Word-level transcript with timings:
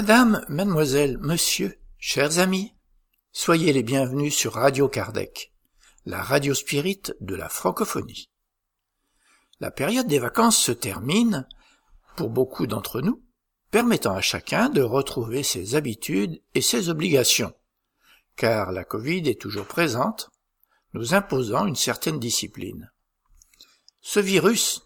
Madame, 0.00 0.42
mademoiselle, 0.48 1.18
monsieur, 1.18 1.78
chers 1.98 2.38
amis, 2.38 2.72
soyez 3.32 3.70
les 3.74 3.82
bienvenus 3.82 4.34
sur 4.34 4.54
Radio 4.54 4.88
Kardec, 4.88 5.52
la 6.06 6.22
radio 6.22 6.54
spirit 6.54 7.02
de 7.20 7.34
la 7.34 7.50
francophonie. 7.50 8.30
La 9.60 9.70
période 9.70 10.06
des 10.06 10.18
vacances 10.18 10.56
se 10.56 10.72
termine, 10.72 11.46
pour 12.16 12.30
beaucoup 12.30 12.66
d'entre 12.66 13.02
nous, 13.02 13.22
permettant 13.70 14.14
à 14.14 14.22
chacun 14.22 14.70
de 14.70 14.80
retrouver 14.80 15.42
ses 15.42 15.74
habitudes 15.74 16.40
et 16.54 16.62
ses 16.62 16.88
obligations, 16.88 17.52
car 18.36 18.72
la 18.72 18.84
Covid 18.84 19.28
est 19.28 19.38
toujours 19.38 19.66
présente, 19.66 20.30
nous 20.94 21.12
imposant 21.12 21.66
une 21.66 21.76
certaine 21.76 22.18
discipline. 22.18 22.90
Ce 24.00 24.18
virus, 24.18 24.80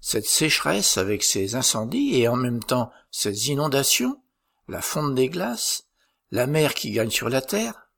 cette 0.00 0.26
sécheresse 0.26 0.98
avec 0.98 1.22
ses 1.22 1.54
incendies 1.54 2.16
et 2.16 2.26
en 2.26 2.34
même 2.34 2.64
temps 2.64 2.90
ses 3.12 3.50
inondations, 3.50 4.20
la 4.68 4.82
fonte 4.82 5.14
des 5.14 5.28
glaces, 5.28 5.86
la 6.30 6.46
mer 6.46 6.74
qui 6.74 6.90
gagne 6.92 7.10
sur 7.10 7.28
la 7.28 7.40
terre, 7.40 7.88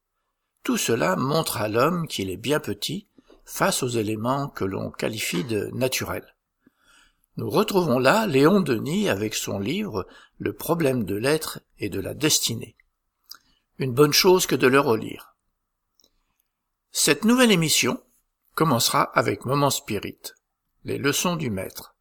tout 0.62 0.76
cela 0.76 1.16
montre 1.16 1.56
à 1.56 1.68
l'homme 1.68 2.06
qu'il 2.06 2.30
est 2.30 2.36
bien 2.36 2.60
petit 2.60 3.08
face 3.44 3.82
aux 3.82 3.88
éléments 3.88 4.48
que 4.48 4.64
l'on 4.64 4.90
qualifie 4.90 5.44
de 5.44 5.70
naturels. 5.72 6.36
Nous 7.36 7.50
retrouvons 7.50 7.98
là 7.98 8.26
Léon 8.26 8.60
Denis 8.60 9.08
avec 9.08 9.34
son 9.34 9.58
livre 9.58 10.06
Le 10.38 10.52
problème 10.52 11.04
de 11.04 11.16
l'être 11.16 11.60
et 11.78 11.88
de 11.88 12.00
la 12.00 12.14
destinée. 12.14 12.76
Une 13.78 13.92
bonne 13.92 14.12
chose 14.12 14.46
que 14.46 14.54
de 14.54 14.66
le 14.66 14.78
relire. 14.78 15.34
Cette 16.92 17.24
nouvelle 17.24 17.50
émission 17.50 18.02
commencera 18.54 19.02
avec 19.02 19.46
Moment 19.46 19.70
Spirit, 19.70 20.18
les 20.84 20.98
leçons 20.98 21.36
du 21.36 21.50
maître. 21.50 21.94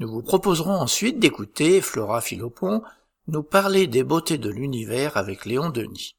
Nous 0.00 0.10
vous 0.10 0.22
proposerons 0.22 0.74
ensuite 0.74 1.18
d'écouter 1.18 1.80
Flora 1.80 2.20
Philopon 2.20 2.82
nous 3.26 3.42
parler 3.42 3.86
des 3.86 4.04
beautés 4.04 4.36
de 4.36 4.50
l'univers 4.50 5.16
avec 5.16 5.46
Léon 5.46 5.70
Denis. 5.70 6.16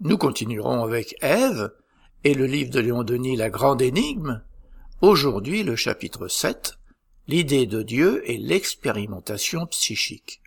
Nous 0.00 0.18
continuerons 0.18 0.82
avec 0.82 1.14
Ève 1.20 1.72
et 2.24 2.34
le 2.34 2.46
livre 2.46 2.72
de 2.72 2.80
Léon 2.80 3.04
Denis 3.04 3.36
La 3.36 3.50
Grande 3.50 3.80
Énigme, 3.80 4.42
aujourd'hui 5.00 5.62
le 5.62 5.76
chapitre 5.76 6.26
7, 6.26 6.76
l'idée 7.28 7.66
de 7.66 7.82
Dieu 7.82 8.28
et 8.28 8.36
l'expérimentation 8.36 9.64
psychique. 9.66 10.42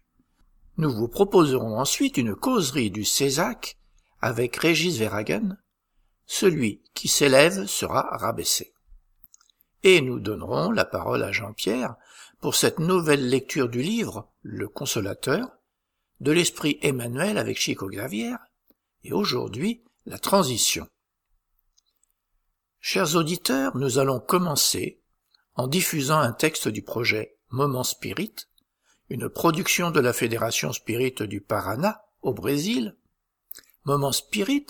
Nous 0.75 0.91
vous 0.91 1.07
proposerons 1.07 1.79
ensuite 1.79 2.17
une 2.17 2.35
causerie 2.35 2.91
du 2.91 3.05
Césac 3.05 3.77
avec 4.19 4.57
Régis 4.57 4.97
Verhagen, 4.97 5.57
celui 6.25 6.81
qui 6.93 7.07
s'élève 7.07 7.65
sera 7.67 8.17
rabaissé. 8.17 8.73
Et 9.83 10.01
nous 10.01 10.19
donnerons 10.19 10.71
la 10.71 10.83
parole 10.83 11.23
à 11.23 11.31
Jean-Pierre 11.31 11.95
pour 12.41 12.55
cette 12.55 12.79
nouvelle 12.79 13.29
lecture 13.29 13.69
du 13.69 13.81
livre 13.81 14.32
Le 14.45 14.67
Consolateur, 14.67 15.47
de 16.19 16.33
l'Esprit 16.33 16.77
Emmanuel 16.81 17.37
avec 17.37 17.57
Chico 17.57 17.87
Gravière, 17.87 18.39
et 19.05 19.13
aujourd'hui 19.13 19.85
la 20.05 20.19
transition. 20.19 20.85
Chers 22.81 23.15
auditeurs, 23.15 23.77
nous 23.77 23.99
allons 23.99 24.19
commencer 24.19 25.01
en 25.55 25.67
diffusant 25.67 26.19
un 26.19 26.33
texte 26.33 26.67
du 26.67 26.81
projet 26.81 27.37
Moment 27.51 27.85
Spirit, 27.85 28.35
une 29.09 29.29
production 29.29 29.91
de 29.91 30.01
la 30.01 30.11
Fédération 30.11 30.73
Spirit 30.73 31.15
du 31.21 31.39
Paraná, 31.39 32.01
au 32.21 32.33
Brésil. 32.33 32.97
Moment 33.85 34.11
Spirit, 34.11 34.67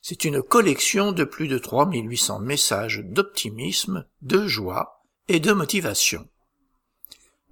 c'est 0.00 0.24
une 0.24 0.42
collection 0.42 1.10
de 1.10 1.24
plus 1.24 1.48
de 1.48 1.58
3800 1.58 2.38
messages 2.38 3.02
d'optimisme, 3.04 4.06
de 4.22 4.46
joie 4.46 5.02
et 5.26 5.40
de 5.40 5.52
motivation. 5.52 6.28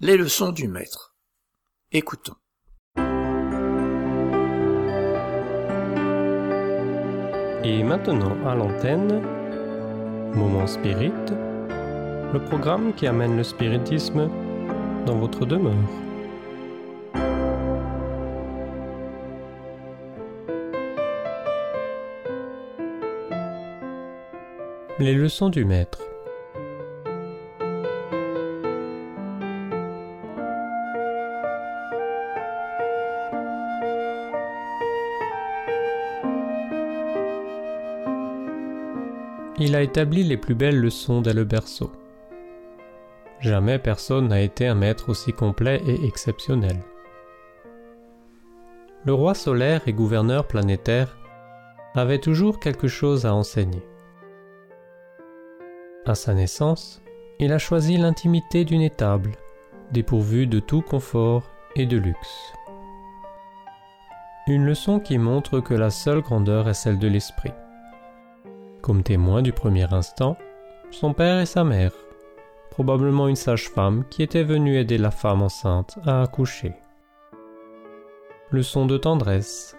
les 0.00 0.18
leçons 0.18 0.52
du 0.52 0.68
maître. 0.68 1.14
Écoutons. 1.92 2.36
Et 7.62 7.82
maintenant 7.82 8.46
à 8.46 8.54
l'antenne, 8.54 9.39
Moment 10.34 10.66
Spirit, 10.66 11.12
le 12.32 12.38
programme 12.38 12.92
qui 12.94 13.06
amène 13.06 13.36
le 13.36 13.42
spiritisme 13.42 14.28
dans 15.06 15.16
votre 15.16 15.44
demeure. 15.44 15.74
Les 24.98 25.14
leçons 25.14 25.48
du 25.48 25.64
maître. 25.64 26.09
Il 39.60 39.76
a 39.76 39.82
établi 39.82 40.24
les 40.24 40.38
plus 40.38 40.54
belles 40.54 40.80
leçons 40.80 41.20
dès 41.20 41.34
le 41.34 41.44
berceau. 41.44 41.92
Jamais 43.40 43.78
personne 43.78 44.28
n'a 44.28 44.40
été 44.40 44.66
un 44.66 44.74
maître 44.74 45.10
aussi 45.10 45.32
complet 45.34 45.82
et 45.86 46.06
exceptionnel. 46.06 46.78
Le 49.04 49.12
roi 49.12 49.34
solaire 49.34 49.82
et 49.86 49.92
gouverneur 49.92 50.46
planétaire 50.46 51.16
avait 51.94 52.18
toujours 52.18 52.58
quelque 52.58 52.88
chose 52.88 53.26
à 53.26 53.34
enseigner. 53.34 53.82
À 56.06 56.14
sa 56.14 56.34
naissance, 56.34 57.02
il 57.38 57.52
a 57.52 57.58
choisi 57.58 57.98
l'intimité 57.98 58.64
d'une 58.64 58.82
étable, 58.82 59.32
dépourvue 59.92 60.46
de 60.46 60.60
tout 60.60 60.82
confort 60.82 61.50
et 61.76 61.84
de 61.84 61.98
luxe. 61.98 62.52
Une 64.46 64.64
leçon 64.64 65.00
qui 65.00 65.18
montre 65.18 65.60
que 65.60 65.74
la 65.74 65.90
seule 65.90 66.22
grandeur 66.22 66.68
est 66.68 66.74
celle 66.74 66.98
de 66.98 67.08
l'esprit. 67.08 67.52
Comme 68.90 69.04
témoin 69.04 69.40
du 69.40 69.52
premier 69.52 69.94
instant, 69.94 70.36
son 70.90 71.14
père 71.14 71.38
et 71.38 71.46
sa 71.46 71.62
mère, 71.62 71.92
probablement 72.72 73.28
une 73.28 73.36
sage-femme 73.36 74.02
qui 74.10 74.20
était 74.24 74.42
venue 74.42 74.78
aider 74.78 74.98
la 74.98 75.12
femme 75.12 75.42
enceinte 75.42 75.96
à 76.04 76.22
accoucher. 76.22 76.74
Leçon 78.50 78.86
de 78.86 78.98
tendresse. 78.98 79.76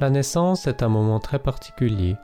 La 0.00 0.10
naissance 0.10 0.66
est 0.66 0.82
un 0.82 0.88
moment 0.88 1.20
très 1.20 1.38
particulier 1.38 2.16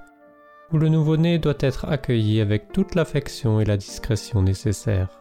où 0.73 0.79
le 0.79 0.89
nouveau-né 0.89 1.39
doit 1.39 1.55
être 1.61 1.85
accueilli 1.85 2.41
avec 2.41 2.73
toute 2.73 2.97
l'affection 2.97 3.61
et 3.61 3.65
la 3.65 3.77
discrétion 3.77 4.43
nécessaires. 4.43 5.21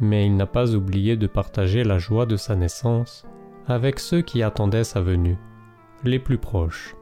Mais 0.00 0.24
il 0.24 0.36
n'a 0.36 0.46
pas 0.46 0.74
oublié 0.74 1.18
de 1.18 1.26
partager 1.26 1.84
la 1.84 1.98
joie 1.98 2.24
de 2.24 2.38
sa 2.38 2.56
naissance 2.56 3.26
avec 3.66 4.00
ceux 4.00 4.22
qui 4.22 4.42
attendaient 4.42 4.84
sa 4.84 5.02
venue, 5.02 5.36
les 6.02 6.18
plus 6.18 6.38
proches. 6.38 6.95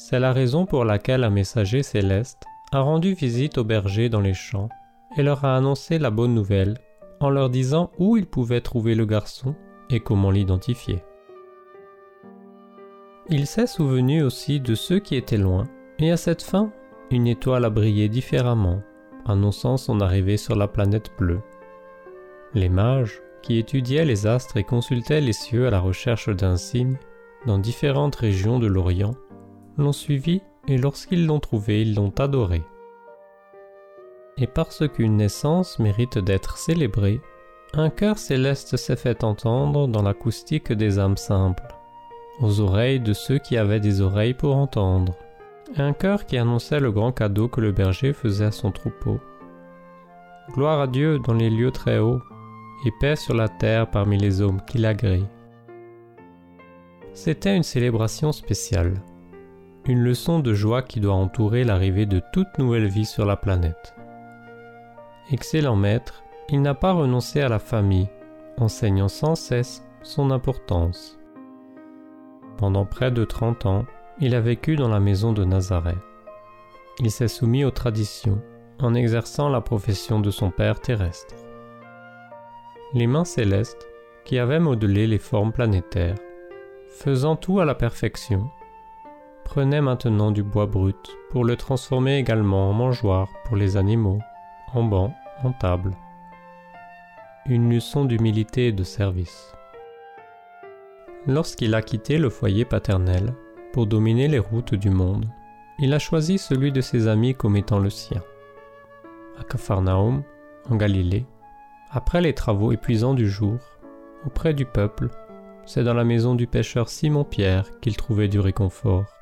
C'est 0.00 0.20
la 0.20 0.32
raison 0.32 0.64
pour 0.64 0.84
laquelle 0.84 1.24
un 1.24 1.30
messager 1.30 1.82
céleste 1.82 2.44
a 2.70 2.78
rendu 2.78 3.14
visite 3.14 3.58
aux 3.58 3.64
bergers 3.64 4.08
dans 4.08 4.20
les 4.20 4.32
champs 4.32 4.68
et 5.16 5.24
leur 5.24 5.44
a 5.44 5.56
annoncé 5.56 5.98
la 5.98 6.10
bonne 6.10 6.34
nouvelle 6.34 6.78
en 7.18 7.30
leur 7.30 7.50
disant 7.50 7.90
où 7.98 8.16
ils 8.16 8.26
pouvaient 8.26 8.60
trouver 8.60 8.94
le 8.94 9.06
garçon 9.06 9.56
et 9.90 9.98
comment 9.98 10.30
l'identifier. 10.30 11.02
Il 13.28 13.48
s'est 13.48 13.66
souvenu 13.66 14.22
aussi 14.22 14.60
de 14.60 14.76
ceux 14.76 15.00
qui 15.00 15.16
étaient 15.16 15.36
loin, 15.36 15.64
et 15.98 16.12
à 16.12 16.16
cette 16.16 16.42
fin, 16.42 16.70
une 17.10 17.26
étoile 17.26 17.64
a 17.64 17.70
brillé 17.70 18.08
différemment, 18.08 18.80
annonçant 19.26 19.76
son 19.76 20.00
arrivée 20.00 20.36
sur 20.36 20.54
la 20.54 20.68
planète 20.68 21.10
bleue. 21.18 21.40
Les 22.54 22.68
mages, 22.68 23.20
qui 23.42 23.58
étudiaient 23.58 24.04
les 24.04 24.28
astres 24.28 24.58
et 24.58 24.64
consultaient 24.64 25.20
les 25.20 25.32
cieux 25.32 25.66
à 25.66 25.70
la 25.70 25.80
recherche 25.80 26.28
d'un 26.28 26.56
signe, 26.56 26.96
dans 27.46 27.58
différentes 27.58 28.16
régions 28.16 28.60
de 28.60 28.66
l'Orient, 28.68 29.14
l'ont 29.78 29.92
suivi 29.92 30.42
et 30.66 30.76
lorsqu'ils 30.76 31.26
l'ont 31.26 31.40
trouvé, 31.40 31.82
ils 31.82 31.94
l'ont 31.94 32.12
adoré. 32.18 32.62
Et 34.36 34.46
parce 34.46 34.86
qu'une 34.88 35.16
naissance 35.16 35.78
mérite 35.78 36.18
d'être 36.18 36.58
célébrée, 36.58 37.20
un 37.74 37.90
cœur 37.90 38.18
céleste 38.18 38.76
s'est 38.76 38.96
fait 38.96 39.24
entendre 39.24 39.88
dans 39.88 40.02
l'acoustique 40.02 40.72
des 40.72 40.98
âmes 40.98 41.16
simples, 41.16 41.66
aux 42.40 42.60
oreilles 42.60 43.00
de 43.00 43.12
ceux 43.12 43.38
qui 43.38 43.56
avaient 43.56 43.80
des 43.80 44.00
oreilles 44.00 44.34
pour 44.34 44.56
entendre, 44.56 45.14
un 45.76 45.92
cœur 45.92 46.24
qui 46.24 46.38
annonçait 46.38 46.80
le 46.80 46.92
grand 46.92 47.12
cadeau 47.12 47.48
que 47.48 47.60
le 47.60 47.72
berger 47.72 48.12
faisait 48.12 48.46
à 48.46 48.52
son 48.52 48.70
troupeau. 48.70 49.18
Gloire 50.52 50.80
à 50.80 50.86
Dieu 50.86 51.18
dans 51.18 51.34
les 51.34 51.50
lieux 51.50 51.72
très 51.72 51.98
hauts, 51.98 52.20
et 52.86 52.92
paix 53.00 53.16
sur 53.16 53.34
la 53.34 53.48
terre 53.48 53.90
parmi 53.90 54.18
les 54.18 54.40
hommes 54.40 54.60
qui 54.66 54.78
l'agréent. 54.78 55.28
C'était 57.12 57.56
une 57.56 57.64
célébration 57.64 58.30
spéciale 58.32 58.94
une 59.88 60.02
leçon 60.02 60.38
de 60.38 60.52
joie 60.52 60.82
qui 60.82 61.00
doit 61.00 61.14
entourer 61.14 61.64
l'arrivée 61.64 62.04
de 62.04 62.20
toute 62.32 62.58
nouvelle 62.58 62.88
vie 62.88 63.06
sur 63.06 63.24
la 63.24 63.36
planète. 63.36 63.94
Excellent 65.32 65.76
maître, 65.76 66.22
il 66.50 66.60
n'a 66.60 66.74
pas 66.74 66.92
renoncé 66.92 67.40
à 67.40 67.48
la 67.48 67.58
famille, 67.58 68.08
enseignant 68.58 69.08
sans 69.08 69.34
cesse 69.34 69.82
son 70.02 70.30
importance. 70.30 71.18
Pendant 72.58 72.84
près 72.84 73.10
de 73.10 73.24
trente 73.24 73.64
ans, 73.64 73.86
il 74.20 74.34
a 74.34 74.40
vécu 74.40 74.76
dans 74.76 74.88
la 74.88 75.00
maison 75.00 75.32
de 75.32 75.44
Nazareth. 75.44 75.96
Il 77.00 77.10
s'est 77.10 77.28
soumis 77.28 77.64
aux 77.64 77.70
traditions 77.70 78.42
en 78.80 78.94
exerçant 78.94 79.48
la 79.48 79.60
profession 79.60 80.20
de 80.20 80.30
son 80.30 80.50
père 80.50 80.80
terrestre. 80.80 81.34
Les 82.94 83.06
mains 83.06 83.24
célestes, 83.24 83.88
qui 84.24 84.38
avaient 84.38 84.60
modelé 84.60 85.06
les 85.06 85.18
formes 85.18 85.52
planétaires, 85.52 86.16
faisant 86.90 87.36
tout 87.36 87.60
à 87.60 87.64
la 87.64 87.74
perfection, 87.74 88.50
prenaient 89.48 89.80
maintenant 89.80 90.30
du 90.30 90.42
bois 90.42 90.66
brut 90.66 91.16
pour 91.30 91.42
le 91.42 91.56
transformer 91.56 92.18
également 92.18 92.68
en 92.68 92.74
mangeoire 92.74 93.28
pour 93.46 93.56
les 93.56 93.78
animaux, 93.78 94.20
en 94.74 94.82
banc, 94.82 95.14
en 95.42 95.52
table. 95.52 95.96
Une 97.46 97.72
leçon 97.72 98.04
d'humilité 98.04 98.66
et 98.66 98.72
de 98.72 98.84
service. 98.84 99.54
Lorsqu'il 101.26 101.74
a 101.74 101.80
quitté 101.80 102.18
le 102.18 102.28
foyer 102.28 102.66
paternel 102.66 103.32
pour 103.72 103.86
dominer 103.86 104.28
les 104.28 104.38
routes 104.38 104.74
du 104.74 104.90
monde, 104.90 105.24
il 105.78 105.94
a 105.94 105.98
choisi 105.98 106.36
celui 106.36 106.70
de 106.70 106.82
ses 106.82 107.08
amis 107.08 107.34
comme 107.34 107.56
étant 107.56 107.78
le 107.78 107.88
sien. 107.88 108.22
À 109.40 109.44
Capharnaüm, 109.44 110.24
en 110.68 110.76
Galilée, 110.76 111.24
après 111.90 112.20
les 112.20 112.34
travaux 112.34 112.70
épuisants 112.70 113.14
du 113.14 113.26
jour, 113.30 113.56
auprès 114.26 114.52
du 114.52 114.66
peuple, 114.66 115.08
c'est 115.64 115.84
dans 115.84 115.94
la 115.94 116.04
maison 116.04 116.34
du 116.34 116.46
pêcheur 116.46 116.90
Simon-Pierre 116.90 117.80
qu'il 117.80 117.96
trouvait 117.96 118.28
du 118.28 118.40
réconfort. 118.40 119.17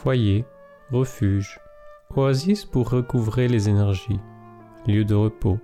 Foyer, 0.00 0.44
refuge, 0.92 1.58
oasis 2.14 2.64
pour 2.64 2.88
recouvrer 2.88 3.48
les 3.48 3.68
énergies, 3.68 4.20
lieu 4.86 5.04
de 5.04 5.16
repos. 5.16 5.58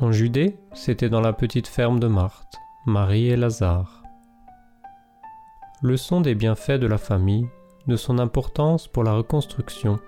En 0.00 0.10
Judée, 0.10 0.56
c'était 0.72 1.08
dans 1.08 1.20
la 1.20 1.32
petite 1.32 1.68
ferme 1.68 2.00
de 2.00 2.08
Marthe, 2.08 2.56
Marie 2.84 3.28
et 3.28 3.36
Lazare. 3.36 4.02
Leçon 5.80 6.20
des 6.20 6.34
bienfaits 6.34 6.80
de 6.80 6.88
la 6.88 6.98
famille, 6.98 7.46
de 7.86 7.94
son 7.94 8.18
importance 8.18 8.88
pour 8.88 9.04
la 9.04 9.12
reconstruction, 9.12 10.00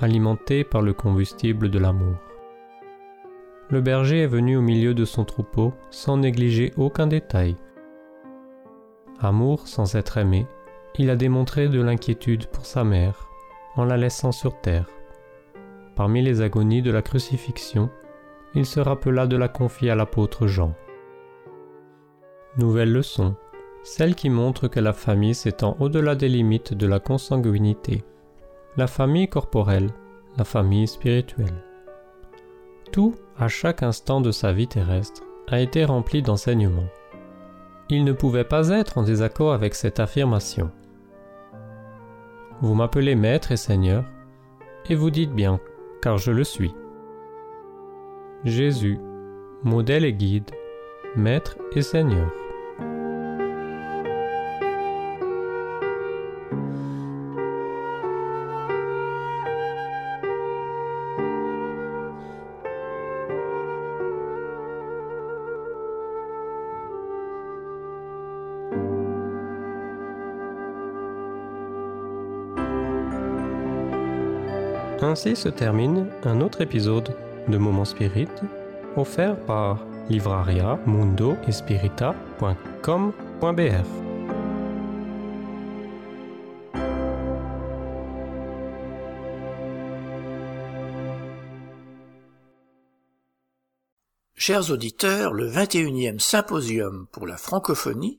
alimentée 0.00 0.64
par 0.64 0.82
le 0.82 0.94
combustible 0.94 1.70
de 1.70 1.78
l'amour. 1.78 2.16
Le 3.70 3.80
berger 3.80 4.22
est 4.22 4.26
venu 4.26 4.56
au 4.56 4.62
milieu 4.62 4.92
de 4.92 5.04
son 5.04 5.24
troupeau 5.24 5.72
sans 5.92 6.16
négliger 6.16 6.72
aucun 6.76 7.06
détail. 7.06 7.54
Amour 9.20 9.68
sans 9.68 9.94
être 9.94 10.18
aimé, 10.18 10.48
il 10.98 11.10
a 11.10 11.16
démontré 11.16 11.68
de 11.68 11.80
l'inquiétude 11.80 12.46
pour 12.46 12.66
sa 12.66 12.84
mère 12.84 13.28
en 13.76 13.84
la 13.84 13.96
laissant 13.96 14.32
sur 14.32 14.60
terre. 14.60 14.86
Parmi 15.96 16.22
les 16.22 16.40
agonies 16.42 16.82
de 16.82 16.90
la 16.90 17.02
crucifixion, 17.02 17.90
il 18.54 18.66
se 18.66 18.80
rappela 18.80 19.26
de 19.26 19.36
la 19.36 19.48
confier 19.48 19.90
à 19.90 19.94
l'apôtre 19.94 20.46
Jean. 20.46 20.74
Nouvelle 22.58 22.92
leçon, 22.92 23.34
celle 23.82 24.14
qui 24.14 24.28
montre 24.28 24.68
que 24.68 24.80
la 24.80 24.92
famille 24.92 25.34
s'étend 25.34 25.76
au-delà 25.80 26.14
des 26.14 26.28
limites 26.28 26.74
de 26.74 26.86
la 26.86 27.00
consanguinité. 27.00 28.04
La 28.76 28.86
famille 28.86 29.28
corporelle, 29.28 29.90
la 30.36 30.44
famille 30.44 30.86
spirituelle. 30.86 31.64
Tout, 32.90 33.14
à 33.38 33.48
chaque 33.48 33.82
instant 33.82 34.20
de 34.20 34.30
sa 34.30 34.52
vie 34.52 34.68
terrestre, 34.68 35.22
a 35.48 35.60
été 35.60 35.84
rempli 35.84 36.22
d'enseignements. 36.22 36.88
Il 37.88 38.04
ne 38.04 38.12
pouvait 38.12 38.44
pas 38.44 38.68
être 38.68 38.98
en 38.98 39.02
désaccord 39.02 39.52
avec 39.52 39.74
cette 39.74 40.00
affirmation. 40.00 40.70
Vous 42.62 42.74
m'appelez 42.74 43.16
Maître 43.16 43.50
et 43.50 43.56
Seigneur, 43.56 44.04
et 44.88 44.94
vous 44.94 45.10
dites 45.10 45.32
bien, 45.32 45.58
car 46.00 46.18
je 46.18 46.30
le 46.30 46.44
suis. 46.44 46.72
Jésus, 48.44 49.00
modèle 49.64 50.04
et 50.04 50.12
guide, 50.12 50.48
Maître 51.16 51.58
et 51.74 51.82
Seigneur. 51.82 52.30
Ainsi 75.12 75.36
se 75.36 75.50
termine 75.50 76.08
un 76.24 76.40
autre 76.40 76.62
épisode 76.62 77.14
de 77.46 77.58
Moment 77.58 77.84
Spirit 77.84 78.30
offert 78.96 79.36
par 79.44 79.84
livraria 80.08 80.78
mundo 80.86 81.36
Chers 94.34 94.70
auditeurs, 94.70 95.34
le 95.34 95.50
21e 95.50 96.20
symposium 96.20 97.06
pour 97.12 97.26
la 97.26 97.36
francophonie 97.36 98.18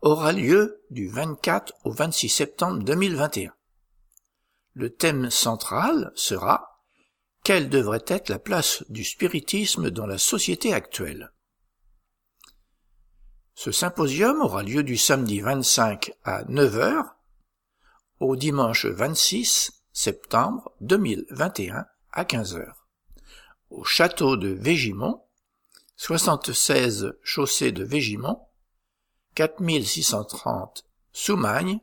aura 0.00 0.30
lieu 0.30 0.84
du 0.90 1.08
24 1.08 1.72
au 1.82 1.90
26 1.90 2.28
septembre 2.28 2.84
2021. 2.84 3.52
Le 4.74 4.90
thème 4.94 5.30
central 5.30 6.12
sera 6.14 6.80
Quelle 7.44 7.68
devrait 7.68 8.04
être 8.06 8.28
la 8.28 8.38
place 8.38 8.84
du 8.88 9.04
spiritisme 9.04 9.90
dans 9.90 10.06
la 10.06 10.18
société 10.18 10.72
actuelle? 10.72 11.32
Ce 13.54 13.70
symposium 13.70 14.40
aura 14.40 14.62
lieu 14.62 14.82
du 14.82 14.96
samedi 14.96 15.40
25 15.40 16.12
à 16.24 16.44
9h 16.44 17.04
au 18.20 18.36
dimanche 18.36 18.86
26 18.86 19.84
septembre 19.92 20.72
2021 20.80 21.86
à 22.12 22.24
15h 22.24 22.72
au 23.72 23.84
château 23.84 24.36
de 24.36 24.48
Végimont, 24.48 25.22
76 25.96 27.14
chaussée 27.22 27.72
de 27.72 27.84
Végimont, 27.84 28.46
4630 29.34 30.84
Soumagne, 31.12 31.80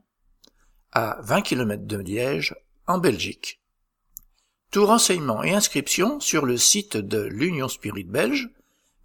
à 0.91 1.17
20 1.21 1.41
km 1.41 1.85
de 1.85 1.97
Liège, 1.97 2.55
en 2.89 2.97
Belgique. 2.97 3.61
Tout 4.71 4.85
renseignement 4.85 5.41
et 5.43 5.53
inscription 5.53 6.19
sur 6.19 6.45
le 6.45 6.57
site 6.57 6.97
de 6.97 7.21
l'Union 7.21 7.69
Spirit 7.69 8.03
Belge 8.03 8.49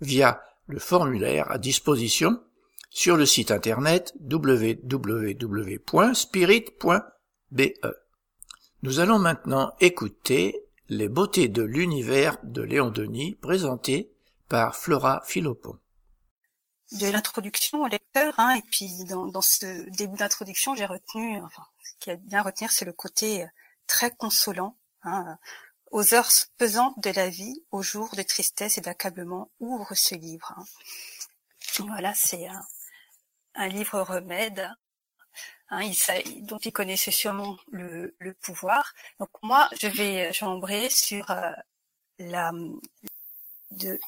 via 0.01 0.43
le 0.67 0.81
formulaire 0.81 1.51
à 1.51 1.59
disposition 1.59 2.43
sur 2.91 3.17
le 3.17 3.27
site 3.27 3.51
internet 3.51 4.15
www.spirit.be. 4.21 5.33
Nous 8.83 9.01
allons 9.01 9.19
maintenant 9.19 9.75
écouter 9.81 10.65
les 10.89 11.09
beautés 11.09 11.49
de 11.49 11.63
l'univers 11.63 12.39
de 12.43 12.63
Léon 12.63 12.91
Denis 12.91 13.35
présentées 13.35 14.11
par 14.49 14.77
Flora 14.77 15.23
Philopon. 15.27 15.79
De 16.93 17.07
l'introduction 17.09 17.83
au 17.83 17.87
lecteur, 17.87 18.35
hein, 18.39 18.57
et 18.57 18.63
puis 18.71 18.89
dans, 19.09 19.41
ce 19.41 19.91
début 19.97 20.17
d'introduction, 20.17 20.75
j'ai 20.75 20.87
retenu, 20.87 21.43
enfin, 21.43 21.65
ce 21.83 21.93
qui 21.99 22.11
a 22.11 22.17
bien 22.17 22.43
retenir, 22.43 22.71
c'est 22.71 22.85
le 22.85 22.93
côté 22.93 23.45
très 23.87 24.11
consolant, 24.11 24.77
hein, 25.03 25.39
aux 25.91 26.15
heures 26.15 26.31
pesantes 26.59 26.99
de 27.01 27.11
la 27.11 27.29
vie, 27.29 27.63
aux 27.71 27.83
jours 27.83 28.15
de 28.17 28.23
tristesse 28.23 28.79
et 28.79 28.81
d'accablement, 28.81 29.51
ouvre 29.61 29.95
ce 29.95 30.15
livre. 30.15 30.53
Hein. 30.57 30.65
Voilà, 31.87 32.15
c'est 32.15 32.49
un, 33.55 33.69
livre 33.69 34.01
remède 34.01 34.71
hein, 35.69 35.83
il, 35.83 36.47
dont 36.47 36.59
il 36.59 36.73
connaissait 36.73 37.11
sûrement 37.11 37.57
le, 37.71 38.15
pouvoir. 38.43 38.93
Donc 39.19 39.31
moi, 39.43 39.69
je 39.81 39.89
vais 39.89 40.33
chambrer 40.33 40.91
sur 40.91 41.31
euh, 41.31 41.53
la, 42.19 42.53
de, 43.71 44.01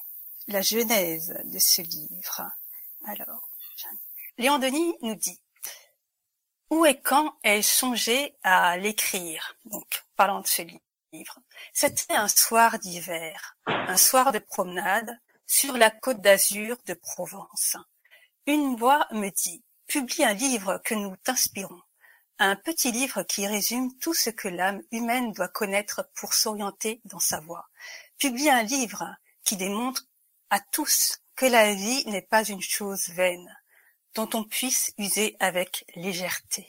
la 0.48 0.62
genèse 0.62 1.40
de 1.44 1.58
ce 1.58 1.82
livre. 1.82 2.50
Alors, 3.06 3.48
Léon 4.38 4.58
Denis 4.58 4.94
nous 5.02 5.14
dit 5.14 5.40
où 6.70 6.84
et 6.84 7.00
quand 7.00 7.36
ai-je 7.44 7.66
songé 7.66 8.34
à 8.42 8.76
l'écrire? 8.76 9.56
Donc, 9.64 10.04
parlant 10.16 10.40
de 10.40 10.46
ce 10.46 10.62
livre. 10.62 11.38
C'était 11.72 12.14
un 12.14 12.28
soir 12.28 12.78
d'hiver, 12.78 13.56
un 13.66 13.96
soir 13.96 14.32
de 14.32 14.38
promenade 14.38 15.18
sur 15.46 15.76
la 15.76 15.90
côte 15.90 16.20
d'Azur 16.20 16.76
de 16.86 16.94
Provence. 16.94 17.76
Une 18.46 18.76
voix 18.76 19.06
me 19.12 19.30
dit, 19.30 19.62
publie 19.86 20.24
un 20.24 20.34
livre 20.34 20.80
que 20.84 20.94
nous 20.94 21.16
t'inspirons. 21.16 21.80
Un 22.38 22.56
petit 22.56 22.92
livre 22.92 23.22
qui 23.22 23.46
résume 23.46 23.96
tout 23.98 24.12
ce 24.12 24.30
que 24.30 24.48
l'âme 24.48 24.82
humaine 24.90 25.32
doit 25.32 25.48
connaître 25.48 26.08
pour 26.14 26.34
s'orienter 26.34 27.00
dans 27.04 27.20
sa 27.20 27.40
voie. 27.40 27.68
Publie 28.18 28.50
un 28.50 28.62
livre 28.62 29.06
qui 29.42 29.56
démontre 29.56 30.04
à 30.50 30.60
tous 30.60 31.18
que 31.34 31.46
la 31.46 31.72
vie 31.74 32.04
n'est 32.06 32.22
pas 32.22 32.44
une 32.44 32.62
chose 32.62 33.08
vaine, 33.10 33.56
dont 34.16 34.28
on 34.32 34.44
puisse 34.44 34.92
user 34.98 35.36
avec 35.38 35.84
légèreté. 35.94 36.66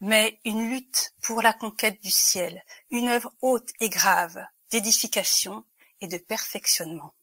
Mais 0.00 0.38
une 0.44 0.68
lutte 0.68 1.14
pour 1.22 1.42
la 1.42 1.52
conquête 1.52 2.00
du 2.02 2.10
ciel, 2.10 2.62
une 2.90 3.08
œuvre 3.08 3.32
haute 3.40 3.70
et 3.80 3.88
grave, 3.88 4.44
d'édification 4.70 5.64
et 6.00 6.08
de 6.08 6.18
perfectionnement. 6.18 7.14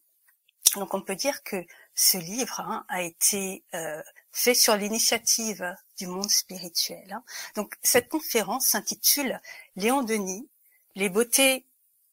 Donc 0.76 0.94
on 0.94 1.02
peut 1.02 1.16
dire 1.16 1.44
que 1.44 1.64
ce 1.94 2.18
livre 2.18 2.60
hein, 2.60 2.86
a 2.90 3.02
été 3.04 3.64
euh, 3.74 4.02
fait 4.32 4.54
sur 4.54 4.76
l'initiative 4.76 5.76
du 5.98 6.08
monde 6.08 6.30
spirituel. 6.30 7.12
Hein. 7.12 7.24
Donc 7.56 7.76
cette 7.84 8.10
conférence 8.10 8.68
s'intitule 8.68 9.40
Léon 9.76 10.02
Denis, 10.02 10.50
les 10.96 11.10
beautés 11.10 11.66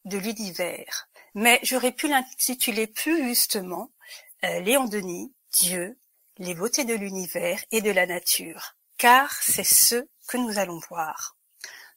de 0.04 0.18
l'univers. 0.18 1.08
Mais 1.34 1.60
j'aurais 1.62 1.92
pu 1.92 2.08
l'intituler 2.08 2.86
plus 2.86 3.26
justement 3.28 3.90
euh, 4.44 4.60
Léon 4.60 4.84
Denis, 4.84 5.32
Dieu, 5.52 5.98
les 6.38 6.54
beautés 6.54 6.84
de 6.84 6.94
l'univers 6.94 7.62
et 7.70 7.80
de 7.80 7.90
la 7.90 8.06
nature, 8.06 8.76
car 8.98 9.32
c'est 9.42 9.64
ce 9.64 10.06
que 10.28 10.36
nous 10.36 10.58
allons 10.58 10.80
voir. 10.90 11.35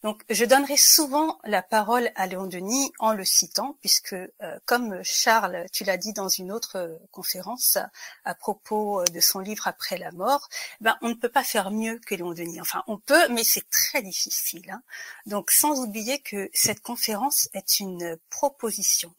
Donc, 0.02 0.24
je 0.30 0.46
donnerai 0.46 0.78
souvent 0.78 1.40
la 1.44 1.62
parole 1.62 2.10
à 2.16 2.26
Léon 2.26 2.48
Denis 2.48 2.94
en 3.00 3.12
le 3.12 3.26
citant, 3.26 3.76
puisque, 3.82 4.14
euh, 4.14 4.58
comme 4.66 5.04
Charles, 5.04 5.66
tu 5.74 5.84
l'as 5.84 5.98
dit 5.98 6.14
dans 6.14 6.30
une 6.30 6.54
autre 6.54 6.78
euh, 6.78 6.98
conférence 7.12 7.78
à 8.24 8.34
propos 8.34 9.02
euh, 9.02 9.04
de 9.14 9.20
son 9.20 9.40
livre 9.40 9.68
Après 9.68 9.98
la 9.98 10.14
mort, 10.14 10.48
ben, 10.80 10.98
on 11.02 11.10
ne 11.10 11.16
peut 11.16 11.28
pas 11.28 11.44
faire 11.44 11.70
mieux 11.70 12.00
que 12.00 12.16
Léon 12.16 12.32
Denis. 12.32 12.62
Enfin, 12.62 12.82
on 12.88 12.98
peut, 12.98 13.28
mais 13.28 13.44
c'est 13.44 13.70
très 13.70 14.02
difficile. 14.02 14.72
Hein. 14.72 14.82
Donc, 15.26 15.52
sans 15.52 15.82
oublier 15.82 16.20
que 16.20 16.50
cette 16.54 16.80
conférence 16.80 17.50
est 17.54 17.82
une 17.82 18.18
proposition, 18.30 19.14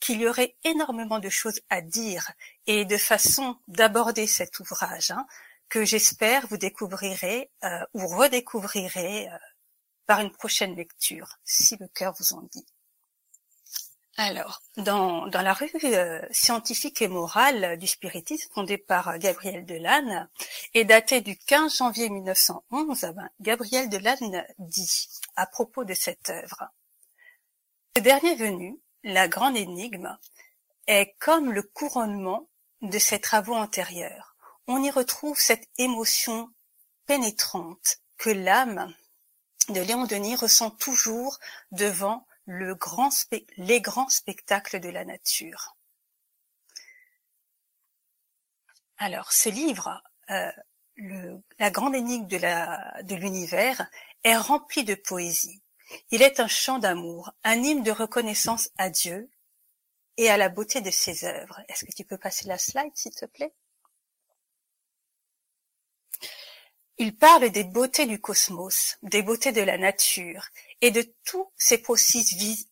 qu'il 0.00 0.20
y 0.20 0.28
aurait 0.28 0.54
énormément 0.64 1.18
de 1.18 1.30
choses 1.30 1.60
à 1.70 1.80
dire 1.80 2.30
et 2.66 2.84
de 2.84 2.98
façon 2.98 3.56
d'aborder 3.68 4.26
cet 4.26 4.60
ouvrage. 4.60 5.12
Hein, 5.12 5.26
que 5.70 5.84
j'espère 5.84 6.46
vous 6.46 6.58
découvrirez 6.58 7.50
ou 7.92 8.06
redécouvrirez 8.06 9.28
par 10.06 10.20
une 10.20 10.30
prochaine 10.30 10.74
lecture, 10.74 11.38
si 11.44 11.76
le 11.76 11.88
cœur 11.88 12.14
vous 12.18 12.34
en 12.34 12.42
dit. 12.42 12.66
Alors, 14.18 14.62
dans, 14.78 15.26
la 15.26 15.52
revue 15.52 15.94
euh, 15.94 16.22
scientifique 16.30 17.02
et 17.02 17.08
morale 17.08 17.76
du 17.78 17.86
spiritisme, 17.86 18.50
fondée 18.54 18.78
par 18.78 19.18
Gabriel 19.18 19.66
Delanne 19.66 20.30
et 20.72 20.86
datée 20.86 21.20
du 21.20 21.36
15 21.36 21.76
janvier 21.76 22.08
1911, 22.08 23.04
eh 23.04 23.12
ben, 23.12 23.28
Gabriel 23.40 23.90
Delanne 23.90 24.46
dit 24.58 25.08
à 25.36 25.46
propos 25.46 25.84
de 25.84 25.92
cette 25.92 26.30
œuvre 26.30 26.70
Ce 27.94 28.02
dernier 28.02 28.36
venu, 28.36 28.80
la 29.02 29.28
grande 29.28 29.58
énigme, 29.58 30.16
est 30.86 31.14
comme 31.18 31.52
le 31.52 31.62
couronnement 31.62 32.48
de 32.80 32.98
ses 32.98 33.20
travaux 33.20 33.54
antérieurs. 33.54 34.34
On 34.66 34.82
y 34.82 34.90
retrouve 34.90 35.38
cette 35.38 35.68
émotion 35.76 36.48
pénétrante 37.04 37.98
que 38.16 38.30
l'âme 38.30 38.94
de 39.68 39.80
Léon 39.80 40.04
Denis 40.04 40.36
ressent 40.36 40.70
toujours 40.70 41.38
devant 41.72 42.26
les 42.46 42.74
grands 42.76 44.08
spectacles 44.08 44.80
de 44.80 44.88
la 44.88 45.04
nature. 45.04 45.76
Alors, 48.98 49.32
ce 49.32 49.48
livre, 49.48 50.02
euh, 50.30 50.50
la 51.58 51.70
grande 51.70 51.94
énigme 51.94 52.26
de 52.26 53.14
l'univers, 53.14 53.88
est 54.24 54.36
rempli 54.36 54.84
de 54.84 54.94
poésie. 54.94 55.62
Il 56.10 56.22
est 56.22 56.40
un 56.40 56.48
chant 56.48 56.78
d'amour, 56.78 57.32
un 57.44 57.62
hymne 57.62 57.82
de 57.82 57.90
reconnaissance 57.90 58.70
à 58.76 58.90
Dieu 58.90 59.30
et 60.16 60.30
à 60.30 60.36
la 60.36 60.48
beauté 60.48 60.80
de 60.80 60.90
ses 60.90 61.24
œuvres. 61.24 61.60
Est-ce 61.68 61.84
que 61.84 61.92
tu 61.92 62.04
peux 62.04 62.18
passer 62.18 62.48
la 62.48 62.58
slide, 62.58 62.92
s'il 62.94 63.14
te 63.14 63.26
plaît? 63.26 63.52
Il 66.98 67.14
parle 67.14 67.50
des 67.50 67.64
beautés 67.64 68.06
du 68.06 68.18
cosmos, 68.18 68.96
des 69.02 69.22
beautés 69.22 69.52
de 69.52 69.60
la 69.60 69.76
nature 69.76 70.48
et 70.80 70.90
de 70.90 71.02
tous 71.24 71.52
ces 71.58 71.76
processus, 71.76 72.66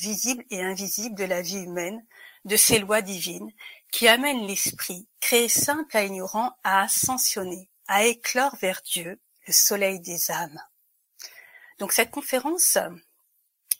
visibles 0.00 0.44
et 0.50 0.60
invisibles 0.64 1.14
de 1.14 1.24
la 1.24 1.40
vie 1.40 1.62
humaine, 1.62 2.04
de 2.44 2.56
ces 2.56 2.80
lois 2.80 3.00
divines 3.00 3.52
qui 3.92 4.08
amènent 4.08 4.44
l'esprit, 4.44 5.06
créé 5.20 5.48
simple 5.48 5.96
à 5.96 6.02
ignorant, 6.02 6.56
à 6.64 6.82
ascensionner, 6.82 7.70
à 7.86 8.04
éclore 8.04 8.56
vers 8.56 8.82
Dieu, 8.82 9.20
le 9.46 9.52
soleil 9.52 10.00
des 10.00 10.32
âmes. 10.32 10.60
Donc 11.78 11.92
cette 11.92 12.10
conférence, 12.10 12.76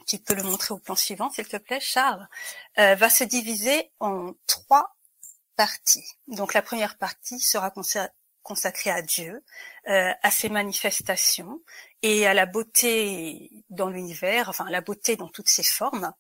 tu 0.07 0.21
peux 0.21 0.35
le 0.35 0.45
montrer 0.45 0.73
au 0.73 0.79
plan 0.79 0.95
suivant, 0.95 1.31
s'il 1.31 1.49
te 1.49 1.57
plaît, 1.57 1.81
Charles, 1.81 2.29
euh, 2.79 2.95
va 2.95 3.11
se 3.11 3.25
diviser 3.25 3.91
en 3.99 4.35
trois 4.47 4.97
parties. 5.57 6.07
Donc 6.29 6.55
la 6.55 6.63
première 6.63 6.97
partie 6.97 7.41
sera 7.41 7.71
consacré 8.49 8.89
à 8.89 9.03
Dieu, 9.03 9.45
euh, 9.89 10.11
à 10.23 10.31
ses 10.31 10.49
manifestations 10.49 11.61
et 12.01 12.27
à 12.27 12.33
la 12.33 12.47
beauté 12.47 13.51
dans 13.69 13.91
l'univers, 13.91 14.49
enfin 14.49 14.71
la 14.71 14.81
beauté 14.81 15.17
dans 15.17 15.29
toutes 15.29 15.51
ses 15.51 15.63
formes. 15.63 16.15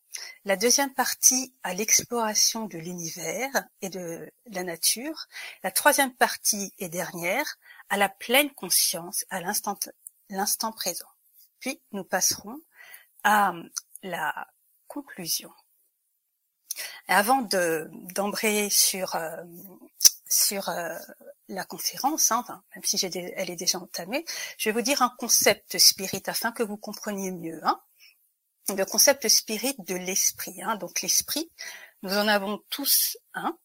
La 0.44 0.56
deuxième 0.56 0.92
partie 0.92 1.54
à 1.62 1.72
l'exploration 1.72 2.66
de 2.66 2.76
l'univers 2.76 3.50
et 3.80 3.88
de 3.88 4.30
la 4.44 4.62
nature. 4.62 5.26
La 5.62 5.70
troisième 5.70 6.14
partie 6.14 6.74
et 6.78 6.90
dernière 6.90 7.56
à 7.88 7.96
la 7.96 8.10
pleine 8.10 8.50
conscience, 8.50 9.24
à 9.30 9.40
l'instant 9.40 10.72
présent. 10.72 11.08
Puis 11.60 11.80
nous 11.92 12.04
passerons 12.04 12.60
à 13.24 13.54
la 14.02 14.48
conclusion. 14.86 15.50
avant 17.06 17.40
de 17.40 17.88
d'embrayer 18.14 18.68
sur 18.68 19.14
euh, 19.14 19.42
sur 20.28 20.68
euh, 20.68 20.96
la 21.48 21.64
conférence, 21.64 22.30
hein, 22.30 22.44
même 22.74 22.84
si 22.84 22.98
elle 23.04 23.50
est 23.50 23.56
déjà 23.56 23.78
entamée, 23.78 24.24
je 24.58 24.68
vais 24.68 24.72
vous 24.72 24.82
dire 24.82 25.02
un 25.02 25.14
concept 25.18 25.78
spirit 25.78 26.22
afin 26.26 26.52
que 26.52 26.62
vous 26.62 26.76
compreniez 26.76 27.32
mieux. 27.32 27.60
Hein. 27.64 27.80
Le 28.76 28.84
concept 28.84 29.28
spirit 29.28 29.74
de 29.78 29.94
l'esprit. 29.94 30.62
Hein. 30.62 30.76
Donc 30.76 31.00
l'esprit, 31.00 31.50
nous 32.02 32.12
en 32.16 32.28
avons 32.28 32.62
tous 32.70 33.16
un. 33.34 33.56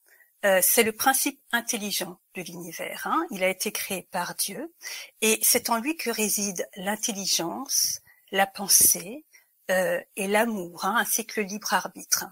Euh, 0.45 0.59
c'est 0.61 0.83
le 0.83 0.91
principe 0.91 1.41
intelligent 1.51 2.19
de 2.35 2.41
l'univers. 2.41 3.07
Hein. 3.07 3.25
Il 3.31 3.43
a 3.43 3.49
été 3.49 3.71
créé 3.71 4.07
par 4.11 4.35
Dieu 4.35 4.73
et 5.21 5.39
c'est 5.41 5.69
en 5.69 5.79
lui 5.79 5.95
que 5.95 6.09
réside 6.09 6.67
l'intelligence, 6.75 8.01
la 8.31 8.45
pensée 8.45 9.25
euh, 9.71 10.01
et 10.17 10.27
l'amour, 10.27 10.85
ainsi 10.85 11.25
que 11.25 11.39
le 11.39 11.47
libre 11.47 11.73
arbitre. 11.73 12.25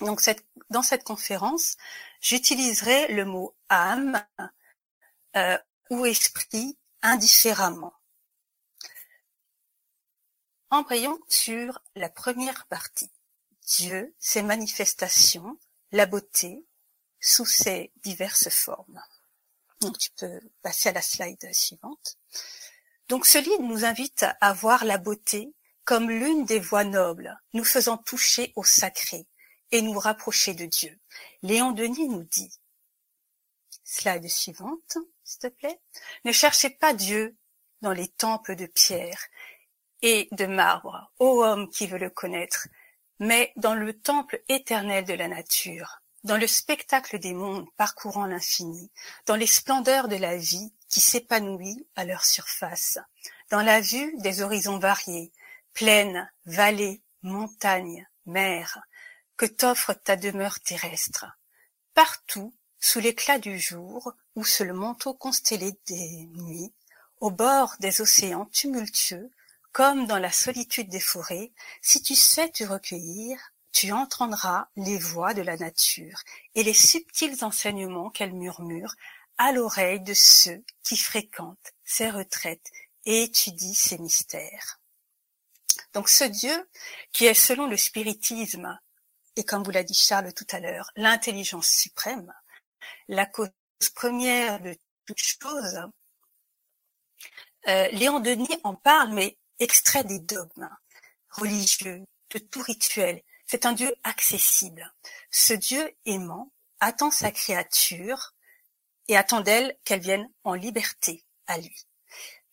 Donc 0.00 0.22
dans 0.70 0.82
cette 0.82 1.04
conférence, 1.04 1.76
j'utiliserai 2.20 3.12
le 3.12 3.24
mot 3.24 3.54
âme 3.68 4.24
euh, 5.36 5.58
ou 5.90 6.06
esprit 6.06 6.78
indifféremment. 7.02 7.92
Embrayons 10.70 11.18
sur 11.28 11.82
la 11.96 12.08
première 12.08 12.66
partie. 12.66 13.10
Dieu, 13.66 14.14
ses 14.18 14.42
manifestations, 14.42 15.58
la 15.92 16.06
beauté, 16.06 16.64
sous 17.20 17.46
ses 17.46 17.92
diverses 17.96 18.48
formes. 18.48 19.02
Donc 19.80 19.98
tu 19.98 20.10
peux 20.16 20.40
passer 20.62 20.88
à 20.88 20.92
la 20.92 21.02
slide 21.02 21.52
suivante. 21.52 22.16
Donc 23.08 23.26
ce 23.26 23.38
livre 23.38 23.62
nous 23.62 23.84
invite 23.84 24.24
à 24.40 24.52
voir 24.52 24.84
la 24.84 24.98
beauté 24.98 25.52
comme 25.84 26.10
l'une 26.10 26.44
des 26.44 26.60
voies 26.60 26.84
nobles, 26.84 27.36
nous 27.52 27.64
faisant 27.64 27.96
toucher 27.96 28.52
au 28.54 28.64
sacré 28.64 29.26
et 29.72 29.82
nous 29.82 29.98
rapprocher 29.98 30.54
de 30.54 30.66
Dieu. 30.66 30.98
Léon 31.42 31.72
Denis 31.72 32.08
nous 32.08 32.24
dit, 32.24 32.52
slide 33.84 34.28
suivante, 34.28 34.98
s'il 35.24 35.40
te 35.40 35.46
plaît. 35.48 35.80
Ne 36.24 36.32
cherchez 36.32 36.70
pas 36.70 36.94
Dieu 36.94 37.36
dans 37.80 37.92
les 37.92 38.08
temples 38.08 38.56
de 38.56 38.66
pierre 38.66 39.20
et 40.02 40.28
de 40.32 40.46
marbre, 40.46 41.12
ô 41.18 41.44
homme 41.44 41.68
qui 41.68 41.86
veut 41.86 41.98
le 41.98 42.10
connaître, 42.10 42.68
mais 43.18 43.52
dans 43.56 43.74
le 43.74 43.98
temple 43.98 44.42
éternel 44.48 45.04
de 45.04 45.14
la 45.14 45.28
nature, 45.28 46.00
dans 46.24 46.36
le 46.36 46.46
spectacle 46.46 47.18
des 47.18 47.34
mondes 47.34 47.68
parcourant 47.76 48.26
l'infini, 48.26 48.90
dans 49.26 49.36
les 49.36 49.46
splendeurs 49.46 50.08
de 50.08 50.16
la 50.16 50.36
vie 50.36 50.72
qui 50.88 51.00
s'épanouit 51.00 51.86
à 51.96 52.04
leur 52.04 52.24
surface, 52.24 52.98
dans 53.50 53.62
la 53.62 53.80
vue 53.80 54.14
des 54.18 54.42
horizons 54.42 54.78
variés, 54.78 55.32
plaines, 55.72 56.30
vallées, 56.46 57.02
montagnes, 57.22 58.06
mers, 58.26 58.78
que 59.40 59.46
t'offre 59.46 59.94
ta 59.94 60.16
demeure 60.16 60.60
terrestre. 60.60 61.24
Partout, 61.94 62.54
sous 62.78 63.00
l'éclat 63.00 63.38
du 63.38 63.58
jour 63.58 64.12
ou 64.34 64.44
sous 64.44 64.64
le 64.64 64.74
manteau 64.74 65.14
constellé 65.14 65.72
des 65.86 66.26
nuits, 66.34 66.74
au 67.20 67.30
bord 67.30 67.74
des 67.80 68.02
océans 68.02 68.44
tumultueux, 68.52 69.30
comme 69.72 70.06
dans 70.06 70.18
la 70.18 70.30
solitude 70.30 70.90
des 70.90 71.00
forêts, 71.00 71.52
si 71.80 72.02
tu 72.02 72.14
sais 72.16 72.50
te 72.50 72.64
recueillir, 72.64 73.38
tu 73.72 73.92
entendras 73.92 74.68
les 74.76 74.98
voix 74.98 75.32
de 75.32 75.40
la 75.40 75.56
nature 75.56 76.20
et 76.54 76.62
les 76.62 76.74
subtils 76.74 77.42
enseignements 77.42 78.10
qu'elle 78.10 78.34
murmure 78.34 78.94
à 79.38 79.52
l'oreille 79.52 80.02
de 80.02 80.12
ceux 80.12 80.62
qui 80.82 80.98
fréquentent 80.98 81.72
ses 81.82 82.10
retraites 82.10 82.70
et 83.06 83.22
étudient 83.22 83.72
ses 83.72 83.96
mystères. 83.96 84.80
Donc 85.94 86.10
ce 86.10 86.24
Dieu, 86.24 86.68
qui 87.12 87.24
est 87.24 87.32
selon 87.32 87.66
le 87.66 87.78
spiritisme, 87.78 88.78
et 89.36 89.44
comme 89.44 89.62
vous 89.62 89.70
l'a 89.70 89.84
dit 89.84 89.94
Charles 89.94 90.32
tout 90.32 90.46
à 90.50 90.60
l'heure, 90.60 90.90
l'intelligence 90.96 91.68
suprême, 91.68 92.32
la 93.08 93.26
cause 93.26 93.50
première 93.94 94.60
de 94.60 94.76
toute 95.06 95.18
chose. 95.18 95.80
Euh, 97.68 97.88
Léon 97.88 98.20
Denis 98.20 98.60
en 98.64 98.74
parle, 98.74 99.12
mais 99.12 99.38
extrait 99.58 100.04
des 100.04 100.18
dogmes 100.18 100.70
religieux, 101.30 102.04
de 102.30 102.38
tout 102.38 102.62
rituel. 102.62 103.22
C'est 103.46 103.66
un 103.66 103.72
Dieu 103.72 103.94
accessible. 104.04 104.92
Ce 105.30 105.52
Dieu 105.52 105.94
aimant 106.04 106.52
attend 106.80 107.10
sa 107.10 107.30
créature 107.30 108.34
et 109.08 109.16
attend 109.16 109.40
d'elle 109.40 109.76
qu'elle 109.84 110.00
vienne 110.00 110.30
en 110.44 110.54
liberté 110.54 111.24
à 111.46 111.58
lui. 111.58 111.86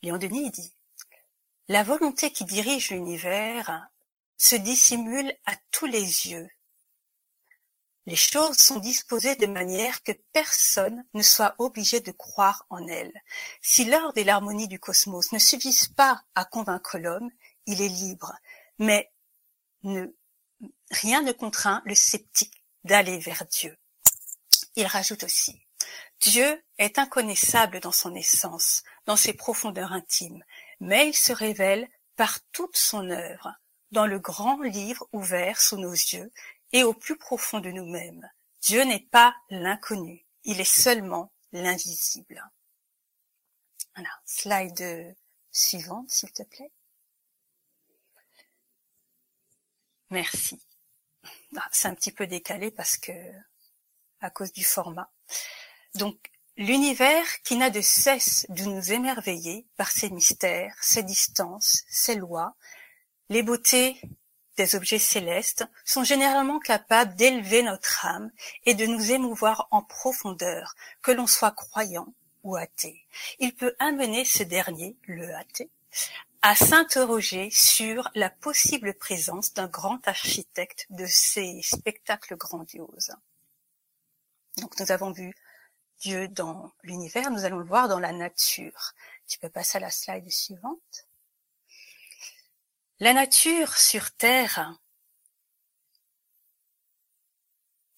Léon 0.02 0.18
Denis 0.18 0.52
dit 0.52 0.74
La 1.68 1.84
volonté 1.84 2.32
qui 2.32 2.46
dirige 2.46 2.92
l'univers 2.92 3.88
se 4.38 4.56
dissimule 4.56 5.34
à 5.46 5.56
tous 5.72 5.86
les 5.86 6.28
yeux. 6.28 6.50
Les 8.08 8.16
choses 8.16 8.56
sont 8.56 8.80
disposées 8.80 9.36
de 9.36 9.48
manière 9.48 10.02
que 10.02 10.14
personne 10.32 11.06
ne 11.14 11.22
soit 11.22 11.56
obligé 11.58 12.00
de 12.00 12.14
croire 12.14 12.66
en 12.70 12.88
elles. 12.88 13.22
Si 13.62 13.84
l'ordre 13.84 14.18
et 14.18 14.24
l'harmonie 14.24 14.70
du 14.70 14.80
cosmos 14.80 15.34
ne 15.34 15.40
suffisent 15.40 15.90
pas 15.90 16.24
à 16.34 16.46
convaincre 16.46 16.98
l'homme, 16.98 17.30
il 17.66 17.82
est 17.82 17.90
libre. 17.90 18.34
Mais 18.80 19.12
rien 19.84 21.22
ne 21.22 21.34
contraint 21.34 21.82
le 21.86 21.96
sceptique 21.96 22.64
d'aller 22.86 23.20
vers 23.20 23.44
Dieu. 23.52 23.78
Il 24.78 24.86
rajoute 24.86 25.24
aussi, 25.24 25.62
Dieu 26.22 26.64
est 26.78 27.00
inconnaissable 27.00 27.82
dans 27.82 27.92
son 27.92 28.16
essence, 28.16 28.84
dans 29.06 29.18
ses 29.18 29.34
profondeurs 29.34 29.92
intimes, 29.92 30.46
mais 30.80 31.10
il 31.10 31.14
se 31.14 31.34
révèle 31.34 31.90
par 32.16 32.40
toute 32.52 32.78
son 32.78 33.10
œuvre, 33.10 33.54
dans 33.92 34.08
le 34.08 34.20
grand 34.20 34.62
livre 34.62 35.10
ouvert 35.12 35.60
sous 35.60 35.78
nos 35.78 35.92
yeux 35.92 36.32
et 36.72 36.84
au 36.84 36.94
plus 36.94 37.18
profond 37.18 37.60
de 37.60 37.72
nous-mêmes. 37.72 38.30
Dieu 38.62 38.84
n'est 38.84 39.08
pas 39.12 39.36
l'inconnu, 39.50 40.26
il 40.44 40.60
est 40.60 40.64
seulement 40.64 41.32
l'invisible. 41.52 42.44
Voilà, 43.96 44.10
slide 44.26 45.16
suivante, 45.52 46.10
s'il 46.10 46.32
te 46.32 46.44
plaît. 46.44 46.72
Merci. 50.10 50.62
Ah, 51.58 51.68
c'est 51.72 51.88
un 51.88 51.96
petit 51.96 52.12
peu 52.12 52.28
décalé 52.28 52.72
parce 52.72 52.98
que 52.98 53.12
à 54.22 54.30
cause 54.30 54.52
du 54.52 54.64
format. 54.64 55.12
Donc 55.96 56.32
l'univers 56.56 57.26
qui 57.44 57.56
n'a 57.56 57.70
de 57.70 57.82
cesse 57.82 58.46
de 58.50 58.64
nous 58.64 58.92
émerveiller 58.92 59.68
par 59.76 59.92
ses 59.92 60.10
mystères, 60.10 60.76
ses 60.82 61.04
distances, 61.04 61.84
ses 61.90 62.16
lois, 62.16 62.56
les 63.30 63.44
beautés 63.44 64.00
des 64.58 64.76
objets 64.76 65.00
célestes 65.00 65.66
sont 65.86 66.04
généralement 66.04 66.60
capables 66.60 67.16
d'élever 67.16 67.64
notre 67.64 68.06
âme 68.06 68.32
et 68.66 68.74
de 68.74 68.86
nous 68.86 69.12
émouvoir 69.12 69.68
en 69.72 69.82
profondeur, 69.82 70.76
que 71.02 71.12
l'on 71.12 71.28
soit 71.28 71.52
croyant 71.52 72.14
ou 72.44 72.56
athée. 72.56 73.06
Il 73.40 73.56
peut 73.56 73.76
amener 73.80 74.26
ce 74.26 74.44
dernier, 74.44 74.98
le 75.04 75.34
athée, 75.36 75.70
à 76.42 76.56
s'interroger 76.56 77.50
sur 77.52 78.10
la 78.16 78.30
possible 78.30 78.94
présence 78.94 79.54
d'un 79.54 79.68
grand 79.68 80.06
architecte 80.08 80.86
de 80.90 81.06
ces 81.06 81.62
spectacles 81.62 82.36
grandioses. 82.36 83.16
Donc 84.58 84.80
nous 84.80 84.92
avons 84.92 85.12
vu 85.12 85.34
Dieu 86.00 86.28
dans 86.28 86.72
l'univers, 86.84 87.32
nous 87.32 87.46
allons 87.46 87.58
le 87.58 87.66
voir 87.66 87.88
dans 87.88 88.00
la 88.00 88.12
nature. 88.12 88.94
Tu 89.28 89.40
peux 89.40 89.50
passer 89.50 89.78
à 89.78 89.82
la 89.82 89.90
slide 89.90 90.30
suivante. 90.30 91.07
La 93.00 93.14
nature 93.14 93.78
sur 93.78 94.10
Terre 94.16 94.74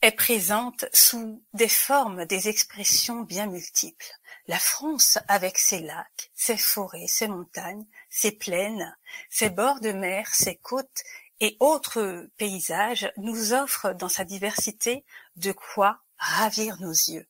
est 0.01 0.11
présente 0.11 0.83
sous 0.91 1.41
des 1.53 1.69
formes, 1.69 2.25
des 2.25 2.49
expressions 2.49 3.21
bien 3.21 3.47
multiples. 3.47 4.11
La 4.47 4.59
France, 4.59 5.17
avec 5.29 5.57
ses 5.57 5.79
lacs, 5.79 6.31
ses 6.35 6.57
forêts, 6.57 7.07
ses 7.07 7.29
montagnes, 7.29 7.85
ses 8.09 8.33
plaines, 8.33 8.93
ses 9.29 9.49
bords 9.49 9.79
de 9.79 9.93
mer, 9.93 10.35
ses 10.35 10.57
côtes 10.57 11.03
et 11.39 11.55
autres 11.61 12.29
paysages, 12.35 13.09
nous 13.15 13.53
offre 13.53 13.93
dans 13.93 14.09
sa 14.09 14.25
diversité 14.25 15.05
de 15.37 15.53
quoi 15.53 16.01
ravir 16.17 16.77
nos 16.81 16.91
yeux. 16.91 17.25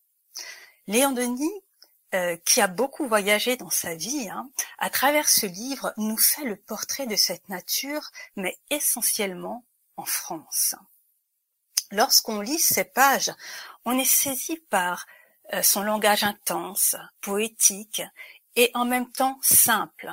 Léon 0.88 1.12
Denis 1.12 1.64
euh, 2.14 2.38
qui 2.46 2.60
a 2.62 2.68
beaucoup 2.68 3.08
voyagé 3.08 3.56
dans 3.56 3.70
sa 3.70 3.96
vie, 3.96 4.30
hein, 4.30 4.50
à 4.78 4.90
travers 4.90 5.30
ce 5.30 5.46
livre, 5.46 5.94
nous 5.98 6.18
fait 6.18 6.44
le 6.44 6.56
portrait 6.56 7.06
de 7.06 7.16
cette 7.16 7.48
nature, 7.50 8.10
mais 8.36 8.58
essentiellement 8.70 9.64
en 9.96 10.06
France. 10.06 10.76
Lorsqu'on 11.92 12.42
lit 12.42 12.60
ces 12.60 12.84
pages, 12.84 13.32
on 13.86 13.98
est 13.98 14.06
saisi 14.06 14.58
par 14.70 15.06
euh, 15.54 15.62
son 15.62 15.84
langage 15.84 16.24
intense, 16.24 16.96
poétique 17.22 18.02
et 18.56 18.72
en 18.74 18.86
même 18.86 19.12
temps 19.12 19.38
simple, 19.42 20.12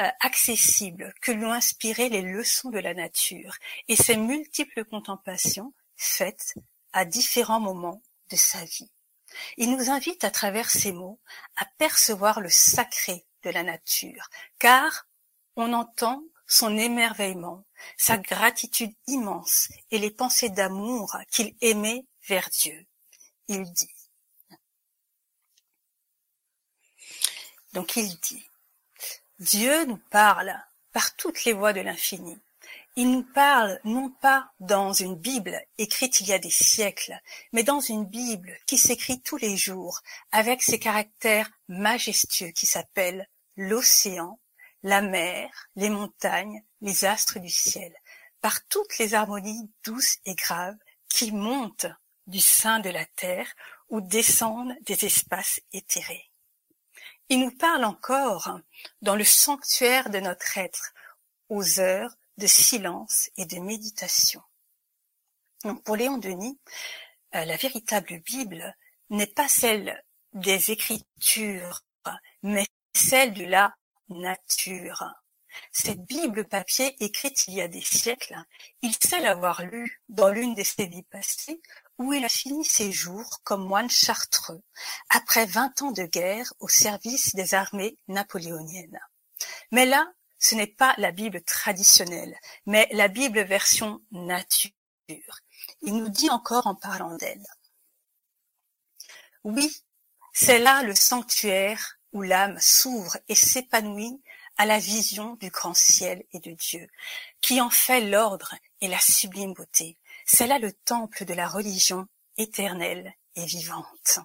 euh, 0.00 0.08
accessible, 0.20 1.14
que 1.22 1.30
lui 1.30 1.44
ont 1.44 1.52
inspiré 1.52 2.08
les 2.08 2.22
leçons 2.22 2.70
de 2.70 2.78
la 2.78 2.94
nature 2.94 3.54
et 3.88 3.96
ses 3.96 4.16
multiples 4.16 4.84
contemplations 4.84 5.72
faites 5.96 6.54
à 6.92 7.04
différents 7.04 7.60
moments 7.60 8.02
de 8.30 8.36
sa 8.36 8.64
vie. 8.64 8.90
Il 9.56 9.76
nous 9.76 9.90
invite 9.90 10.24
à 10.24 10.30
travers 10.30 10.70
ces 10.70 10.92
mots 10.92 11.20
à 11.56 11.64
percevoir 11.78 12.40
le 12.40 12.50
sacré 12.50 13.26
de 13.42 13.50
la 13.50 13.62
nature, 13.62 14.28
car 14.58 15.06
on 15.56 15.72
entend 15.72 16.22
son 16.46 16.76
émerveillement, 16.76 17.64
sa 17.96 18.16
gratitude 18.16 18.94
immense 19.06 19.68
et 19.90 19.98
les 19.98 20.10
pensées 20.10 20.50
d'amour 20.50 21.16
qu'il 21.30 21.54
aimait 21.60 22.06
vers 22.28 22.48
Dieu. 22.50 22.86
Il 23.48 23.64
dit. 23.72 23.88
Donc 27.72 27.96
il 27.96 28.18
dit, 28.20 28.48
Dieu 29.40 29.84
nous 29.86 30.00
parle 30.10 30.54
par 30.92 31.16
toutes 31.16 31.44
les 31.44 31.52
voies 31.52 31.72
de 31.72 31.80
l'infini. 31.80 32.38
Il 32.96 33.10
nous 33.10 33.24
parle 33.24 33.80
non 33.82 34.08
pas 34.08 34.52
dans 34.60 34.92
une 34.92 35.16
Bible 35.16 35.60
écrite 35.78 36.20
il 36.20 36.28
y 36.28 36.32
a 36.32 36.38
des 36.38 36.50
siècles, 36.50 37.20
mais 37.52 37.64
dans 37.64 37.80
une 37.80 38.04
Bible 38.04 38.56
qui 38.66 38.78
s'écrit 38.78 39.20
tous 39.20 39.36
les 39.36 39.56
jours 39.56 40.00
avec 40.30 40.62
ses 40.62 40.78
caractères 40.78 41.50
majestueux 41.66 42.50
qui 42.50 42.66
s'appellent 42.66 43.28
l'océan, 43.56 44.38
la 44.84 45.02
mer, 45.02 45.50
les 45.74 45.90
montagnes, 45.90 46.62
les 46.82 47.04
astres 47.04 47.40
du 47.40 47.50
ciel, 47.50 47.92
par 48.40 48.64
toutes 48.66 48.98
les 48.98 49.14
harmonies 49.14 49.68
douces 49.84 50.18
et 50.24 50.36
graves 50.36 50.78
qui 51.08 51.32
montent 51.32 51.86
du 52.28 52.40
sein 52.40 52.78
de 52.78 52.90
la 52.90 53.06
terre 53.16 53.52
ou 53.88 54.00
descendent 54.02 54.76
des 54.82 55.04
espaces 55.04 55.60
éthérés. 55.72 56.30
Il 57.28 57.40
nous 57.40 57.56
parle 57.56 57.84
encore 57.84 58.60
dans 59.02 59.16
le 59.16 59.24
sanctuaire 59.24 60.10
de 60.10 60.20
notre 60.20 60.58
être, 60.58 60.92
aux 61.48 61.80
heures 61.80 62.14
de 62.38 62.46
silence 62.46 63.30
et 63.36 63.46
de 63.46 63.58
méditation. 63.58 64.42
Donc 65.64 65.82
pour 65.82 65.96
Léon 65.96 66.18
Denis, 66.18 66.58
euh, 67.34 67.44
la 67.44 67.56
véritable 67.56 68.20
Bible 68.20 68.76
n'est 69.10 69.26
pas 69.26 69.48
celle 69.48 70.02
des 70.32 70.70
Écritures, 70.70 71.80
mais 72.42 72.66
celle 72.94 73.32
de 73.34 73.44
la 73.44 73.74
nature. 74.08 75.04
Cette 75.72 76.00
Bible 76.00 76.46
papier 76.46 76.96
écrite 77.02 77.46
il 77.46 77.54
y 77.54 77.60
a 77.60 77.68
des 77.68 77.80
siècles, 77.80 78.36
il 78.82 78.94
sait 78.94 79.20
l'avoir 79.20 79.64
lue 79.64 80.02
dans 80.08 80.28
l'une 80.28 80.54
de 80.54 80.64
ses 80.64 80.86
vies 80.86 81.04
passées 81.04 81.62
où 81.98 82.12
il 82.12 82.24
a 82.24 82.28
fini 82.28 82.64
ses 82.64 82.90
jours 82.90 83.40
comme 83.44 83.64
moine 83.64 83.90
chartreux, 83.90 84.62
après 85.10 85.46
vingt 85.46 85.80
ans 85.82 85.92
de 85.92 86.04
guerre 86.04 86.52
au 86.58 86.68
service 86.68 87.34
des 87.36 87.54
armées 87.54 87.96
napoléoniennes. 88.08 89.00
Mais 89.70 89.86
là, 89.86 90.12
ce 90.44 90.54
n'est 90.54 90.66
pas 90.66 90.94
la 90.98 91.10
Bible 91.10 91.40
traditionnelle, 91.42 92.38
mais 92.66 92.86
la 92.92 93.08
Bible 93.08 93.40
version 93.44 94.02
nature. 94.10 94.72
Il 95.80 95.94
nous 95.96 96.10
dit 96.10 96.28
encore 96.28 96.66
en 96.66 96.74
parlant 96.74 97.16
d'elle. 97.16 97.46
Oui, 99.42 99.74
c'est 100.34 100.58
là 100.58 100.82
le 100.82 100.94
sanctuaire 100.94 101.98
où 102.12 102.20
l'âme 102.20 102.60
s'ouvre 102.60 103.16
et 103.28 103.34
s'épanouit 103.34 104.22
à 104.58 104.66
la 104.66 104.78
vision 104.78 105.36
du 105.36 105.48
grand 105.48 105.72
ciel 105.72 106.26
et 106.34 106.40
de 106.40 106.52
Dieu, 106.52 106.88
qui 107.40 107.62
en 107.62 107.70
fait 107.70 108.02
l'ordre 108.02 108.54
et 108.82 108.88
la 108.88 109.00
sublime 109.00 109.54
beauté. 109.54 109.96
C'est 110.26 110.46
là 110.46 110.58
le 110.58 110.74
temple 110.74 111.24
de 111.24 111.32
la 111.32 111.48
religion 111.48 112.06
éternelle 112.36 113.14
et 113.34 113.46
vivante. 113.46 114.18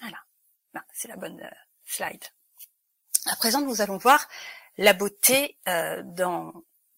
Voilà, 0.00 0.22
c'est 0.92 1.08
la 1.08 1.16
bonne 1.16 1.40
euh, 1.40 1.50
slide. 1.84 2.24
À 3.26 3.36
présent, 3.36 3.60
nous 3.60 3.80
allons 3.80 3.98
voir 3.98 4.28
la 4.76 4.92
beauté 4.92 5.58
euh, 5.68 6.02
dans 6.04 6.52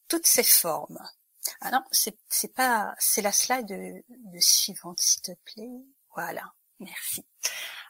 toutes 0.08 0.26
ses 0.26 0.42
formes. 0.42 0.98
Ah 1.60 1.70
non, 1.70 1.82
c'est 1.90 2.54
pas, 2.54 2.94
c'est 2.98 3.22
la 3.22 3.32
slide 3.32 3.66
de, 3.66 4.04
de 4.08 4.40
suivante, 4.40 5.00
s'il 5.00 5.22
te 5.22 5.32
plaît. 5.44 5.70
Voilà, 6.14 6.52
merci. 6.80 7.24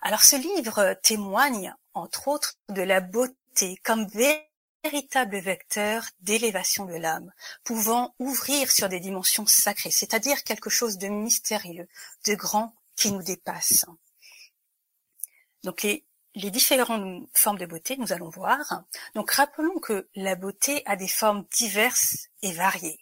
Alors, 0.02 0.22
ce 0.22 0.36
livre 0.36 0.94
témoigne, 1.02 1.74
entre 1.94 2.28
autres, 2.28 2.54
de 2.68 2.82
la 2.82 3.00
beauté 3.00 3.76
comme 3.82 4.06
véritable 4.84 5.38
vecteur 5.38 6.04
d'élévation 6.20 6.84
de 6.84 6.94
l'âme, 6.94 7.32
pouvant 7.64 8.14
ouvrir 8.20 8.70
sur 8.70 8.88
des 8.88 9.00
dimensions 9.00 9.46
sacrées, 9.46 9.90
c'est-à-dire 9.90 10.44
quelque 10.44 10.70
chose 10.70 10.98
de 10.98 11.08
mystérieux, 11.08 11.88
de 12.26 12.34
grand 12.34 12.74
qui 12.94 13.10
nous 13.10 13.22
dépasse. 13.22 13.84
Donc 15.64 15.82
les 15.82 16.04
les 16.38 16.50
différentes 16.50 17.28
formes 17.34 17.58
de 17.58 17.66
beauté, 17.66 17.96
nous 17.96 18.12
allons 18.12 18.28
voir. 18.28 18.84
Donc 19.14 19.30
rappelons 19.32 19.78
que 19.80 20.08
la 20.14 20.36
beauté 20.36 20.82
a 20.86 20.96
des 20.96 21.08
formes 21.08 21.44
diverses 21.56 22.28
et 22.42 22.52
variées. 22.52 23.00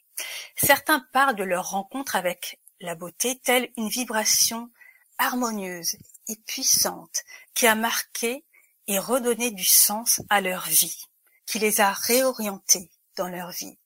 Certains 0.56 1.00
parlent 1.12 1.36
de 1.36 1.44
leur 1.44 1.70
rencontre 1.70 2.16
avec 2.16 2.60
la 2.80 2.94
beauté 2.94 3.38
telle 3.38 3.70
une 3.76 3.88
vibration 3.88 4.70
harmonieuse 5.18 5.96
et 6.28 6.36
puissante 6.46 7.24
qui 7.54 7.66
a 7.66 7.74
marqué 7.74 8.44
et 8.86 8.98
redonné 8.98 9.50
du 9.50 9.64
sens 9.64 10.22
à 10.30 10.40
leur 10.40 10.66
vie, 10.66 11.04
qui 11.46 11.58
les 11.58 11.80
a 11.80 11.92
réorientés 11.92 12.90
dans 13.16 13.28
leur 13.28 13.50
vie. 13.50 13.78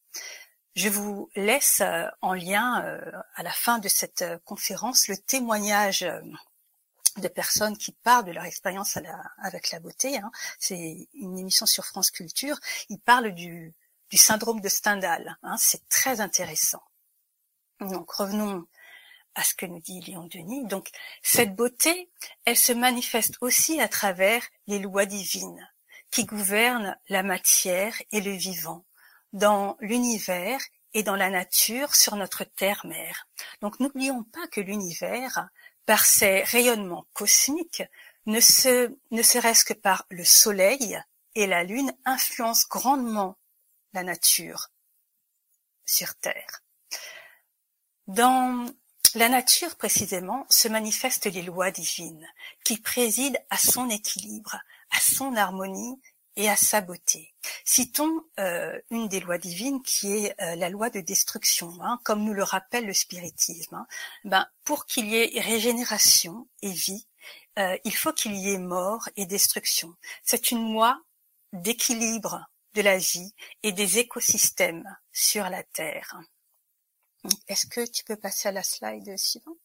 Je 0.76 0.88
vous 0.88 1.28
laisse 1.34 1.80
euh, 1.80 2.06
en 2.20 2.32
lien 2.32 2.84
euh, 2.84 3.00
à 3.34 3.42
la 3.42 3.52
fin 3.52 3.78
de 3.78 3.88
cette 3.88 4.22
euh, 4.22 4.38
conférence 4.44 5.08
le 5.08 5.16
témoignage 5.16 6.06
de 7.16 7.29
personnes 7.29 7.77
qui 7.77 7.92
parlent 7.92 8.25
de 8.25 8.33
leur 8.33 8.44
expérience 8.44 8.99
avec 9.38 9.70
la 9.70 9.81
beauté. 9.81 10.18
Hein. 10.18 10.31
C'est 10.59 11.09
une 11.14 11.38
émission 11.38 11.66
sur 11.66 11.85
France 11.85 12.11
Culture. 12.11 12.59
Ils 12.88 13.01
parlent 13.01 13.33
du, 13.33 13.75
syndrome 14.12 14.61
de 14.61 14.68
Stendhal. 14.68 15.37
Hein. 15.42 15.57
C'est 15.59 15.88
très 15.88 16.20
intéressant. 16.20 16.83
Donc 17.81 18.11
revenons 18.11 18.66
à 19.35 19.42
ce 19.42 19.55
que 19.55 19.66
nous 19.66 19.81
dit 19.81 20.01
Léon 20.01 20.27
Denis. 20.27 20.66
Donc 20.66 20.90
cette 21.23 21.55
beauté, 21.55 22.11
elle 22.44 22.57
se 22.57 22.73
manifeste 22.73 23.37
aussi 23.40 23.81
à 23.81 23.88
travers 23.88 24.42
les 24.66 24.79
lois 24.79 25.07
divines 25.07 25.68
qui 26.11 26.25
gouvernent 26.25 26.96
la 27.09 27.23
matière 27.23 27.94
et 28.11 28.20
le 28.20 28.33
vivant 28.33 28.85
dans 29.33 29.77
l'univers 29.81 30.61
et 30.92 31.03
dans 31.03 31.16
la 31.16 31.31
nature 31.31 31.94
sur 31.94 32.16
notre 32.16 32.44
terre-mère. 32.44 33.29
Donc 33.61 33.79
n'oublions 33.79 34.25
pas 34.25 34.46
que 34.49 34.61
l'univers, 34.61 35.49
par 35.86 36.04
ses 36.04 36.42
rayonnements 36.44 37.06
cosmiques, 37.12 37.82
ne, 38.26 38.40
se, 38.40 38.94
ne 39.10 39.22
serait-ce 39.22 39.64
que 39.64 39.74
par 39.74 40.06
le 40.10 40.24
Soleil 40.24 41.00
et 41.34 41.46
la 41.46 41.64
Lune, 41.64 41.92
influence 42.04 42.68
grandement 42.68 43.36
la 43.92 44.02
nature 44.02 44.68
sur 45.84 46.14
Terre. 46.16 46.62
Dans 48.06 48.66
la 49.14 49.28
nature, 49.28 49.76
précisément, 49.76 50.46
se 50.48 50.68
manifestent 50.68 51.26
les 51.26 51.42
lois 51.42 51.70
divines, 51.70 52.26
qui 52.64 52.78
président 52.78 53.38
à 53.50 53.56
son 53.56 53.88
équilibre, 53.88 54.56
à 54.90 55.00
son 55.00 55.34
harmonie 55.36 56.00
et 56.40 56.48
à 56.48 56.57
sa 56.57 56.81
beauté. 56.81 57.35
Citons 57.66 58.24
euh, 58.38 58.81
une 58.90 59.09
des 59.09 59.20
lois 59.20 59.37
divines 59.37 59.83
qui 59.83 60.11
est 60.11 60.40
euh, 60.40 60.57
la 60.57 60.70
loi 60.70 60.88
de 60.88 61.00
destruction, 61.00 61.70
hein, 61.83 62.00
comme 62.03 62.24
nous 62.24 62.33
le 62.33 62.42
rappelle 62.42 62.87
le 62.87 62.94
spiritisme. 62.94 63.74
Hein. 63.74 63.87
Ben, 64.24 64.48
pour 64.64 64.87
qu'il 64.87 65.07
y 65.09 65.16
ait 65.16 65.38
régénération 65.38 66.48
et 66.62 66.72
vie, 66.72 67.07
euh, 67.59 67.76
il 67.85 67.94
faut 67.94 68.14
qu'il 68.14 68.35
y 68.37 68.53
ait 68.53 68.59
mort 68.59 69.07
et 69.16 69.26
destruction. 69.26 69.94
C'est 70.22 70.50
une 70.50 70.72
loi 70.72 70.98
d'équilibre 71.53 72.50
de 72.72 72.81
la 72.81 72.96
vie 72.96 73.35
et 73.62 73.72
des 73.72 73.98
écosystèmes 73.98 74.88
sur 75.12 75.46
la 75.50 75.62
Terre. 75.62 76.18
Est-ce 77.48 77.66
que 77.66 77.87
tu 77.87 78.03
peux 78.05 78.16
passer 78.16 78.48
à 78.48 78.53
la 78.53 78.62
slide 78.62 79.14
suivante? 79.18 79.59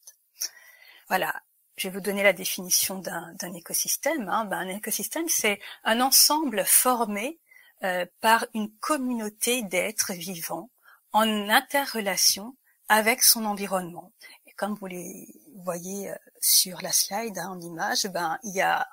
Voilà, 1.07 1.41
je 1.75 1.87
vais 1.87 1.93
vous 1.93 2.01
donner 2.01 2.23
la 2.23 2.33
définition 2.33 2.99
d'un 2.99 3.53
écosystème. 3.53 4.29
Hein. 4.29 4.45
Ben, 4.45 4.59
un 4.59 4.69
écosystème, 4.69 5.27
c'est 5.27 5.59
un 5.83 5.99
ensemble 6.01 6.63
formé 6.65 7.39
euh, 7.83 8.05
par 8.21 8.45
une 8.53 8.71
communauté 8.77 9.63
d'êtres 9.63 10.13
vivants 10.13 10.69
en 11.11 11.49
interrelation 11.49 12.55
avec 12.87 13.23
son 13.23 13.45
environnement. 13.45 14.13
Et 14.45 14.51
comme 14.53 14.75
vous 14.75 14.85
les 14.85 15.27
voyez 15.63 16.09
euh, 16.09 16.15
sur 16.41 16.81
la 16.81 16.93
slide 16.93 17.37
hein, 17.37 17.49
en 17.49 17.59
image, 17.59 18.05
ben, 18.07 18.39
il 18.43 18.55
y 18.55 18.61
a 18.61 18.87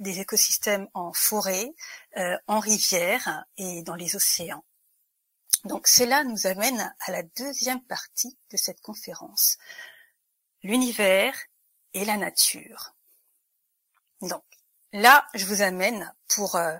des 0.00 0.18
écosystèmes 0.18 0.88
en 0.94 1.12
forêt, 1.12 1.72
euh, 2.16 2.36
en 2.48 2.58
rivière 2.58 3.44
et 3.56 3.82
dans 3.82 3.94
les 3.94 4.16
océans. 4.16 4.64
Donc 5.64 5.86
cela 5.86 6.24
nous 6.24 6.48
amène 6.48 6.94
à 7.00 7.12
la 7.12 7.22
deuxième 7.22 7.82
partie 7.84 8.36
de 8.50 8.56
cette 8.56 8.80
conférence. 8.80 9.56
L'univers 10.62 11.36
et 11.94 12.04
la 12.04 12.16
nature. 12.16 12.94
Donc 14.20 14.44
là, 14.92 15.26
je 15.34 15.46
vous 15.46 15.62
amène 15.62 16.12
pour 16.28 16.56
euh, 16.56 16.76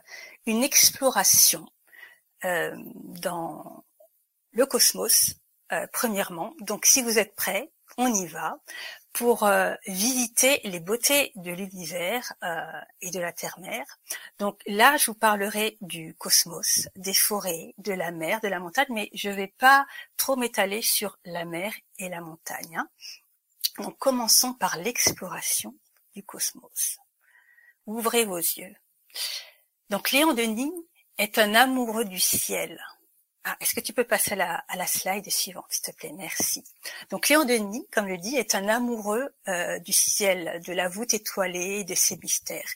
une 0.46 0.62
exploration 0.62 1.66
euh, 2.44 2.74
dans 2.76 3.84
le 4.52 4.66
cosmos, 4.66 5.34
euh, 5.72 5.86
premièrement. 5.92 6.54
Donc 6.60 6.86
si 6.86 7.02
vous 7.02 7.18
êtes 7.18 7.34
prêts, 7.34 7.70
on 7.96 8.12
y 8.12 8.26
va 8.26 8.58
pour 9.12 9.48
visiter 9.86 10.60
les 10.64 10.80
beautés 10.80 11.30
de 11.36 11.52
l'univers 11.52 12.32
et 13.00 13.12
de 13.12 13.20
la 13.20 13.32
terre-mère. 13.32 13.86
Donc 14.40 14.60
là, 14.66 14.96
je 14.96 15.06
vous 15.06 15.16
parlerai 15.16 15.76
du 15.80 16.16
cosmos, 16.16 16.88
des 16.96 17.14
forêts, 17.14 17.74
de 17.78 17.92
la 17.92 18.10
mer, 18.10 18.40
de 18.40 18.48
la 18.48 18.58
montagne, 18.58 18.88
mais 18.90 19.10
je 19.14 19.28
ne 19.28 19.34
vais 19.34 19.54
pas 19.58 19.86
trop 20.16 20.34
m'étaler 20.34 20.82
sur 20.82 21.16
la 21.24 21.44
mer 21.44 21.72
et 21.98 22.08
la 22.08 22.20
montagne. 22.20 22.76
Hein. 22.76 22.88
Donc 23.78 23.98
commençons 23.98 24.54
par 24.54 24.76
l'exploration 24.76 25.74
du 26.14 26.22
cosmos. 26.22 26.98
Ouvrez 27.86 28.24
vos 28.24 28.38
yeux. 28.38 28.74
Donc 29.90 30.10
Léon 30.10 30.32
Denis 30.32 30.72
est 31.18 31.38
un 31.38 31.54
amoureux 31.54 32.04
du 32.04 32.20
ciel. 32.20 32.80
Ah, 33.46 33.56
est-ce 33.60 33.74
que 33.74 33.80
tu 33.80 33.92
peux 33.92 34.04
passer 34.04 34.32
à 34.32 34.76
la, 34.76 34.86
slide 34.86 35.30
suivante, 35.30 35.66
s'il 35.68 35.82
te 35.82 35.90
plaît? 35.90 36.14
Merci. 36.16 36.64
Donc 37.10 37.28
Léon 37.28 37.44
Denis, 37.44 37.86
comme 37.92 38.08
le 38.08 38.16
dit, 38.16 38.36
est 38.36 38.54
un 38.54 38.68
amoureux 38.68 39.28
euh, 39.48 39.78
du 39.80 39.92
ciel, 39.92 40.62
de 40.64 40.72
la 40.72 40.88
voûte 40.88 41.12
étoilée 41.12 41.80
et 41.80 41.84
de 41.84 41.94
ses 41.94 42.16
mystères. 42.16 42.70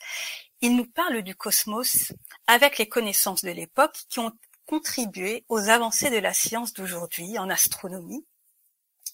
Il 0.60 0.76
nous 0.76 0.84
parle 0.84 1.22
du 1.22 1.34
cosmos 1.34 2.12
avec 2.46 2.76
les 2.76 2.88
connaissances 2.88 3.42
de 3.42 3.50
l'époque 3.50 3.96
qui 4.10 4.18
ont 4.18 4.32
contribué 4.66 5.46
aux 5.48 5.70
avancées 5.70 6.10
de 6.10 6.18
la 6.18 6.34
science 6.34 6.74
d'aujourd'hui 6.74 7.38
en 7.38 7.48
astronomie. 7.48 8.26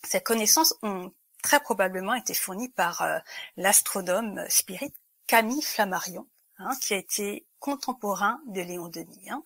Ces 0.03 0.21
connaissances 0.21 0.75
ont 0.83 1.13
très 1.45 1.61
probablement 1.61 2.15
été 2.15 2.33
fourni 2.33 2.71
par 2.71 3.03
euh, 3.03 3.19
l'astronome 3.57 4.45
spirit 4.49 4.95
Camille 5.27 5.63
Flammarion, 5.63 6.27
hein, 6.59 6.75
qui 6.81 6.95
a 6.95 6.97
été 6.97 7.47
contemporain 7.59 8.41
de 8.47 8.63
Léon 8.63 8.89
Denis. 8.89 9.31
Hein. 9.31 9.45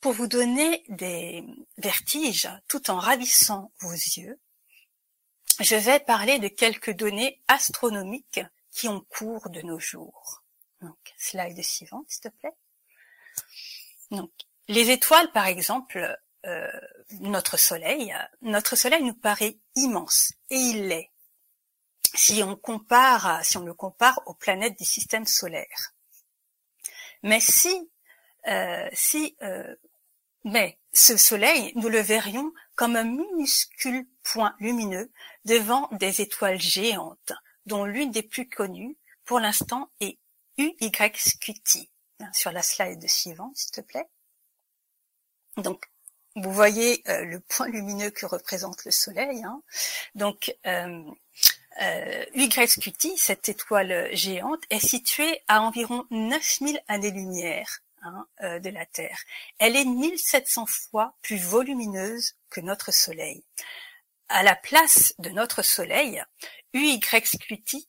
Pour 0.00 0.12
vous 0.12 0.26
donner 0.26 0.84
des 0.88 1.44
vertiges 1.78 2.48
tout 2.68 2.90
en 2.90 2.98
ravissant 2.98 3.72
vos 3.80 3.90
yeux, 3.90 4.38
je 5.60 5.74
vais 5.74 5.98
parler 5.98 6.38
de 6.38 6.48
quelques 6.48 6.92
données 6.92 7.40
astronomiques 7.48 8.40
qui 8.70 8.86
ont 8.86 9.00
cours 9.00 9.48
de 9.48 9.62
nos 9.62 9.80
jours. 9.80 10.44
Donc, 10.82 11.14
slide 11.16 11.60
suivante, 11.62 12.04
s'il 12.08 12.30
te 12.30 12.36
plaît. 12.36 12.54
Donc, 14.10 14.30
les 14.68 14.90
étoiles, 14.90 15.32
par 15.32 15.46
exemple, 15.46 16.18
euh, 16.46 16.70
notre 17.20 17.56
Soleil, 17.56 18.14
notre 18.42 18.76
Soleil 18.76 19.02
nous 19.02 19.14
paraît 19.14 19.58
immense, 19.74 20.32
et 20.50 20.56
il 20.56 20.88
l'est. 20.88 21.10
Si 22.14 22.42
on 22.42 22.56
compare, 22.56 23.44
si 23.44 23.56
on 23.56 23.64
le 23.64 23.74
compare 23.74 24.20
aux 24.26 24.34
planètes 24.34 24.78
du 24.78 24.84
système 24.84 25.26
solaire. 25.26 25.94
Mais 27.22 27.40
si, 27.40 27.90
euh, 28.46 28.88
si, 28.92 29.36
euh, 29.42 29.74
mais 30.44 30.78
ce 30.92 31.16
Soleil, 31.16 31.72
nous 31.74 31.88
le 31.88 32.00
verrions 32.00 32.52
comme 32.76 32.96
un 32.96 33.04
minuscule 33.04 34.06
point 34.22 34.54
lumineux 34.60 35.10
devant 35.44 35.88
des 35.92 36.20
étoiles 36.20 36.60
géantes, 36.60 37.32
dont 37.66 37.84
l'une 37.84 38.10
des 38.10 38.22
plus 38.22 38.48
connues, 38.48 38.96
pour 39.24 39.40
l'instant, 39.40 39.90
est 40.00 40.18
UY 40.56 40.92
Sur 42.32 42.52
la 42.52 42.62
slide 42.62 43.06
suivante, 43.08 43.56
s'il 43.56 43.72
te 43.72 43.80
plaît. 43.80 44.08
Donc, 45.56 45.90
vous 46.42 46.52
voyez 46.52 47.02
euh, 47.08 47.24
le 47.24 47.40
point 47.40 47.68
lumineux 47.68 48.10
que 48.10 48.26
représente 48.26 48.84
le 48.84 48.90
Soleil. 48.90 49.42
Hein. 49.44 49.62
Donc, 50.14 50.54
euh, 50.66 51.02
euh, 51.80 52.24
YQT, 52.34 53.16
cette 53.16 53.48
étoile 53.48 54.08
géante, 54.12 54.62
est 54.70 54.84
située 54.84 55.40
à 55.46 55.62
environ 55.62 56.06
9000 56.10 56.80
années-lumière 56.88 57.80
hein, 58.02 58.26
euh, 58.42 58.58
de 58.58 58.70
la 58.70 58.84
Terre. 58.84 59.18
Elle 59.58 59.76
est 59.76 59.84
1700 59.84 60.66
fois 60.66 61.14
plus 61.22 61.38
volumineuse 61.38 62.34
que 62.50 62.60
notre 62.60 62.92
Soleil. 62.92 63.44
À 64.28 64.42
la 64.42 64.56
place 64.56 65.14
de 65.18 65.30
notre 65.30 65.62
Soleil, 65.62 66.22
UYQT 66.74 67.86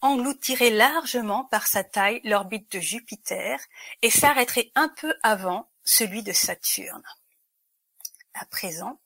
engloutirait 0.00 0.70
largement 0.70 1.44
par 1.44 1.66
sa 1.66 1.84
taille 1.84 2.20
l'orbite 2.24 2.70
de 2.72 2.80
Jupiter 2.80 3.60
et 4.02 4.10
s'arrêterait 4.10 4.70
un 4.74 4.88
peu 4.88 5.14
avant 5.22 5.68
celui 5.84 6.22
de 6.22 6.32
Saturne. 6.32 7.02
À 8.34 8.44
présent, 8.46 9.00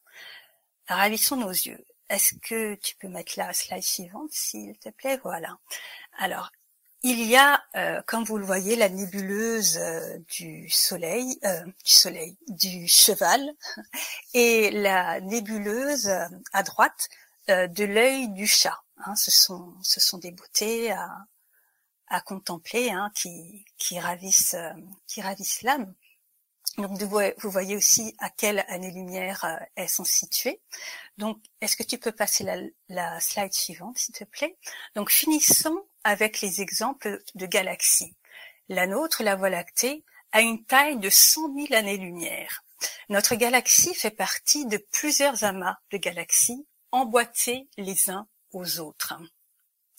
ravissons 0.88 1.36
nos 1.36 1.50
yeux. 1.50 1.84
Est-ce 2.08 2.34
que 2.36 2.74
tu 2.76 2.94
peux 2.96 3.08
mettre 3.08 3.32
la 3.36 3.52
slide 3.52 3.82
suivante, 3.82 4.30
s'il 4.32 4.78
te 4.78 4.90
plaît? 4.90 5.18
Voilà. 5.24 5.58
Alors, 6.18 6.50
il 7.02 7.22
y 7.22 7.36
a, 7.36 7.62
euh, 7.76 8.02
comme 8.06 8.24
vous 8.24 8.38
le 8.38 8.44
voyez, 8.44 8.74
la 8.74 8.88
nébuleuse 8.88 9.76
euh, 9.78 10.18
du 10.28 10.68
Soleil, 10.70 11.38
euh, 11.44 11.64
du 11.64 11.90
Soleil, 11.90 12.36
du 12.48 12.88
Cheval, 12.88 13.52
et 14.34 14.70
la 14.70 15.20
nébuleuse 15.20 16.08
à 16.52 16.62
droite 16.62 17.08
de 17.48 17.84
l'œil 17.84 18.28
du 18.30 18.48
chat. 18.48 18.82
Hein. 19.04 19.14
ce 19.14 19.30
sont, 19.30 19.72
ce 19.82 20.00
sont 20.00 20.18
des 20.18 20.32
beautés 20.32 20.90
à, 20.90 21.08
à 22.08 22.20
contempler, 22.20 22.90
hein, 22.90 23.12
qui, 23.14 23.64
qui 23.78 24.00
ravissent, 24.00 24.56
qui 25.06 25.22
ravissent 25.22 25.62
l'âme. 25.62 25.94
Donc 26.78 27.00
vous 27.00 27.50
voyez 27.50 27.74
aussi 27.74 28.14
à 28.18 28.28
quelle 28.28 28.64
année-lumière 28.68 29.44
euh, 29.44 29.56
elles 29.76 29.88
sont 29.88 30.04
situées. 30.04 30.60
Donc 31.16 31.38
est-ce 31.60 31.76
que 31.76 31.82
tu 31.82 31.96
peux 31.98 32.12
passer 32.12 32.44
la, 32.88 33.20
slide 33.20 33.52
suivante, 33.52 33.96
s'il 33.98 34.14
te 34.14 34.24
plaît? 34.24 34.58
Donc 34.94 35.10
finissons 35.10 35.86
avec 36.04 36.40
les 36.42 36.60
exemples 36.60 37.22
de 37.34 37.46
galaxies. 37.46 38.14
La 38.68 38.86
nôtre, 38.86 39.22
la 39.22 39.36
Voie 39.36 39.48
lactée, 39.50 40.04
a 40.32 40.42
une 40.42 40.64
taille 40.64 40.98
de 40.98 41.08
100 41.08 41.54
000 41.54 41.66
années-lumière. 41.72 42.62
Notre 43.08 43.36
galaxie 43.36 43.94
fait 43.94 44.10
partie 44.10 44.66
de 44.66 44.76
plusieurs 44.92 45.44
amas 45.44 45.78
de 45.92 45.96
galaxies 45.96 46.66
emboîtés 46.92 47.68
les 47.78 48.10
uns 48.10 48.28
aux 48.52 48.80
autres 48.80 49.14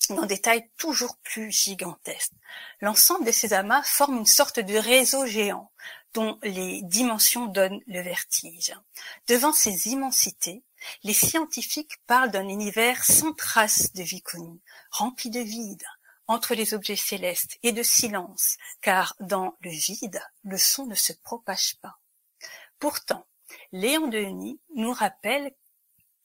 dans 0.09 0.25
des 0.25 0.39
tailles 0.39 0.69
toujours 0.77 1.17
plus 1.17 1.51
gigantesques. 1.51 2.33
L'ensemble 2.81 3.25
de 3.25 3.31
ces 3.31 3.53
amas 3.53 3.83
forme 3.83 4.17
une 4.17 4.25
sorte 4.25 4.59
de 4.59 4.77
réseau 4.77 5.25
géant 5.25 5.71
dont 6.13 6.39
les 6.43 6.81
dimensions 6.83 7.47
donnent 7.47 7.81
le 7.87 8.01
vertige. 8.01 8.73
Devant 9.27 9.53
ces 9.53 9.89
immensités, 9.89 10.63
les 11.03 11.13
scientifiques 11.13 11.97
parlent 12.07 12.31
d'un 12.31 12.47
univers 12.47 13.03
sans 13.03 13.33
trace 13.33 13.93
de 13.93 14.03
vie 14.03 14.21
connue, 14.21 14.61
rempli 14.91 15.29
de 15.29 15.39
vide, 15.39 15.83
entre 16.27 16.55
les 16.55 16.73
objets 16.73 16.95
célestes 16.95 17.57
et 17.63 17.71
de 17.71 17.83
silence, 17.83 18.57
car 18.81 19.15
dans 19.19 19.57
le 19.61 19.69
vide, 19.69 20.21
le 20.43 20.57
son 20.57 20.85
ne 20.85 20.95
se 20.95 21.13
propage 21.13 21.77
pas. 21.81 21.99
Pourtant, 22.79 23.25
Léon 23.71 24.07
Denis 24.07 24.59
nous 24.75 24.91
rappelle 24.91 25.53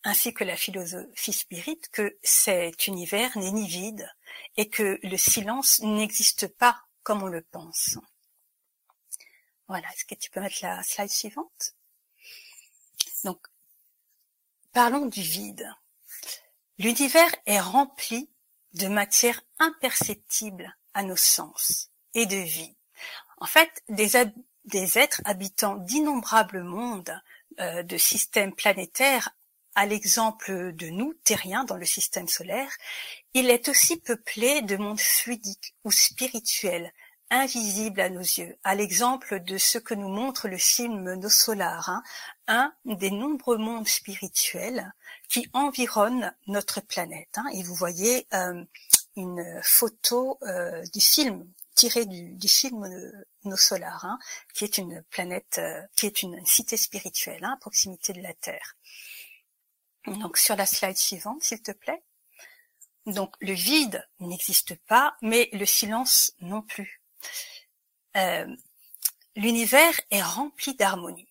ainsi 0.04 0.34
que 0.34 0.44
la 0.44 0.56
philosophie 0.56 1.32
spirite, 1.32 1.88
que 1.90 2.18
cet 2.22 2.86
univers 2.86 3.36
n'est 3.38 3.52
ni 3.52 3.68
vide 3.68 4.08
et 4.56 4.68
que 4.68 4.98
le 5.02 5.16
silence 5.16 5.80
n'existe 5.80 6.48
pas 6.48 6.82
comme 7.02 7.22
on 7.22 7.28
le 7.28 7.42
pense. 7.42 7.98
Voilà, 9.68 9.88
est-ce 9.92 10.04
que 10.04 10.14
tu 10.14 10.30
peux 10.30 10.40
mettre 10.40 10.58
la 10.62 10.82
slide 10.82 11.10
suivante? 11.10 11.74
Donc, 13.24 13.46
parlons 14.72 15.06
du 15.06 15.22
vide. 15.22 15.72
L'univers 16.78 17.30
est 17.46 17.60
rempli 17.60 18.28
de 18.74 18.88
matière 18.88 19.42
imperceptible 19.58 20.76
à 20.94 21.02
nos 21.02 21.16
sens 21.16 21.90
et 22.14 22.26
de 22.26 22.36
vie. 22.36 22.74
En 23.38 23.46
fait, 23.46 23.82
des, 23.88 24.16
êtres 24.98 25.20
habitant 25.24 25.76
d'innombrables 25.76 26.62
mondes 26.62 27.20
euh, 27.60 27.82
de 27.82 27.96
systèmes 27.96 28.54
planétaires 28.54 29.34
à 29.74 29.86
l'exemple 29.86 30.72
de 30.72 30.88
nous, 30.88 31.14
terriens, 31.24 31.64
dans 31.64 31.76
le 31.76 31.84
système 31.84 32.28
solaire, 32.28 32.70
il 33.34 33.50
est 33.50 33.68
aussi 33.68 33.96
peuplé 33.96 34.62
de 34.62 34.76
mondes 34.76 35.00
fluidiques 35.00 35.74
ou 35.84 35.90
spirituels, 35.90 36.92
invisibles 37.30 38.00
à 38.02 38.10
nos 38.10 38.20
yeux, 38.20 38.56
à 38.62 38.74
l'exemple 38.74 39.40
de 39.40 39.56
ce 39.56 39.78
que 39.78 39.94
nous 39.94 40.08
montre 40.08 40.48
le 40.48 40.58
film 40.58 41.14
Nos 41.14 41.30
Solar, 41.30 41.88
hein, 41.88 42.02
un 42.46 42.74
des 42.84 43.10
nombreux 43.10 43.56
mondes 43.56 43.88
spirituels 43.88 44.92
qui 45.28 45.48
environnent 45.54 46.34
notre 46.46 46.82
planète. 46.82 47.30
Hein. 47.36 47.46
et 47.54 47.62
vous 47.62 47.74
voyez 47.74 48.26
euh, 48.34 48.62
une 49.16 49.60
photo 49.62 50.38
euh, 50.42 50.84
du 50.92 51.00
film 51.00 51.46
tiré 51.74 52.04
du, 52.04 52.48
film 52.48 52.86
Nos 53.44 53.56
Solar, 53.56 54.04
hein, 54.04 54.18
qui 54.54 54.64
est 54.64 54.76
une 54.76 55.02
planète, 55.10 55.56
euh, 55.58 55.80
qui 55.96 56.06
est 56.06 56.22
une 56.22 56.44
cité 56.44 56.76
spirituelle 56.76 57.44
à 57.44 57.56
proximité 57.56 58.12
de 58.12 58.20
la 58.20 58.34
Terre. 58.34 58.76
Donc 60.06 60.36
sur 60.36 60.56
la 60.56 60.66
slide 60.66 60.96
suivante, 60.96 61.42
s'il 61.42 61.62
te 61.62 61.72
plaît. 61.72 62.02
Donc 63.06 63.34
le 63.40 63.52
vide 63.52 64.06
n'existe 64.20 64.74
pas, 64.86 65.16
mais 65.22 65.48
le 65.52 65.66
silence 65.66 66.32
non 66.40 66.62
plus. 66.62 67.02
Euh, 68.16 68.46
l'univers 69.36 70.00
est 70.10 70.22
rempli 70.22 70.74
d'harmonie. 70.74 71.28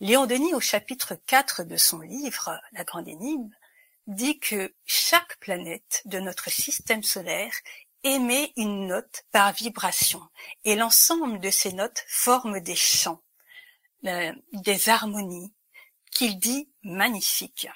Léon 0.00 0.26
Denis, 0.26 0.54
au 0.54 0.60
chapitre 0.60 1.14
4 1.26 1.64
de 1.64 1.76
son 1.76 2.00
livre 2.00 2.60
La 2.72 2.84
Grande 2.84 3.08
Énigme, 3.08 3.50
dit 4.06 4.38
que 4.38 4.74
chaque 4.84 5.38
planète 5.38 6.02
de 6.06 6.18
notre 6.18 6.50
système 6.50 7.02
solaire 7.02 7.54
émet 8.02 8.52
une 8.56 8.88
note 8.88 9.24
par 9.30 9.52
vibration, 9.52 10.20
et 10.64 10.74
l'ensemble 10.74 11.38
de 11.38 11.50
ces 11.50 11.72
notes 11.72 12.04
forme 12.08 12.60
des 12.60 12.74
chants, 12.74 13.22
euh, 14.06 14.32
des 14.52 14.88
harmonies, 14.88 15.52
qu'il 16.10 16.38
dit 16.38 16.68
magnifiques. 16.82 17.68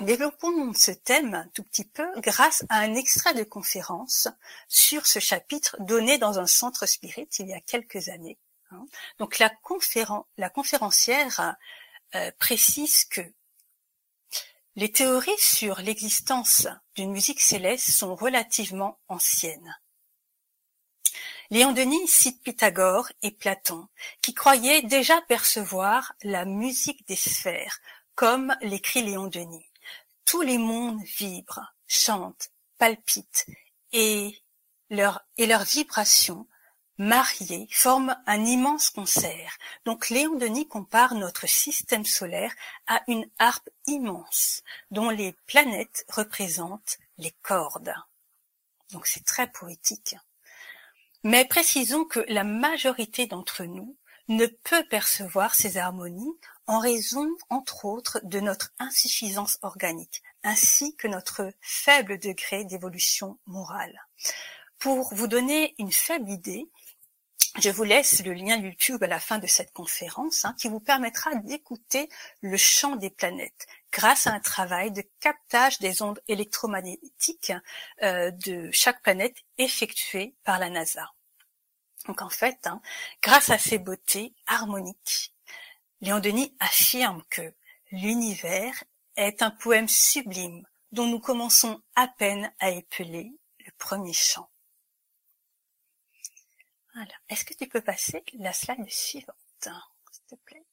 Développons 0.00 0.72
ce 0.74 0.90
thème 0.90 1.34
un 1.34 1.46
tout 1.54 1.62
petit 1.62 1.84
peu 1.84 2.08
grâce 2.20 2.64
à 2.68 2.78
un 2.80 2.94
extrait 2.94 3.32
de 3.32 3.44
conférence 3.44 4.26
sur 4.66 5.06
ce 5.06 5.20
chapitre 5.20 5.76
donné 5.78 6.18
dans 6.18 6.40
un 6.40 6.48
centre 6.48 6.86
spirit 6.86 7.28
il 7.38 7.48
y 7.48 7.52
a 7.52 7.60
quelques 7.60 8.08
années. 8.08 8.38
Hein. 8.72 8.86
Donc 9.18 9.38
la, 9.38 9.50
conférencière 10.48 11.56
euh, 12.16 12.30
précise 12.40 13.04
que 13.04 13.20
les 14.74 14.90
théories 14.90 15.30
sur 15.38 15.80
l'existence 15.80 16.66
d'une 16.96 17.12
musique 17.12 17.40
céleste 17.40 17.90
sont 17.90 18.16
relativement 18.16 18.98
anciennes. 19.06 19.78
Léon 21.50 21.70
Denis 21.70 22.08
cite 22.08 22.42
Pythagore 22.42 23.12
et 23.22 23.30
Platon, 23.30 23.86
qui 24.22 24.34
croyaient 24.34 24.82
déjà 24.82 25.20
percevoir 25.28 26.14
la 26.24 26.44
musique 26.46 27.06
des 27.06 27.16
sphères, 27.16 27.78
comme 28.16 28.56
l'écrit 28.60 29.02
Léon 29.02 29.28
Denis 29.28 29.70
tous 30.24 30.42
les 30.42 30.58
mondes 30.58 31.02
vibrent, 31.04 31.74
chantent, 31.86 32.50
palpitent, 32.78 33.46
et 33.92 34.42
leur, 34.90 35.24
et 35.38 35.46
leurs 35.46 35.64
vibrations 35.64 36.46
mariées 36.98 37.68
forment 37.70 38.16
un 38.26 38.44
immense 38.44 38.90
concert. 38.90 39.56
Donc 39.84 40.10
Léon 40.10 40.36
Denis 40.36 40.68
compare 40.68 41.14
notre 41.14 41.48
système 41.48 42.04
solaire 42.04 42.54
à 42.86 43.02
une 43.08 43.28
harpe 43.38 43.68
immense 43.86 44.62
dont 44.90 45.10
les 45.10 45.32
planètes 45.46 46.04
représentent 46.08 46.98
les 47.18 47.32
cordes. 47.42 47.94
Donc 48.92 49.06
c'est 49.06 49.24
très 49.24 49.50
poétique. 49.50 50.16
Mais 51.24 51.44
précisons 51.44 52.04
que 52.04 52.24
la 52.28 52.44
majorité 52.44 53.26
d'entre 53.26 53.64
nous 53.64 53.96
ne 54.28 54.46
peut 54.46 54.84
percevoir 54.88 55.54
ces 55.54 55.78
harmonies 55.78 56.38
en 56.66 56.78
raison, 56.78 57.28
entre 57.50 57.84
autres, 57.84 58.20
de 58.24 58.40
notre 58.40 58.72
insuffisance 58.78 59.58
organique, 59.62 60.22
ainsi 60.42 60.96
que 60.96 61.08
notre 61.08 61.52
faible 61.60 62.18
degré 62.18 62.64
d'évolution 62.64 63.38
morale. 63.46 64.06
Pour 64.78 65.14
vous 65.14 65.26
donner 65.26 65.74
une 65.78 65.92
faible 65.92 66.30
idée, 66.30 66.68
je 67.58 67.70
vous 67.70 67.84
laisse 67.84 68.24
le 68.24 68.32
lien 68.32 68.56
YouTube 68.56 69.02
à 69.02 69.06
la 69.06 69.20
fin 69.20 69.38
de 69.38 69.46
cette 69.46 69.72
conférence 69.72 70.44
hein, 70.44 70.56
qui 70.58 70.68
vous 70.68 70.80
permettra 70.80 71.34
d'écouter 71.36 72.08
le 72.40 72.56
chant 72.56 72.96
des 72.96 73.10
planètes 73.10 73.66
grâce 73.92 74.26
à 74.26 74.32
un 74.32 74.40
travail 74.40 74.90
de 74.90 75.04
captage 75.20 75.78
des 75.78 76.02
ondes 76.02 76.20
électromagnétiques 76.26 77.52
euh, 78.02 78.32
de 78.32 78.70
chaque 78.72 79.02
planète 79.02 79.36
effectué 79.56 80.34
par 80.42 80.58
la 80.58 80.68
NASA. 80.68 81.12
Donc 82.06 82.22
en 82.22 82.28
fait, 82.28 82.66
hein, 82.66 82.82
grâce 83.22 83.50
à 83.50 83.58
ces 83.58 83.78
beautés 83.78 84.34
harmoniques, 84.46 85.33
Léon 86.04 86.20
Denis 86.20 86.54
affirme 86.60 87.22
que 87.30 87.54
l'univers 87.90 88.84
est 89.16 89.40
un 89.40 89.50
poème 89.50 89.88
sublime 89.88 90.62
dont 90.92 91.06
nous 91.06 91.18
commençons 91.18 91.82
à 91.96 92.08
peine 92.08 92.52
à 92.60 92.68
épeler 92.68 93.32
le 93.60 93.72
premier 93.78 94.12
chant. 94.12 94.50
Voilà. 96.92 97.14
Est-ce 97.30 97.46
que 97.46 97.54
tu 97.54 97.66
peux 97.66 97.80
passer 97.80 98.22
la 98.34 98.52
slide 98.52 98.86
suivante, 98.90 99.34
s'il 99.62 100.26
te 100.26 100.34
plaît? 100.44 100.66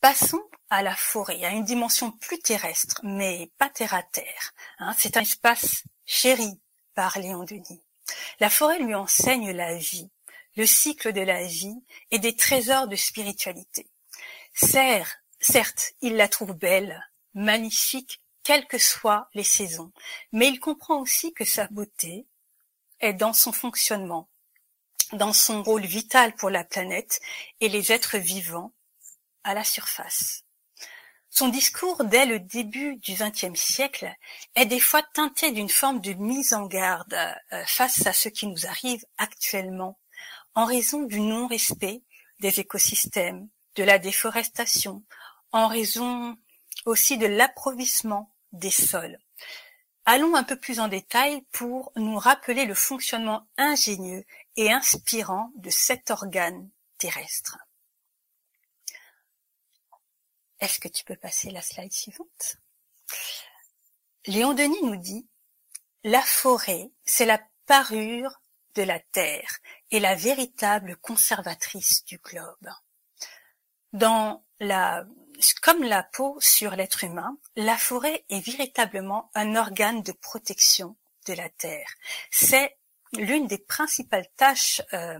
Passons 0.00 0.42
à 0.68 0.82
la 0.82 0.96
forêt, 0.96 1.44
à 1.44 1.50
une 1.50 1.64
dimension 1.64 2.10
plus 2.10 2.40
terrestre, 2.40 3.00
mais 3.04 3.52
pas 3.58 3.70
terre 3.70 3.94
à 3.94 4.02
terre. 4.02 4.52
Hein. 4.80 4.92
C'est 4.98 5.16
un 5.16 5.20
espace 5.20 5.84
chéri 6.04 6.60
par 6.94 7.16
Léon 7.16 7.44
Denis. 7.44 7.84
La 8.40 8.50
forêt 8.50 8.80
lui 8.80 8.96
enseigne 8.96 9.52
la 9.52 9.76
vie, 9.76 10.10
le 10.56 10.66
cycle 10.66 11.12
de 11.12 11.20
la 11.20 11.44
vie 11.46 11.82
et 12.10 12.18
des 12.18 12.36
trésors 12.36 12.88
de 12.88 12.96
spiritualité. 12.96 13.88
certes, 14.54 15.92
il 16.00 16.16
la 16.16 16.28
trouve 16.28 16.52
belle, 16.52 17.02
magnifique, 17.34 18.20
quelles 18.42 18.66
que 18.66 18.78
soient 18.78 19.28
les 19.34 19.44
saisons, 19.44 19.92
mais 20.32 20.48
il 20.48 20.58
comprend 20.58 21.00
aussi 21.00 21.32
que 21.32 21.44
sa 21.44 21.66
beauté 21.68 22.26
est 23.00 23.14
dans 23.14 23.32
son 23.32 23.52
fonctionnement, 23.52 24.28
dans 25.12 25.32
son 25.32 25.62
rôle 25.62 25.84
vital 25.84 26.34
pour 26.34 26.50
la 26.50 26.64
planète 26.64 27.20
et 27.60 27.68
les 27.68 27.92
êtres 27.92 28.18
vivants 28.18 28.72
à 29.44 29.54
la 29.54 29.64
surface. 29.64 30.44
Son 31.30 31.48
discours 31.48 32.04
dès 32.04 32.26
le 32.26 32.40
début 32.40 32.96
du 32.96 33.14
XXe 33.14 33.58
siècle 33.58 34.14
est 34.54 34.66
des 34.66 34.80
fois 34.80 35.02
teinté 35.14 35.50
d'une 35.50 35.70
forme 35.70 36.00
de 36.00 36.12
mise 36.12 36.52
en 36.52 36.66
garde 36.66 37.14
euh, 37.14 37.64
face 37.66 38.06
à 38.06 38.12
ce 38.12 38.28
qui 38.28 38.46
nous 38.46 38.66
arrive 38.66 39.02
actuellement 39.16 39.98
en 40.54 40.64
raison 40.64 41.02
du 41.02 41.20
non-respect 41.20 42.02
des 42.40 42.60
écosystèmes, 42.60 43.48
de 43.76 43.84
la 43.84 43.98
déforestation, 43.98 45.02
en 45.52 45.68
raison 45.68 46.36
aussi 46.84 47.18
de 47.18 47.26
l'approvissement 47.26 48.34
des 48.52 48.70
sols. 48.70 49.18
allons 50.04 50.34
un 50.34 50.42
peu 50.42 50.58
plus 50.58 50.80
en 50.80 50.88
détail 50.88 51.42
pour 51.52 51.92
nous 51.96 52.18
rappeler 52.18 52.66
le 52.66 52.74
fonctionnement 52.74 53.46
ingénieux 53.56 54.24
et 54.56 54.72
inspirant 54.72 55.52
de 55.56 55.70
cet 55.70 56.10
organe 56.10 56.68
terrestre. 56.98 57.58
Est-ce 60.58 60.80
que 60.80 60.88
tu 60.88 61.04
peux 61.04 61.16
passer 61.16 61.50
la 61.50 61.62
slide 61.62 61.92
suivante? 61.92 62.56
Léon 64.26 64.54
Denis 64.54 64.82
nous 64.82 64.96
dit 64.96 65.26
La 66.04 66.22
forêt, 66.22 66.90
c'est 67.04 67.26
la 67.26 67.40
parure 67.66 68.40
de 68.74 68.82
la 68.82 69.00
terre 69.00 69.58
et 69.92 70.00
la 70.00 70.16
véritable 70.16 70.96
conservatrice 70.96 72.04
du 72.04 72.18
globe. 72.18 72.68
Dans 73.92 74.44
comme 75.60 75.82
la 75.82 76.02
peau 76.02 76.36
sur 76.40 76.74
l'être 76.76 77.04
humain, 77.04 77.36
la 77.56 77.76
forêt 77.76 78.24
est 78.28 78.44
véritablement 78.44 79.30
un 79.34 79.54
organe 79.56 80.02
de 80.02 80.12
protection 80.12 80.96
de 81.26 81.34
la 81.34 81.48
terre. 81.50 81.88
C'est 82.30 82.76
l'une 83.12 83.46
des 83.46 83.58
principales 83.58 84.28
tâches 84.36 84.82
euh, 84.92 85.18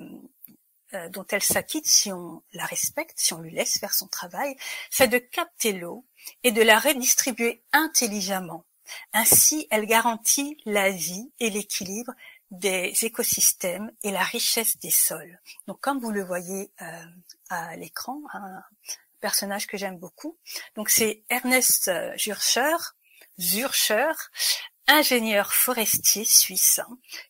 euh, 0.94 1.08
dont 1.08 1.26
elle 1.30 1.42
s'acquitte 1.42 1.86
si 1.86 2.12
on 2.12 2.42
la 2.52 2.64
respecte, 2.64 3.18
si 3.18 3.34
on 3.34 3.40
lui 3.40 3.50
laisse 3.50 3.78
faire 3.78 3.94
son 3.94 4.08
travail, 4.08 4.56
c'est 4.90 5.08
de 5.08 5.18
capter 5.18 5.72
l'eau 5.72 6.06
et 6.42 6.52
de 6.52 6.62
la 6.62 6.78
redistribuer 6.78 7.62
intelligemment. 7.72 8.64
Ainsi, 9.12 9.66
elle 9.70 9.86
garantit 9.86 10.56
la 10.64 10.90
vie 10.90 11.32
et 11.40 11.50
l'équilibre 11.50 12.12
des 12.52 12.92
écosystèmes 13.04 13.90
et 14.02 14.10
la 14.10 14.22
richesse 14.22 14.78
des 14.78 14.90
sols. 14.90 15.40
Donc, 15.66 15.80
comme 15.80 15.98
vous 16.00 16.10
le 16.10 16.22
voyez 16.22 16.70
euh, 16.82 17.04
à 17.48 17.74
l'écran, 17.76 18.20
un 18.34 18.62
personnage 19.20 19.66
que 19.66 19.78
j'aime 19.78 19.98
beaucoup. 19.98 20.38
Donc, 20.76 20.90
c'est 20.90 21.24
Ernest 21.30 21.90
Zürcher, 22.18 22.76
Zürcher, 23.40 24.12
ingénieur 24.86 25.54
forestier 25.54 26.26
suisse, 26.26 26.80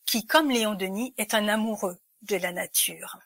qui, 0.07 0.27
comme 0.27 0.51
Léon 0.51 0.75
Denis, 0.75 1.15
est 1.19 1.35
un 1.35 1.47
amoureux 1.47 1.99
de 2.23 2.37
la 2.37 2.53
nature. 2.53 3.19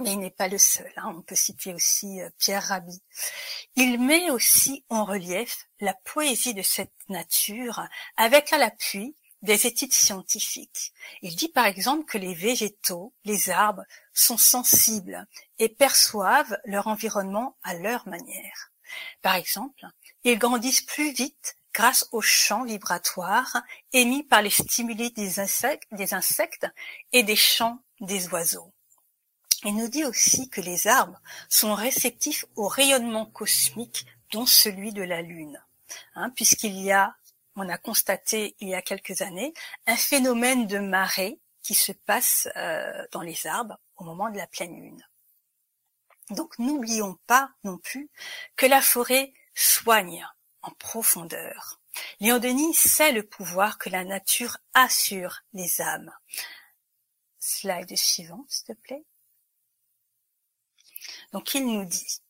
Mais 0.00 0.12
il 0.12 0.20
n'est 0.20 0.30
pas 0.30 0.48
le 0.48 0.56
seul. 0.56 0.90
Hein. 0.96 1.12
On 1.14 1.20
peut 1.20 1.34
citer 1.34 1.74
aussi 1.74 2.22
euh, 2.22 2.30
Pierre 2.38 2.62
Rabhi. 2.62 3.02
Il 3.76 4.00
met 4.00 4.30
aussi 4.30 4.86
en 4.88 5.04
relief 5.04 5.68
la 5.80 5.92
poésie 5.92 6.54
de 6.54 6.62
cette 6.62 6.94
nature 7.10 7.86
avec 8.16 8.54
à 8.54 8.58
l'appui 8.58 9.14
des 9.42 9.66
études 9.66 9.92
scientifiques. 9.92 10.92
Il 11.20 11.36
dit 11.36 11.48
par 11.48 11.66
exemple 11.66 12.04
que 12.04 12.18
les 12.18 12.34
végétaux, 12.34 13.12
les 13.24 13.50
arbres, 13.50 13.84
sont 14.14 14.38
sensibles 14.38 15.26
et 15.58 15.68
perçoivent 15.68 16.58
leur 16.64 16.86
environnement 16.86 17.56
à 17.62 17.74
leur 17.74 18.08
manière. 18.08 18.70
Par 19.20 19.34
exemple, 19.34 19.86
ils 20.24 20.38
grandissent 20.38 20.82
plus 20.82 21.12
vite 21.12 21.56
grâce 21.74 22.08
aux 22.12 22.20
champs 22.20 22.64
vibratoires 22.64 23.62
émis 23.92 24.22
par 24.22 24.42
les 24.42 24.50
stimuli 24.50 25.10
des 25.10 25.40
insectes, 25.40 26.66
et 27.12 27.22
des 27.22 27.36
chants 27.36 27.78
des 28.00 28.28
oiseaux. 28.28 28.72
Il 29.64 29.76
nous 29.76 29.88
dit 29.88 30.04
aussi 30.04 30.48
que 30.48 30.60
les 30.60 30.86
arbres 30.86 31.20
sont 31.48 31.74
réceptifs 31.74 32.44
au 32.56 32.66
rayonnement 32.66 33.26
cosmique 33.26 34.06
dont 34.32 34.46
celui 34.46 34.92
de 34.92 35.02
la 35.02 35.22
Lune, 35.22 35.62
hein, 36.14 36.30
puisqu'il 36.30 36.78
y 36.80 36.90
a, 36.90 37.14
on 37.56 37.68
a 37.68 37.78
constaté 37.78 38.56
il 38.60 38.68
y 38.68 38.74
a 38.74 38.82
quelques 38.82 39.22
années, 39.22 39.52
un 39.86 39.96
phénomène 39.96 40.66
de 40.66 40.78
marée 40.78 41.40
qui 41.62 41.74
se 41.74 41.92
passe 41.92 42.48
euh, 42.56 43.06
dans 43.12 43.22
les 43.22 43.46
arbres 43.46 43.78
au 43.96 44.04
moment 44.04 44.30
de 44.30 44.36
la 44.36 44.46
pleine 44.46 44.74
Lune. 44.74 45.06
Donc 46.30 46.58
n'oublions 46.58 47.18
pas 47.26 47.50
non 47.64 47.78
plus 47.78 48.10
que 48.56 48.66
la 48.66 48.80
forêt 48.80 49.32
soigne 49.54 50.26
en 50.62 50.70
profondeur. 50.72 51.80
Léon 52.20 52.38
Denis 52.38 52.74
sait 52.74 53.12
le 53.12 53.22
pouvoir 53.22 53.78
que 53.78 53.90
la 53.90 54.04
nature 54.04 54.58
assure 54.72 55.40
les 55.52 55.80
âmes. 55.80 56.12
Slide 57.38 57.96
suivant, 57.96 58.44
s'il 58.48 58.74
te 58.74 58.80
plaît. 58.80 59.04
Donc 61.32 61.54
il 61.54 61.66
nous 61.66 61.84
dit, 61.84 62.20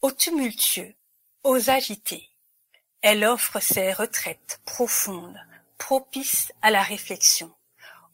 aux 0.00 0.12
tumultueux, 0.12 0.94
aux 1.42 1.70
agités, 1.70 2.30
elle 3.08 3.24
offre 3.24 3.60
ses 3.60 3.92
retraites 3.92 4.60
profondes, 4.64 5.40
propices 5.78 6.52
à 6.60 6.72
la 6.72 6.82
réflexion. 6.82 7.54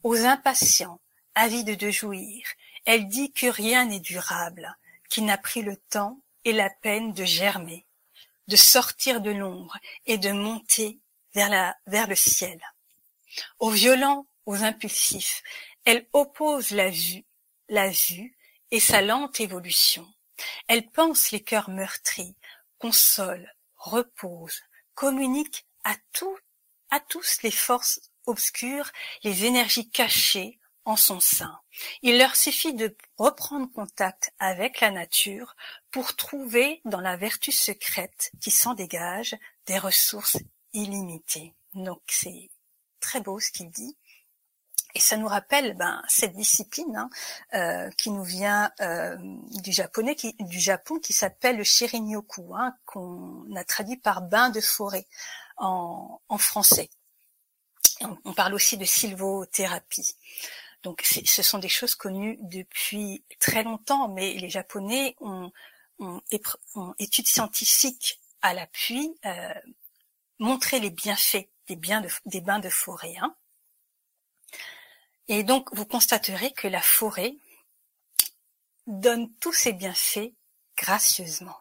Aux 0.03 0.19
impatients, 0.19 0.99
avides 1.33 1.79
de 1.79 1.89
jouir, 1.89 2.45
elle 2.85 3.07
dit 3.07 3.31
que 3.31 3.47
rien 3.47 3.85
n'est 3.85 3.99
durable, 3.99 4.77
qui 5.09 5.23
n'a 5.23 5.39
pris 5.39 5.63
le 5.63 5.77
temps 5.77 6.21
et 6.45 6.53
la 6.53 6.69
peine 6.69 7.11
de 7.11 7.25
germer, 7.25 7.87
de 8.47 8.55
sortir 8.55 9.19
de 9.21 9.31
l'ombre 9.31 9.79
et 10.05 10.19
de 10.19 10.31
monter 10.31 10.99
vers, 11.33 12.07
le 12.07 12.15
ciel. 12.15 12.61
Aux 13.57 13.71
violents, 13.71 14.27
aux 14.45 14.63
impulsifs, 14.63 15.41
elle 15.85 16.05
oppose 16.13 16.69
la 16.69 16.91
vue, 16.91 17.25
la 17.67 17.89
vue 17.89 18.37
et 18.69 18.79
sa 18.79 19.01
lente 19.01 19.39
évolution. 19.39 20.07
Elle 20.67 20.87
pense 20.91 21.31
les 21.31 21.41
cœurs 21.41 21.71
meurtris, 21.71 22.35
console, 22.77 23.51
repose, 23.75 24.61
communique 24.95 25.65
à 25.83 25.95
tous 26.11 27.41
les 27.43 27.51
forces 27.51 27.99
obscures, 28.25 28.91
les 29.23 29.45
énergies 29.45 29.89
cachées 29.89 30.59
en 30.85 30.95
son 30.95 31.19
sein. 31.19 31.59
Il 32.01 32.17
leur 32.17 32.35
suffit 32.35 32.73
de 32.73 32.95
reprendre 33.17 33.71
contact 33.71 34.31
avec 34.39 34.79
la 34.81 34.91
nature 34.91 35.55
pour 35.91 36.15
trouver 36.15 36.81
dans 36.85 36.99
la 36.99 37.17
vertu 37.17 37.51
secrète 37.51 38.31
qui 38.41 38.51
s'en 38.51 38.73
dégage 38.73 39.35
des 39.65 39.79
ressources 39.79 40.37
illimitées. 40.73 41.55
Donc 41.73 42.01
c'est 42.07 42.49
très 42.99 43.21
beau 43.21 43.39
ce 43.39 43.51
qu'il 43.51 43.71
dit. 43.71 43.97
Et 44.95 44.99
ça 44.99 45.17
nous 45.17 45.27
rappelle 45.27 45.75
ben, 45.75 46.03
cette 46.07 46.33
discipline 46.33 46.95
hein, 46.95 47.09
euh, 47.55 47.89
qui 47.97 48.11
nous 48.11 48.23
vient 48.23 48.71
euh, 48.81 49.17
du 49.61 49.71
japonais, 49.71 50.15
qui, 50.15 50.35
du 50.39 50.59
Japon, 50.59 50.99
qui 50.99 51.13
s'appelle 51.13 51.57
le 51.57 51.63
shirin-yoku, 51.63 52.53
hein, 52.55 52.75
qu'on 52.85 53.47
a 53.55 53.63
traduit 53.63 53.97
par 53.97 54.21
bain 54.21 54.49
de 54.49 54.61
forêt 54.61 55.07
en, 55.57 56.21
en 56.29 56.37
français. 56.37 56.89
On, 58.25 58.33
parle 58.33 58.53
aussi 58.53 58.77
de 58.77 58.85
sylvothérapie. 58.85 60.15
Donc 60.83 61.01
ce 61.03 61.43
sont 61.43 61.59
des 61.59 61.69
choses 61.69 61.95
connues 61.95 62.37
depuis 62.41 63.23
très 63.39 63.63
longtemps, 63.63 64.09
mais 64.09 64.33
les 64.33 64.49
Japonais 64.49 65.15
ont, 65.21 65.51
ont, 65.99 66.21
ont 66.75 66.93
études 66.99 67.27
scientifiques 67.27 68.19
à 68.41 68.53
l'appui 68.53 69.15
euh, 69.25 69.53
montré 70.39 70.79
les 70.79 70.89
bienfaits 70.89 71.47
des, 71.67 71.75
biens 71.75 72.01
de, 72.01 72.09
des 72.25 72.41
bains 72.41 72.59
de 72.59 72.69
forêt. 72.69 73.15
Hein. 73.21 73.35
Et 75.35 75.43
donc, 75.43 75.73
vous 75.73 75.87
constaterez 75.87 76.51
que 76.51 76.67
la 76.67 76.79
forêt 76.79 77.33
donne 78.85 79.33
tous 79.37 79.51
ses 79.51 79.73
bienfaits 79.73 80.31
gracieusement. 80.77 81.57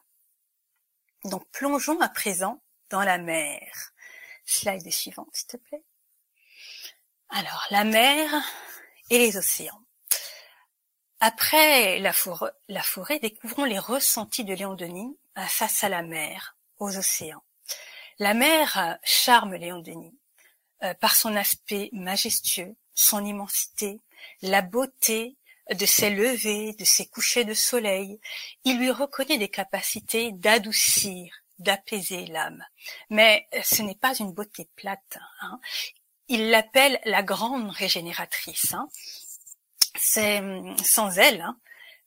Donc, 1.24 1.48
plongeons 1.52 1.98
à 2.02 2.10
présent 2.10 2.62
dans 2.90 3.00
la 3.00 3.16
mer. 3.16 3.94
Slide 4.44 4.90
suivante, 4.90 5.30
s'il 5.32 5.46
te 5.46 5.56
plaît. 5.56 5.82
Alors, 7.30 7.66
la 7.70 7.84
mer 7.84 8.30
et 9.08 9.18
les 9.18 9.38
océans. 9.38 9.82
Après 11.20 11.98
la 11.98 12.12
forêt, 12.12 13.18
découvrons 13.20 13.64
les 13.64 13.78
ressentis 13.78 14.44
de 14.44 14.52
Léon 14.52 14.74
Denis 14.74 15.16
face 15.48 15.82
à 15.82 15.88
la 15.88 16.02
mer, 16.02 16.58
aux 16.78 16.98
océans. 16.98 17.42
La 18.18 18.34
mer 18.34 18.98
charme 19.02 19.54
Léon 19.54 19.78
Denis 19.78 20.18
euh, 20.82 20.92
par 20.92 21.16
son 21.16 21.34
aspect 21.36 21.88
majestueux, 21.92 22.76
son 22.94 23.24
immensité, 23.24 24.00
la 24.42 24.62
beauté 24.62 25.36
de 25.70 25.86
ses 25.86 26.10
levées, 26.10 26.72
de 26.74 26.84
ses 26.84 27.06
couchers 27.06 27.44
de 27.44 27.54
soleil. 27.54 28.20
Il 28.64 28.78
lui 28.78 28.90
reconnaît 28.90 29.38
des 29.38 29.48
capacités 29.48 30.32
d'adoucir, 30.32 31.32
d'apaiser 31.58 32.26
l'âme. 32.26 32.64
Mais 33.10 33.48
ce 33.62 33.82
n'est 33.82 33.94
pas 33.94 34.14
une 34.16 34.32
beauté 34.32 34.68
plate. 34.76 35.18
Hein. 35.40 35.60
Il 36.28 36.50
l'appelle 36.50 37.00
la 37.04 37.22
grande 37.22 37.70
régénératrice. 37.70 38.74
Hein. 38.74 38.88
C'est 39.94 40.42
sans 40.82 41.18
elle, 41.18 41.42
hein, 41.42 41.58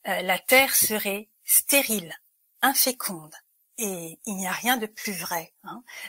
euh, 0.08 0.22
la 0.22 0.40
terre 0.40 0.76
serait 0.76 1.30
stérile, 1.44 2.16
inféconde, 2.62 3.36
et 3.78 4.20
il 4.26 4.36
n'y 4.36 4.48
a 4.48 4.52
rien 4.52 4.78
de 4.78 4.88
plus 4.88 5.14
vrai. 5.14 5.54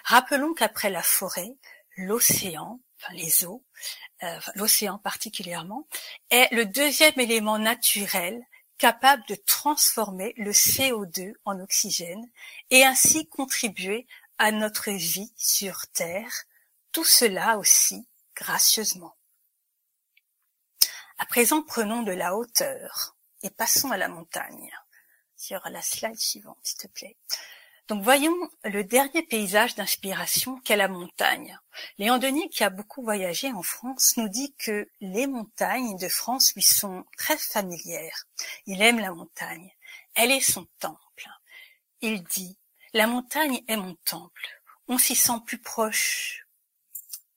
Rappelons 0.04 0.54
qu'après 0.54 0.88
la 0.88 1.02
forêt, 1.02 1.56
l'océan, 1.96 2.80
les 3.12 3.44
eaux, 3.44 3.64
euh, 4.22 4.40
l'océan 4.54 4.98
particulièrement, 4.98 5.86
est 6.30 6.52
le 6.52 6.66
deuxième 6.66 7.18
élément 7.18 7.58
naturel 7.58 8.42
capable 8.78 9.24
de 9.28 9.34
transformer 9.34 10.34
le 10.36 10.52
CO2 10.52 11.32
en 11.44 11.60
oxygène 11.60 12.28
et 12.70 12.84
ainsi 12.84 13.26
contribuer 13.28 14.06
à 14.38 14.52
notre 14.52 14.90
vie 14.90 15.32
sur 15.36 15.86
Terre, 15.88 16.44
tout 16.92 17.04
cela 17.04 17.58
aussi 17.58 18.06
gracieusement. 18.34 19.16
À 21.18 21.24
présent, 21.24 21.62
prenons 21.62 22.02
de 22.02 22.12
la 22.12 22.36
hauteur 22.36 23.16
et 23.42 23.50
passons 23.50 23.90
à 23.90 23.96
la 23.96 24.08
montagne. 24.08 24.70
Sur 25.36 25.60
la 25.68 25.82
slide 25.82 26.18
suivante, 26.18 26.58
s'il 26.62 26.78
te 26.78 26.86
plaît. 26.88 27.16
Donc 27.88 28.02
voyons 28.02 28.36
le 28.64 28.82
dernier 28.82 29.22
paysage 29.22 29.76
d'inspiration 29.76 30.58
qu'est 30.60 30.76
la 30.76 30.88
montagne. 30.88 31.56
Léon 31.98 32.18
Denis, 32.18 32.48
qui 32.50 32.64
a 32.64 32.70
beaucoup 32.70 33.02
voyagé 33.02 33.52
en 33.52 33.62
France, 33.62 34.14
nous 34.16 34.28
dit 34.28 34.54
que 34.58 34.88
les 35.00 35.28
montagnes 35.28 35.96
de 35.96 36.08
France 36.08 36.52
lui 36.54 36.62
sont 36.62 37.04
très 37.16 37.38
familières. 37.38 38.24
Il 38.66 38.82
aime 38.82 38.98
la 38.98 39.12
montagne. 39.12 39.70
Elle 40.14 40.32
est 40.32 40.40
son 40.40 40.66
temple. 40.80 41.28
Il 42.00 42.24
dit, 42.24 42.58
la 42.92 43.06
montagne 43.06 43.62
est 43.68 43.76
mon 43.76 43.94
temple. 44.04 44.62
On 44.88 44.98
s'y 44.98 45.14
sent 45.14 45.40
plus 45.46 45.58
proche, 45.58 46.46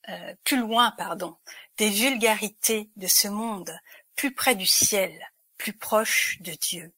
euh, 0.07 0.35
plus 0.43 0.57
loin, 0.57 0.91
pardon, 0.91 1.37
des 1.77 1.89
vulgarités 1.89 2.89
de 2.95 3.07
ce 3.07 3.27
monde, 3.27 3.71
plus 4.15 4.33
près 4.33 4.55
du 4.55 4.65
ciel, 4.65 5.13
plus 5.57 5.73
proche 5.73 6.37
de 6.41 6.53
Dieu. 6.53 6.91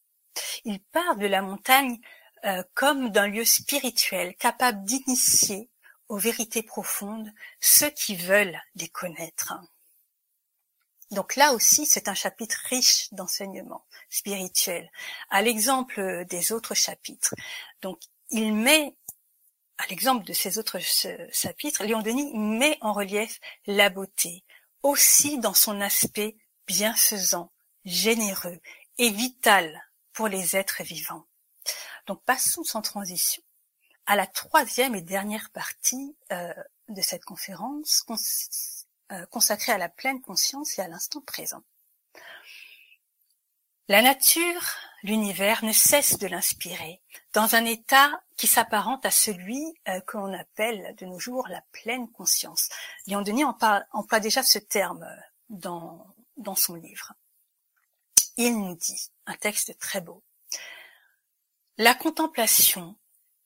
Il 0.63 0.79
parle 0.79 1.19
de 1.19 1.27
la 1.27 1.41
montagne 1.41 1.99
comme 2.73 3.09
d'un 3.09 3.27
lieu 3.27 3.45
spirituel 3.45 4.35
capable 4.35 4.83
d'initier 4.83 5.69
aux 6.09 6.17
vérités 6.17 6.63
profondes 6.63 7.31
ceux 7.59 7.89
qui 7.89 8.15
veulent 8.15 8.59
les 8.75 8.89
connaître. 8.89 9.53
Donc 11.11 11.35
là 11.35 11.53
aussi, 11.53 11.85
c'est 11.85 12.07
un 12.07 12.13
chapitre 12.13 12.57
riche 12.69 13.13
d'enseignements 13.13 13.85
spirituels, 14.09 14.89
à 15.29 15.41
l'exemple 15.41 16.25
des 16.25 16.51
autres 16.53 16.73
chapitres. 16.73 17.35
Donc, 17.81 17.99
il 18.29 18.53
met, 18.53 18.95
à 19.77 19.87
l'exemple 19.87 20.25
de 20.25 20.31
ces 20.31 20.57
autres 20.57 20.79
chapitres, 20.79 21.83
Léon 21.83 22.01
Denis 22.01 22.31
met 22.33 22.77
en 22.79 22.93
relief 22.93 23.39
la 23.65 23.89
beauté, 23.89 24.45
aussi 24.83 25.37
dans 25.37 25.53
son 25.53 25.81
aspect 25.81 26.37
bienfaisant, 26.65 27.51
généreux 27.83 28.59
et 28.97 29.09
vital 29.09 29.81
pour 30.13 30.29
les 30.29 30.55
êtres 30.55 30.83
vivants. 30.83 31.25
Donc 32.07 32.23
passons 32.23 32.63
sans 32.63 32.81
transition 32.81 33.43
à 34.05 34.15
la 34.15 34.27
troisième 34.27 34.95
et 34.95 35.01
dernière 35.01 35.49
partie 35.51 36.15
euh, 36.31 36.53
de 36.89 37.01
cette 37.01 37.23
conférence 37.23 38.05
euh, 39.11 39.25
consacrée 39.27 39.71
à 39.71 39.77
la 39.77 39.89
pleine 39.89 40.21
conscience 40.21 40.77
et 40.77 40.81
à 40.81 40.87
l'instant 40.87 41.21
présent. 41.21 41.63
La 43.87 44.01
nature, 44.01 44.61
l'univers 45.03 45.65
ne 45.65 45.73
cesse 45.73 46.17
de 46.17 46.27
l'inspirer 46.27 47.01
dans 47.33 47.55
un 47.55 47.65
état 47.65 48.21
qui 48.37 48.47
s'apparente 48.47 49.05
à 49.05 49.11
celui 49.11 49.61
euh, 49.87 49.99
que 50.01 50.17
l'on 50.17 50.33
appelle 50.33 50.95
de 50.97 51.05
nos 51.05 51.19
jours 51.19 51.47
la 51.47 51.61
pleine 51.71 52.09
conscience. 52.11 52.69
Léon 53.07 53.21
Denis 53.21 53.43
emploie 53.43 54.19
déjà 54.19 54.43
ce 54.43 54.59
terme 54.59 55.05
dans, 55.49 56.05
dans 56.37 56.55
son 56.55 56.75
livre. 56.75 57.13
Il 58.37 58.59
nous 58.59 58.75
dit, 58.75 59.11
un 59.25 59.35
texte 59.35 59.77
très 59.77 60.01
beau, 60.01 60.23
la 61.77 61.95
contemplation, 61.95 62.95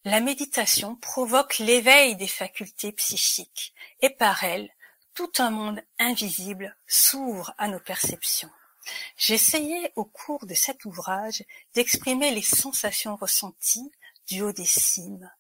la 0.04 0.20
méditation 0.20 0.96
provoque 0.96 1.58
l'éveil 1.60 2.16
des 2.16 2.28
facultés 2.28 2.92
psychiques 2.92 3.74
et 4.02 4.10
par 4.10 4.44
elles, 4.44 4.70
tout 5.14 5.32
un 5.38 5.50
monde 5.50 5.82
invisible 6.00 6.76
s'ouvre 6.86 7.54
à 7.58 7.68
nos 7.68 7.80
perceptions. 7.80 8.52
J'essayais 9.18 9.94
au 9.96 10.06
cours 10.06 10.46
de 10.46 10.54
cet 10.54 10.86
ouvrage 10.86 11.44
d'exprimer 11.74 12.32
les 12.32 12.42
sensations 12.42 13.16
ressenties 13.16 13.92
du 14.28 14.42
haut 14.42 14.52
des 14.52 14.66
cimes, 14.66 15.32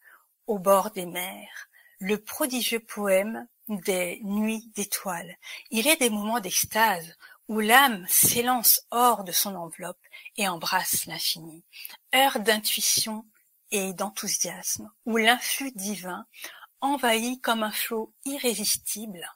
au 0.47 0.59
bord 0.59 0.91
des 0.91 1.05
mers, 1.05 1.69
le 1.99 2.17
prodigieux 2.17 2.79
poème 2.79 3.47
des 3.67 4.19
nuits 4.23 4.71
d'étoiles. 4.75 5.38
Il 5.71 5.88
est 5.88 5.97
des 5.97 6.09
moments 6.09 6.39
d'extase 6.39 7.15
où 7.47 7.59
l'âme 7.59 8.05
s'élance 8.09 8.81
hors 8.91 9.23
de 9.23 9.31
son 9.31 9.55
enveloppe 9.55 10.03
et 10.37 10.47
embrasse 10.47 11.05
l'infini, 11.05 11.63
heure 12.13 12.39
d'intuition 12.39 13.25
et 13.71 13.93
d'enthousiasme, 13.93 14.91
où 15.05 15.17
l'influx 15.17 15.71
divin 15.71 16.25
envahit 16.81 17.41
comme 17.41 17.63
un 17.63 17.71
flot 17.71 18.13
irrésistible, 18.25 19.29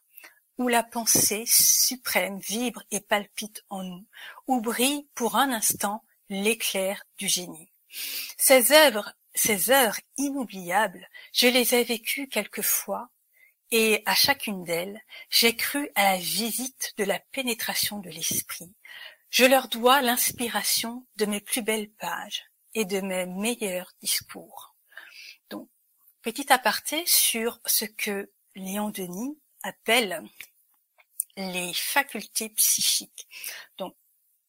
où 0.57 0.67
la 0.67 0.83
pensée 0.83 1.45
suprême 1.47 2.39
vibre 2.39 2.83
et 2.91 2.99
palpite 2.99 3.63
en 3.69 3.83
nous, 3.83 4.05
où 4.47 4.61
brille 4.61 5.07
pour 5.15 5.35
un 5.35 5.51
instant 5.51 6.03
l'éclair 6.29 7.03
du 7.17 7.27
génie. 7.27 7.71
Ces 8.37 8.71
œuvres, 8.71 9.13
ces 9.33 9.71
heures 9.71 9.97
inoubliables, 10.17 11.07
je 11.33 11.47
les 11.47 11.75
ai 11.75 11.83
vécues 11.83 12.27
quelquefois 12.27 13.09
et 13.71 14.03
à 14.05 14.15
chacune 14.15 14.63
d'elles, 14.63 15.01
j'ai 15.29 15.55
cru 15.55 15.89
à 15.95 16.03
la 16.03 16.17
visite 16.17 16.93
de 16.97 17.03
la 17.03 17.19
pénétration 17.19 17.99
de 17.99 18.09
l'esprit. 18.09 18.73
Je 19.29 19.45
leur 19.45 19.67
dois 19.67 20.01
l'inspiration 20.01 21.05
de 21.17 21.25
mes 21.25 21.39
plus 21.39 21.61
belles 21.61 21.91
pages 21.91 22.45
et 22.73 22.85
de 22.85 22.99
mes 23.01 23.25
meilleurs 23.25 23.93
discours. 24.01 24.75
Donc, 25.49 25.69
petit 26.21 26.51
aparté 26.51 27.03
sur 27.05 27.59
ce 27.65 27.85
que 27.85 28.31
Léon 28.55 28.89
Denis 28.89 29.37
appelle 29.63 30.23
les 31.37 31.73
facultés 31.73 32.49
psychiques. 32.49 33.27
Donc, 33.77 33.95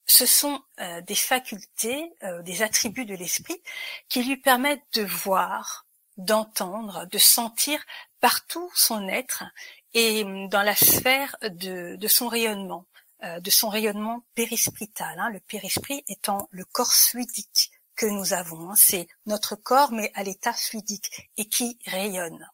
ce 0.06 0.26
sont 0.26 0.62
euh, 0.80 1.00
des 1.02 1.14
facultés, 1.14 2.12
euh, 2.24 2.42
des 2.42 2.62
attributs 2.62 3.04
de 3.04 3.14
l'esprit 3.14 3.62
qui 4.08 4.24
lui 4.24 4.36
permettent 4.36 4.82
de 4.94 5.04
voir, 5.04 5.86
d'entendre, 6.16 7.06
de 7.06 7.18
sentir 7.18 7.84
partout 8.20 8.70
son 8.74 9.08
être 9.08 9.44
et 9.92 10.24
dans 10.48 10.62
la 10.62 10.76
sphère 10.76 11.36
de, 11.42 11.98
son 12.06 12.28
rayonnement, 12.28 12.86
euh, 13.24 13.40
de 13.40 13.50
son 13.50 13.68
rayonnement 13.68 14.24
périsprital. 14.34 15.18
Hein, 15.18 15.30
le 15.30 15.40
périsprit 15.40 16.04
étant 16.08 16.48
le 16.50 16.64
corps 16.64 16.92
fluidique 16.92 17.70
que 17.96 18.06
nous 18.06 18.32
avons. 18.32 18.70
Hein. 18.70 18.76
c'est 18.76 19.08
notre 19.26 19.56
corps, 19.56 19.92
mais 19.92 20.10
à 20.14 20.22
l'état 20.22 20.52
fluidique 20.52 21.30
et 21.36 21.46
qui 21.46 21.78
rayonne. 21.86 22.48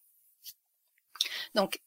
Donc, 1.55 1.81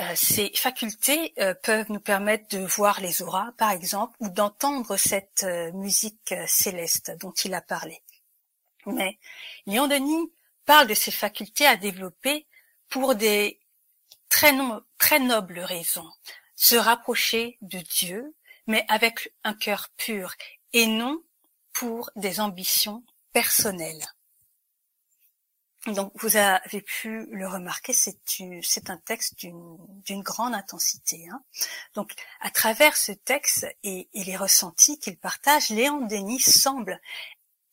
euh, 0.00 0.14
ces 0.14 0.52
facultés 0.54 1.32
euh, 1.38 1.54
peuvent 1.54 1.90
nous 1.90 2.00
permettre 2.00 2.56
de 2.56 2.64
voir 2.64 3.00
les 3.00 3.22
auras, 3.22 3.50
par 3.52 3.70
exemple, 3.70 4.16
ou 4.20 4.28
d'entendre 4.28 4.96
cette 4.96 5.44
musique 5.74 6.34
céleste 6.46 7.16
dont 7.18 7.32
il 7.44 7.54
a 7.54 7.60
parlé. 7.60 8.02
Mais 8.86 9.18
Léon 9.66 9.88
Denis 9.88 10.30
parle 10.68 10.86
de 10.86 10.92
ces 10.92 11.10
facultés 11.10 11.66
à 11.66 11.76
développer 11.76 12.46
pour 12.90 13.14
des 13.14 13.58
très, 14.28 14.52
très 14.98 15.18
nobles 15.18 15.60
raisons. 15.60 16.12
Se 16.56 16.76
rapprocher 16.76 17.56
de 17.62 17.78
Dieu, 17.78 18.36
mais 18.66 18.84
avec 18.88 19.32
un 19.44 19.54
cœur 19.54 19.88
pur, 19.96 20.34
et 20.74 20.86
non 20.86 21.22
pour 21.72 22.10
des 22.16 22.38
ambitions 22.38 23.02
personnelles. 23.32 24.04
Donc 25.86 26.12
vous 26.16 26.36
avez 26.36 26.82
pu 26.82 27.24
le 27.30 27.48
remarquer, 27.48 27.94
c'est 27.94 28.90
un 28.90 28.98
texte 28.98 29.36
d'une 29.38 30.22
grande 30.22 30.52
intensité. 30.52 31.28
Hein. 31.30 31.42
Donc 31.94 32.12
à 32.40 32.50
travers 32.50 32.94
ce 32.98 33.12
texte 33.12 33.66
et, 33.84 34.10
et 34.12 34.24
les 34.24 34.36
ressentis 34.36 34.98
qu'il 34.98 35.16
partage, 35.16 35.70
Léon 35.70 36.04
Denis 36.06 36.40
semble 36.40 37.00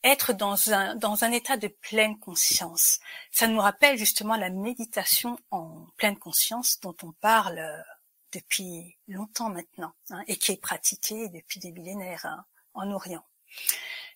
être 0.06 0.34
dans 0.34 0.72
un, 0.72 0.96
dans 0.96 1.24
un 1.24 1.32
état 1.32 1.58
de 1.58 1.68
pleine 1.68 2.18
conscience. 2.20 3.00
Ça 3.32 3.48
nous 3.48 3.60
rappelle 3.60 3.98
justement 3.98 4.38
la 4.38 4.50
méditation 4.50 5.38
en 5.52 5.88
pleine 5.98 6.18
conscience 6.18 6.80
dont 6.80 6.96
on 7.04 7.12
parle 7.14 7.58
euh, 7.58 7.82
depuis 8.32 8.98
longtemps 9.08 9.50
maintenant 9.50 9.94
hein, 10.12 10.24
et 10.28 10.38
qui 10.38 10.52
est 10.52 10.62
pratiquée 10.62 11.28
depuis 11.30 11.60
des 11.60 11.72
millénaires 11.72 12.26
hein, 12.26 12.46
en 12.74 12.92
Orient. 12.92 13.26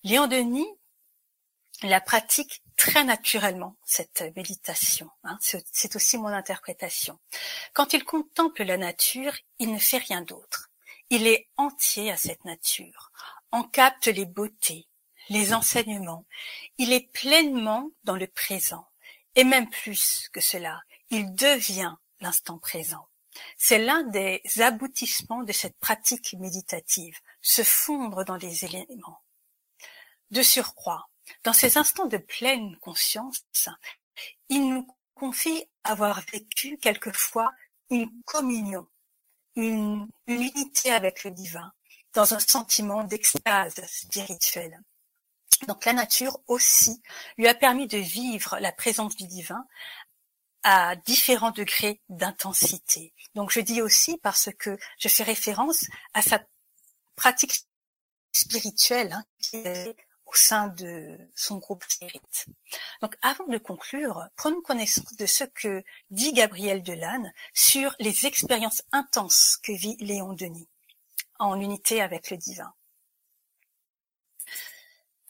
Léon 0.04 0.28
Denis 0.28 0.68
la 1.84 2.02
pratique 2.02 2.62
très 2.76 3.06
naturellement, 3.06 3.78
cette 3.86 4.24
méditation. 4.36 5.10
Hein, 5.24 5.38
c'est 5.42 5.96
aussi 5.96 6.18
mon 6.18 6.28
interprétation. 6.28 7.18
Quand 7.74 7.94
il 7.94 8.04
contemple 8.04 8.64
la 8.64 8.76
nature, 8.76 9.34
il 9.60 9.72
ne 9.72 9.80
fait 9.80 9.98
rien 9.98 10.22
d'autre. 10.22 10.70
Il 11.10 11.26
est 11.26 11.48
entier 11.56 12.12
à 12.12 12.18
cette 12.18 12.44
nature, 12.44 13.12
en 13.52 13.64
capte 13.64 14.08
les 14.08 14.26
beautés, 14.26 14.89
les 15.30 15.54
enseignements. 15.54 16.26
Il 16.78 16.92
est 16.92 17.12
pleinement 17.12 17.90
dans 18.04 18.16
le 18.16 18.28
présent. 18.28 18.86
Et 19.36 19.44
même 19.44 19.70
plus 19.70 20.30
que 20.34 20.42
cela, 20.42 20.82
il 21.10 21.34
devient 21.34 21.96
l'instant 22.20 22.58
présent. 22.58 23.08
C'est 23.58 23.80
l'un 23.80 24.04
des 24.04 24.42
aboutissements 24.58 25.44
de 25.44 25.52
cette 25.52 25.78
pratique 25.78 26.34
méditative, 26.34 27.18
se 27.42 27.64
fondre 27.64 28.26
dans 28.26 28.36
les 28.36 28.66
éléments. 28.66 29.24
De 30.32 30.42
surcroît, 30.42 31.10
dans 31.44 31.54
ces 31.54 31.78
instants 31.78 32.08
de 32.08 32.18
pleine 32.18 32.76
conscience, 32.78 33.46
il 34.50 34.68
nous 34.68 34.88
confie 35.14 35.66
avoir 35.84 36.22
vécu 36.32 36.78
quelquefois 36.78 37.52
une 37.90 38.10
communion, 38.26 38.88
une, 39.56 40.08
unité 40.28 40.92
avec 40.92 41.24
le 41.24 41.32
divin, 41.32 41.72
dans 42.14 42.34
un 42.34 42.40
sentiment 42.40 43.04
d'extase 43.04 43.86
spirituelle. 43.88 44.80
Donc 45.68 45.86
la 45.86 45.94
nature 45.94 46.40
aussi 46.48 47.02
lui 47.38 47.48
a 47.48 47.54
permis 47.54 47.88
de 47.88 47.98
vivre 47.98 48.58
la 48.60 48.72
présence 48.72 49.16
du 49.16 49.28
divin 49.28 49.66
à 50.64 50.96
différents 50.96 51.52
degrés 51.52 52.02
d'intensité. 52.10 53.14
Donc 53.36 53.52
je 53.52 53.60
dis 53.60 53.82
aussi 53.82 54.18
parce 54.18 54.50
que 54.58 54.78
je 54.98 55.08
fais 55.08 55.24
référence 55.24 55.86
à 56.14 56.22
sa 56.22 56.42
pratique 57.16 57.66
spirituelle 58.32 59.14
hein, 59.14 59.24
qui 59.40 59.58
est 59.58 59.96
au 60.26 60.36
sein 60.36 60.68
de 60.68 61.18
son 61.36 61.58
groupe 61.58 61.84
Spirit. 61.88 62.22
Donc 63.02 63.16
avant 63.22 63.48
de 63.48 63.58
conclure, 63.58 64.28
prenons 64.36 64.62
connaissance 64.62 65.16
de 65.16 65.26
ce 65.26 65.44
que 65.44 65.84
dit 66.12 66.34
Gabriel 66.34 66.84
Delanne 66.84 67.34
sur 67.54 67.96
les 68.00 68.26
expériences 68.26 68.84
intenses 68.92 69.58
que 69.64 69.72
vit 69.72 69.98
Léon 70.00 70.34
Denis 70.34 70.70
en 71.40 71.60
unité 71.60 72.02
avec 72.02 72.30
le 72.30 72.38
divin. 72.38 72.74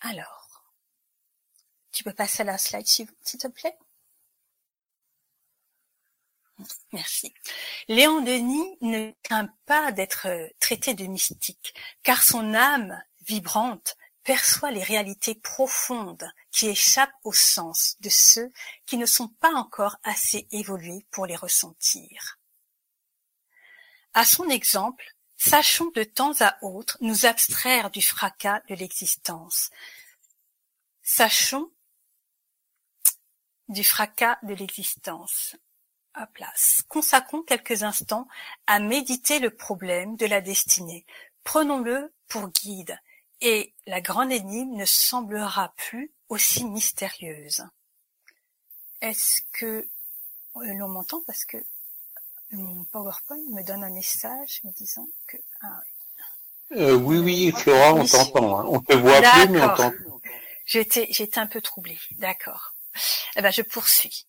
Alors, 0.02 0.64
tu 1.92 2.04
peux 2.04 2.14
passer 2.14 2.42
à 2.42 2.46
la 2.46 2.58
slide 2.58 2.88
suivante, 2.88 3.18
s'il 3.22 3.40
te 3.40 3.48
plaît? 3.48 3.78
Merci. 6.92 7.34
Léon 7.88 8.22
Denis 8.22 8.78
ne 8.82 9.12
craint 9.24 9.50
pas 9.66 9.92
d'être 9.92 10.28
traité 10.60 10.94
de 10.94 11.06
mystique, 11.06 11.74
car 12.04 12.24
son 12.24 12.54
âme 12.54 13.02
vibrante 13.28 13.96
perçoit 14.24 14.72
les 14.72 14.84
réalités 14.84 15.36
profondes 15.36 16.30
qui 16.52 16.68
échappent 16.68 17.10
au 17.24 17.34
sens 17.34 17.96
de 18.02 18.10
ceux 18.10 18.52
qui 18.86 18.98
ne 18.98 19.06
sont 19.06 19.30
pas 19.40 19.54
encore 19.54 19.98
assez 20.04 20.48
évolués 20.52 21.06
pour 21.12 21.26
les 21.26 21.36
ressentir. 21.36 22.40
À 24.14 24.26
son 24.26 24.50
exemple, 24.50 25.16
sachons 25.40 25.90
de 25.96 26.04
temps 26.04 26.34
à 26.42 26.58
autre 26.62 26.98
nous 27.02 27.26
abstraire 27.26 27.90
du 27.90 28.02
fracas 28.02 28.62
de 28.70 28.76
l'existence. 28.76 29.72
Sachons 31.02 31.72
du 33.70 33.84
fracas 33.84 34.38
de 34.44 34.54
l'existence. 34.54 35.56
À 36.14 36.28
place. 36.28 36.84
Consacrons 36.90 37.44
quelques 37.44 37.84
instants 37.84 38.28
à 38.68 38.80
méditer 38.80 39.40
le 39.40 39.56
problème 39.56 40.18
de 40.18 40.26
la 40.26 40.42
destinée. 40.42 41.06
Prenons-le 41.44 42.14
pour 42.28 42.50
guide 42.50 43.00
et 43.42 43.74
la 43.86 44.02
grande 44.02 44.32
énigme 44.32 44.76
ne 44.76 44.86
semblera 44.86 45.74
plus 45.78 46.12
aussi 46.28 46.66
mystérieuse. 46.66 47.64
Est-ce 49.02 49.42
que 49.54 49.88
euh, 50.58 50.74
l'on 50.74 50.90
m'entend 50.90 51.22
parce 51.26 51.46
que 51.46 51.58
mon 52.52 52.84
PowerPoint 52.86 53.38
me 53.52 53.64
donne 53.64 53.84
un 53.84 53.92
message 53.92 54.62
me 54.64 54.72
disant 54.72 55.08
que 55.28 55.38
ah, 55.62 55.82
euh, 56.72 56.96
oui 56.96 57.18
oui 57.20 57.52
Flora 57.52 57.94
on 57.94 58.06
t'entend 58.06 58.60
hein. 58.60 58.66
on 58.68 58.80
te 58.80 58.94
voit 58.94 59.22
plus 59.22 59.50
mais 59.50 59.62
on 59.62 59.68
t'entend. 59.70 59.94
J'étais 60.66 61.08
j'étais 61.10 61.40
un 61.40 61.48
peu 61.48 61.62
troublée 61.62 62.00
d'accord. 62.18 62.76
Eh 63.36 63.42
ben 63.42 63.52
je 63.52 63.62
poursuis. 63.62 64.28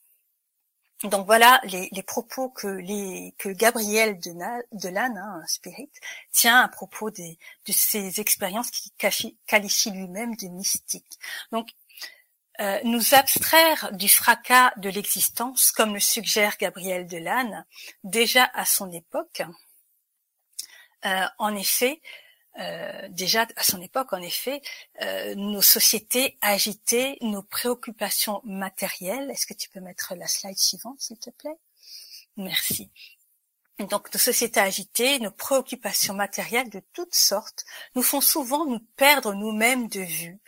Donc 1.04 1.24
voilà 1.24 1.60
les, 1.64 1.88
les, 1.92 2.02
propos 2.02 2.50
que, 2.50 2.66
les, 2.66 3.34
que 3.38 3.48
Gabriel 3.48 4.18
Delanne, 4.20 5.16
hein, 5.16 5.42
Spirit, 5.46 5.90
tient 6.30 6.60
à 6.60 6.68
propos 6.68 7.10
des, 7.10 7.38
de 7.66 7.72
ces 7.72 8.20
expériences 8.20 8.70
qu'il 8.70 8.92
qualifie 9.46 9.90
lui-même 9.90 10.36
de 10.36 10.48
mystiques. 10.48 11.18
Donc 11.52 11.68
euh, 12.60 12.78
nous 12.84 13.14
abstraire 13.14 13.90
du 13.92 14.08
fracas 14.08 14.72
de 14.76 14.90
l'existence, 14.90 15.72
comme 15.72 15.94
le 15.94 16.00
suggère 16.00 16.56
Gabriel 16.58 17.06
Delanne, 17.06 17.64
déjà 18.04 18.50
à 18.54 18.66
son 18.66 18.92
époque. 18.92 19.42
Euh, 21.06 21.24
en 21.38 21.56
effet, 21.56 22.02
euh, 22.58 23.08
déjà 23.08 23.46
à 23.56 23.62
son 23.62 23.80
époque, 23.80 24.12
en 24.12 24.20
effet, 24.20 24.60
nos 25.36 25.62
sociétés 25.62 26.36
agitaient, 26.42 27.16
nos 27.22 27.42
préoccupations 27.42 28.42
matérielles. 28.44 29.30
Est-ce 29.30 29.46
que 29.46 29.54
tu 29.54 29.70
peux 29.70 29.80
mettre 29.80 30.14
la 30.14 30.26
slide 30.26 30.58
suivante, 30.58 31.00
s'il 31.00 31.18
te 31.18 31.30
plaît? 31.30 31.56
Merci. 32.36 32.90
Donc, 33.88 34.12
nos 34.12 34.20
sociétés 34.20 34.60
agitées, 34.60 35.18
nos 35.20 35.30
préoccupations 35.30 36.12
matérielles 36.12 36.68
de 36.68 36.82
toutes 36.92 37.14
sortes 37.14 37.64
nous 37.94 38.02
font 38.02 38.20
souvent 38.20 38.66
nous 38.66 38.80
perdre 38.96 39.32
nous-mêmes 39.32 39.88
de 39.88 40.00
vue 40.00 40.38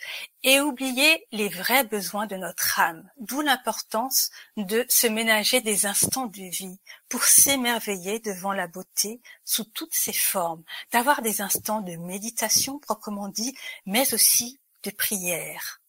et 0.43 0.61
oublier 0.61 1.26
les 1.33 1.49
vrais 1.49 1.85
besoins 1.85 2.26
de 2.26 2.37
notre 2.37 2.78
âme, 2.78 3.09
d'où 3.16 3.41
l'importance 3.41 4.30
de 4.59 4.85
se 4.91 5.07
ménager 5.07 5.62
des 5.62 5.87
instants 5.87 6.26
de 6.26 6.43
vie 6.43 6.78
pour 7.09 7.24
s'émerveiller 7.24 8.18
devant 8.18 8.53
la 8.53 8.66
beauté 8.66 9.22
sous 9.45 9.64
toutes 9.64 9.95
ses 9.95 10.12
formes, 10.12 10.62
d'avoir 10.91 11.22
des 11.22 11.41
instants 11.41 11.80
de 11.80 11.97
méditation 11.97 12.78
proprement 12.80 13.28
dit, 13.28 13.57
mais 13.87 14.12
aussi 14.12 14.61
de 14.83 14.91
prière. 14.91 15.80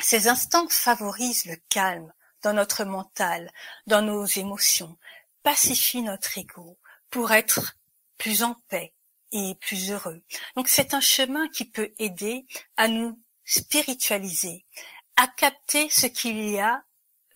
Ces 0.00 0.26
instants 0.26 0.66
favorisent 0.68 1.44
le 1.44 1.56
calme 1.68 2.12
dans 2.42 2.54
notre 2.54 2.84
mental, 2.84 3.50
dans 3.86 4.02
nos 4.02 4.24
émotions, 4.24 4.96
pacifie 5.42 6.02
notre 6.02 6.38
ego 6.38 6.78
pour 7.10 7.32
être 7.32 7.76
plus 8.18 8.42
en 8.42 8.54
paix 8.68 8.94
et 9.32 9.54
plus 9.60 9.90
heureux. 9.90 10.22
Donc 10.56 10.68
c'est 10.68 10.94
un 10.94 11.00
chemin 11.00 11.48
qui 11.48 11.64
peut 11.64 11.92
aider 11.98 12.46
à 12.76 12.88
nous 12.88 13.20
spiritualiser, 13.44 14.64
à 15.16 15.26
capter 15.26 15.88
ce 15.90 16.06
qu'il 16.06 16.50
y 16.50 16.58
a 16.58 16.84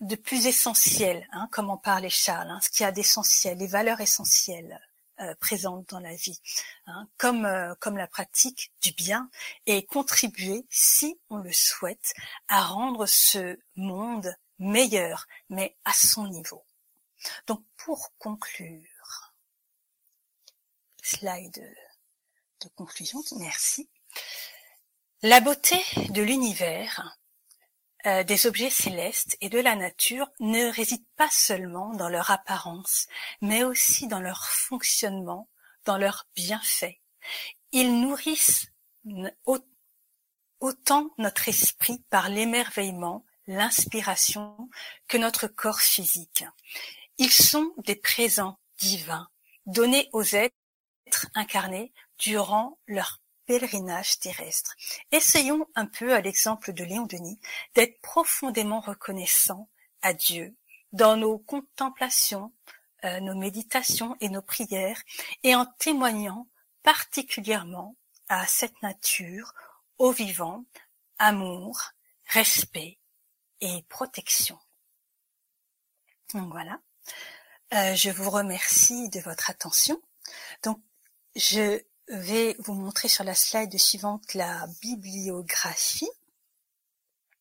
de 0.01 0.15
plus 0.15 0.45
essentiel, 0.45 1.27
hein, 1.31 1.47
comme 1.51 1.69
en 1.69 1.77
parlait 1.77 2.09
Charles, 2.09 2.49
hein, 2.49 2.59
ce 2.61 2.69
qu'il 2.69 2.83
y 2.83 2.87
a 2.87 2.91
d'essentiel, 2.91 3.57
les 3.57 3.67
valeurs 3.67 4.01
essentielles 4.01 4.79
euh, 5.21 5.33
présentes 5.39 5.89
dans 5.89 6.01
la 6.01 6.13
vie, 6.15 6.39
hein, 6.87 7.07
comme 7.17 7.45
euh, 7.45 7.73
comme 7.79 7.97
la 7.97 8.07
pratique 8.07 8.73
du 8.81 8.91
bien, 8.91 9.29
et 9.65 9.85
contribuer, 9.85 10.65
si 10.69 11.19
on 11.29 11.37
le 11.37 11.53
souhaite, 11.53 12.13
à 12.49 12.63
rendre 12.63 13.05
ce 13.05 13.57
monde 13.75 14.35
meilleur, 14.59 15.27
mais 15.49 15.77
à 15.85 15.93
son 15.93 16.27
niveau. 16.27 16.63
Donc 17.47 17.63
pour 17.77 18.11
conclure, 18.17 19.33
slide 21.01 21.75
de 22.61 22.69
conclusion, 22.75 23.21
merci. 23.37 23.89
La 25.21 25.39
beauté 25.39 25.81
de 26.09 26.21
l'univers, 26.21 27.17
euh, 28.05 28.23
des 28.23 28.45
objets 28.45 28.69
célestes 28.69 29.35
et 29.41 29.49
de 29.49 29.59
la 29.59 29.75
nature 29.75 30.29
ne 30.39 30.71
réside 30.71 31.03
pas 31.15 31.29
seulement 31.31 31.93
dans 31.95 32.09
leur 32.09 32.29
apparence, 32.29 33.07
mais 33.41 33.63
aussi 33.63 34.07
dans 34.07 34.19
leur 34.19 34.45
fonctionnement, 34.45 35.49
dans 35.85 35.97
leurs 35.97 36.27
bienfaits. 36.35 36.99
Ils 37.71 37.99
nourrissent 37.99 38.67
autant 40.59 41.09
notre 41.17 41.49
esprit 41.49 41.99
par 42.09 42.29
l'émerveillement, 42.29 43.25
l'inspiration 43.47 44.69
que 45.07 45.17
notre 45.17 45.47
corps 45.47 45.81
physique. 45.81 46.43
Ils 47.17 47.31
sont 47.31 47.73
des 47.77 47.95
présents 47.95 48.59
divins 48.77 49.29
donnés 49.65 50.09
aux 50.11 50.35
êtres 50.35 50.55
incarnés 51.33 51.93
durant 52.17 52.77
leur 52.87 53.21
pèlerinage 53.45 54.19
terrestre. 54.19 54.75
Essayons 55.11 55.67
un 55.75 55.85
peu, 55.85 56.13
à 56.13 56.21
l'exemple 56.21 56.73
de 56.73 56.83
Léon 56.83 57.05
Denis, 57.05 57.39
d'être 57.73 58.01
profondément 58.01 58.79
reconnaissants 58.79 59.69
à 60.01 60.13
Dieu 60.13 60.55
dans 60.91 61.15
nos 61.15 61.37
contemplations, 61.37 62.53
euh, 63.03 63.19
nos 63.19 63.35
méditations 63.35 64.17
et 64.19 64.29
nos 64.29 64.41
prières, 64.41 65.01
et 65.43 65.55
en 65.55 65.65
témoignant 65.65 66.47
particulièrement 66.83 67.95
à 68.29 68.45
cette 68.47 68.81
nature, 68.81 69.53
au 69.97 70.11
vivant, 70.11 70.65
amour, 71.17 71.91
respect 72.25 72.99
et 73.61 73.83
protection. 73.87 74.59
Voilà. 76.33 76.79
Euh, 77.73 77.95
je 77.95 78.09
vous 78.09 78.29
remercie 78.29 79.09
de 79.09 79.19
votre 79.21 79.49
attention. 79.49 80.01
Donc, 80.63 80.79
je 81.35 81.81
vais 82.07 82.55
vous 82.59 82.73
montrer 82.73 83.07
sur 83.07 83.23
la 83.23 83.35
slide 83.35 83.77
suivante 83.77 84.33
la 84.33 84.67
bibliographie 84.81 86.09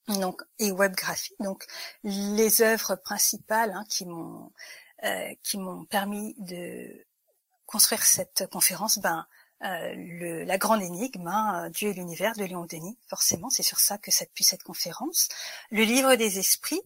donc 0.09 0.43
et 0.59 0.73
webgraphie 0.73 1.35
donc 1.41 1.67
les 2.03 2.63
œuvres 2.63 2.97
principales 2.97 3.73
hein, 3.73 3.85
qui 3.89 4.07
m'ont 4.07 4.53
euh, 5.05 5.35
qui 5.43 5.59
m'ont 5.59 5.85
permis 5.85 6.35
de 6.39 7.07
construire 7.67 8.05
cette 8.05 8.47
conférence 8.51 8.99
ben 8.99 9.27
euh, 9.65 9.95
le, 9.97 10.45
la 10.45 10.59
grande 10.59 10.83
énigme, 10.83 11.27
hein, 11.27 11.71
Dieu 11.71 11.89
et 11.89 11.95
l'univers 11.95 12.35
de 12.35 12.45
Léon 12.45 12.67
Denis, 12.67 12.99
forcément, 13.09 13.49
c'est 13.49 13.63
sur 13.63 13.81
ça 13.81 13.97
que 13.97 14.11
s'appuie 14.11 14.45
cette 14.45 14.63
conférence, 14.63 15.29
le 15.71 15.85
livre 15.85 16.17
des 16.17 16.39
esprits, 16.39 16.83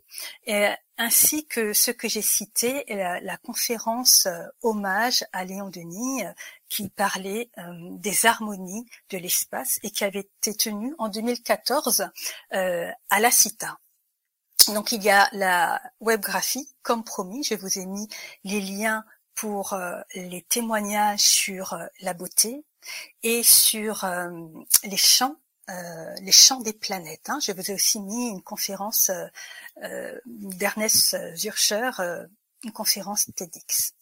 et, 0.47 0.69
ainsi 0.97 1.47
que 1.47 1.73
ce 1.73 1.91
que 1.91 2.09
j'ai 2.09 2.23
cité, 2.23 2.85
la, 2.89 3.21
la 3.21 3.37
conférence 3.37 4.27
euh, 4.27 4.45
hommage 4.63 5.25
à 5.33 5.45
Léon 5.45 5.71
Denis, 5.71 6.25
euh, 6.25 6.33
qui 6.69 6.89
parlait 6.89 7.51
des 7.73 8.27
harmonies 8.27 8.87
de 9.09 9.17
l'espace 9.17 9.79
et 9.83 9.91
qui 9.91 10.05
avait 10.05 10.21
été 10.21 10.55
tenue 10.55 10.95
en 10.99 11.09
2014 11.09 12.11
à 12.51 13.21
la 13.21 13.31
CITA. 13.31 13.79
Donc 14.75 14.93
il 14.93 15.03
y 15.03 15.09
a 15.09 15.31
la 15.33 15.81
webgraphie, 16.01 16.69
comme 16.83 17.05
promis, 17.05 17.43
je 17.43 17.55
vous 17.55 17.79
ai 17.79 17.87
mis 17.87 18.07
les 18.45 18.61
liens 18.61 19.03
pour 19.35 19.75
les 20.15 20.43
témoignages 20.43 21.21
sur 21.21 21.79
la 22.03 22.13
beauté, 22.13 22.67
et 23.23 23.43
sur 23.43 24.05
euh, 24.05 24.31
les 24.85 24.97
champs 24.97 25.37
euh, 25.71 26.15
les 26.23 26.33
champs 26.33 26.61
des 26.61 26.73
planètes. 26.73 27.29
Hein. 27.29 27.41
Je 27.43 27.53
vous 27.53 27.71
ai 27.71 27.75
aussi 27.75 28.01
mis 28.01 28.31
une 28.31 28.43
conférence 28.43 29.11
euh, 29.83 30.19
d'Ernest 30.25 31.15
Zurcher, 31.37 31.91
une 32.65 32.73
conférence 32.73 33.27
TEDx. 33.37 33.93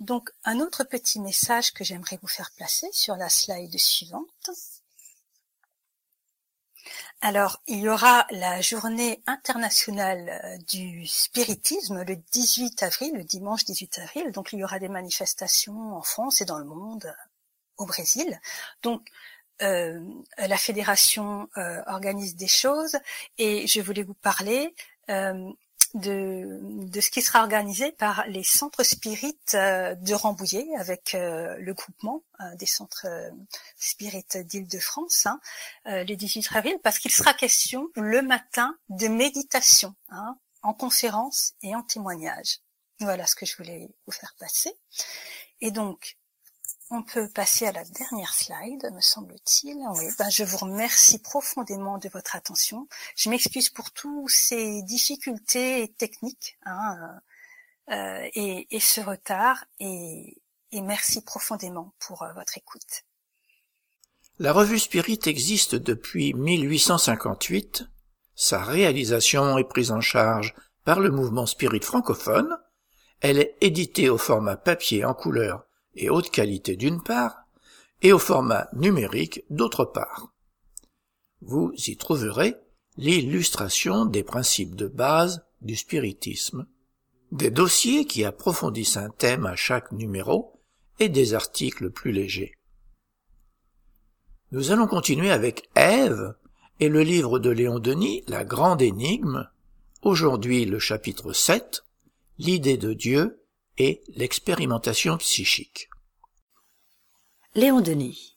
Donc 0.00 0.30
un 0.44 0.58
autre 0.58 0.82
petit 0.82 1.20
message 1.20 1.72
que 1.72 1.84
j'aimerais 1.84 2.18
vous 2.20 2.28
faire 2.28 2.50
placer 2.56 2.88
sur 2.92 3.14
la 3.14 3.28
slide 3.28 3.78
suivante. 3.78 4.50
Alors, 7.20 7.60
il 7.66 7.80
y 7.80 7.88
aura 7.88 8.26
la 8.30 8.60
journée 8.60 9.20
internationale 9.26 10.40
euh, 10.44 10.56
du 10.68 11.04
spiritisme 11.06 12.04
le 12.04 12.14
18 12.14 12.82
avril, 12.84 13.12
le 13.14 13.24
dimanche 13.24 13.64
18 13.64 13.98
avril. 13.98 14.30
Donc, 14.30 14.50
il 14.52 14.60
y 14.60 14.64
aura 14.64 14.78
des 14.78 14.88
manifestations 14.88 15.96
en 15.96 16.02
France 16.02 16.40
et 16.40 16.44
dans 16.44 16.58
le 16.58 16.64
monde, 16.64 17.06
euh, 17.06 17.27
au 17.78 17.86
Brésil. 17.86 18.40
Donc, 18.82 19.08
euh, 19.62 20.00
la 20.38 20.56
fédération 20.56 21.48
euh, 21.56 21.82
organise 21.86 22.36
des 22.36 22.46
choses 22.46 22.96
et 23.38 23.66
je 23.66 23.80
voulais 23.80 24.04
vous 24.04 24.14
parler 24.14 24.74
euh, 25.10 25.50
de, 25.94 26.60
de 26.62 27.00
ce 27.00 27.10
qui 27.10 27.22
sera 27.22 27.40
organisé 27.40 27.92
par 27.92 28.26
les 28.26 28.44
centres 28.44 28.82
spirites 28.82 29.54
euh, 29.54 29.94
de 29.94 30.14
Rambouillet 30.14 30.66
avec 30.78 31.14
euh, 31.14 31.56
le 31.58 31.74
groupement 31.74 32.22
euh, 32.40 32.56
des 32.56 32.66
centres 32.66 33.06
spirites 33.76 34.36
d'Île-de-France 34.36 35.26
hein, 35.26 35.40
les 35.86 36.16
18 36.16 36.48
avril 36.54 36.78
parce 36.82 36.98
qu'il 36.98 37.10
sera 37.10 37.34
question 37.34 37.88
le 37.94 38.22
matin 38.22 38.76
de 38.88 39.08
méditation 39.08 39.94
hein, 40.10 40.36
en 40.62 40.74
conférence 40.74 41.54
et 41.62 41.74
en 41.74 41.82
témoignage. 41.82 42.58
Voilà 43.00 43.26
ce 43.26 43.34
que 43.34 43.46
je 43.46 43.56
voulais 43.56 43.88
vous 44.06 44.12
faire 44.12 44.34
passer. 44.38 44.72
Et 45.60 45.70
donc, 45.70 46.17
on 46.90 47.02
peut 47.02 47.28
passer 47.28 47.66
à 47.66 47.72
la 47.72 47.84
dernière 47.84 48.32
slide, 48.32 48.90
me 48.92 49.00
semble-t-il. 49.00 49.76
Ben 50.18 50.30
je 50.30 50.44
vous 50.44 50.56
remercie 50.56 51.18
profondément 51.18 51.98
de 51.98 52.08
votre 52.08 52.34
attention. 52.34 52.88
Je 53.16 53.28
m'excuse 53.28 53.68
pour 53.68 53.90
tous 53.90 54.28
ces 54.28 54.82
difficultés 54.82 55.94
techniques 55.98 56.58
hein, 56.64 57.20
euh, 57.90 58.28
et, 58.34 58.66
et, 58.74 58.80
ce 58.80 59.00
retard, 59.00 59.64
et, 59.80 60.40
et 60.72 60.80
merci 60.80 61.22
profondément 61.22 61.94
pour 61.98 62.22
euh, 62.22 62.32
votre 62.32 62.56
écoute. 62.56 63.04
La 64.38 64.52
revue 64.52 64.78
Spirit 64.78 65.20
existe 65.26 65.74
depuis 65.74 66.32
1858. 66.32 67.84
Sa 68.34 68.62
réalisation 68.62 69.58
est 69.58 69.64
prise 69.64 69.90
en 69.90 70.00
charge 70.00 70.54
par 70.84 71.00
le 71.00 71.10
mouvement 71.10 71.46
Spirit 71.46 71.80
francophone. 71.80 72.56
Elle 73.20 73.38
est 73.38 73.56
éditée 73.60 74.08
au 74.08 74.16
format 74.16 74.56
papier 74.56 75.04
en 75.04 75.12
couleur 75.12 75.67
et 75.94 76.10
haute 76.10 76.30
qualité 76.30 76.76
d'une 76.76 77.02
part, 77.02 77.44
et 78.02 78.12
au 78.12 78.18
format 78.18 78.68
numérique 78.74 79.44
d'autre 79.50 79.84
part. 79.84 80.32
Vous 81.40 81.72
y 81.86 81.96
trouverez 81.96 82.56
l'illustration 82.96 84.04
des 84.04 84.22
principes 84.22 84.74
de 84.74 84.86
base 84.86 85.44
du 85.60 85.76
spiritisme, 85.76 86.66
des 87.32 87.50
dossiers 87.50 88.06
qui 88.06 88.24
approfondissent 88.24 88.96
un 88.96 89.10
thème 89.10 89.46
à 89.46 89.56
chaque 89.56 89.92
numéro 89.92 90.60
et 90.98 91.08
des 91.08 91.34
articles 91.34 91.90
plus 91.90 92.12
légers. 92.12 92.54
Nous 94.50 94.70
allons 94.70 94.86
continuer 94.86 95.30
avec 95.30 95.68
Ève 95.74 96.34
et 96.80 96.88
le 96.88 97.02
livre 97.02 97.38
de 97.38 97.50
Léon 97.50 97.78
Denis, 97.78 98.24
La 98.28 98.44
Grande 98.44 98.82
Énigme, 98.82 99.48
aujourd'hui 100.02 100.64
le 100.64 100.78
chapitre 100.78 101.32
7, 101.32 101.84
L'idée 102.38 102.76
de 102.76 102.92
Dieu 102.92 103.42
l'expérimentation 104.16 105.16
psychique. 105.18 105.88
Léon 107.54 107.80
Denis 107.80 108.36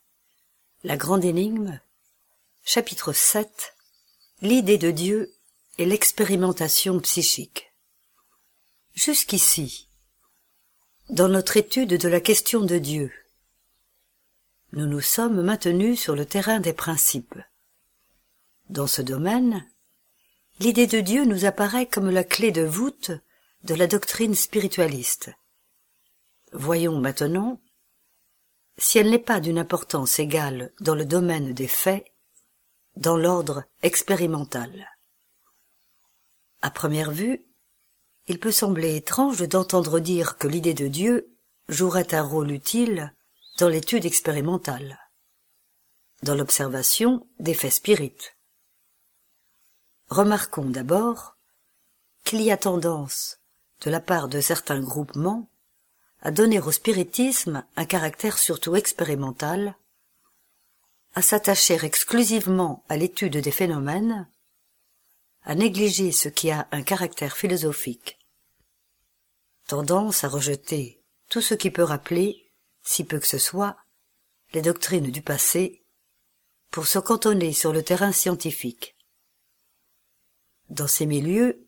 La 0.84 0.98
grande 0.98 1.26
énigme 1.26 1.82
Chapitre 2.64 3.12
7 3.12 3.74
L'idée 4.42 4.78
de 4.78 4.92
Dieu 4.92 5.34
et 5.80 5.86
l'expérimentation 5.86 7.00
psychique 7.00 7.74
Jusqu'ici, 8.94 9.90
dans 11.10 11.30
notre 11.30 11.58
étude 11.58 11.98
de 11.98 12.08
la 12.08 12.20
question 12.20 12.62
de 12.62 12.78
Dieu, 12.78 13.12
nous 14.74 14.86
nous 14.86 15.02
sommes 15.02 15.42
maintenus 15.42 16.00
sur 16.00 16.16
le 16.16 16.26
terrain 16.26 16.60
des 16.60 16.74
principes. 16.74 17.40
Dans 18.70 18.88
ce 18.88 19.02
domaine, 19.02 19.68
l'idée 20.60 20.88
de 20.88 21.00
Dieu 21.00 21.26
nous 21.26 21.46
apparaît 21.46 21.88
comme 21.88 22.12
la 22.12 22.24
clé 22.24 22.52
de 22.52 22.62
voûte 22.64 23.12
de 23.64 23.76
la 23.76 23.88
doctrine 23.88 24.34
spiritualiste. 24.34 25.32
Voyons 26.52 27.00
maintenant 27.00 27.62
si 28.78 28.98
elle 28.98 29.12
n'est 29.12 29.20
pas 29.20 29.40
d'une 29.40 29.60
importance 29.60 30.18
égale 30.18 30.74
dans 30.80 30.96
le 30.96 31.06
domaine 31.06 31.54
des 31.54 31.68
faits, 31.68 32.06
dans 32.96 33.18
l'ordre 33.18 33.64
expérimental. 33.84 34.90
À 36.62 36.72
première 36.72 37.12
vue, 37.12 37.46
il 38.28 38.40
peut 38.40 38.52
sembler 38.52 38.96
étrange 38.96 39.48
d'entendre 39.48 40.00
dire 40.00 40.38
que 40.38 40.48
l'idée 40.48 40.74
de 40.74 40.88
Dieu 40.88 41.38
jouerait 41.70 42.14
un 42.14 42.24
rôle 42.24 42.52
utile 42.52 43.14
dans 43.60 43.70
l'étude 43.70 44.06
expérimentale, 44.06 45.00
dans 46.24 46.36
l'observation 46.36 47.28
des 47.40 47.54
faits 47.54 47.74
spirites. 47.74 48.36
Remarquons 50.10 50.70
d'abord 50.70 51.38
qu'il 52.24 52.42
y 52.42 52.52
a 52.52 52.58
tendance 52.58 53.41
de 53.82 53.90
la 53.90 54.00
part 54.00 54.28
de 54.28 54.40
certains 54.42 54.80
groupements, 54.80 55.50
à 56.22 56.32
donner 56.32 56.60
au 56.60 56.72
spiritisme 56.72 57.66
un 57.76 57.86
caractère 57.86 58.38
surtout 58.38 58.76
expérimental, 58.76 59.76
à 61.14 61.22
s'attacher 61.22 61.78
exclusivement 61.84 62.86
à 62.90 62.98
l'étude 62.98 63.38
des 63.38 63.52
phénomènes, 63.52 64.28
à 65.44 65.56
négliger 65.56 66.12
ce 66.12 66.30
qui 66.30 66.52
a 66.52 66.68
un 66.72 66.84
caractère 66.84 67.36
philosophique, 67.36 68.20
tendance 69.68 70.24
à 70.24 70.28
rejeter 70.28 71.02
tout 71.30 71.42
ce 71.42 71.56
qui 71.56 71.72
peut 71.72 71.84
rappeler, 71.84 72.52
si 72.84 73.04
peu 73.04 73.20
que 73.20 73.28
ce 73.28 73.40
soit, 73.40 73.78
les 74.54 74.62
doctrines 74.62 75.10
du 75.12 75.22
passé, 75.22 75.84
pour 76.70 76.88
se 76.88 77.00
cantonner 77.00 77.54
sur 77.54 77.74
le 77.74 77.84
terrain 77.84 78.12
scientifique. 78.12 78.96
Dans 80.70 80.88
ces 80.88 81.06
milieux, 81.06 81.68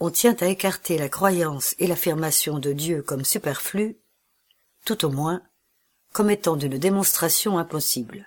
on 0.00 0.10
tient 0.10 0.36
à 0.40 0.46
écarter 0.46 0.98
la 0.98 1.08
croyance 1.08 1.74
et 1.78 1.86
l'affirmation 1.86 2.58
de 2.58 2.72
Dieu 2.72 3.02
comme 3.02 3.24
superflues, 3.24 3.98
tout 4.84 5.04
au 5.04 5.10
moins 5.10 5.42
comme 6.12 6.30
étant 6.30 6.56
d'une 6.56 6.78
démonstration 6.78 7.58
impossible. 7.58 8.26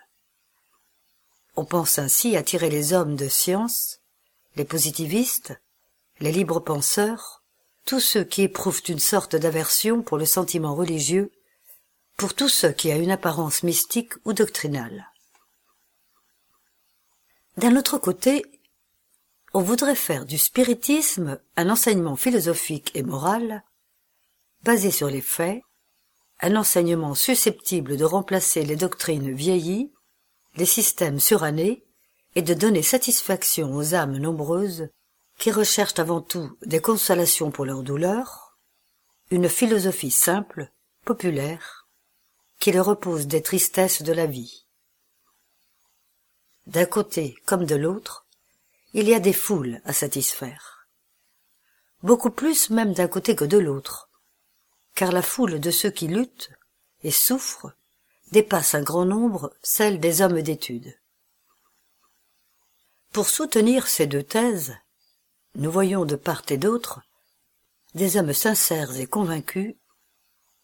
On 1.56 1.66
pense 1.66 2.00
ainsi 2.00 2.36
attirer 2.36 2.70
les 2.70 2.94
hommes 2.94 3.16
de 3.16 3.28
science, 3.28 4.00
les 4.56 4.66
positivistes, 4.66 5.54
les 6.20 6.32
libres 6.32 6.60
penseurs, 6.60 7.44
tous 7.86 8.00
ceux 8.00 8.24
qui 8.24 8.42
éprouvent 8.42 8.82
une 8.88 9.00
sorte 9.00 9.36
d'aversion 9.36 10.02
pour 10.02 10.18
le 10.18 10.26
sentiment 10.26 10.76
religieux, 10.76 11.32
pour 12.18 12.34
tout 12.34 12.50
ce 12.50 12.68
qui 12.68 12.92
a 12.92 12.96
une 12.96 13.12
apparence 13.12 13.64
mystique 13.64 14.14
ou 14.26 14.34
doctrinale. 14.34 15.12
D'un 17.58 17.76
autre 17.76 17.98
côté, 17.98 18.44
on 19.56 19.62
voudrait 19.62 19.96
faire 19.96 20.26
du 20.26 20.38
spiritisme 20.38 21.40
un 21.56 21.70
enseignement 21.70 22.18
philosophique 22.18 22.92
et 22.94 23.04
moral, 23.04 23.64
basé 24.64 24.92
sur 24.92 25.08
les 25.08 25.22
faits, 25.22 25.62
un 26.42 26.58
enseignement 26.58 27.16
susceptible 27.16 27.96
de 27.96 28.04
remplacer 28.04 28.66
les 28.66 28.76
doctrines 28.76 29.34
vieillies, 29.34 29.94
les 30.58 30.66
systèmes 30.66 31.22
surannés, 31.22 31.86
et 32.36 32.42
de 32.42 32.54
donner 32.54 32.84
satisfaction 32.84 33.74
aux 33.74 33.96
âmes 33.96 34.18
nombreuses 34.18 34.90
qui 35.40 35.52
recherchent 35.52 36.00
avant 36.00 36.20
tout 36.20 36.58
des 36.66 36.82
consolations 36.82 37.50
pour 37.50 37.64
leurs 37.64 37.84
douleurs, 37.84 38.58
une 39.32 39.48
philosophie 39.48 40.12
simple, 40.12 40.70
populaire, 41.06 41.88
qui 42.60 42.74
leur 42.74 42.88
repose 42.88 43.26
des 43.28 43.42
tristesses 43.42 44.02
de 44.02 44.12
la 44.12 44.26
vie. 44.26 44.68
D'un 46.68 46.86
côté 46.86 47.38
comme 47.46 47.64
de 47.64 47.76
l'autre, 47.76 48.25
il 48.98 49.10
y 49.10 49.14
a 49.14 49.20
des 49.20 49.34
foules 49.34 49.82
à 49.84 49.92
satisfaire. 49.92 50.88
Beaucoup 52.02 52.32
plus 52.32 52.70
même 52.70 52.94
d'un 52.94 53.10
côté 53.10 53.36
que 53.36 53.44
de 53.44 53.58
l'autre, 53.58 54.10
car 54.94 55.12
la 55.12 55.22
foule 55.22 55.60
de 55.60 55.70
ceux 55.70 55.92
qui 55.92 56.08
luttent 56.08 56.50
et 57.04 57.12
souffrent 57.12 57.74
dépasse 58.32 58.74
un 58.74 58.82
grand 58.82 59.04
nombre 59.04 59.54
celle 59.62 60.00
des 60.00 60.22
hommes 60.22 60.42
d'étude. 60.42 60.98
Pour 63.12 63.28
soutenir 63.28 63.88
ces 63.88 64.08
deux 64.08 64.24
thèses, 64.24 64.78
nous 65.56 65.72
voyons 65.72 66.06
de 66.06 66.16
part 66.16 66.44
et 66.48 66.58
d'autre 66.58 67.02
des 67.96 68.16
hommes 68.16 68.34
sincères 68.34 68.96
et 68.96 69.08
convaincus, 69.08 69.76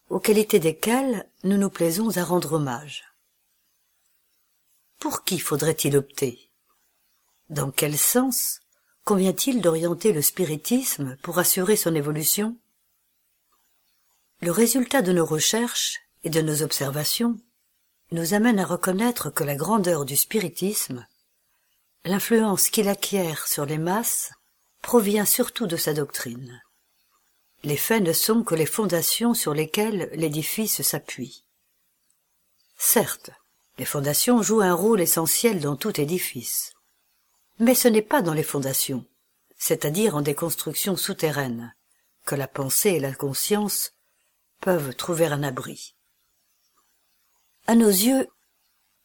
aux 0.07 0.21
qualités 0.21 0.59
desquels 0.59 1.29
nous 1.43 1.57
nous 1.57 1.69
plaisons 1.69 2.15
à 2.15 2.23
rendre 2.23 2.53
hommage. 2.53 3.03
Pour 4.99 5.25
qui 5.25 5.37
faudrait-il 5.37 5.97
opter? 5.97 6.50
Dans 7.51 7.69
quel 7.69 7.97
sens 7.97 8.61
convient-il 9.03 9.61
d'orienter 9.61 10.13
le 10.13 10.21
spiritisme 10.21 11.17
pour 11.21 11.37
assurer 11.37 11.75
son 11.75 11.93
évolution? 11.93 12.57
Le 14.41 14.51
résultat 14.51 15.01
de 15.01 15.11
nos 15.11 15.25
recherches 15.25 15.99
et 16.23 16.29
de 16.29 16.41
nos 16.41 16.63
observations 16.63 17.37
nous 18.11 18.33
amène 18.33 18.57
à 18.57 18.65
reconnaître 18.65 19.29
que 19.29 19.43
la 19.43 19.55
grandeur 19.55 20.05
du 20.05 20.17
spiritisme, 20.17 21.05
l'influence 22.05 22.69
qu'il 22.69 22.87
acquiert 22.87 23.47
sur 23.47 23.65
les 23.65 23.77
masses, 23.77 24.31
provient 24.81 25.25
surtout 25.25 25.67
de 25.67 25.77
sa 25.77 25.93
doctrine. 25.93 26.61
Les 27.63 27.77
faits 27.77 28.01
ne 28.01 28.13
sont 28.13 28.43
que 28.43 28.55
les 28.55 28.65
fondations 28.65 29.33
sur 29.33 29.53
lesquelles 29.53 30.09
l'édifice 30.13 30.81
s'appuie. 30.81 31.43
Certes, 32.77 33.29
Les 33.77 33.85
fondations 33.85 34.43
jouent 34.43 34.61
un 34.61 34.73
rôle 34.73 35.01
essentiel 35.01 35.59
dans 35.59 35.75
tout 35.75 35.99
édifice. 35.99 36.70
Mais 37.61 37.75
ce 37.75 37.87
n'est 37.87 38.01
pas 38.01 38.21
dans 38.21 38.33
les 38.33 38.43
fondations, 38.43 39.05
c'est-à-dire 39.57 40.15
en 40.15 40.21
des 40.21 40.35
constructions 40.35 40.97
souterraines, 40.97 41.73
que 42.25 42.35
la 42.35 42.47
pensée 42.47 42.89
et 42.89 42.99
la 42.99 43.13
conscience 43.13 43.93
peuvent 44.59 44.95
trouver 44.95 45.27
un 45.27 45.43
abri. 45.43 45.95
À 47.67 47.75
nos 47.75 47.87
yeux, 47.87 48.27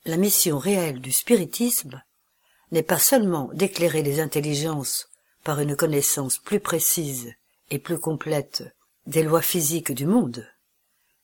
la 0.06 0.16
mission 0.16 0.58
réelle 0.58 1.00
du 1.00 1.12
spiritisme 1.12 2.02
n'est 2.72 2.82
pas 2.82 2.98
seulement 2.98 3.50
d'éclairer 3.52 4.02
les 4.02 4.20
intelligences 4.20 5.10
par 5.44 5.60
une 5.60 5.76
connaissance 5.76 6.38
plus 6.38 6.58
précise 6.58 7.32
et 7.70 7.78
plus 7.78 7.98
complète 7.98 8.64
des 9.06 9.22
lois 9.22 9.42
physiques 9.42 9.92
du 9.92 10.06
monde, 10.06 10.48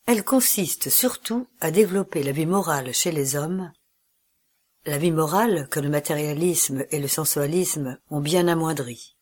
elle 0.07 0.25
consiste 0.25 0.91
surtout 0.91 1.47
à 1.61 1.71
développer 1.71 2.23
la 2.23 2.33
vie 2.33 2.47
morale 2.47 2.93
chez 2.93 3.11
les 3.11 3.37
hommes, 3.37 3.73
la 4.85 4.99
vie 4.99 5.13
morale 5.13 5.69
que 5.69 5.79
le 5.79 5.89
matérialisme 5.89 6.85
et 6.91 6.99
le 6.99 7.09
sensualisme 7.09 7.99
ont 8.11 8.21
bien 8.21 8.49
amoindrie. 8.49 9.17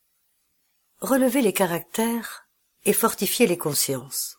Relever 1.01 1.43
les 1.43 1.53
caractères 1.53 2.49
et 2.85 2.95
fortifier 2.95 3.47
les 3.47 3.59
consciences. 3.59 4.39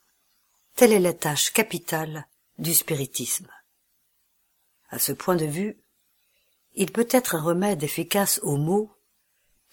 Telle 0.75 0.93
est 0.93 0.99
la 0.99 1.13
tâche 1.13 1.51
capitale 1.51 2.27
du 2.57 2.73
spiritisme. 2.73 3.49
À 4.89 4.97
ce 4.97 5.11
point 5.11 5.35
de 5.35 5.45
vue, 5.45 5.77
il 6.73 6.91
peut 6.91 7.07
être 7.11 7.35
un 7.35 7.41
remède 7.41 7.83
efficace 7.83 8.39
aux 8.43 8.57
maux 8.57 8.91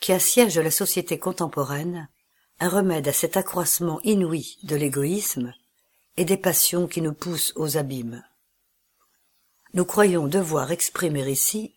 qui 0.01 0.13
assiègent 0.13 0.59
la 0.59 0.71
société 0.71 1.19
contemporaine, 1.19 2.09
un 2.61 2.69
remède 2.69 3.09
à 3.09 3.13
cet 3.13 3.37
accroissement 3.37 4.01
inouï 4.03 4.59
de 4.65 4.77
l'égoïsme 4.77 5.55
et 6.17 6.25
des 6.25 6.37
passions 6.37 6.87
qui 6.87 7.01
nous 7.01 7.15
poussent 7.15 7.53
aux 7.57 7.77
abîmes. 7.77 8.23
Nous 9.75 9.85
croyons 9.85 10.27
devoir 10.27 10.73
exprimer 10.73 11.31
ici 11.31 11.75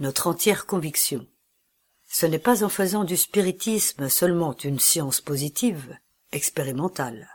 notre 0.00 0.26
entière 0.26 0.66
conviction. 0.66 1.26
Ce 2.06 2.26
n'est 2.26 2.38
pas 2.38 2.64
en 2.64 2.68
faisant 2.68 3.04
du 3.04 3.16
spiritisme 3.16 4.08
seulement 4.08 4.56
une 4.56 4.80
science 4.80 5.20
positive, 5.20 5.96
expérimentale. 6.32 7.28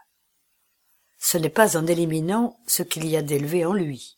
Ce 1.20 1.38
n'est 1.38 1.50
pas 1.50 1.78
en 1.78 1.88
éliminant 1.88 2.60
ce 2.68 2.84
qu'il 2.84 3.08
y 3.08 3.16
a 3.16 3.22
d'élevé 3.22 3.66
en 3.66 3.74
lui, 3.74 4.18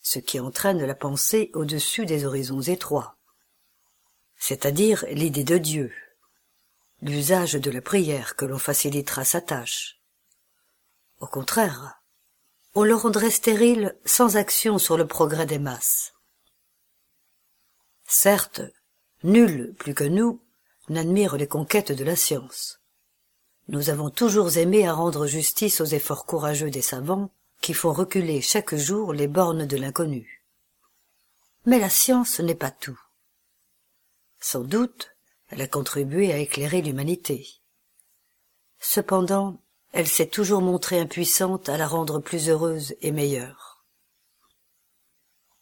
ce 0.00 0.18
qui 0.18 0.40
entraîne 0.40 0.84
la 0.84 0.94
pensée 0.94 1.50
au-dessus 1.54 2.06
des 2.06 2.24
horizons 2.24 2.60
étroits, 2.60 3.16
c'est-à-dire 4.36 5.04
l'idée 5.10 5.44
de 5.44 5.58
Dieu, 5.58 5.92
l'usage 7.02 7.54
de 7.54 7.70
la 7.70 7.80
prière 7.80 8.34
que 8.36 8.44
l'on 8.44 8.58
facilitera 8.58 9.24
sa 9.24 9.40
tâche. 9.40 10.00
Au 11.20 11.26
contraire, 11.26 12.02
on 12.74 12.82
le 12.82 12.94
rendrait 12.94 13.30
stérile 13.30 13.96
sans 14.04 14.36
action 14.36 14.78
sur 14.78 14.96
le 14.96 15.06
progrès 15.06 15.46
des 15.46 15.60
masses. 15.60 16.14
Certes, 18.06 18.62
nul 19.22 19.74
plus 19.78 19.94
que 19.94 20.04
nous 20.04 20.40
n'admire 20.88 21.36
les 21.36 21.46
conquêtes 21.46 21.92
de 21.92 22.04
la 22.04 22.16
science. 22.16 22.80
Nous 23.68 23.90
avons 23.90 24.10
toujours 24.10 24.56
aimé 24.58 24.86
à 24.86 24.92
rendre 24.92 25.26
justice 25.26 25.80
aux 25.80 25.86
efforts 25.86 26.26
courageux 26.26 26.70
des 26.70 26.82
savants 26.82 27.30
qui 27.60 27.72
font 27.72 27.92
reculer 27.92 28.42
chaque 28.42 28.74
jour 28.74 29.14
les 29.14 29.28
bornes 29.28 29.66
de 29.66 29.76
l'inconnu. 29.76 30.44
Mais 31.64 31.78
la 31.78 31.88
science 31.88 32.40
n'est 32.40 32.54
pas 32.54 32.70
tout. 32.70 33.00
Sans 34.38 34.64
doute, 34.64 35.16
elle 35.48 35.62
a 35.62 35.68
contribué 35.68 36.32
à 36.32 36.38
éclairer 36.38 36.82
l'humanité. 36.82 37.48
Cependant, 38.80 39.62
elle 39.94 40.08
s'est 40.08 40.26
toujours 40.26 40.60
montrée 40.60 40.98
impuissante 40.98 41.68
à 41.68 41.76
la 41.76 41.86
rendre 41.86 42.18
plus 42.18 42.48
heureuse 42.48 42.96
et 43.00 43.12
meilleure. 43.12 43.84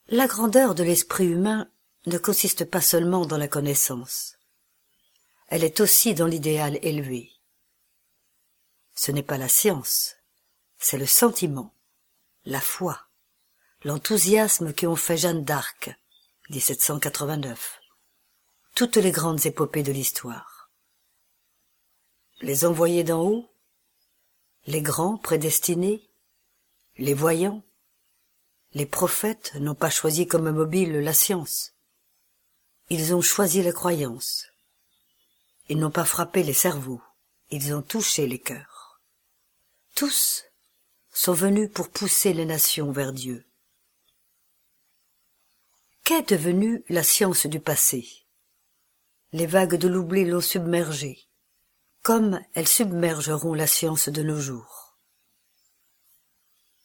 La 0.08 0.26
grandeur 0.26 0.74
de 0.74 0.82
l'esprit 0.82 1.26
humain 1.26 1.70
ne 2.06 2.16
consiste 2.16 2.64
pas 2.64 2.80
seulement 2.80 3.26
dans 3.26 3.36
la 3.36 3.46
connaissance. 3.46 4.38
Elle 5.48 5.62
est 5.62 5.80
aussi 5.80 6.14
dans 6.14 6.26
l'idéal 6.26 6.78
élevé. 6.80 7.30
Ce 8.94 9.12
n'est 9.12 9.22
pas 9.22 9.36
la 9.36 9.50
science, 9.50 10.16
c'est 10.78 10.98
le 10.98 11.06
sentiment, 11.06 11.74
la 12.46 12.60
foi, 12.62 13.08
l'enthousiasme 13.84 14.72
qui 14.72 14.86
ont 14.86 14.96
fait 14.96 15.18
Jeanne 15.18 15.44
d'Arc, 15.44 15.94
1789, 16.48 17.80
toutes 18.74 18.96
les 18.96 19.12
grandes 19.12 19.44
épopées 19.44 19.82
de 19.82 19.92
l'histoire. 19.92 20.70
Les 22.40 22.64
envoyés 22.64 23.04
d'en 23.04 23.20
haut, 23.20 23.51
les 24.66 24.82
grands 24.82 25.16
prédestinés, 25.16 26.08
les 26.96 27.14
voyants, 27.14 27.62
les 28.74 28.86
prophètes 28.86 29.54
n'ont 29.56 29.74
pas 29.74 29.90
choisi 29.90 30.26
comme 30.26 30.50
mobile 30.50 30.92
la 30.92 31.12
science. 31.12 31.72
Ils 32.88 33.14
ont 33.14 33.20
choisi 33.20 33.62
la 33.62 33.72
croyance. 33.72 34.46
Ils 35.68 35.78
n'ont 35.78 35.90
pas 35.90 36.04
frappé 36.04 36.42
les 36.42 36.52
cerveaux, 36.52 37.02
ils 37.50 37.74
ont 37.74 37.82
touché 37.82 38.26
les 38.26 38.38
cœurs. 38.38 39.00
Tous 39.94 40.44
sont 41.12 41.34
venus 41.34 41.70
pour 41.72 41.90
pousser 41.90 42.32
les 42.32 42.46
nations 42.46 42.92
vers 42.92 43.12
Dieu. 43.12 43.44
Qu'est 46.04 46.30
devenue 46.30 46.84
la 46.88 47.02
science 47.02 47.46
du 47.46 47.60
passé? 47.60 48.08
Les 49.32 49.46
vagues 49.46 49.76
de 49.76 49.88
l'oubli 49.88 50.24
l'ont 50.24 50.40
submergée, 50.40 51.26
comme 52.03 52.40
elles 52.55 52.68
submergeront 52.68 53.55
la 53.55 53.66
science 53.66 54.09
de 54.09 54.22
nos 54.22 54.40
jours. 54.40 54.98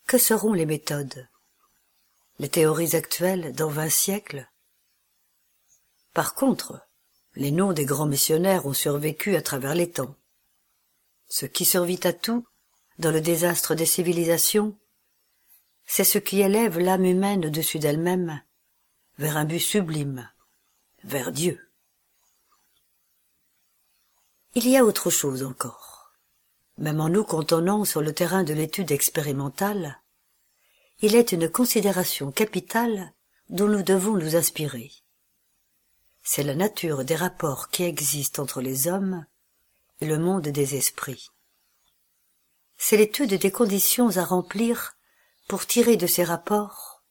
Que 0.05 0.18
seront 0.18 0.53
les 0.53 0.65
méthodes? 0.65 1.28
Les 2.39 2.49
théories 2.49 2.95
actuelles 2.95 3.53
dans 3.53 3.70
vingt 3.70 3.89
siècles? 3.89 4.47
Par 6.13 6.36
contre, 6.36 6.80
les 7.36 7.51
noms 7.51 7.74
des 7.74 7.86
grands 7.86 8.05
missionnaires 8.05 8.68
ont 8.68 8.74
survécu 8.74 9.36
à 9.36 9.41
travers 9.41 9.76
les 9.76 9.89
temps. 9.89 10.15
Ce 11.30 11.45
qui 11.45 11.65
survit 11.65 11.99
à 12.03 12.13
tout 12.13 12.47
dans 12.99 13.11
le 13.11 13.22
désastre 13.22 13.76
des 13.76 13.86
civilisations, 13.86 14.78
c'est 15.86 16.03
ce 16.03 16.20
qui 16.20 16.41
élève 16.41 16.80
l'âme 16.80 17.05
humaine 17.05 17.45
au-dessus 17.45 17.80
d'elle-même 17.80 18.41
vers 19.18 19.38
un 19.38 19.45
but 19.45 19.59
sublime, 19.59 20.30
vers 21.03 21.32
Dieu. 21.32 21.66
Il 24.58 24.68
y 24.68 24.76
a 24.76 24.84
autre 24.84 25.10
chose 25.10 25.43
encore. 25.43 26.12
Même 26.78 26.99
en 26.99 27.10
nous 27.10 27.24
cantonnant 27.24 27.86
sur 27.86 28.01
le 28.01 28.14
terrain 28.14 28.43
de 28.43 28.53
l'étude 28.53 28.91
expérimentale, 28.91 30.01
il 30.99 31.16
est 31.16 31.32
une 31.32 31.49
considération 31.49 32.32
capitale 32.32 33.14
dont 33.49 33.68
nous 33.68 33.84
devons 33.84 34.16
nous 34.16 34.36
inspirer. 34.36 34.91
C'est 36.24 36.43
la 36.43 36.55
nature 36.55 37.05
des 37.05 37.16
rapports 37.16 37.70
qui 37.70 37.84
existent 37.84 38.41
entre 38.43 38.62
les 38.62 38.88
hommes 38.88 39.26
et 40.01 40.05
le 40.05 40.18
monde 40.18 40.47
des 40.47 40.76
esprits 40.76 41.30
c'est 42.78 42.97
l'étude 42.97 43.34
des 43.34 43.51
conditions 43.51 44.18
à 44.18 44.24
remplir 44.24 44.95
pour 45.47 45.66
tirer 45.66 45.97
de 45.97 46.08
ces 46.08 46.24
rapports 46.24 47.03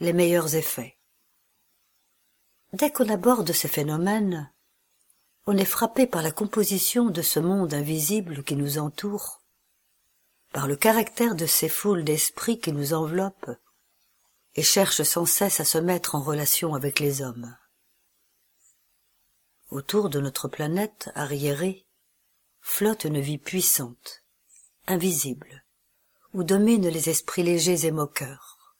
les 0.00 0.12
meilleurs 0.12 0.54
effets. 0.54 0.96
Dès 2.72 2.92
qu'on 2.92 3.08
aborde 3.08 3.52
ces 3.52 3.68
phénomènes, 3.68 4.52
on 5.50 5.56
est 5.56 5.64
frappé 5.64 6.06
par 6.06 6.20
la 6.20 6.30
composition 6.30 7.06
de 7.06 7.22
ce 7.22 7.40
monde 7.40 7.72
invisible 7.72 8.44
qui 8.44 8.54
nous 8.54 8.76
entoure, 8.76 9.40
par 10.52 10.66
le 10.66 10.76
caractère 10.76 11.34
de 11.34 11.46
ces 11.46 11.70
foules 11.70 12.04
d'esprits 12.04 12.60
qui 12.60 12.70
nous 12.70 12.92
enveloppent 12.92 13.56
et 14.56 14.62
cherchent 14.62 15.04
sans 15.04 15.24
cesse 15.24 15.58
à 15.58 15.64
se 15.64 15.78
mettre 15.78 16.14
en 16.14 16.20
relation 16.20 16.74
avec 16.74 17.00
les 17.00 17.22
hommes. 17.22 17.56
Autour 19.70 20.10
de 20.10 20.20
notre 20.20 20.48
planète 20.48 21.10
arriérée 21.14 21.86
flotte 22.60 23.04
une 23.04 23.20
vie 23.20 23.38
puissante, 23.38 24.22
invisible, 24.86 25.64
où 26.34 26.44
dominent 26.44 26.90
les 26.90 27.08
esprits 27.08 27.42
légers 27.42 27.86
et 27.86 27.90
moqueurs, 27.90 28.76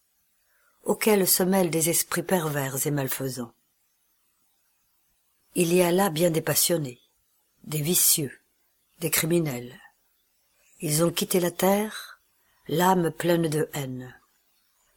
auxquels 0.85 1.27
se 1.27 1.43
mêlent 1.43 1.71
des 1.71 1.89
esprits 1.89 2.23
pervers 2.23 2.87
et 2.87 2.91
malfaisants. 2.91 3.55
Il 5.61 5.75
y 5.75 5.83
a 5.83 5.91
là 5.91 6.09
bien 6.09 6.31
des 6.31 6.41
passionnés, 6.41 7.01
des 7.65 7.83
vicieux, 7.83 8.31
des 9.01 9.11
criminels. 9.11 9.77
Ils 10.79 11.03
ont 11.03 11.11
quitté 11.11 11.41
la 11.41 11.51
terre, 11.51 12.21
l'âme 12.69 13.11
pleine 13.11 13.49
de 13.49 13.69
haine, 13.75 14.15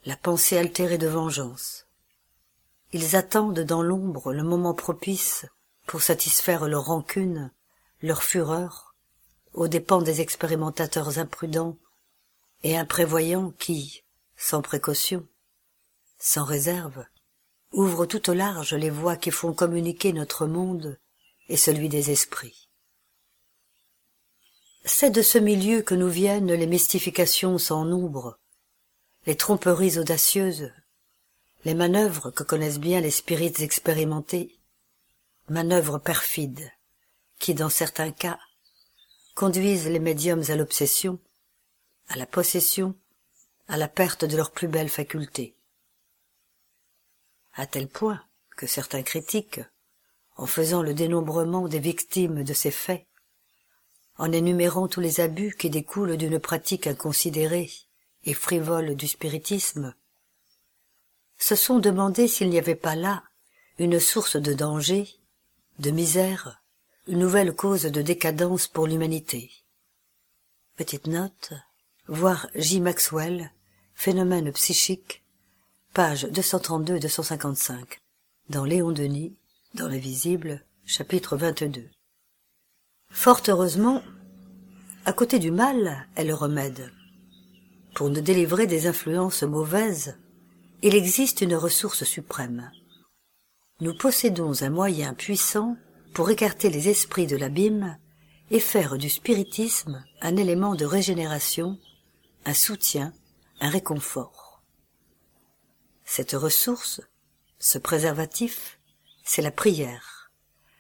la 0.06 0.16
pensée 0.16 0.60
altérée 0.60 1.00
de 1.00 1.08
vengeance. 1.08 1.88
Ils 2.94 3.16
attendent 3.16 3.62
dans 3.62 3.82
l'ombre 3.82 4.34
le 4.34 4.44
moment 4.44 4.76
propice 4.76 5.48
pour 5.88 6.04
satisfaire 6.04 6.68
leur 6.68 6.86
rancune, 6.86 7.50
leur 8.04 8.22
fureur, 8.22 8.94
aux 9.56 9.68
dépens 9.68 10.04
des 10.04 10.22
expérimentateurs 10.22 11.18
imprudents 11.18 11.76
et 12.62 12.78
imprévoyants 12.78 13.50
qui, 13.58 14.04
sans 14.38 14.62
précaution, 14.62 15.26
sans 16.20 16.44
réserve, 16.44 17.04
ouvrent 17.72 18.06
tout 18.06 18.30
au 18.30 18.34
large 18.34 18.74
les 18.74 18.90
voies 18.90 19.16
qui 19.16 19.32
font 19.32 19.54
communiquer 19.54 20.14
notre 20.14 20.46
monde 20.46 20.98
et 21.50 21.58
celui 21.58 21.90
des 21.90 22.12
esprits. 22.12 22.70
C'est 24.84 25.12
de 25.12 25.22
ce 25.22 25.38
milieu 25.38 25.82
que 25.82 25.96
nous 25.96 26.10
viennent 26.10 26.54
les 26.54 26.68
mystifications 26.68 27.58
sans 27.58 27.86
nombre, 27.86 28.40
les 29.26 29.36
tromperies 29.36 30.00
audacieuses, 30.00 30.72
les 31.66 31.76
manœuvres 31.76 32.32
que 32.32 32.44
connaissent 32.44 32.80
bien 32.80 33.02
les 33.02 33.12
spirites 33.12 33.60
expérimentés, 33.60 34.56
manœuvres 35.50 36.00
perfides, 36.00 36.72
qui 37.38 37.54
dans 37.54 37.70
certains 37.70 38.12
cas 38.12 38.40
conduisent 39.36 39.88
les 39.88 40.00
médiums 40.00 40.44
à 40.50 40.56
l'obsession, 40.56 41.20
à 42.10 42.16
la 42.16 42.26
possession, 42.26 42.96
à 43.68 43.78
la 43.78 43.88
perte 43.88 44.26
de 44.26 44.36
leurs 44.36 44.52
plus 44.52 44.68
belles 44.68 44.90
facultés. 44.90 45.56
À 47.54 47.66
tel 47.66 47.88
point 47.88 48.22
que 48.56 48.68
certains 48.68 49.04
critiques, 49.04 49.62
en 50.38 50.46
faisant 50.46 50.82
le 50.82 50.94
dénombrement 50.94 51.68
des 51.68 51.80
victimes 51.80 52.44
de 52.44 52.54
ces 52.54 52.72
faits, 52.72 53.06
en 54.18 54.32
énumérant 54.32 54.88
tous 54.88 55.02
les 55.02 55.20
abus 55.20 55.56
qui 55.58 55.70
découlent 55.70 56.18
d'une 56.18 56.40
pratique 56.40 56.88
inconsidérée 56.88 57.70
et 58.24 58.34
frivole 58.34 58.96
du 58.96 59.08
spiritisme, 59.08 59.96
se 61.38 61.56
sont 61.56 61.80
demandé 61.80 62.28
s'il 62.28 62.50
n'y 62.50 62.60
avait 62.60 62.76
pas 62.76 62.96
là 62.96 63.24
une 63.80 64.00
source 64.00 64.36
de 64.36 64.54
danger, 64.54 65.08
de 65.80 65.90
misère, 65.90 66.62
une 67.08 67.20
nouvelle 67.20 67.56
cause 67.56 67.84
de 67.84 68.02
décadence 68.02 68.68
pour 68.68 68.86
l'humanité. 68.86 69.52
Petite 70.76 71.08
note, 71.08 71.54
voir 72.08 72.48
J. 72.54 72.80
Maxwell, 72.80 73.52
Phénomène 73.96 74.52
psychique, 74.52 75.21
page 75.94 76.26
232-255, 76.28 77.98
dans 78.50 78.64
Léon 78.64 78.94
Denis, 78.94 79.36
dans 79.74 79.90
l'invisible, 79.90 80.64
chapitre 80.86 81.36
22. 81.36 81.90
Fort 83.12 83.42
heureusement, 83.50 84.02
à 85.04 85.12
côté 85.12 85.38
du 85.38 85.52
mal 85.52 86.08
est 86.16 86.24
le 86.24 86.34
remède. 86.34 86.94
Pour 87.94 88.10
nous 88.10 88.22
délivrer 88.22 88.68
des 88.68 88.88
influences 88.88 89.44
mauvaises, 89.44 90.18
il 90.82 90.96
existe 90.96 91.42
une 91.42 91.56
ressource 91.56 92.06
suprême. 92.06 92.72
Nous 93.82 93.94
possédons 93.94 94.64
un 94.64 94.70
moyen 94.70 95.14
puissant 95.14 95.76
pour 96.14 96.30
écarter 96.30 96.70
les 96.70 96.88
esprits 96.88 97.28
de 97.28 97.36
l'abîme 97.36 97.98
et 98.50 98.62
faire 98.62 98.98
du 98.98 99.10
spiritisme 99.10 100.06
un 100.22 100.38
élément 100.38 100.76
de 100.76 100.86
régénération, 100.86 101.78
un 102.46 102.54
soutien, 102.54 103.12
un 103.60 103.70
réconfort. 103.70 104.41
Cette 106.14 106.34
ressource, 106.34 107.00
ce 107.58 107.78
préservatif, 107.78 108.82
c'est 109.24 109.42
la 109.42 109.50
prière, 109.50 110.30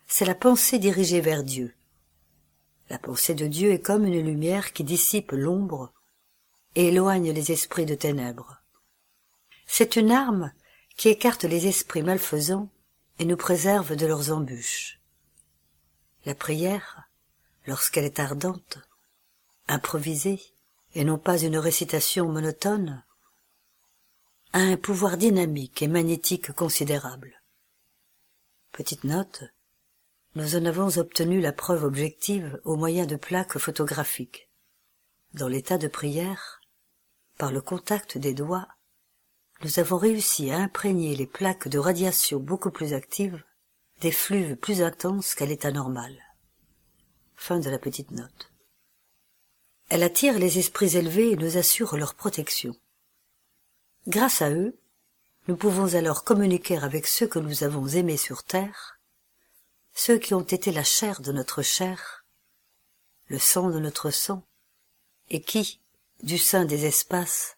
c'est 0.05 0.25
la 0.25 0.35
pensée 0.35 0.77
dirigée 0.77 1.21
vers 1.21 1.45
Dieu. 1.45 1.73
La 2.89 2.99
pensée 2.99 3.33
de 3.33 3.47
Dieu 3.47 3.71
est 3.71 3.79
comme 3.79 4.05
une 4.05 4.19
lumière 4.19 4.73
qui 4.73 4.83
dissipe 4.83 5.31
l'ombre 5.31 5.93
et 6.75 6.89
éloigne 6.89 7.31
les 7.31 7.53
esprits 7.53 7.85
de 7.85 7.95
ténèbres. 7.95 8.61
C'est 9.67 9.95
une 9.95 10.11
arme 10.11 10.51
qui 10.97 11.07
écarte 11.07 11.45
les 11.45 11.65
esprits 11.65 12.03
malfaisants 12.03 12.67
et 13.17 13.23
nous 13.23 13.37
préserve 13.37 13.95
de 13.95 14.07
leurs 14.07 14.33
embûches. 14.33 14.99
La 16.25 16.35
prière, 16.35 17.07
lorsqu'elle 17.67 18.03
est 18.03 18.19
ardente, 18.19 18.79
improvisée, 19.69 20.41
et 20.93 21.05
non 21.05 21.17
pas 21.17 21.37
une 21.37 21.57
récitation 21.57 22.27
monotone, 22.27 23.05
a 24.53 24.59
un 24.59 24.77
pouvoir 24.77 25.17
dynamique 25.17 25.81
et 25.81 25.87
magnétique 25.87 26.51
considérable. 26.51 27.41
Petite 28.73 29.05
note, 29.05 29.43
nous 30.35 30.55
en 30.55 30.65
avons 30.65 30.97
obtenu 30.97 31.39
la 31.39 31.53
preuve 31.53 31.83
objective 31.83 32.59
au 32.65 32.75
moyen 32.75 33.05
de 33.05 33.15
plaques 33.15 33.57
photographiques. 33.57 34.49
Dans 35.33 35.47
l'état 35.47 35.77
de 35.77 35.87
prière, 35.87 36.59
par 37.37 37.51
le 37.51 37.61
contact 37.61 38.17
des 38.17 38.33
doigts, 38.33 38.67
nous 39.63 39.79
avons 39.79 39.97
réussi 39.97 40.51
à 40.51 40.57
imprégner 40.57 41.15
les 41.15 41.27
plaques 41.27 41.67
de 41.67 41.79
radiation 41.79 42.39
beaucoup 42.39 42.71
plus 42.71 42.93
actives 42.93 43.41
des 44.01 44.11
fluves 44.11 44.55
plus 44.55 44.81
intenses 44.81 45.35
qu'à 45.35 45.45
l'état 45.45 45.71
normal. 45.71 46.17
Fin 47.35 47.59
de 47.59 47.69
la 47.69 47.77
petite 47.77 48.11
note. 48.11 48.51
Elle 49.89 50.03
attire 50.03 50.39
les 50.39 50.57
esprits 50.57 50.97
élevés 50.97 51.31
et 51.31 51.35
nous 51.35 51.57
assure 51.57 51.95
leur 51.97 52.15
protection. 52.15 52.75
Grâce 54.07 54.41
à 54.41 54.49
eux, 54.49 54.75
nous 55.47 55.55
pouvons 55.55 55.93
alors 55.93 56.23
communiquer 56.23 56.77
avec 56.77 57.05
ceux 57.05 57.27
que 57.27 57.39
nous 57.39 57.63
avons 57.63 57.87
aimés 57.87 58.17
sur 58.17 58.43
terre, 58.43 58.99
ceux 59.93 60.17
qui 60.17 60.33
ont 60.33 60.41
été 60.41 60.71
la 60.71 60.83
chair 60.83 61.21
de 61.21 61.31
notre 61.31 61.61
chair, 61.61 62.25
le 63.27 63.37
sang 63.37 63.69
de 63.69 63.79
notre 63.79 64.09
sang, 64.09 64.43
et 65.29 65.41
qui, 65.41 65.79
du 66.23 66.37
sein 66.37 66.65
des 66.65 66.85
espaces, 66.85 67.57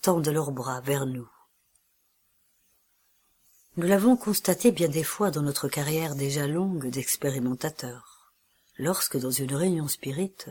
tendent 0.00 0.28
leurs 0.28 0.50
bras 0.50 0.80
vers 0.80 1.04
nous. 1.04 1.28
Nous 3.76 3.86
l'avons 3.86 4.16
constaté 4.16 4.72
bien 4.72 4.88
des 4.88 5.04
fois 5.04 5.30
dans 5.30 5.42
notre 5.42 5.68
carrière 5.68 6.14
déjà 6.14 6.46
longue 6.46 6.88
d'expérimentateur. 6.88 8.32
Lorsque 8.78 9.18
dans 9.18 9.30
une 9.30 9.54
réunion 9.54 9.88
spirite, 9.88 10.48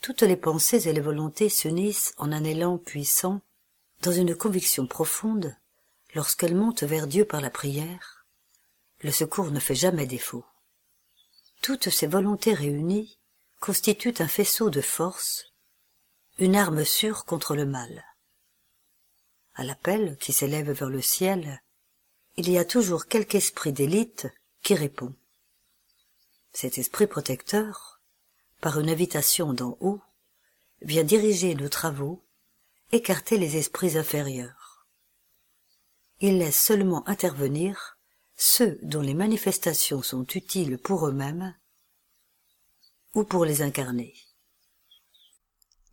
toutes 0.00 0.22
les 0.22 0.36
pensées 0.36 0.88
et 0.88 0.92
les 0.92 1.00
volontés 1.00 1.48
s'unissent 1.48 2.14
en 2.16 2.30
un 2.30 2.44
élan 2.44 2.78
puissant, 2.78 3.42
dans 4.02 4.12
une 4.12 4.34
conviction 4.34 4.86
profonde, 4.86 5.54
lorsqu'elles 6.14 6.56
montent 6.56 6.82
vers 6.82 7.06
Dieu 7.06 7.24
par 7.24 7.40
la 7.40 7.50
prière, 7.50 8.26
le 9.00 9.10
secours 9.10 9.50
ne 9.50 9.60
fait 9.60 9.74
jamais 9.74 10.06
défaut. 10.06 10.44
Toutes 11.62 11.90
ces 11.90 12.06
volontés 12.06 12.54
réunies 12.54 13.18
constituent 13.60 14.14
un 14.18 14.28
faisceau 14.28 14.70
de 14.70 14.80
force, 14.80 15.52
une 16.38 16.56
arme 16.56 16.84
sûre 16.84 17.26
contre 17.26 17.54
le 17.54 17.66
mal. 17.66 18.04
À 19.54 19.64
l'appel 19.64 20.16
qui 20.18 20.32
s'élève 20.32 20.70
vers 20.70 20.88
le 20.88 21.02
ciel, 21.02 21.62
il 22.36 22.48
y 22.48 22.56
a 22.56 22.64
toujours 22.64 23.06
quelque 23.06 23.34
esprit 23.34 23.72
d'élite 23.72 24.28
qui 24.62 24.74
répond. 24.74 25.14
Cet 26.52 26.78
esprit 26.78 27.06
protecteur, 27.06 28.00
par 28.60 28.80
une 28.80 28.88
invitation 28.88 29.52
d'en 29.52 29.76
haut, 29.80 30.00
vient 30.80 31.04
diriger 31.04 31.54
nos 31.54 31.68
travaux, 31.68 32.22
écarter 32.92 33.38
les 33.38 33.56
esprits 33.56 33.96
inférieurs. 33.96 34.86
Il 36.20 36.38
laisse 36.38 36.58
seulement 36.58 37.08
intervenir 37.08 37.98
ceux 38.36 38.78
dont 38.82 39.00
les 39.00 39.14
manifestations 39.14 40.02
sont 40.02 40.26
utiles 40.34 40.78
pour 40.78 41.06
eux-mêmes 41.06 41.54
ou 43.14 43.24
pour 43.24 43.44
les 43.44 43.62
incarner. 43.62 44.14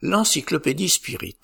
L'Encyclopédie 0.01 0.89
Spirit. 0.89 1.39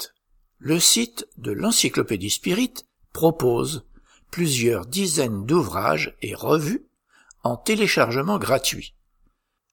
Le 0.60 0.80
site 0.80 1.28
de 1.38 1.52
l'Encyclopédie 1.52 2.30
Spirit 2.30 2.74
propose 3.12 3.86
plusieurs 4.32 4.86
dizaines 4.86 5.46
d'ouvrages 5.46 6.16
et 6.22 6.34
revues 6.34 6.86
en 7.44 7.58
téléchargement 7.58 8.38
gratuit. 8.38 8.96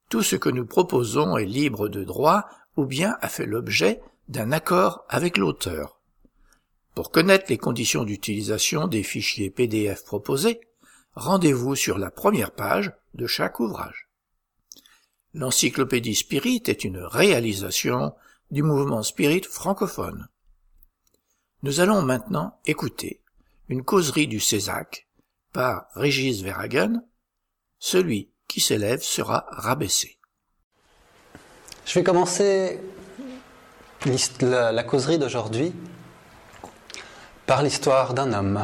Tout 0.09 0.23
ce 0.23 0.37
que 0.37 0.49
nous 0.49 0.67
proposons 0.67 1.37
est 1.37 1.47
libre 1.47 1.89
de 1.89 2.03
droit 2.03 2.49
ou 2.77 2.85
bien 2.85 3.17
a 3.21 3.29
fait 3.29 3.47
l'objet 3.47 4.03
d'un 4.31 4.53
accord 4.53 5.05
avec 5.09 5.37
l'auteur. 5.37 6.01
Pour 6.95 7.11
connaître 7.11 7.47
les 7.49 7.59
conditions 7.59 8.05
d'utilisation 8.05 8.87
des 8.87 9.03
fichiers 9.03 9.51
PDF 9.51 10.05
proposés, 10.05 10.61
rendez-vous 11.15 11.75
sur 11.75 11.99
la 11.99 12.13
première 12.13 12.53
page 12.53 12.93
de 13.15 13.27
chaque 13.27 13.59
ouvrage. 13.59 14.09
L'encyclopédie 15.35 16.15
Spirit 16.15 16.63
est 16.67 16.85
une 16.85 16.99
réalisation 16.99 18.15
du 18.53 18.63
mouvement 18.63 19.03
Spirit 19.03 19.43
francophone. 19.43 20.29
Nous 21.65 21.81
allons 21.81 22.03
maintenant 22.03 22.61
écouter 22.67 23.23
une 23.69 23.83
causerie 23.83 24.29
du 24.29 24.39
Césac 24.39 25.09
par 25.53 25.89
Régis 25.95 26.43
Verhagen, 26.43 27.03
celui 27.81 28.31
qui 28.47 28.61
s'élève 28.61 29.03
sera 29.03 29.47
rabaissé. 29.51 30.19
Je 31.85 31.95
vais 31.95 32.05
commencer 32.05 32.79
la, 34.41 34.83
causerie 34.83 35.19
d'aujourd'hui 35.19 35.75
par 37.47 37.63
l'histoire 37.63 38.15
d'un 38.15 38.33
homme. 38.33 38.61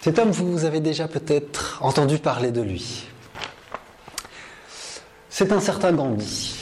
Cet 0.00 0.18
homme, 0.18 0.30
vous 0.30 0.64
avez 0.64 0.80
déjà 0.80 1.06
peut-être 1.06 1.78
entendu 1.80 2.18
parler 2.18 2.50
de 2.50 2.60
lui. 2.60 3.06
C'est 5.30 5.52
un 5.52 5.60
certain 5.60 5.92
Gandhi. 5.92 6.56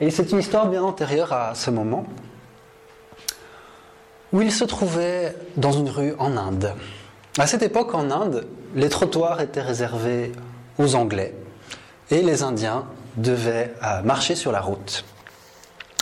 Et 0.00 0.10
c'est 0.10 0.32
une 0.32 0.38
histoire 0.38 0.66
bien 0.66 0.82
antérieure 0.82 1.32
à 1.34 1.54
ce 1.54 1.70
moment, 1.70 2.06
où 4.32 4.40
il 4.40 4.50
se 4.50 4.64
trouvait 4.64 5.36
dans 5.58 5.72
une 5.72 5.90
rue 5.90 6.14
en 6.18 6.38
Inde. 6.38 6.72
À 7.38 7.46
cette 7.46 7.62
époque, 7.62 7.92
en 7.92 8.10
Inde, 8.10 8.46
les 8.74 8.88
trottoirs 8.88 9.42
étaient 9.42 9.60
réservés 9.60 10.32
aux 10.78 10.94
Anglais 10.94 11.34
et 12.10 12.22
les 12.22 12.42
Indiens 12.42 12.86
devaient 13.16 13.74
euh, 13.82 14.02
marcher 14.02 14.34
sur 14.34 14.52
la 14.52 14.60
route. 14.60 15.04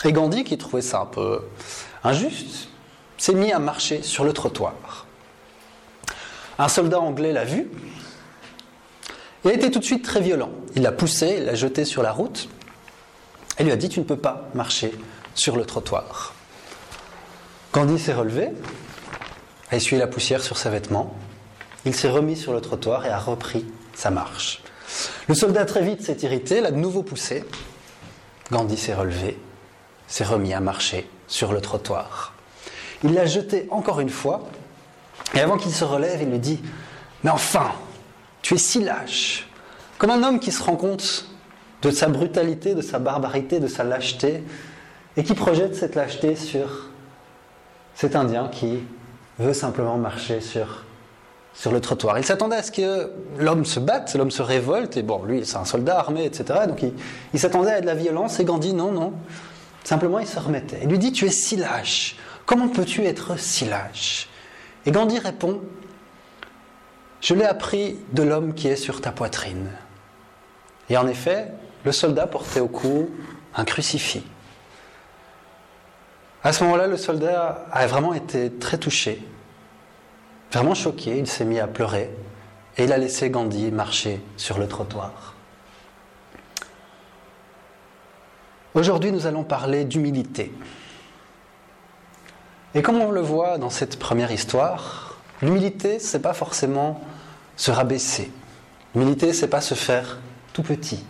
Et 0.05 0.11
Gandhi, 0.11 0.43
qui 0.43 0.57
trouvait 0.57 0.81
ça 0.81 1.01
un 1.01 1.05
peu 1.05 1.43
injuste, 2.03 2.69
s'est 3.17 3.33
mis 3.33 3.51
à 3.51 3.59
marcher 3.59 4.01
sur 4.01 4.23
le 4.23 4.33
trottoir. 4.33 5.05
Un 6.57 6.67
soldat 6.67 6.99
anglais 6.99 7.33
l'a 7.33 7.45
vu 7.45 7.69
et 9.45 9.49
a 9.49 9.53
été 9.53 9.71
tout 9.71 9.79
de 9.79 9.85
suite 9.85 10.03
très 10.03 10.21
violent. 10.21 10.51
Il 10.75 10.83
l'a 10.83 10.91
poussé, 10.91 11.35
il 11.39 11.45
l'a 11.45 11.55
jeté 11.55 11.85
sur 11.85 12.01
la 12.01 12.11
route, 12.11 12.49
elle 13.57 13.65
lui 13.65 13.71
a 13.73 13.77
dit 13.77 13.89
Tu 13.89 13.99
ne 13.99 14.05
peux 14.05 14.17
pas 14.17 14.49
marcher 14.53 14.93
sur 15.35 15.57
le 15.57 15.65
trottoir. 15.65 16.33
Gandhi 17.73 17.99
s'est 17.99 18.13
relevé, 18.13 18.49
a 19.69 19.75
essuyé 19.75 19.99
la 19.99 20.07
poussière 20.07 20.41
sur 20.41 20.57
ses 20.57 20.69
vêtements, 20.69 21.13
il 21.85 21.93
s'est 21.93 22.09
remis 22.09 22.35
sur 22.35 22.53
le 22.53 22.61
trottoir 22.61 23.05
et 23.05 23.09
a 23.09 23.19
repris 23.19 23.65
sa 23.93 24.09
marche. 24.09 24.61
Le 25.27 25.35
soldat 25.35 25.65
très 25.65 25.83
vite 25.83 26.01
s'est 26.01 26.17
irrité, 26.21 26.61
l'a 26.61 26.71
de 26.71 26.77
nouveau 26.77 27.03
poussé. 27.03 27.43
Gandhi 28.51 28.77
s'est 28.77 28.93
relevé, 28.93 29.37
s'est 30.07 30.23
remis 30.23 30.53
à 30.53 30.59
marcher 30.59 31.09
sur 31.27 31.53
le 31.53 31.61
trottoir. 31.61 32.33
Il 33.03 33.13
l'a 33.13 33.25
jeté 33.25 33.67
encore 33.69 33.99
une 33.99 34.09
fois, 34.09 34.47
et 35.33 35.39
avant 35.39 35.57
qu'il 35.57 35.71
se 35.71 35.83
relève, 35.83 36.21
il 36.21 36.29
lui 36.29 36.39
dit 36.39 36.59
Mais 37.23 37.29
enfin, 37.29 37.71
tu 38.41 38.55
es 38.55 38.57
si 38.57 38.83
lâche, 38.83 39.47
comme 39.97 40.09
un 40.09 40.23
homme 40.23 40.39
qui 40.39 40.51
se 40.51 40.63
rend 40.63 40.75
compte 40.75 41.29
de 41.81 41.91
sa 41.91 42.07
brutalité, 42.07 42.75
de 42.75 42.81
sa 42.81 42.99
barbarité, 42.99 43.59
de 43.59 43.67
sa 43.67 43.83
lâcheté, 43.83 44.43
et 45.15 45.23
qui 45.23 45.33
projette 45.33 45.75
cette 45.75 45.95
lâcheté 45.95 46.35
sur 46.35 46.89
cet 47.95 48.15
Indien 48.15 48.47
qui 48.47 48.79
veut 49.37 49.53
simplement 49.53 49.97
marcher 49.97 50.41
sur, 50.41 50.85
sur 51.59 51.73
le 51.73 51.81
trottoir. 51.81 52.17
Il 52.17 52.23
s'attendait 52.23 52.55
à 52.55 52.63
ce 52.63 52.71
que 52.71 53.11
l'homme 53.37 53.65
se 53.65 53.81
batte, 53.81 54.15
l'homme 54.15 54.31
se 54.31 54.41
révolte, 54.41 54.95
et 54.95 55.03
bon, 55.03 55.25
lui, 55.25 55.45
c'est 55.45 55.57
un 55.57 55.65
soldat 55.65 55.99
armé, 55.99 56.23
etc. 56.23 56.61
Donc 56.69 56.85
il, 57.33 57.39
s'attendait 57.39 57.73
à 57.73 57.81
de 57.81 57.85
la 57.85 57.95
violence, 57.95 58.39
et 58.39 58.45
Gandhi, 58.45 58.73
non, 58.73 58.93
non. 58.93 59.11
Simplement, 59.83 60.19
il 60.19 60.27
se 60.27 60.39
remettait. 60.39 60.79
Il 60.83 60.89
lui 60.89 60.97
dit 60.97 61.11
Tu 61.11 61.25
es 61.25 61.29
si 61.29 61.57
lâche. 61.57 62.15
Comment 62.45 62.69
peux-tu 62.69 63.03
être 63.03 63.37
si 63.37 63.65
lâche? 63.65 64.29
Et 64.85 64.91
Gandhi 64.91 65.19
répond 65.19 65.59
Je 67.19 67.33
l'ai 67.33 67.43
appris 67.43 67.99
de 68.13 68.23
l'homme 68.23 68.53
qui 68.53 68.69
est 68.69 68.77
sur 68.77 69.01
ta 69.01 69.11
poitrine. 69.11 69.69
Et 70.89 70.95
en 70.95 71.09
effet, 71.09 71.51
le 71.83 71.91
soldat 71.91 72.25
portait 72.25 72.61
au 72.61 72.69
cou 72.69 73.09
un 73.53 73.65
crucifix. 73.65 74.23
À 76.41 76.53
ce 76.53 76.63
moment-là, 76.63 76.87
le 76.87 76.95
soldat 76.95 77.65
a 77.69 77.85
vraiment 77.85 78.13
été 78.13 78.49
très 78.49 78.77
touché, 78.77 79.21
vraiment 80.51 80.75
choqué, 80.75 81.17
il 81.17 81.27
s'est 81.27 81.45
mis 81.45 81.59
à 81.59 81.67
pleurer 81.67 82.09
et 82.77 82.83
il 82.85 82.93
a 82.93 82.97
laissé 82.97 83.29
Gandhi 83.29 83.71
marcher 83.71 84.21
sur 84.37 84.57
le 84.57 84.67
trottoir. 84.67 85.35
Aujourd'hui, 88.75 89.11
nous 89.11 89.25
allons 89.25 89.43
parler 89.43 89.83
d'humilité. 89.83 90.53
Et 92.75 92.81
comme 92.81 93.01
on 93.01 93.11
le 93.11 93.21
voit 93.21 93.57
dans 93.57 93.71
cette 93.71 93.97
première 93.97 94.31
histoire, 94.31 95.17
l'humilité, 95.41 95.99
c'est 95.99 96.19
pas 96.19 96.33
forcément 96.33 97.01
se 97.57 97.71
rabaisser. 97.71 98.31
L'humilité, 98.93 99.33
c'est 99.33 99.47
pas 99.47 99.61
se 99.61 99.73
faire 99.73 100.19
tout 100.53 100.63
petit. 100.63 101.03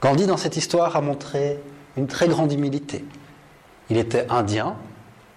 Gandhi, 0.00 0.26
dans 0.26 0.38
cette 0.38 0.56
histoire, 0.56 0.96
a 0.96 1.00
montré 1.00 1.60
une 1.96 2.06
très 2.06 2.28
grande 2.28 2.52
humilité. 2.52 3.04
Il 3.90 3.98
était 3.98 4.26
indien, 4.30 4.76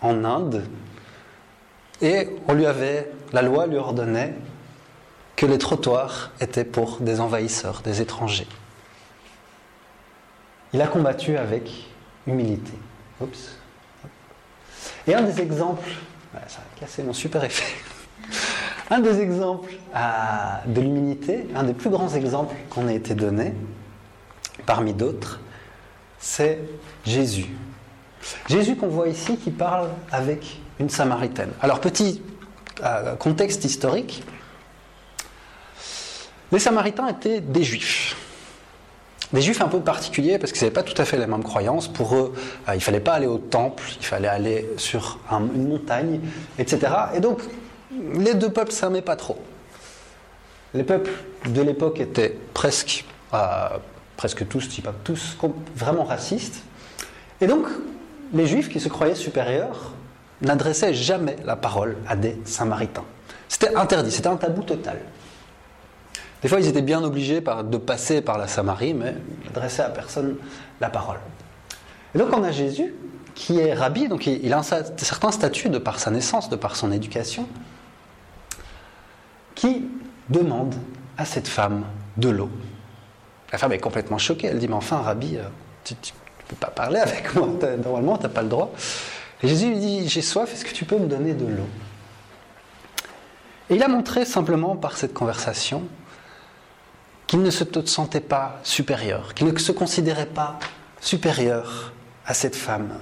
en 0.02 0.24
Inde, 0.24 0.66
et 2.02 2.30
on 2.48 2.54
lui 2.54 2.66
avait, 2.66 3.12
la 3.34 3.42
loi 3.42 3.68
lui 3.68 3.78
ordonnait 3.78 4.34
que 5.36 5.46
les 5.46 5.58
trottoirs 5.58 6.32
étaient 6.42 6.66
pour 6.66 7.00
des 7.00 7.20
envahisseurs, 7.20 7.82
des 7.84 8.02
étrangers. 8.02 8.48
Il 10.74 10.82
a 10.82 10.88
combattu 10.88 11.38
avec 11.38 11.88
humilité. 12.26 12.74
Oups. 13.22 13.58
Et 15.08 15.16
un 15.16 15.22
des 15.22 15.42
exemples, 15.42 15.90
ça 16.48 16.60
a 16.60 16.80
cassé 16.80 17.04
mon 17.04 17.14
super 17.14 17.44
effet. 17.44 17.76
Un 18.90 19.00
des 19.00 19.20
exemples 19.20 19.74
de 20.66 20.80
l'humilité, 20.80 21.46
un 21.54 21.64
des 21.64 21.74
plus 21.74 21.90
grands 21.90 22.14
exemples 22.14 22.56
qu'on 22.70 22.88
a 22.88 22.94
été 22.94 23.16
donné, 23.16 23.54
parmi 24.66 24.94
d'autres, 24.94 25.42
c'est 26.20 26.60
Jésus. 27.06 27.50
Jésus 28.48 28.78
qu'on 28.78 28.88
voit 28.88 29.10
ici 29.10 29.36
qui 29.36 29.52
parle 29.52 29.90
avec 30.10 30.62
une 30.80 30.90
Samaritaine. 30.90 31.52
Alors 31.62 31.80
petit 31.80 32.22
euh, 32.84 33.16
contexte 33.16 33.66
historique, 33.66 34.24
les 36.52 36.60
Samaritains 36.60 37.08
étaient 37.08 37.42
des 37.42 37.64
Juifs. 37.64 38.16
Des 39.34 39.42
juifs 39.42 39.62
un 39.62 39.68
peu 39.68 39.82
particuliers 39.82 40.38
parce 40.38 40.54
qu'ils 40.54 40.62
n'avaient 40.62 40.74
pas 40.74 40.84
tout 40.84 41.00
à 41.02 41.04
fait 41.04 41.18
les 41.18 41.28
mêmes 41.28 41.44
croyances. 41.44 41.90
Pour 41.90 42.16
eux, 42.16 42.34
euh, 42.70 42.74
il 42.74 42.78
ne 42.78 42.82
fallait 42.82 43.02
pas 43.02 43.14
aller 43.14 43.28
au 43.28 43.38
temple, 43.38 43.84
il 44.00 44.06
fallait 44.06 44.30
aller 44.30 44.70
sur 44.78 45.20
une 45.30 45.68
montagne, 45.68 46.22
etc. 46.58 46.80
Et 47.14 47.20
donc, 47.20 47.42
les 48.14 48.36
deux 48.36 48.50
peuples 48.50 48.72
ne 48.72 48.76
s'aimaient 48.76 49.02
pas 49.02 49.18
trop. 49.18 49.38
Les 50.74 50.84
peuples 50.84 51.12
de 51.46 51.62
l'époque 51.62 52.00
étaient 52.00 52.38
presque, 52.54 53.04
euh, 53.34 53.68
presque 54.16 54.48
tous, 54.48 54.62
si 54.62 54.82
pas 54.82 54.94
tous, 55.04 55.38
vraiment 55.76 56.06
racistes. 56.06 56.64
Et 57.42 57.48
donc, 57.48 57.66
les 58.34 58.48
juifs 58.48 58.70
qui 58.70 58.80
se 58.80 58.88
croyaient 58.88 59.16
supérieurs 59.16 59.92
n'adressaient 60.42 60.94
jamais 60.94 61.36
la 61.44 61.56
parole 61.56 61.98
à 62.08 62.16
des 62.16 62.40
samaritains. 62.46 63.06
C'était 63.48 63.76
interdit, 63.76 64.12
c'était 64.12 64.28
un 64.28 64.38
tabou 64.38 64.64
total. 64.64 65.00
Des 66.42 66.48
fois, 66.48 66.60
ils 66.60 66.68
étaient 66.68 66.82
bien 66.82 67.04
obligés 67.04 67.42
de 67.42 67.78
passer 67.78 68.22
par 68.22 68.38
la 68.38 68.48
Samarie, 68.48 68.94
mais 68.94 69.16
ils 69.42 69.48
n'adressaient 69.48 69.84
à 69.84 69.90
personne 69.90 70.36
la 70.80 70.90
parole. 70.90 71.18
Et 72.14 72.20
donc, 72.20 72.30
on 72.32 72.44
a 72.44 72.52
Jésus, 72.52 72.94
qui 73.34 73.60
est 73.60 73.74
rabbi, 73.74 74.08
donc 74.08 74.28
il 74.28 74.54
a 74.54 74.60
un 74.60 74.64
certain 74.64 75.32
statut 75.32 75.70
de 75.70 75.78
par 75.78 76.00
sa 76.00 76.12
naissance, 76.12 76.50
de 76.50 76.56
par 76.56 76.76
son 76.76 76.92
éducation, 76.92 77.48
qui 79.56 79.86
demande 80.30 80.76
à 81.18 81.26
cette 81.26 81.48
femme 81.48 81.84
de 82.18 82.30
l'eau. 82.30 82.50
La 83.52 83.58
femme 83.58 83.72
est 83.72 83.80
complètement 83.80 84.18
choquée, 84.18 84.48
elle 84.48 84.60
dit, 84.60 84.68
mais 84.68 84.76
enfin, 84.76 84.98
rabbi, 84.98 85.38
euh, 85.38 85.44
tu 85.84 85.94
ne 85.94 86.48
peux 86.50 86.56
pas 86.56 86.70
parler 86.70 87.00
avec 87.00 87.34
moi, 87.36 87.48
normalement, 87.84 88.18
tu 88.18 88.24
n'as 88.24 88.30
pas 88.30 88.44
le 88.44 88.50
droit. 88.50 88.72
Jésus 89.44 89.70
lui 89.70 89.80
dit, 89.80 90.10
j'ai 90.10 90.22
soif, 90.22 90.52
est-ce 90.54 90.66
que 90.66 90.74
tu 90.74 90.86
peux 90.86 90.98
me 90.98 91.08
donner 91.08 91.34
de 91.34 91.46
l'eau? 91.46 91.68
Et 93.70 93.76
il 93.76 93.84
a 93.84 93.88
montré 93.88 94.26
simplement 94.26 94.76
par 94.76 94.98
cette 94.98 95.14
conversation 95.14 95.84
qu'il 97.28 97.42
ne 97.42 97.52
se 97.52 97.64
sentait 97.86 98.22
pas 98.22 98.60
supérieur, 98.64 99.34
qu'il 99.34 99.48
ne 99.48 99.58
se 99.58 99.72
considérait 99.72 100.26
pas 100.26 100.58
supérieur 101.02 101.92
à 102.26 102.34
cette 102.34 102.56
femme. 102.56 102.98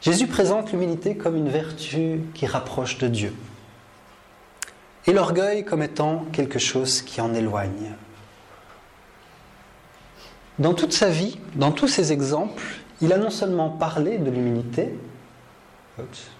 Jésus 0.00 0.28
présente 0.28 0.70
l'humilité 0.70 1.16
comme 1.16 1.36
une 1.36 1.48
vertu 1.48 2.20
qui 2.34 2.46
rapproche 2.46 2.98
de 2.98 3.08
Dieu 3.08 3.34
et 5.06 5.12
l'orgueil 5.12 5.64
comme 5.64 5.82
étant 5.82 6.24
quelque 6.32 6.58
chose 6.58 7.02
qui 7.02 7.20
en 7.20 7.34
éloigne. 7.34 7.94
Dans 10.58 10.74
toute 10.74 10.92
sa 10.92 11.08
vie, 11.08 11.38
dans 11.54 11.72
tous 11.72 11.88
ses 11.88 12.12
exemples, 12.12 12.62
il 13.00 13.12
a 13.12 13.18
non 13.18 13.30
seulement 13.30 13.70
parlé 13.70 14.18
de 14.18 14.30
l'humilité, 14.30 14.98
oups, 15.98 16.30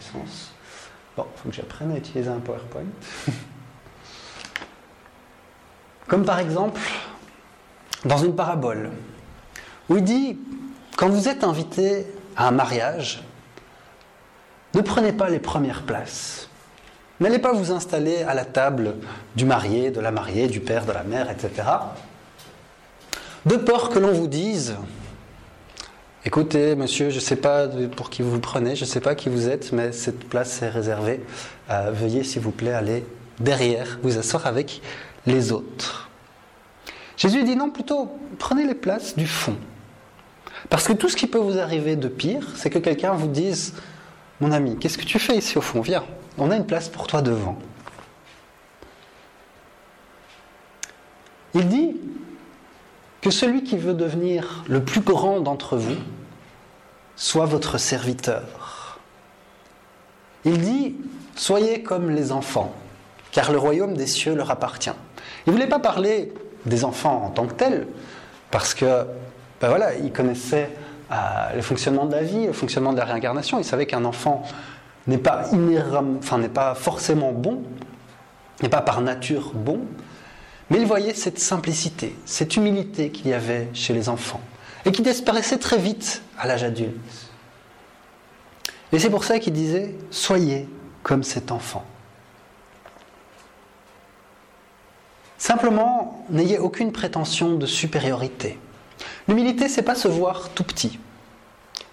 sens. 0.00 0.52
Bon, 1.16 1.26
il 1.34 1.40
faut 1.40 1.48
que 1.48 1.54
j'apprenne 1.54 1.92
à 1.92 1.96
utiliser 1.96 2.28
un 2.28 2.40
PowerPoint. 2.40 2.84
Comme 6.08 6.24
par 6.24 6.38
exemple 6.38 6.80
dans 8.04 8.18
une 8.18 8.34
parabole, 8.34 8.90
où 9.88 9.96
il 9.96 10.04
dit, 10.04 10.38
quand 10.96 11.08
vous 11.08 11.28
êtes 11.28 11.44
invité 11.44 12.06
à 12.36 12.48
un 12.48 12.50
mariage, 12.50 13.22
ne 14.74 14.80
prenez 14.80 15.12
pas 15.12 15.28
les 15.28 15.38
premières 15.38 15.82
places. 15.82 16.48
N'allez 17.20 17.38
pas 17.38 17.52
vous 17.52 17.70
installer 17.70 18.22
à 18.22 18.34
la 18.34 18.44
table 18.44 18.96
du 19.36 19.44
marié, 19.44 19.90
de 19.90 20.00
la 20.00 20.10
mariée, 20.10 20.48
du 20.48 20.60
père, 20.60 20.86
de 20.86 20.92
la 20.92 21.04
mère, 21.04 21.30
etc. 21.30 21.68
De 23.46 23.56
peur 23.56 23.90
que 23.90 23.98
l'on 23.98 24.12
vous 24.12 24.26
dise, 24.26 24.76
écoutez 26.24 26.74
monsieur, 26.76 27.10
je 27.10 27.16
ne 27.16 27.20
sais 27.20 27.36
pas 27.36 27.68
pour 27.68 28.10
qui 28.10 28.22
vous 28.22 28.30
vous 28.30 28.40
prenez, 28.40 28.76
je 28.76 28.84
ne 28.84 28.88
sais 28.88 29.00
pas 29.00 29.14
qui 29.14 29.28
vous 29.28 29.48
êtes, 29.48 29.72
mais 29.72 29.92
cette 29.92 30.28
place 30.28 30.62
est 30.62 30.68
réservée. 30.68 31.20
Veuillez 31.68 32.24
s'il 32.24 32.42
vous 32.42 32.50
plaît 32.50 32.72
aller 32.72 33.04
derrière, 33.40 33.98
vous 34.02 34.18
asseoir 34.18 34.46
avec 34.46 34.82
les 35.26 35.52
autres. 35.52 36.10
Jésus 37.16 37.42
dit 37.44 37.56
non, 37.56 37.70
plutôt 37.70 38.10
prenez 38.38 38.66
les 38.66 38.74
places 38.74 39.16
du 39.16 39.26
fond. 39.26 39.56
Parce 40.68 40.86
que 40.86 40.92
tout 40.92 41.08
ce 41.08 41.16
qui 41.16 41.26
peut 41.26 41.38
vous 41.38 41.58
arriver 41.58 41.96
de 41.96 42.08
pire, 42.08 42.46
c'est 42.54 42.70
que 42.70 42.78
quelqu'un 42.78 43.12
vous 43.12 43.28
dise 43.28 43.74
Mon 44.40 44.52
ami, 44.52 44.78
qu'est-ce 44.78 44.98
que 44.98 45.04
tu 45.04 45.18
fais 45.18 45.36
ici 45.36 45.58
au 45.58 45.60
fond? 45.60 45.80
Viens, 45.80 46.04
on 46.38 46.50
a 46.50 46.56
une 46.56 46.66
place 46.66 46.88
pour 46.88 47.06
toi 47.06 47.20
devant. 47.20 47.58
Il 51.54 51.68
dit 51.68 51.96
que 53.20 53.30
celui 53.30 53.62
qui 53.62 53.76
veut 53.76 53.94
devenir 53.94 54.64
le 54.68 54.82
plus 54.82 55.00
grand 55.00 55.40
d'entre 55.40 55.76
vous 55.76 55.96
soit 57.16 57.46
votre 57.46 57.78
serviteur. 57.78 58.98
Il 60.44 60.60
dit 60.60 60.96
Soyez 61.34 61.82
comme 61.82 62.10
les 62.10 62.30
enfants, 62.30 62.74
car 63.30 63.52
le 63.52 63.58
royaume 63.58 63.94
des 63.94 64.06
cieux 64.06 64.34
leur 64.34 64.50
appartient. 64.50 64.90
Il 65.46 65.50
ne 65.50 65.52
voulait 65.52 65.68
pas 65.68 65.78
parler 65.78 66.32
des 66.66 66.84
enfants 66.84 67.24
en 67.24 67.30
tant 67.30 67.46
que 67.46 67.54
tels, 67.54 67.86
parce 68.50 68.74
que 68.74 69.06
ben 69.60 69.78
il 70.02 70.12
connaissait 70.12 70.70
euh, 71.10 71.14
le 71.54 71.62
fonctionnement 71.62 72.06
de 72.06 72.12
la 72.12 72.22
vie, 72.22 72.46
le 72.46 72.52
fonctionnement 72.52 72.92
de 72.92 72.98
la 72.98 73.04
réincarnation. 73.04 73.58
Il 73.58 73.64
savait 73.64 73.86
qu'un 73.86 74.04
enfant 74.04 74.42
n'est 75.06 75.18
pas 75.18 75.44
enfin 76.20 76.38
n'est 76.38 76.48
pas 76.48 76.74
forcément 76.74 77.32
bon, 77.32 77.62
n'est 78.62 78.68
pas 78.68 78.82
par 78.82 79.00
nature 79.00 79.52
bon, 79.54 79.80
mais 80.70 80.78
il 80.78 80.86
voyait 80.86 81.14
cette 81.14 81.38
simplicité, 81.38 82.16
cette 82.24 82.56
humilité 82.56 83.10
qu'il 83.10 83.28
y 83.28 83.34
avait 83.34 83.68
chez 83.72 83.94
les 83.94 84.08
enfants. 84.08 84.40
Et 84.84 84.92
qui 84.92 85.02
disparaissait 85.02 85.58
très 85.58 85.78
vite 85.78 86.22
à 86.38 86.46
l'âge 86.46 86.64
adulte. 86.64 86.96
Et 88.92 88.98
c'est 88.98 89.10
pour 89.10 89.24
ça 89.24 89.38
qu'il 89.38 89.52
disait 89.52 89.94
Soyez 90.10 90.68
comme 91.02 91.22
cet 91.22 91.50
enfant. 91.50 91.84
Simplement, 95.38 96.24
n'ayez 96.30 96.58
aucune 96.58 96.92
prétention 96.92 97.56
de 97.56 97.66
supériorité. 97.66 98.58
L'humilité, 99.26 99.68
c'est 99.68 99.82
pas 99.82 99.96
se 99.96 100.06
voir 100.06 100.50
tout 100.50 100.62
petit, 100.62 101.00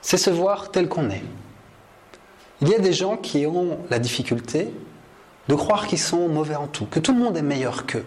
c'est 0.01 0.17
se 0.17 0.29
voir 0.29 0.69
tel 0.69 0.87
qu'on 0.87 1.09
est. 1.09 1.23
Il 2.61 2.67
y 2.69 2.75
a 2.75 2.79
des 2.79 2.93
gens 2.93 3.17
qui 3.17 3.47
ont 3.47 3.79
la 3.89 3.99
difficulté 3.99 4.71
de 5.47 5.55
croire 5.55 5.87
qu'ils 5.87 5.99
sont 5.99 6.27
mauvais 6.27 6.55
en 6.55 6.67
tout, 6.67 6.85
que 6.85 6.99
tout 6.99 7.13
le 7.13 7.19
monde 7.19 7.37
est 7.37 7.41
meilleur 7.41 7.85
qu'eux. 7.85 8.05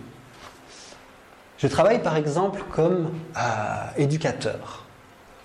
Je 1.63 1.69
travaille 1.69 2.03
par 2.03 2.17
exemple 2.17 2.65
comme 2.73 3.13
euh, 3.37 3.41
éducateur. 3.97 4.85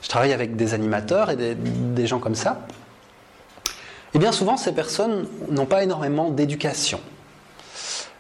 Je 0.02 0.10
travaille 0.10 0.34
avec 0.34 0.56
des 0.56 0.74
animateurs 0.74 1.30
et 1.30 1.36
des, 1.36 1.54
des 1.54 2.08
gens 2.08 2.18
comme 2.18 2.34
ça. 2.34 2.66
Et 4.16 4.20
bien 4.20 4.32
souvent, 4.32 4.58
ces 4.58 4.72
personnes 4.72 5.28
n'ont 5.52 5.68
pas 5.68 5.84
énormément 5.84 6.32
d'éducation. 6.32 7.00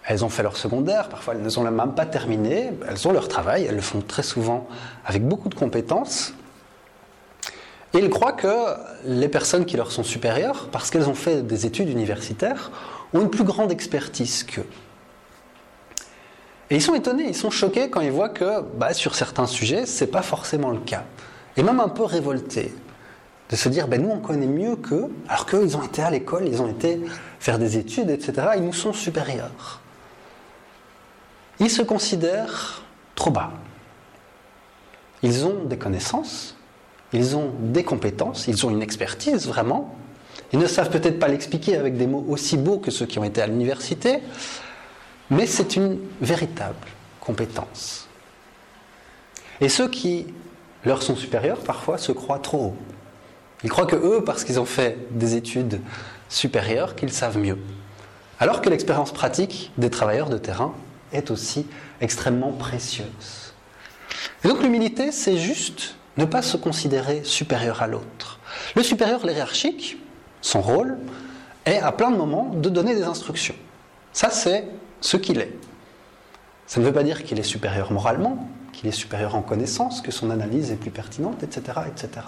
Elles 0.05 0.23
ont 0.23 0.29
fait 0.29 0.43
leur 0.43 0.57
secondaire, 0.57 1.09
parfois 1.09 1.33
elles 1.33 1.41
ne 1.41 1.49
sont 1.49 1.63
même 1.63 1.95
pas 1.95 2.05
terminé, 2.05 2.71
elles 2.87 3.07
ont 3.07 3.11
leur 3.11 3.27
travail, 3.27 3.65
elles 3.65 3.75
le 3.75 3.81
font 3.81 4.01
très 4.01 4.23
souvent 4.23 4.67
avec 5.03 5.27
beaucoup 5.27 5.49
de 5.49 5.55
compétences. 5.55 6.35
Et 7.95 7.97
ils 7.97 8.11
croient 8.11 8.33
que 8.33 8.75
les 9.05 9.27
personnes 9.27 9.65
qui 9.65 9.75
leur 9.75 9.91
sont 9.91 10.03
supérieures, 10.03 10.67
parce 10.71 10.91
qu'elles 10.91 11.09
ont 11.09 11.15
fait 11.15 11.41
des 11.41 11.65
études 11.65 11.89
universitaires, 11.89 12.69
ont 13.15 13.21
une 13.21 13.31
plus 13.31 13.43
grande 13.43 13.71
expertise 13.71 14.43
qu'eux. 14.43 14.67
Et 16.69 16.75
ils 16.75 16.81
sont 16.81 16.95
étonnés, 16.95 17.25
ils 17.27 17.35
sont 17.35 17.49
choqués 17.49 17.89
quand 17.89 18.01
ils 18.01 18.11
voient 18.11 18.29
que 18.29 18.61
bah, 18.77 18.93
sur 18.93 19.15
certains 19.15 19.47
sujets, 19.47 19.85
ce 19.85 20.03
n'est 20.03 20.11
pas 20.11 20.21
forcément 20.21 20.69
le 20.69 20.79
cas. 20.79 21.05
Et 21.55 21.63
même 21.63 21.79
un 21.79 21.87
peu 21.87 22.03
révoltés 22.03 22.73
de 23.49 23.55
se 23.55 23.69
dire, 23.69 23.87
ben, 23.87 24.01
nous 24.01 24.09
on 24.09 24.19
connaît 24.19 24.47
mieux 24.47 24.75
qu'eux, 24.75 25.09
alors 25.29 25.45
qu'eux 25.45 25.75
ont 25.75 25.83
été 25.83 26.01
à 26.01 26.11
l'école, 26.11 26.47
ils 26.47 26.61
ont 26.61 26.67
été 26.67 26.99
faire 27.39 27.57
des 27.57 27.77
études, 27.77 28.09
etc. 28.09 28.49
Ils 28.57 28.63
nous 28.63 28.73
sont 28.73 28.91
supérieurs. 28.91 29.81
Ils 31.59 31.69
se 31.69 31.81
considèrent 31.81 32.83
trop 33.15 33.31
bas. 33.31 33.51
Ils 35.23 35.45
ont 35.45 35.63
des 35.63 35.77
connaissances, 35.77 36.57
ils 37.13 37.35
ont 37.35 37.51
des 37.59 37.83
compétences, 37.83 38.47
ils 38.47 38.65
ont 38.65 38.69
une 38.69 38.81
expertise 38.81 39.47
vraiment. 39.47 39.95
Ils 40.53 40.59
ne 40.59 40.67
savent 40.67 40.89
peut-être 40.89 41.17
pas 41.17 41.27
l'expliquer 41.27 41.77
avec 41.77 41.97
des 41.97 42.07
mots 42.07 42.25
aussi 42.29 42.57
beaux 42.57 42.77
que 42.77 42.91
ceux 42.91 43.05
qui 43.05 43.17
ont 43.17 43.23
été 43.23 43.41
à 43.41 43.47
l'université, 43.47 44.19
mais 45.29 45.45
c'est 45.45 45.75
une 45.75 45.99
véritable 46.21 46.75
compétence. 47.19 48.07
Et 49.59 49.69
ceux 49.69 49.89
qui 49.89 50.27
leur 50.85 51.03
sont 51.03 51.15
supérieurs, 51.15 51.59
parfois, 51.59 51.97
se 51.97 52.11
croient 52.11 52.39
trop 52.39 52.57
haut. 52.57 52.77
Ils 53.63 53.69
croient 53.69 53.87
que 53.87 53.95
eux, 53.95 54.23
parce 54.23 54.43
qu'ils 54.43 54.59
ont 54.59 54.65
fait 54.65 54.97
des 55.11 55.35
études 55.35 55.81
supérieures, 56.29 56.95
qu'ils 56.95 57.11
savent 57.11 57.37
mieux. 57.37 57.57
Alors 58.39 58.61
que 58.61 58.69
l'expérience 58.69 59.11
pratique 59.11 59.71
des 59.77 59.89
travailleurs 59.89 60.29
de 60.29 60.37
terrain 60.37 60.73
est 61.11 61.31
aussi 61.31 61.65
extrêmement 62.01 62.51
précieuse. 62.51 63.53
Et 64.43 64.47
donc 64.47 64.61
l'humilité, 64.61 65.11
c'est 65.11 65.37
juste 65.37 65.95
ne 66.17 66.25
pas 66.25 66.41
se 66.41 66.57
considérer 66.57 67.23
supérieur 67.23 67.81
à 67.81 67.87
l'autre. 67.87 68.39
Le 68.75 68.83
supérieur 68.83 69.25
hiérarchique, 69.25 69.97
son 70.41 70.61
rôle, 70.61 70.97
est 71.65 71.79
à 71.79 71.91
plein 71.91 72.11
de 72.11 72.17
moments 72.17 72.51
de 72.53 72.69
donner 72.69 72.95
des 72.95 73.03
instructions. 73.03 73.55
Ça, 74.13 74.29
c'est 74.29 74.65
ce 75.01 75.17
qu'il 75.17 75.39
est. 75.39 75.53
Ça 76.65 76.79
ne 76.79 76.85
veut 76.85 76.93
pas 76.93 77.03
dire 77.03 77.23
qu'il 77.23 77.39
est 77.39 77.43
supérieur 77.43 77.91
moralement, 77.91 78.47
qu'il 78.73 78.89
est 78.89 78.93
supérieur 78.93 79.35
en 79.35 79.41
connaissance, 79.41 80.01
que 80.01 80.11
son 80.11 80.29
analyse 80.29 80.71
est 80.71 80.75
plus 80.75 80.91
pertinente, 80.91 81.43
etc. 81.43 81.79
etc. 81.87 82.27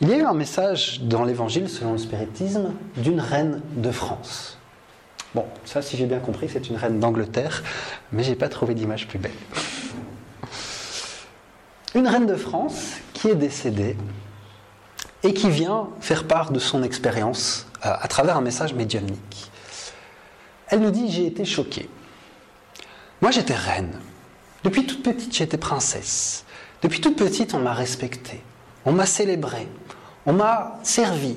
Il 0.00 0.08
y 0.08 0.14
a 0.14 0.16
eu 0.16 0.24
un 0.24 0.34
message 0.34 1.02
dans 1.02 1.22
l'évangile, 1.22 1.68
selon 1.68 1.92
le 1.92 1.98
spiritisme, 1.98 2.72
d'une 2.96 3.20
reine 3.20 3.62
de 3.76 3.92
France. 3.92 4.58
Bon, 5.32 5.46
ça, 5.64 5.80
si 5.80 5.96
j'ai 5.96 6.06
bien 6.06 6.18
compris, 6.18 6.48
c'est 6.48 6.68
une 6.68 6.76
reine 6.76 6.98
d'Angleterre, 6.98 7.62
mais 8.10 8.24
j'ai 8.24 8.34
pas 8.34 8.48
trouvé 8.48 8.74
d'image 8.74 9.06
plus 9.06 9.20
belle. 9.20 9.30
Une 11.94 12.08
reine 12.08 12.26
de 12.26 12.34
France 12.34 12.94
qui 13.12 13.28
est 13.28 13.36
décédée 13.36 13.96
et 15.22 15.32
qui 15.34 15.48
vient 15.48 15.88
faire 16.00 16.24
part 16.24 16.50
de 16.50 16.58
son 16.58 16.82
expérience 16.82 17.68
à 17.82 18.08
travers 18.08 18.36
un 18.36 18.40
message 18.40 18.74
médiumnique. 18.74 19.50
Elle 20.68 20.80
nous 20.80 20.90
dit 20.90 21.10
J'ai 21.10 21.26
été 21.26 21.44
choquée. 21.44 21.88
Moi, 23.20 23.30
j'étais 23.30 23.54
reine. 23.54 23.98
Depuis 24.64 24.86
toute 24.86 25.02
petite, 25.02 25.34
j'étais 25.34 25.58
princesse. 25.58 26.44
Depuis 26.82 27.00
toute 27.00 27.16
petite, 27.16 27.54
on 27.54 27.58
m'a 27.58 27.74
respectée. 27.74 28.42
On 28.84 28.92
m'a 28.92 29.06
célébrée. 29.06 29.68
On 30.26 30.32
m'a 30.32 30.78
servi. 30.82 31.36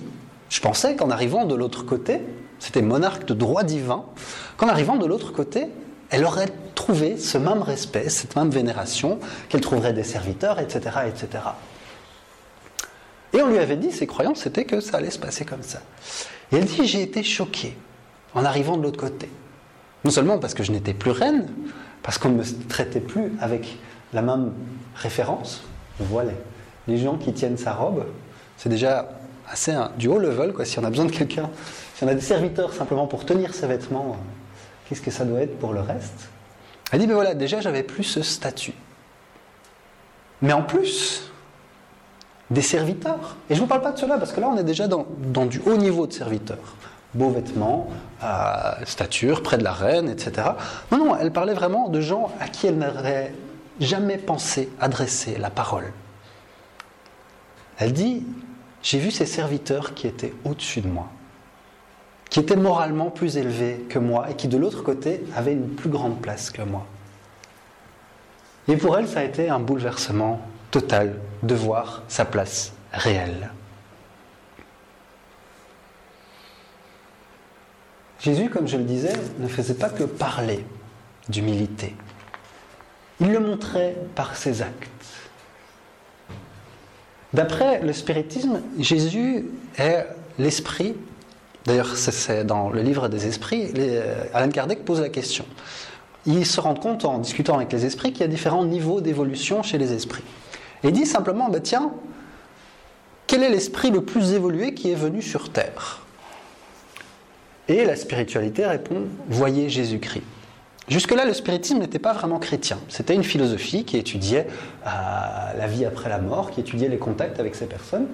Je 0.50 0.62
pensais 0.62 0.96
qu'en 0.96 1.10
arrivant 1.10 1.46
de 1.46 1.56
l'autre 1.56 1.84
côté, 1.84 2.22
c'était 2.60 2.82
monarque 2.82 3.26
de 3.26 3.34
droit 3.34 3.64
divin, 3.64 4.06
qu'en 4.58 4.68
arrivant 4.68 4.96
de 4.96 5.06
l'autre 5.06 5.32
côté, 5.32 5.68
elle 6.10 6.24
aurait 6.24 6.50
trouvé 6.76 7.18
ce 7.18 7.38
même 7.38 7.62
respect, 7.62 8.10
cette 8.10 8.36
même 8.36 8.50
vénération, 8.50 9.20
qu'elle 9.50 9.62
trouverait 9.62 9.94
des 9.94 10.04
serviteurs, 10.04 10.60
etc., 10.60 10.98
etc. 11.08 11.44
Et 13.34 13.42
on 13.42 13.50
lui 13.50 13.60
avait 13.60 13.76
dit, 13.76 13.92
ses 13.92 14.08
croyances, 14.08 14.42
c'était 14.42 14.66
que 14.66 14.80
ça 14.80 14.98
allait 14.98 15.12
se 15.12 15.20
passer 15.20 15.46
comme 15.46 15.64
ça. 15.64 15.82
Et 16.52 16.58
elle 16.58 16.66
dit, 16.66 16.86
j'ai 16.86 17.02
été 17.02 17.24
choquée 17.24 17.76
en 18.34 18.46
arrivant 18.46 18.78
de 18.78 18.84
l'autre 18.84 19.00
côté. 19.00 19.30
Non 20.04 20.12
seulement 20.12 20.38
parce 20.38 20.54
que 20.54 20.64
je 20.64 20.72
n'étais 20.72 20.94
plus 20.94 21.12
reine, 21.12 21.48
parce 22.04 22.18
qu'on 22.18 22.30
ne 22.30 22.38
me 22.38 22.68
traitait 22.68 23.00
plus 23.00 23.32
avec 23.42 23.78
la 24.14 24.22
même 24.22 24.54
référence. 24.96 25.64
Voilà, 26.00 26.32
les 26.88 26.98
gens 26.98 27.18
qui 27.18 27.34
tiennent 27.34 27.58
sa 27.58 27.74
robe, 27.74 28.06
c'est 28.58 28.70
déjà 28.70 29.10
assez 29.48 29.74
du 29.98 30.08
haut 30.08 30.20
level. 30.20 30.54
Quoi. 30.54 30.66
Si 30.66 30.78
on 30.78 30.84
a 30.84 30.90
besoin 30.90 31.06
de 31.06 31.12
quelqu'un, 31.12 31.50
si 31.96 32.04
on 32.04 32.08
a 32.08 32.14
des 32.14 32.22
serviteurs 32.22 32.74
simplement 32.74 33.08
pour 33.08 33.26
tenir 33.26 33.54
ses 33.54 33.68
vêtements, 33.68 34.18
qu'est-ce 34.88 35.02
que 35.02 35.12
ça 35.12 35.26
doit 35.26 35.42
être 35.42 35.58
pour 35.58 35.74
le 35.74 35.82
reste? 35.82 36.30
Elle 36.92 37.00
dit, 37.00 37.08
ben 37.08 37.16
voilà, 37.16 37.34
déjà 37.34 37.62
j'avais 37.62 37.84
plus 37.84 38.04
ce 38.04 38.22
statut. 38.22 38.74
Mais 40.42 40.54
en 40.54 40.62
plus, 40.62 41.32
des 42.50 42.62
serviteurs. 42.62 43.38
Et 43.50 43.56
je 43.56 43.60
ne 43.60 43.62
vous 43.62 43.68
parle 43.68 43.82
pas 43.82 43.92
de 43.92 43.98
cela, 43.98 44.18
parce 44.18 44.32
que 44.32 44.40
là 44.40 44.48
on 44.48 44.58
est 44.58 44.64
déjà 44.64 44.88
dans, 44.88 45.46
du 45.46 45.62
haut 45.66 45.78
niveau 45.78 46.08
de 46.08 46.14
serviteurs. 46.14 46.76
Beaux 47.14 47.30
vêtements, 47.30 47.90
stature, 48.84 49.42
près 49.42 49.58
de 49.58 49.64
la 49.64 49.72
reine, 49.72 50.10
etc. 50.10 50.50
Non, 50.92 50.98
non, 50.98 51.16
elle 51.16 51.32
parlait 51.32 51.54
vraiment 51.54 51.88
de 51.88 52.02
gens 52.02 52.32
à 52.42 52.48
qui 52.50 52.68
elle 52.68 52.78
n'aurait 52.78 53.34
jamais 53.80 54.18
pensé 54.18 54.70
adresser 54.80 55.38
la 55.38 55.50
parole. 55.50 55.92
Elle 57.78 57.94
dit, 57.94 58.26
j'ai 58.82 59.00
vu 59.00 59.12
ces 59.12 59.26
serviteurs 59.26 59.94
qui 59.94 60.08
étaient 60.08 60.34
au-dessus 60.46 60.82
de 60.82 60.88
moi, 60.88 61.08
qui 62.30 62.40
étaient 62.40 62.56
moralement 62.56 63.10
plus 63.10 63.38
élevés 63.38 63.86
que 63.90 64.00
moi 64.00 64.30
et 64.30 64.36
qui 64.36 64.48
de 64.48 64.58
l'autre 64.58 64.84
côté 64.84 65.24
avaient 65.36 65.54
une 65.54 65.70
plus 65.70 65.90
grande 65.90 66.22
place 66.22 66.52
que 66.52 66.62
moi. 66.62 66.86
Et 68.68 68.78
pour 68.78 68.98
elle, 68.98 69.08
ça 69.08 69.20
a 69.20 69.24
été 69.24 69.50
un 69.50 69.60
bouleversement 69.60 70.42
total 70.76 71.16
de 71.42 71.56
voir 71.56 72.04
sa 72.10 72.26
place 72.26 72.74
réelle. 72.92 73.50
Jésus, 78.20 78.50
comme 78.50 78.68
je 78.68 78.76
le 78.76 78.84
disais, 78.84 79.14
ne 79.40 79.48
faisait 79.48 79.76
pas 79.76 79.90
que 79.90 80.04
parler 80.04 80.66
d'humilité. 81.30 81.96
Il 83.22 83.32
le 83.32 83.40
montrait 83.40 83.96
par 84.16 84.36
ses 84.36 84.62
actes. 84.62 85.06
D'après 87.32 87.80
le 87.80 87.94
spiritisme, 87.94 88.60
Jésus 88.78 89.46
est 89.78 90.06
l'esprit. 90.38 90.94
D'ailleurs, 91.64 91.96
c'est 91.96 92.44
dans 92.44 92.70
le 92.70 92.82
livre 92.82 93.08
des 93.08 93.28
esprits, 93.28 93.72
Alain 94.34 94.50
Kardec 94.50 94.84
pose 94.84 95.00
la 95.00 95.10
question. 95.10 95.46
Il 96.26 96.46
se 96.46 96.60
rend 96.60 96.74
compte 96.74 97.06
en 97.06 97.20
discutant 97.20 97.56
avec 97.56 97.72
les 97.72 97.86
esprits 97.86 98.12
qu'il 98.12 98.24
y 98.24 98.26
a 98.26 98.28
différents 98.28 98.66
niveaux 98.66 99.00
d'évolution 99.00 99.64
chez 99.64 99.78
les 99.78 99.94
esprits. 99.94 100.24
Et 100.86 100.92
dit 100.92 101.08
simplement, 101.08 101.50
bah, 101.50 101.60
tiens, 101.60 101.92
quel 103.26 103.42
est 103.42 103.50
l'esprit 103.50 103.90
le 103.90 104.06
plus 104.06 104.34
évolué 104.34 104.76
qui 104.76 104.92
est 104.92 104.96
venu 104.96 105.24
sur 105.24 105.50
Terre? 105.50 106.06
Et 107.68 107.86
la 107.86 107.96
spiritualité 107.96 108.68
répond, 108.68 109.06
voyez 109.28 109.68
Jésus-Christ. 109.68 110.24
Jusque-là, 110.88 111.26
le 111.26 111.34
spiritisme 111.34 111.80
n'était 111.80 111.98
pas 111.98 112.14
vraiment 112.14 112.38
chrétien. 112.38 112.78
C'était 112.88 113.16
une 113.16 113.24
philosophie 113.24 113.84
qui 113.84 113.98
étudiait 113.98 114.46
euh, 114.86 114.90
la 115.58 115.66
vie 115.66 115.84
après 115.84 116.08
la 116.08 116.20
mort, 116.20 116.52
qui 116.52 116.60
étudiait 116.60 116.88
les 116.88 117.00
contacts 117.00 117.40
avec 117.40 117.56
ces 117.56 117.66
personnes. 117.66 118.06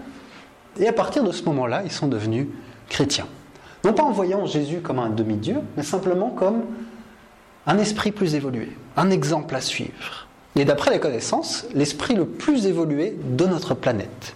Et 0.80 0.88
à 0.88 0.94
partir 0.94 1.26
de 1.26 1.34
ce 1.34 1.44
moment-là, 1.44 1.82
ils 1.84 1.92
sont 1.92 2.08
devenus 2.08 2.48
chrétiens. 2.88 3.28
Non 3.84 3.92
pas 3.92 4.04
en 4.04 4.12
voyant 4.12 4.46
Jésus 4.46 4.80
comme 4.80 5.00
un 5.00 5.10
demi-dieu, 5.10 5.58
mais 5.76 5.84
simplement 5.84 6.30
comme 6.30 6.64
un 7.68 7.78
esprit 7.78 8.14
plus 8.14 8.36
évolué, 8.36 8.72
un 8.96 9.10
exemple 9.10 9.54
à 9.54 9.60
suivre. 9.60 10.28
Et 10.56 10.66
d'après 10.66 10.92
les 10.92 11.00
connaissances, 11.00 11.66
l'esprit 11.74 12.16
le 12.16 12.26
plus 12.26 12.66
évolué 12.66 13.18
de 13.24 13.46
notre 13.46 13.74
planète. 13.74 14.36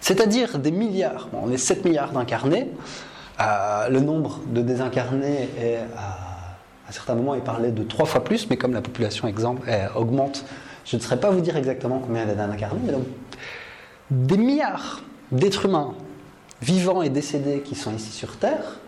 C'est-à-dire 0.00 0.58
des 0.58 0.70
milliards, 0.70 1.28
on 1.32 1.50
est 1.50 1.56
7 1.56 1.84
milliards 1.84 2.12
d'incarnés, 2.12 2.68
euh, 3.40 3.88
le 3.88 4.00
nombre 4.00 4.40
de 4.46 4.60
désincarnés 4.60 5.48
est 5.58 5.78
à 5.96 6.30
À 6.88 6.92
certains 6.92 7.14
moments, 7.14 7.36
il 7.36 7.40
parlait 7.40 7.70
de 7.70 7.84
trois 7.84 8.04
fois 8.04 8.24
plus, 8.24 8.50
mais 8.50 8.56
comme 8.56 8.74
la 8.74 8.82
population 8.82 9.28
exemple, 9.28 9.62
augmente, 9.94 10.44
je 10.84 10.96
ne 10.96 11.00
saurais 11.00 11.20
pas 11.20 11.30
vous 11.30 11.40
dire 11.40 11.56
exactement 11.56 12.00
combien 12.00 12.24
il 12.24 12.28
y 12.28 12.32
a 12.32 12.34
d'âmes 12.34 12.50
incarnées, 12.50 12.80
mais 12.84 12.92
donc 12.92 13.06
des 14.10 14.36
milliards 14.36 15.00
d'êtres 15.30 15.66
humains 15.66 15.94
vivants 16.60 17.02
et 17.02 17.08
décédés 17.08 17.60
qui 17.60 17.76
sont 17.76 17.94
ici 17.94 18.10
sur 18.10 18.36
Terre, 18.38 18.80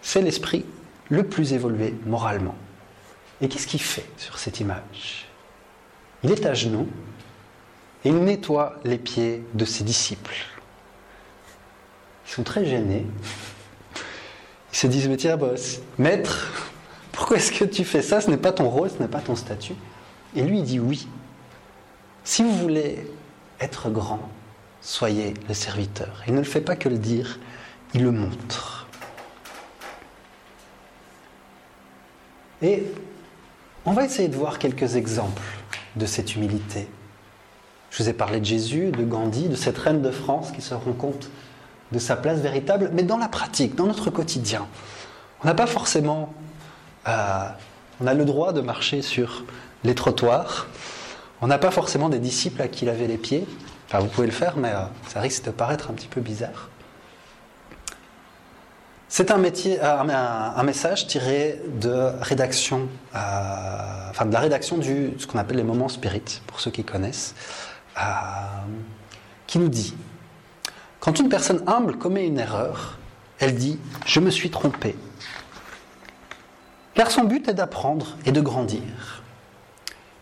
c'est 0.00 0.22
l'esprit 0.22 0.64
le 1.10 1.24
plus 1.24 1.54
évolué 1.54 1.96
moralement. 2.06 2.54
Et 3.40 3.48
qu'est-ce 3.48 3.66
qu'il 3.66 3.82
fait 3.82 4.08
sur 4.16 4.38
cette 4.38 4.60
image? 4.60 5.26
Il 6.22 6.32
est 6.32 6.46
à 6.46 6.54
genoux 6.54 6.88
et 8.04 8.08
il 8.08 8.18
nettoie 8.18 8.76
les 8.84 8.98
pieds 8.98 9.44
de 9.54 9.64
ses 9.64 9.84
disciples. 9.84 10.34
Ils 12.26 12.32
sont 12.32 12.42
très 12.42 12.64
gênés. 12.64 13.06
Ils 14.72 14.76
se 14.76 14.86
disent, 14.86 15.08
mais 15.08 15.16
tiens, 15.16 15.36
boss, 15.36 15.80
maître, 15.98 16.50
pourquoi 17.12 17.36
est-ce 17.36 17.52
que 17.52 17.64
tu 17.64 17.84
fais 17.84 18.02
ça? 18.02 18.20
Ce 18.20 18.30
n'est 18.30 18.36
pas 18.36 18.52
ton 18.52 18.68
rôle, 18.68 18.90
ce 18.90 18.98
n'est 18.98 19.08
pas 19.08 19.20
ton 19.20 19.36
statut. 19.36 19.74
Et 20.34 20.42
lui, 20.42 20.58
il 20.58 20.64
dit 20.64 20.80
oui. 20.80 21.08
Si 22.24 22.42
vous 22.42 22.52
voulez 22.56 23.10
être 23.60 23.90
grand, 23.90 24.20
soyez 24.80 25.34
le 25.48 25.54
serviteur. 25.54 26.22
Il 26.26 26.34
ne 26.34 26.40
le 26.40 26.44
fait 26.44 26.60
pas 26.60 26.76
que 26.76 26.88
le 26.88 26.98
dire, 26.98 27.38
il 27.94 28.02
le 28.02 28.10
montre. 28.10 28.86
Et 32.62 32.84
on 33.86 33.92
va 33.92 34.04
essayer 34.04 34.28
de 34.28 34.36
voir 34.36 34.58
quelques 34.58 34.96
exemples 34.96 35.42
de 35.94 36.06
cette 36.06 36.34
humilité. 36.34 36.88
Je 37.90 38.02
vous 38.02 38.08
ai 38.08 38.12
parlé 38.12 38.40
de 38.40 38.44
Jésus, 38.44 38.90
de 38.90 39.04
Gandhi, 39.04 39.48
de 39.48 39.54
cette 39.54 39.78
reine 39.78 40.02
de 40.02 40.10
France 40.10 40.50
qui 40.50 40.60
se 40.60 40.74
rend 40.74 40.92
compte 40.92 41.30
de 41.92 41.98
sa 42.00 42.16
place 42.16 42.40
véritable, 42.40 42.90
mais 42.92 43.04
dans 43.04 43.16
la 43.16 43.28
pratique, 43.28 43.76
dans 43.76 43.86
notre 43.86 44.10
quotidien. 44.10 44.66
On 45.42 45.46
n'a 45.46 45.54
pas 45.54 45.66
forcément... 45.66 46.34
Euh, 47.06 47.48
on 48.00 48.06
a 48.06 48.12
le 48.12 48.24
droit 48.24 48.52
de 48.52 48.60
marcher 48.60 49.00
sur 49.00 49.44
les 49.84 49.94
trottoirs. 49.94 50.66
On 51.40 51.46
n'a 51.46 51.58
pas 51.58 51.70
forcément 51.70 52.08
des 52.08 52.18
disciples 52.18 52.60
à 52.60 52.68
qui 52.68 52.84
laver 52.84 53.06
les 53.06 53.16
pieds. 53.16 53.46
Enfin, 53.86 54.00
vous 54.00 54.08
pouvez 54.08 54.26
le 54.26 54.32
faire, 54.32 54.56
mais 54.56 54.72
euh, 54.72 54.82
ça 55.06 55.20
risque 55.20 55.44
de 55.44 55.50
paraître 55.52 55.90
un 55.90 55.94
petit 55.94 56.08
peu 56.08 56.20
bizarre. 56.20 56.68
C'est 59.08 59.30
euh, 59.30 59.36
un, 59.36 60.62
message 60.62 61.06
tiré 61.06 61.60
de 61.80 62.10
de 64.24 64.32
la 64.32 64.40
rédaction 64.40 64.78
du 64.78 65.12
ce 65.18 65.26
qu'on 65.26 65.38
appelle 65.38 65.56
les 65.56 65.62
moments 65.62 65.88
spirites, 65.88 66.42
pour 66.46 66.60
ceux 66.60 66.70
qui 66.70 66.84
connaissent, 66.84 67.34
qui 69.46 69.58
nous 69.58 69.68
dit 69.68 69.94
quand 71.06 71.20
une 71.20 71.28
personne 71.28 71.62
humble 71.68 71.98
commet 71.98 72.26
une 72.26 72.40
erreur, 72.40 72.98
elle 73.38 73.54
dit⁇ 73.54 73.78
Je 74.06 74.18
me 74.18 74.30
suis 74.30 74.50
trompée⁇ 74.50 74.96
Car 76.94 77.12
son 77.12 77.22
but 77.22 77.46
est 77.48 77.54
d'apprendre 77.54 78.16
et 78.24 78.32
de 78.32 78.40
grandir. 78.40 79.22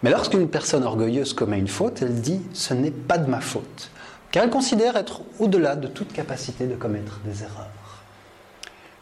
Mais 0.03 0.11
lorsqu'une 0.11 0.47
personne 0.47 0.85
orgueilleuse 0.85 1.33
commet 1.33 1.59
une 1.59 1.69
faute, 1.69 2.03
elle 2.03 2.21
dit⁇ 2.21 2.37
Ce 2.53 2.75
n'est 2.75 2.91
pas 2.91 3.17
de 3.17 3.31
ma 3.31 3.41
faute⁇ 3.41 3.91
car 4.31 4.43
elle 4.43 4.51
considère 4.51 4.97
être 4.97 5.23
au-delà 5.39 5.77
de 5.77 5.87
toute 5.87 6.13
capacité 6.13 6.67
de 6.67 6.75
commettre 6.75 7.21
des 7.25 7.45
erreurs. 7.45 7.84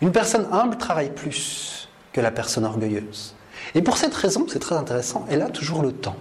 Une 0.02 0.10
personne 0.10 0.48
humble 0.50 0.76
travaille 0.76 1.10
plus 1.10 1.88
que 2.12 2.20
la 2.20 2.32
personne 2.32 2.64
orgueilleuse. 2.64 3.34
Et 3.76 3.82
pour 3.82 3.96
cette 3.96 4.14
raison, 4.14 4.46
c'est 4.48 4.58
très 4.58 4.74
intéressant, 4.74 5.24
elle 5.30 5.42
a 5.42 5.48
toujours 5.48 5.80
le 5.80 5.92
temps. 5.92 6.16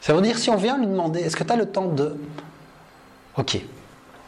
Ça 0.00 0.12
veut 0.12 0.20
dire, 0.20 0.38
si 0.38 0.50
on 0.50 0.56
vient 0.56 0.76
lui 0.76 0.86
demander, 0.86 1.20
est-ce 1.20 1.36
que 1.36 1.44
tu 1.44 1.52
as 1.52 1.56
le 1.56 1.66
temps 1.66 1.86
de... 1.86 2.16
Ok, 3.36 3.60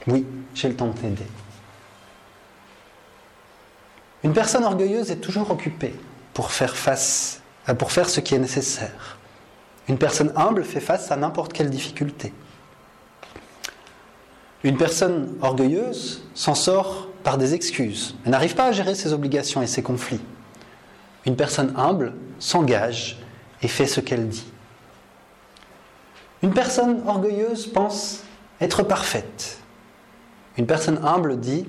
oui, 0.07 0.25
j'ai 0.55 0.69
le 0.69 0.77
temps 0.77 0.87
de 0.87 0.93
t'aider. 0.93 1.27
Une 4.23 4.33
personne 4.33 4.65
orgueilleuse 4.65 5.11
est 5.11 5.17
toujours 5.17 5.51
occupée 5.51 5.95
pour 6.33 6.53
faire 6.53 6.77
face, 6.77 7.43
euh, 7.69 7.75
pour 7.75 7.91
faire 7.91 8.09
ce 8.09 8.21
qui 8.21 8.37
est 8.37 8.39
nécessaire. 8.39 9.19
Une 9.89 9.99
personne 9.99 10.33
humble 10.37 10.63
fait 10.63 10.81
face 10.81 11.11
à 11.11 11.17
n'importe 11.17 11.53
quelle 11.53 11.71
difficulté. 11.71 12.33
Une 14.63 14.77
personne 14.77 15.35
orgueilleuse 15.43 16.23
s'en 16.35 16.55
sort 16.55 17.09
par 17.23 17.39
des 17.39 17.55
excuses. 17.55 18.15
Elle 18.25 18.33
n'arrive 18.33 18.55
pas 18.55 18.67
à 18.67 18.73
gérer 18.73 18.95
ses 18.95 19.13
obligations 19.13 19.63
et 19.63 19.67
ses 19.67 19.83
conflits. 19.83 20.21
Une 21.25 21.37
personne 21.37 21.73
humble 21.77 22.15
s'engage 22.39 23.19
et 23.63 23.69
fait 23.69 23.87
ce 23.87 24.01
qu'elle 24.01 24.29
dit. 24.29 24.47
Une 26.43 26.53
personne 26.53 27.03
orgueilleuse 27.07 27.67
pense 27.67 28.25
être 28.61 28.83
parfaite. 28.83 29.59
Une 30.59 30.67
personne 30.67 31.01
humble 31.05 31.39
dit 31.39 31.67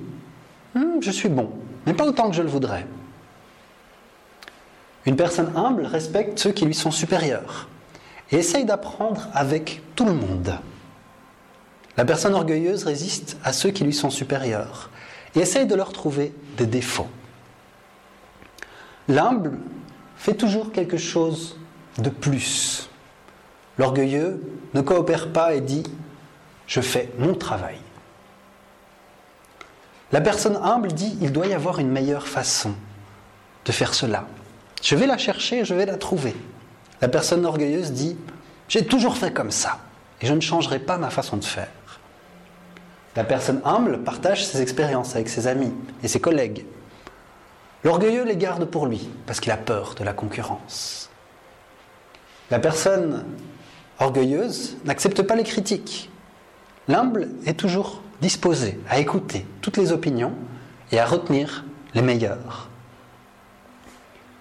hum, 0.74 1.00
Je 1.00 1.10
suis 1.10 1.28
bon, 1.28 1.50
mais 1.86 1.94
pas 1.94 2.04
autant 2.04 2.28
que 2.28 2.36
je 2.36 2.42
le 2.42 2.48
voudrais. 2.48 2.86
Une 5.06 5.16
personne 5.16 5.52
humble 5.54 5.84
respecte 5.84 6.38
ceux 6.38 6.52
qui 6.52 6.64
lui 6.64 6.74
sont 6.74 6.90
supérieurs 6.90 7.68
et 8.32 8.36
essaye 8.36 8.64
d'apprendre 8.64 9.28
avec 9.34 9.82
tout 9.94 10.06
le 10.06 10.14
monde. 10.14 10.58
La 11.96 12.04
personne 12.04 12.34
orgueilleuse 12.34 12.84
résiste 12.84 13.36
à 13.44 13.52
ceux 13.52 13.70
qui 13.70 13.84
lui 13.84 13.92
sont 13.92 14.10
supérieurs 14.10 14.90
et 15.34 15.40
essaye 15.40 15.66
de 15.66 15.74
leur 15.74 15.92
trouver 15.92 16.32
des 16.56 16.66
défauts. 16.66 17.08
L'humble 19.08 19.58
fait 20.16 20.34
toujours 20.34 20.72
quelque 20.72 20.96
chose 20.96 21.58
de 21.98 22.10
plus. 22.10 22.88
L'orgueilleux 23.78 24.40
ne 24.72 24.80
coopère 24.80 25.32
pas 25.32 25.54
et 25.54 25.60
dit⁇ 25.60 25.82
Je 26.66 26.80
fais 26.80 27.10
mon 27.18 27.34
travail⁇ 27.34 27.76
la 30.14 30.20
personne 30.20 30.56
humble 30.62 30.92
dit, 30.92 31.18
il 31.20 31.32
doit 31.32 31.48
y 31.48 31.54
avoir 31.54 31.80
une 31.80 31.90
meilleure 31.90 32.28
façon 32.28 32.72
de 33.64 33.72
faire 33.72 33.94
cela. 33.94 34.28
Je 34.80 34.94
vais 34.94 35.08
la 35.08 35.18
chercher, 35.18 35.64
je 35.64 35.74
vais 35.74 35.86
la 35.86 35.96
trouver. 35.96 36.36
La 37.00 37.08
personne 37.08 37.44
orgueilleuse 37.44 37.90
dit, 37.90 38.16
j'ai 38.68 38.86
toujours 38.86 39.16
fait 39.16 39.32
comme 39.32 39.50
ça, 39.50 39.80
et 40.20 40.26
je 40.26 40.32
ne 40.32 40.40
changerai 40.40 40.78
pas 40.78 40.98
ma 40.98 41.10
façon 41.10 41.36
de 41.36 41.44
faire. 41.44 41.66
La 43.16 43.24
personne 43.24 43.60
humble 43.64 44.02
partage 44.02 44.44
ses 44.44 44.60
expériences 44.60 45.14
avec 45.14 45.28
ses 45.28 45.46
amis 45.46 45.72
et 46.02 46.08
ses 46.08 46.20
collègues. 46.20 46.66
L'orgueilleux 47.84 48.24
les 48.24 48.36
garde 48.36 48.64
pour 48.64 48.86
lui, 48.86 49.08
parce 49.26 49.40
qu'il 49.40 49.52
a 49.52 49.56
peur 49.56 49.94
de 49.94 50.04
la 50.04 50.12
concurrence. 50.12 51.10
La 52.50 52.58
personne 52.58 53.24
orgueilleuse 54.00 54.76
n'accepte 54.84 55.22
pas 55.22 55.36
les 55.36 55.44
critiques. 55.44 56.10
L'humble 56.88 57.28
est 57.46 57.58
toujours 57.58 58.02
disposé 58.20 58.80
à 58.88 58.98
écouter 58.98 59.46
toutes 59.60 59.76
les 59.76 59.92
opinions 59.92 60.32
et 60.90 60.98
à 60.98 61.06
retenir 61.06 61.64
les 61.94 62.02
meilleures. 62.02 62.68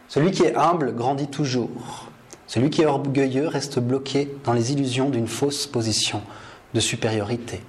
Celui 0.07 0.31
qui 0.31 0.43
est 0.43 0.55
humble 0.55 0.95
grandit 0.95 1.27
toujours. 1.27 2.07
Celui 2.47 2.69
qui 2.69 2.81
est 2.81 2.85
orgueilleux 2.85 3.47
reste 3.47 3.79
bloqué 3.79 4.35
dans 4.43 4.53
les 4.53 4.71
illusions 4.71 5.09
d'une 5.09 5.27
fausse 5.27 5.67
position 5.67 6.21
de 6.73 6.79
supériorité. 6.79 7.61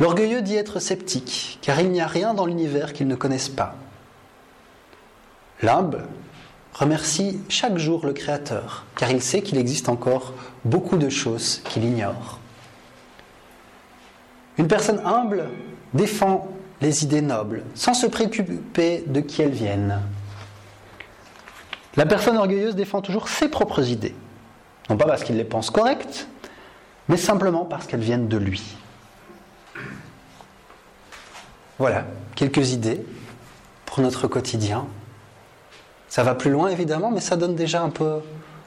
L'orgueilleux 0.00 0.42
dit 0.42 0.54
être 0.54 0.78
sceptique, 0.78 1.58
car 1.60 1.80
il 1.80 1.90
n'y 1.90 2.00
a 2.00 2.06
rien 2.06 2.32
dans 2.32 2.46
l'univers 2.46 2.92
qu'il 2.92 3.08
ne 3.08 3.16
connaisse 3.16 3.48
pas. 3.48 3.74
L'humble 5.60 6.04
remercie 6.72 7.40
chaque 7.48 7.78
jour 7.78 8.06
le 8.06 8.12
Créateur, 8.12 8.84
car 8.96 9.10
il 9.10 9.20
sait 9.20 9.42
qu'il 9.42 9.58
existe 9.58 9.88
encore 9.88 10.34
beaucoup 10.64 10.98
de 10.98 11.08
choses 11.08 11.60
qu'il 11.64 11.84
ignore. 11.84 12.38
Une 14.56 14.68
personne 14.68 15.00
humble 15.04 15.48
défend 15.94 16.48
les 16.80 17.02
idées 17.02 17.22
nobles 17.22 17.64
sans 17.74 17.94
se 17.94 18.06
préoccuper 18.06 19.02
de 19.06 19.20
qui 19.20 19.42
elles 19.42 19.50
viennent. 19.50 20.00
La 21.96 22.06
personne 22.06 22.36
orgueilleuse 22.36 22.76
défend 22.76 23.02
toujours 23.02 23.28
ses 23.28 23.48
propres 23.48 23.88
idées, 23.88 24.14
non 24.88 24.96
pas 24.96 25.06
parce 25.06 25.24
qu'il 25.24 25.36
les 25.36 25.44
pense 25.44 25.70
correctes, 25.70 26.28
mais 27.08 27.16
simplement 27.16 27.64
parce 27.64 27.88
qu'elles 27.88 28.00
viennent 28.00 28.28
de 28.28 28.36
lui. 28.36 28.76
Voilà, 31.78 32.04
quelques 32.34 32.72
idées 32.72 33.04
pour 33.86 34.00
notre 34.00 34.26
quotidien. 34.26 34.86
Ça 36.08 36.22
va 36.22 36.34
plus 36.34 36.50
loin 36.50 36.68
évidemment, 36.68 37.10
mais 37.10 37.20
ça 37.20 37.36
donne 37.36 37.54
déjà 37.54 37.82
un 37.82 37.90
peu 37.90 38.20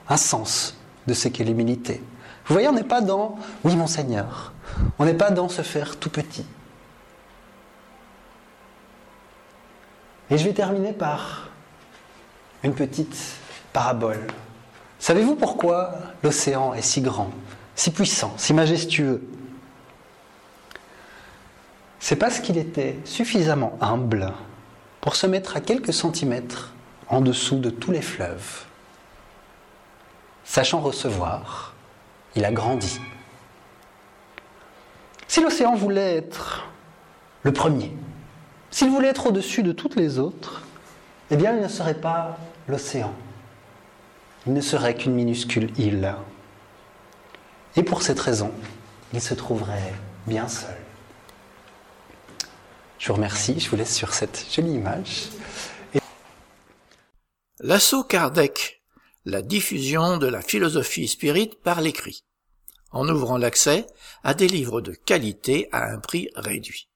un 0.07 0.17
sens 0.17 0.77
de 1.07 1.13
ce 1.13 1.27
qu'est 1.27 1.43
l'humilité. 1.43 2.01
Vous 2.45 2.53
voyez, 2.53 2.67
on 2.67 2.73
n'est 2.73 2.83
pas 2.83 3.01
dans 3.01 3.37
oui 3.63 3.75
monseigneur, 3.75 4.53
on 4.99 5.05
n'est 5.05 5.13
pas 5.13 5.31
dans 5.31 5.49
se 5.49 5.61
faire 5.61 5.97
tout 5.97 6.09
petit. 6.09 6.45
Et 10.29 10.37
je 10.37 10.45
vais 10.45 10.53
terminer 10.53 10.93
par 10.93 11.49
une 12.63 12.73
petite 12.73 13.17
parabole. 13.73 14.27
Savez-vous 14.99 15.35
pourquoi 15.35 15.95
l'océan 16.23 16.73
est 16.73 16.81
si 16.81 17.01
grand, 17.01 17.31
si 17.75 17.91
puissant, 17.91 18.33
si 18.37 18.53
majestueux? 18.53 19.21
C'est 22.03 22.15
parce 22.15 22.39
qu'il 22.39 22.57
était 22.57 22.97
suffisamment 23.05 23.77
humble 23.79 24.33
pour 25.01 25.15
se 25.15 25.27
mettre 25.27 25.55
à 25.55 25.61
quelques 25.61 25.93
centimètres 25.93 26.73
en 27.07 27.21
dessous 27.21 27.59
de 27.59 27.69
tous 27.69 27.91
les 27.91 28.01
fleuves. 28.01 28.65
Sachant 30.43 30.81
recevoir, 30.81 31.75
il 32.35 32.43
a 32.43 32.51
grandi. 32.51 32.99
Si 35.27 35.41
l'océan 35.41 35.75
voulait 35.75 36.17
être 36.17 36.67
le 37.43 37.53
premier, 37.53 37.95
s'il 38.71 38.89
voulait 38.89 39.09
être 39.09 39.27
au-dessus 39.27 39.61
de 39.61 39.71
toutes 39.71 39.95
les 39.95 40.17
autres, 40.17 40.63
eh 41.29 41.35
bien 41.35 41.55
il 41.55 41.61
ne 41.61 41.67
serait 41.67 42.01
pas 42.01 42.39
l'océan. 42.67 43.13
Il 44.47 44.53
ne 44.53 44.61
serait 44.61 44.95
qu'une 44.95 45.13
minuscule 45.13 45.71
île. 45.79 46.15
Et 47.75 47.83
pour 47.83 48.01
cette 48.01 48.19
raison, 48.19 48.51
il 49.13 49.21
se 49.21 49.35
trouverait 49.35 49.93
bien 50.25 50.47
seul. 50.47 50.75
Je 53.01 53.07
vous 53.07 53.15
remercie, 53.15 53.59
je 53.59 53.67
vous 53.67 53.77
laisse 53.77 53.95
sur 53.95 54.13
cette 54.13 54.45
jolie 54.53 54.73
image. 54.73 55.29
L'assaut 57.59 58.03
Kardec, 58.03 58.83
la 59.25 59.41
diffusion 59.41 60.19
de 60.19 60.27
la 60.27 60.43
philosophie 60.43 61.07
spirite 61.07 61.59
par 61.61 61.81
l'écrit, 61.81 62.23
en 62.91 63.09
ouvrant 63.09 63.39
l'accès 63.39 63.87
à 64.23 64.35
des 64.35 64.47
livres 64.47 64.81
de 64.81 64.91
qualité 64.91 65.67
à 65.71 65.91
un 65.91 65.97
prix 65.97 66.29
réduit. 66.35 66.89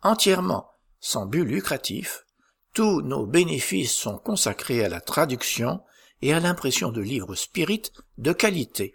Entièrement 0.00 0.70
sans 0.98 1.26
but 1.26 1.44
lucratif, 1.44 2.24
tous 2.72 3.02
nos 3.02 3.26
bénéfices 3.26 3.94
sont 3.94 4.16
consacrés 4.16 4.82
à 4.82 4.88
la 4.88 5.02
traduction 5.02 5.82
et 6.22 6.32
à 6.32 6.40
l'impression 6.40 6.90
de 6.90 7.02
livres 7.02 7.34
spirites 7.34 7.92
de 8.16 8.32
qualité. 8.32 8.92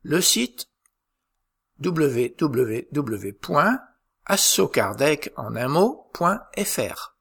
Le 0.00 0.22
site 0.22 0.70
www.assokardec 4.28 5.32
en 5.36 5.54
un 5.56 5.68
mot.fr. 5.68 7.16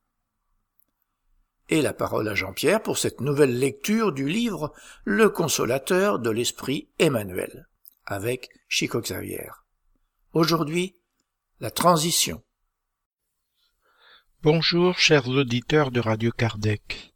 Et 1.69 1.81
la 1.81 1.93
parole 1.93 2.27
à 2.29 2.35
Jean-Pierre 2.35 2.81
pour 2.81 2.97
cette 2.97 3.21
nouvelle 3.21 3.57
lecture 3.57 4.11
du 4.11 4.27
livre 4.27 4.73
Le 5.03 5.29
consolateur 5.29 6.19
de 6.19 6.29
l'esprit 6.29 6.89
Emmanuel 6.99 7.67
avec 8.05 8.49
Chico 8.67 8.99
Xavier. 9.01 9.49
Aujourd'hui, 10.33 10.95
la 11.59 11.71
transition. 11.71 12.43
Bonjour 14.41 14.97
chers 14.97 15.27
auditeurs 15.27 15.91
de 15.91 16.01
Radio 16.01 16.31
Kardec. 16.31 17.13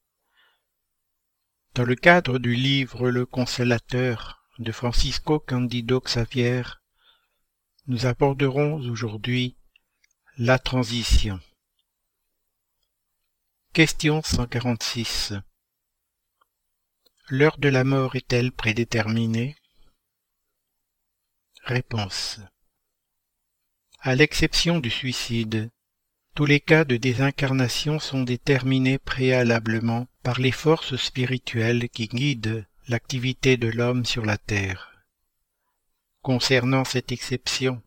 Dans 1.76 1.84
le 1.84 1.95
cadre 1.95 2.39
du 2.39 2.55
livre 2.55 3.09
Le 3.09 3.26
Consolateur 3.26 4.43
de 4.59 4.72
Francisco 4.72 5.39
Candido 5.39 5.99
Xavier, 5.99 6.64
nous 7.88 8.05
aborderons 8.05 8.76
aujourd'hui 8.89 9.57
la 10.39 10.59
transition. 10.59 11.39
Question 13.73 14.22
146. 14.22 15.34
L'heure 17.30 17.57
de 17.57 17.69
la 17.69 17.84
mort 17.84 18.15
est-elle 18.15 18.51
prédéterminée? 18.51 19.55
Réponse. 21.64 22.39
À 23.99 24.14
l'exception 24.14 24.80
du 24.80 24.91
suicide, 24.91 25.72
tous 26.35 26.45
les 26.45 26.59
cas 26.59 26.85
de 26.85 26.97
désincarnation 26.97 27.97
sont 27.97 28.22
déterminés 28.22 28.99
préalablement 28.99 30.05
par 30.22 30.39
les 30.39 30.51
forces 30.51 30.97
spirituelles 30.97 31.89
qui 31.89 32.07
guident 32.09 32.68
l'activité 32.88 33.57
de 33.57 33.69
l'homme 33.69 34.05
sur 34.05 34.23
la 34.23 34.38
terre. 34.38 35.03
Concernant 36.22 36.85
cette 36.85 37.11
exception, 37.11 37.81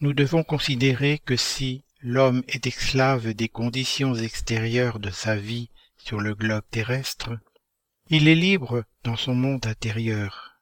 nous 0.00 0.12
devons 0.12 0.44
considérer 0.44 1.18
que 1.18 1.34
si 1.34 1.82
l'homme 2.00 2.42
est 2.48 2.66
esclave 2.66 3.34
des 3.34 3.48
conditions 3.48 4.14
extérieures 4.14 4.98
de 4.98 5.10
sa 5.10 5.36
vie 5.36 5.70
sur 5.96 6.20
le 6.20 6.34
globe 6.34 6.64
terrestre, 6.70 7.30
il 8.08 8.28
est 8.28 8.34
libre 8.34 8.84
dans 9.04 9.16
son 9.16 9.34
monde 9.34 9.66
intérieur. 9.66 10.60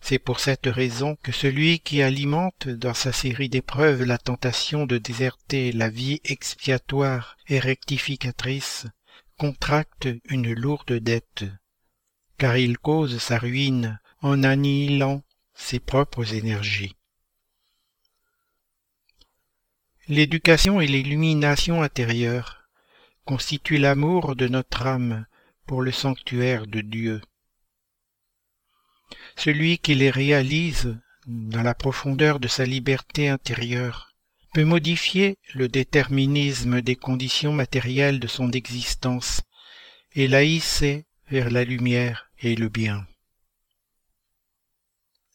C'est 0.00 0.18
pour 0.18 0.40
cette 0.40 0.66
raison 0.66 1.16
que 1.22 1.32
celui 1.32 1.80
qui 1.80 2.02
alimente 2.02 2.68
dans 2.68 2.94
sa 2.94 3.12
série 3.12 3.48
d'épreuves 3.48 4.04
la 4.04 4.18
tentation 4.18 4.86
de 4.86 4.98
déserter 4.98 5.72
la 5.72 5.88
vie 5.88 6.20
expiatoire 6.24 7.36
et 7.48 7.58
rectificatrice 7.58 8.86
contracte 9.36 10.08
une 10.28 10.52
lourde 10.52 10.92
dette, 10.92 11.44
car 12.38 12.56
il 12.56 12.78
cause 12.78 13.18
sa 13.18 13.38
ruine 13.38 14.00
en 14.22 14.42
annihilant 14.44 15.22
ses 15.54 15.78
propres 15.78 16.34
énergies. 16.34 16.96
L'éducation 20.08 20.80
et 20.80 20.86
l'illumination 20.86 21.82
intérieure 21.82 22.62
constituent 23.24 23.78
l'amour 23.78 24.36
de 24.36 24.46
notre 24.48 24.86
âme 24.86 25.26
pour 25.66 25.82
le 25.82 25.90
sanctuaire 25.90 26.66
de 26.66 26.80
Dieu 26.80 27.20
celui 29.36 29.78
qui 29.78 29.94
les 29.94 30.10
réalise 30.10 30.98
dans 31.26 31.62
la 31.62 31.74
profondeur 31.74 32.40
de 32.40 32.48
sa 32.48 32.64
liberté 32.64 33.28
intérieure 33.28 34.14
peut 34.54 34.64
modifier 34.64 35.36
le 35.54 35.68
déterminisme 35.68 36.80
des 36.80 36.96
conditions 36.96 37.52
matérielles 37.52 38.20
de 38.20 38.26
son 38.26 38.50
existence 38.52 39.42
et 40.14 40.28
la 40.28 40.44
hisser 40.44 41.04
vers 41.30 41.50
la 41.50 41.64
lumière 41.64 42.30
et 42.40 42.54
le 42.56 42.68
bien. 42.68 43.06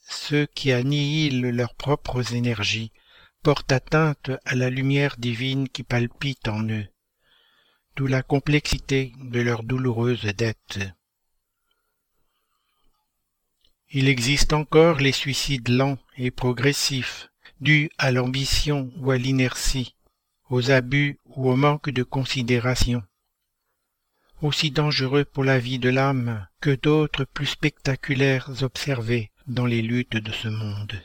Ceux 0.10 0.48
qui 0.48 0.72
annihilent 0.72 1.52
leurs 1.52 1.76
propres 1.76 2.34
énergies 2.34 2.92
portent 3.44 3.72
atteinte 3.72 4.32
à 4.46 4.56
la 4.56 4.70
lumière 4.70 5.18
divine 5.18 5.68
qui 5.68 5.84
palpite 5.84 6.48
en 6.48 6.64
eux, 6.70 6.88
d'où 7.96 8.08
la 8.08 8.22
complexité 8.22 9.14
de 9.20 9.42
leurs 9.42 9.64
douloureuses 9.64 10.26
dettes. 10.26 10.80
Il 13.90 14.08
existe 14.08 14.54
encore 14.54 15.00
les 15.00 15.12
suicides 15.12 15.68
lents 15.68 15.98
et 16.16 16.32
progressifs, 16.32 17.30
dus 17.60 17.90
à 17.98 18.12
l'ambition 18.12 18.92
ou 18.98 19.12
à 19.12 19.18
l'inertie, 19.18 19.96
aux 20.50 20.72
abus 20.72 21.20
ou 21.26 21.50
au 21.50 21.56
manque 21.56 21.90
de 21.90 22.04
considération. 22.04 23.04
Aussi 24.42 24.72
dangereux 24.72 25.26
pour 25.26 25.44
la 25.44 25.60
vie 25.60 25.78
de 25.78 25.90
l'âme 25.90 26.48
que 26.62 26.74
d'autres 26.74 27.26
plus 27.26 27.48
spectaculaires 27.48 28.64
observés 28.64 29.32
dans 29.48 29.66
les 29.66 29.82
luttes 29.82 30.18
de 30.18 30.32
ce 30.32 30.48
monde. 30.48 31.02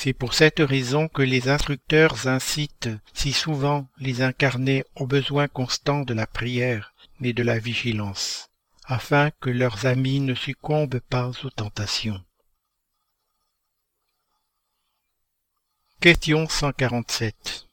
C'est 0.00 0.12
pour 0.12 0.32
cette 0.32 0.60
raison 0.60 1.08
que 1.08 1.22
les 1.22 1.48
instructeurs 1.48 2.28
incitent 2.28 2.88
si 3.14 3.32
souvent 3.32 3.88
les 3.98 4.22
incarnés 4.22 4.84
au 4.94 5.08
besoin 5.08 5.48
constant 5.48 6.02
de 6.02 6.14
la 6.14 6.28
prière 6.28 6.94
et 7.20 7.32
de 7.32 7.42
la 7.42 7.58
vigilance 7.58 8.48
afin 8.84 9.32
que 9.40 9.50
leurs 9.50 9.86
amis 9.86 10.20
ne 10.20 10.36
succombent 10.36 11.00
pas 11.00 11.32
aux 11.42 11.50
tentations. 11.50 12.24
Question 15.98 16.48
147 16.48 17.66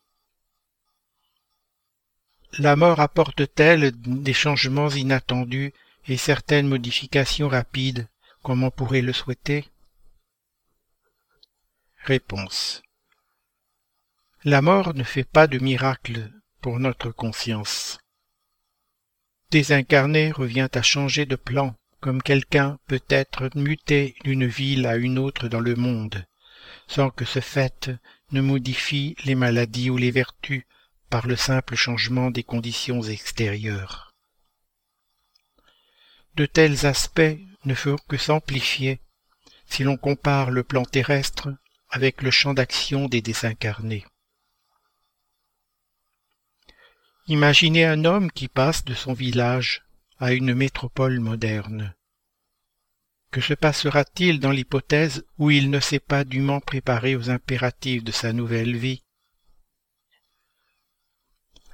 La 2.57 2.75
mort 2.75 3.01
apporte-t-elle 3.01 3.91
des 3.91 4.33
changements 4.33 4.89
inattendus 4.89 5.73
et 6.07 6.17
certaines 6.17 6.67
modifications 6.67 7.49
rapides, 7.49 8.07
comme 8.41 8.63
on 8.63 8.71
pourrait 8.71 9.03
le 9.03 9.13
souhaiter? 9.13 9.69
Réponse 12.05 12.83
La 14.43 14.61
mort 14.61 14.93
ne 14.93 15.03
fait 15.03 15.23
pas 15.23 15.47
de 15.47 15.57
miracle 15.57 16.31
pour 16.61 16.79
notre 16.79 17.09
conscience 17.09 17.97
désincarné 19.49 20.31
revient 20.31 20.69
à 20.71 20.83
changer 20.83 21.25
de 21.25 21.35
plan, 21.35 21.73
comme 22.01 22.21
quelqu'un 22.21 22.77
peut 22.85 23.01
être 23.09 23.49
muté 23.55 24.15
d'une 24.23 24.45
ville 24.45 24.85
à 24.85 24.97
une 24.97 25.17
autre 25.17 25.47
dans 25.47 25.61
le 25.61 25.75
monde, 25.75 26.27
sans 26.85 27.09
que 27.09 27.25
ce 27.25 27.39
fait 27.39 27.89
ne 28.31 28.41
modifie 28.41 29.15
les 29.25 29.33
maladies 29.33 29.89
ou 29.89 29.97
les 29.97 30.11
vertus 30.11 30.63
par 31.09 31.25
le 31.25 31.35
simple 31.35 31.73
changement 31.73 32.29
des 32.29 32.43
conditions 32.43 33.01
extérieures. 33.01 34.13
De 36.35 36.45
tels 36.45 36.85
aspects 36.85 37.39
ne 37.63 37.73
font 37.73 37.97
que 38.07 38.17
s'amplifier 38.17 38.99
si 39.65 39.81
l'on 39.81 39.97
compare 39.97 40.51
le 40.51 40.63
plan 40.63 40.85
terrestre 40.85 41.49
avec 41.89 42.21
le 42.21 42.31
champ 42.31 42.53
d'action 42.53 43.07
des 43.07 43.21
désincarnés. 43.21 44.05
Imaginez 47.27 47.85
un 47.85 48.05
homme 48.05 48.31
qui 48.31 48.47
passe 48.47 48.85
de 48.85 48.93
son 48.93 49.13
village 49.13 49.83
à 50.19 50.33
une 50.33 50.53
métropole 50.53 51.19
moderne. 51.19 51.95
Que 53.31 53.41
se 53.41 53.53
passera-t-il 53.53 54.39
dans 54.39 54.51
l'hypothèse 54.51 55.25
où 55.37 55.51
il 55.51 55.69
ne 55.69 55.79
s'est 55.79 55.99
pas 55.99 56.23
dûment 56.23 56.61
préparé 56.61 57.15
aux 57.15 57.29
impératifs 57.29 58.03
de 58.03 58.11
sa 58.11 58.31
nouvelle 58.31 58.77
vie? 58.77 59.03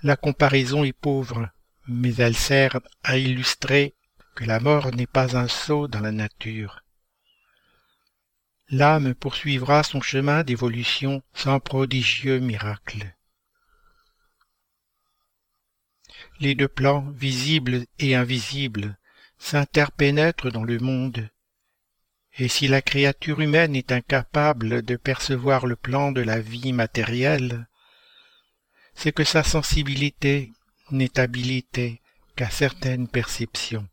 La 0.03 0.15
comparaison 0.15 0.83
est 0.83 0.93
pauvre, 0.93 1.49
mais 1.88 2.15
elle 2.15 2.35
sert 2.35 2.79
à 3.03 3.17
illustrer 3.17 3.93
que 4.35 4.45
la 4.45 4.59
mort 4.59 4.91
n'est 4.91 5.05
pas 5.05 5.38
un 5.38 5.47
saut 5.47 5.88
dans 5.88 5.99
la 5.99 6.11
nature. 6.11 6.81
L'âme 8.72 9.14
poursuivra 9.14 9.84
son 9.84 10.02
chemin 10.02 10.43
d'évolution 10.43 11.22
sans 11.34 11.60
prodigieux 11.60 12.39
miracle. 12.39 13.14
les 16.41 16.56
deux 16.56 16.68
plans, 16.68 17.06
visibles 17.11 17.85
et 17.99 18.15
invisibles, 18.15 18.98
s'interpénètrent 19.38 20.52
dans 20.52 20.64
le 20.64 20.80
monde. 20.80 21.30
Et 22.38 22.48
si 22.48 22.68
la 22.68 22.81
créature 22.81 23.41
humaine 23.41 23.76
est 23.76 23.91
incapable 23.91 24.81
de 24.81 24.95
percevoir 24.95 25.68
le 25.68 25.76
plan 25.76 26.11
de 26.11 26.22
la 26.22 26.39
vie 26.39 26.73
matérielle, 26.73 27.68
c'est 28.95 29.11
que 29.11 29.23
sa 29.23 29.43
sensibilité 29.43 30.52
n'est 30.89 31.19
habilitée 31.19 32.02
qu'à 32.35 32.49
certaines 32.49 33.07
perceptions, 33.07 33.88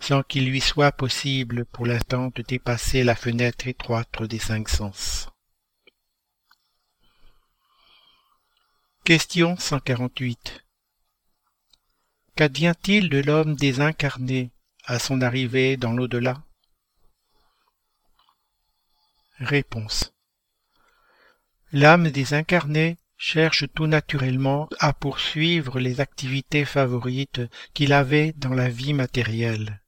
sans 0.00 0.22
qu'il 0.22 0.48
lui 0.48 0.60
soit 0.60 0.92
possible 0.92 1.64
pour 1.66 1.86
l'instant 1.86 2.30
de 2.34 2.42
dépasser 2.42 3.04
la 3.04 3.14
fenêtre 3.14 3.66
étroite 3.66 4.22
des 4.22 4.38
cinq 4.38 4.68
sens. 4.68 5.28
Question 9.04 9.56
148 9.56 10.64
Qu'advient-il 12.36 13.08
de 13.08 13.18
l'homme 13.18 13.56
désincarné 13.56 14.52
à 14.84 14.98
son 14.98 15.22
arrivée 15.22 15.76
dans 15.76 15.92
l'au-delà? 15.92 16.42
Réponse. 19.38 20.12
L'âme 21.72 22.10
désincarnée 22.10 22.98
cherche 23.16 23.64
tout 23.74 23.86
naturellement 23.86 24.68
à 24.78 24.92
poursuivre 24.92 25.80
les 25.80 26.00
activités 26.00 26.64
favorites 26.64 27.40
qu'il 27.74 27.92
avait 27.92 28.32
dans 28.36 28.54
la 28.54 28.68
vie 28.68 28.94
matérielle, 28.94 29.82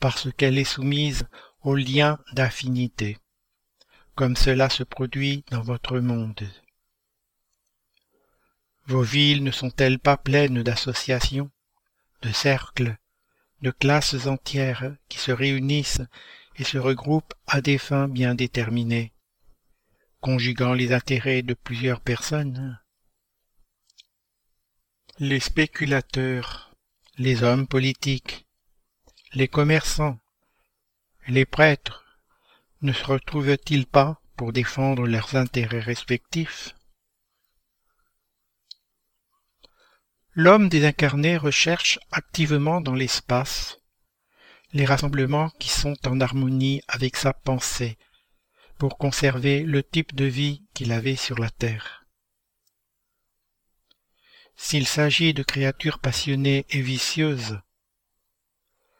parce 0.00 0.32
qu'elle 0.32 0.58
est 0.58 0.64
soumise 0.64 1.26
aux 1.62 1.76
liens 1.76 2.18
d'affinité, 2.32 3.18
comme 4.14 4.36
cela 4.36 4.68
se 4.68 4.82
produit 4.82 5.44
dans 5.50 5.62
votre 5.62 5.98
monde. 5.98 6.48
Vos 8.86 9.02
villes 9.02 9.42
ne 9.42 9.50
sont-elles 9.50 9.98
pas 9.98 10.16
pleines 10.16 10.62
d'associations, 10.62 11.50
de 12.22 12.32
cercles, 12.32 12.96
de 13.62 13.70
classes 13.70 14.26
entières 14.26 14.94
qui 15.08 15.18
se 15.18 15.32
réunissent 15.32 16.02
et 16.56 16.64
se 16.64 16.78
regroupent 16.78 17.34
à 17.46 17.60
des 17.60 17.78
fins 17.78 18.08
bien 18.08 18.34
déterminées 18.34 19.14
conjuguant 20.24 20.72
les 20.72 20.94
intérêts 20.94 21.42
de 21.42 21.52
plusieurs 21.52 22.00
personnes? 22.00 22.80
Les 25.18 25.38
spéculateurs, 25.38 26.74
les 27.18 27.42
hommes 27.42 27.68
politiques, 27.68 28.43
les 29.34 29.48
commerçants, 29.48 30.20
les 31.26 31.44
prêtres 31.44 32.04
ne 32.82 32.92
se 32.92 33.04
retrouvent-ils 33.04 33.86
pas 33.86 34.20
pour 34.36 34.52
défendre 34.52 35.06
leurs 35.08 35.34
intérêts 35.34 35.80
respectifs? 35.80 36.74
L'homme 40.34 40.68
désincarné 40.68 41.36
recherche 41.36 41.98
activement 42.12 42.80
dans 42.80 42.94
l'espace 42.94 43.80
les 44.72 44.84
rassemblements 44.84 45.50
qui 45.60 45.68
sont 45.68 45.96
en 46.06 46.20
harmonie 46.20 46.82
avec 46.88 47.16
sa 47.16 47.32
pensée 47.32 47.96
pour 48.78 48.98
conserver 48.98 49.62
le 49.62 49.82
type 49.82 50.14
de 50.14 50.24
vie 50.24 50.64
qu'il 50.74 50.90
avait 50.92 51.16
sur 51.16 51.38
la 51.38 51.50
terre. 51.50 52.04
S'il 54.56 54.86
s'agit 54.86 55.32
de 55.32 55.44
créatures 55.44 56.00
passionnées 56.00 56.66
et 56.70 56.80
vicieuses, 56.80 57.60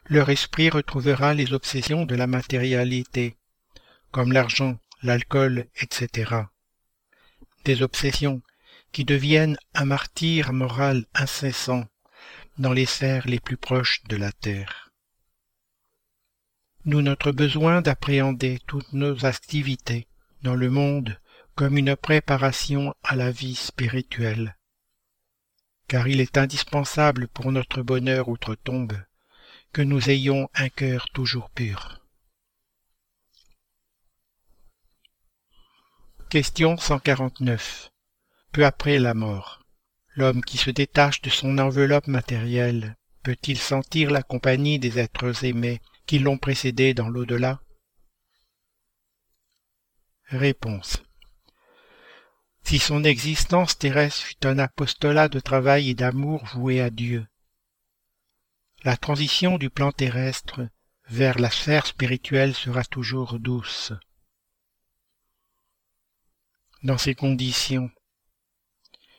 leur 0.06 0.30
esprit 0.30 0.70
retrouvera 0.70 1.34
les 1.34 1.52
obsessions 1.52 2.04
de 2.04 2.14
la 2.14 2.26
matérialité, 2.26 3.36
comme 4.10 4.32
l'argent, 4.32 4.78
l'alcool, 5.02 5.66
etc. 5.80 6.42
Des 7.64 7.82
obsessions 7.82 8.42
qui 8.92 9.04
deviennent 9.04 9.56
un 9.74 9.84
martyr 9.84 10.52
moral 10.52 11.06
incessant 11.14 11.86
dans 12.58 12.72
les 12.72 12.86
sphères 12.86 13.26
les 13.26 13.40
plus 13.40 13.56
proches 13.56 14.02
de 14.04 14.16
la 14.16 14.32
terre 14.32 14.84
nous 16.86 17.00
notre 17.00 17.32
besoin 17.32 17.80
d'appréhender 17.80 18.60
toutes 18.66 18.92
nos 18.92 19.24
activités 19.24 20.06
dans 20.42 20.54
le 20.54 20.68
monde 20.68 21.18
comme 21.54 21.78
une 21.78 21.96
préparation 21.96 22.94
à 23.02 23.16
la 23.16 23.30
vie 23.30 23.54
spirituelle. 23.54 24.56
Car 25.88 26.08
il 26.08 26.20
est 26.20 26.36
indispensable 26.36 27.28
pour 27.28 27.52
notre 27.52 27.82
bonheur 27.82 28.28
outre-tombe 28.28 28.92
que 29.74 29.82
nous 29.82 30.08
ayons 30.08 30.48
un 30.54 30.68
cœur 30.68 31.10
toujours 31.10 31.50
pur. 31.50 32.00
Question 36.30 36.76
149. 36.76 37.90
Peu 38.52 38.64
après 38.64 39.00
la 39.00 39.14
mort, 39.14 39.64
l'homme 40.14 40.44
qui 40.44 40.58
se 40.58 40.70
détache 40.70 41.22
de 41.22 41.30
son 41.30 41.58
enveloppe 41.58 42.06
matérielle 42.06 42.94
peut-il 43.24 43.58
sentir 43.58 44.12
la 44.12 44.22
compagnie 44.22 44.78
des 44.78 45.00
êtres 45.00 45.44
aimés 45.44 45.80
qui 46.06 46.20
l'ont 46.20 46.38
précédé 46.38 46.94
dans 46.94 47.08
l'au-delà? 47.08 47.60
Réponse. 50.26 51.02
Si 52.62 52.78
son 52.78 53.02
existence 53.02 53.76
terrestre 53.76 54.22
fut 54.22 54.46
un 54.46 54.60
apostolat 54.60 55.28
de 55.28 55.40
travail 55.40 55.90
et 55.90 55.94
d'amour 55.94 56.44
voué 56.54 56.80
à 56.80 56.90
Dieu, 56.90 57.26
la 58.84 58.98
transition 58.98 59.56
du 59.56 59.70
plan 59.70 59.92
terrestre 59.92 60.68
vers 61.08 61.38
la 61.38 61.50
sphère 61.50 61.86
spirituelle 61.86 62.54
sera 62.54 62.84
toujours 62.84 63.38
douce. 63.38 63.94
Dans 66.82 66.98
ces 66.98 67.14
conditions, 67.14 67.90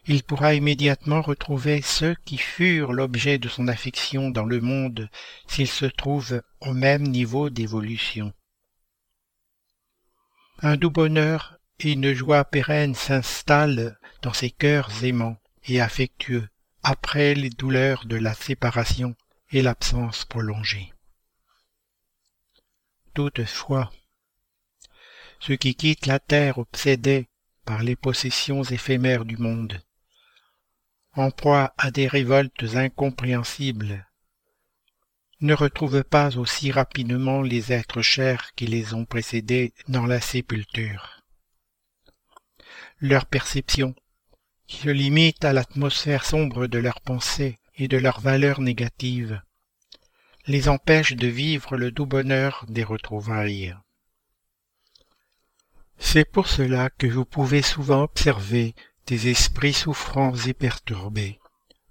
il 0.05 0.21
pourra 0.21 0.53
immédiatement 0.53 1.23
retrouver 1.23 1.81
ceux 1.81 2.13
qui 2.25 2.37
furent 2.37 2.93
l'objet 2.93 3.39
de 3.39 3.49
son 3.49 3.67
affection 3.67 4.29
dans 4.29 4.45
le 4.45 4.61
monde 4.61 5.09
s'il 5.47 5.67
se 5.67 5.85
trouve 5.85 6.43
au 6.61 6.73
même 6.73 7.01
niveau 7.01 7.49
d'évolution. 7.49 8.33
Un 10.59 10.77
doux 10.77 10.91
bonheur 10.91 11.57
et 11.79 11.93
une 11.93 12.13
joie 12.13 12.45
pérenne 12.45 12.93
s'installent 12.93 13.97
dans 14.21 14.33
ces 14.33 14.51
cœurs 14.51 15.03
aimants 15.03 15.37
et 15.65 15.81
affectueux 15.81 16.47
après 16.83 17.33
les 17.33 17.49
douleurs 17.49 18.05
de 18.05 18.15
la 18.15 18.35
séparation 18.35 19.15
et 19.55 19.61
l'absence 19.61 20.25
prolongée. 20.25 20.93
Toutefois, 23.13 23.91
ceux 25.39 25.55
qui 25.55 25.75
quittent 25.75 26.07
la 26.07 26.19
terre 26.19 26.57
obsédés 26.57 27.29
par 27.63 27.81
les 27.81 27.95
possessions 27.95 28.63
éphémères 28.63 29.23
du 29.23 29.37
monde 29.37 29.81
en 31.13 31.31
proie 31.31 31.73
à 31.77 31.91
des 31.91 32.07
révoltes 32.07 32.65
incompréhensibles, 32.75 34.05
ne 35.39 35.53
retrouvent 35.53 36.03
pas 36.03 36.37
aussi 36.37 36.71
rapidement 36.71 37.41
les 37.41 37.71
êtres 37.71 38.01
chers 38.01 38.53
qui 38.55 38.67
les 38.67 38.93
ont 38.93 39.05
précédés 39.05 39.73
dans 39.87 40.05
la 40.05 40.19
sépulture. 40.19 41.21
Leur 42.99 43.25
perception, 43.25 43.95
qui 44.67 44.77
se 44.77 44.89
limite 44.89 45.45
à 45.45 45.53
l'atmosphère 45.53 46.25
sombre 46.25 46.67
de 46.67 46.79
leurs 46.79 46.99
pensées 46.99 47.59
et 47.77 47.87
de 47.87 47.97
leurs 47.97 48.19
valeurs 48.19 48.59
négatives, 48.61 49.41
les 50.47 50.69
empêche 50.69 51.13
de 51.13 51.27
vivre 51.27 51.75
le 51.75 51.91
doux 51.91 52.05
bonheur 52.05 52.65
des 52.67 52.83
retrouvailles. 52.83 53.75
C'est 55.97 56.25
pour 56.25 56.47
cela 56.47 56.89
que 56.89 57.07
vous 57.07 57.25
pouvez 57.25 57.61
souvent 57.61 58.03
observer 58.03 58.75
des 59.07 59.29
esprits 59.29 59.73
souffrants 59.73 60.35
et 60.35 60.53
perturbés, 60.53 61.39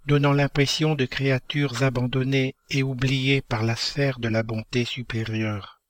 donnant 0.07 0.33
l'impression 0.33 0.95
de 0.95 1.05
créatures 1.05 1.83
abandonnées 1.83 2.55
et 2.71 2.83
oubliées 2.83 3.43
par 3.43 3.63
la 3.63 3.77
sphère 3.77 4.19
de 4.19 4.29
la 4.29 4.43
bonté 4.43 4.85
supérieure. 4.85 5.81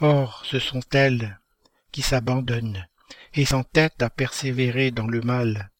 Or, 0.00 0.42
ce 0.44 0.58
sont 0.58 0.82
elles 0.92 1.38
qui 1.92 2.02
s'abandonnent 2.02 2.86
et 3.34 3.44
s'entêtent 3.44 4.02
à 4.02 4.10
persévérer 4.10 4.90
dans 4.90 5.06
le 5.06 5.20
mal, 5.20 5.70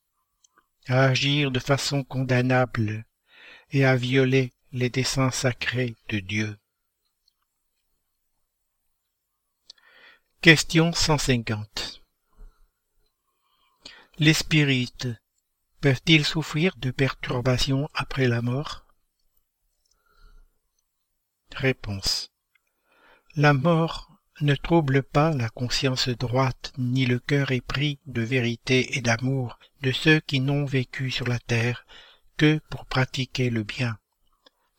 à 0.86 1.04
agir 1.04 1.50
de 1.50 1.58
façon 1.58 2.04
condamnable 2.04 3.04
et 3.72 3.84
à 3.84 3.96
violer 3.96 4.52
les 4.72 4.90
desseins 4.90 5.30
sacrés 5.30 5.96
de 6.08 6.18
Dieu. 6.18 6.58
Question 10.40 10.92
150 10.92 12.02
les 14.18 14.34
spirites 14.34 15.08
peuvent-ils 15.80 16.24
souffrir 16.24 16.76
de 16.76 16.90
perturbations 16.90 17.88
après 17.94 18.28
la 18.28 18.42
mort? 18.42 18.86
Réponse. 21.56 22.30
La 23.34 23.54
mort 23.54 24.10
ne 24.42 24.54
trouble 24.54 25.02
pas 25.02 25.32
la 25.32 25.48
conscience 25.48 26.08
droite 26.08 26.72
ni 26.76 27.06
le 27.06 27.18
cœur 27.18 27.52
épris 27.52 27.98
de 28.06 28.22
vérité 28.22 28.98
et 28.98 29.00
d'amour 29.00 29.58
de 29.80 29.92
ceux 29.92 30.20
qui 30.20 30.40
n'ont 30.40 30.66
vécu 30.66 31.10
sur 31.10 31.26
la 31.26 31.38
terre 31.38 31.86
que 32.36 32.60
pour 32.70 32.84
pratiquer 32.86 33.50
le 33.50 33.62
bien, 33.62 33.98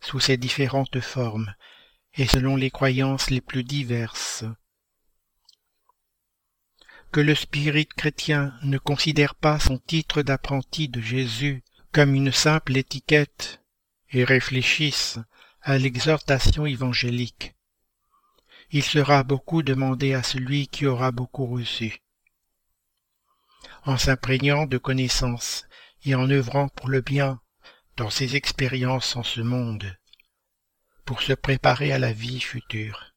sous 0.04 0.20
ses 0.20 0.38
différentes 0.38 1.00
formes 1.00 1.54
et 2.14 2.28
selon 2.28 2.56
les 2.56 2.70
croyances 2.70 3.30
les 3.30 3.42
plus 3.42 3.64
diverses 3.64 4.46
que 7.14 7.22
le 7.22 7.36
spirit 7.36 7.86
chrétien 7.86 8.56
ne 8.64 8.80
considère 8.80 9.36
pas 9.36 9.60
son 9.60 9.78
titre 9.78 10.24
d'apprenti 10.24 10.90
de 10.90 11.00
Jésus 11.00 11.64
comme 11.92 12.16
une 12.16 12.32
simple 12.32 12.76
étiquette 12.76 13.62
et 14.10 14.24
réfléchisse 14.24 15.20
à 15.62 15.78
l'exhortation 15.78 16.66
évangélique. 16.66 17.54
Il 18.72 18.82
sera 18.82 19.22
beaucoup 19.22 19.62
demandé 19.62 20.16
à 20.16 20.24
celui 20.24 20.68
qui 20.68 20.88
aura 20.88 21.12
beaucoup 21.12 21.46
reçu. 21.46 22.02
en 23.86 23.98
s'imprégnant 23.98 24.66
de 24.66 24.80
connaissances 24.80 25.66
et 26.06 26.16
en 26.16 26.28
œuvrant 26.32 26.68
pour 26.70 26.90
le 26.90 27.02
bien 27.02 27.40
dans 27.98 28.10
ses 28.10 28.36
expériences 28.36 29.16
en 29.16 29.24
ce 29.24 29.42
monde, 29.42 29.98
pour 31.06 31.22
se 31.22 31.34
préparer 31.34 31.92
à 31.92 32.00
la 32.00 32.14
vie 32.14 32.40
future. 32.40 33.14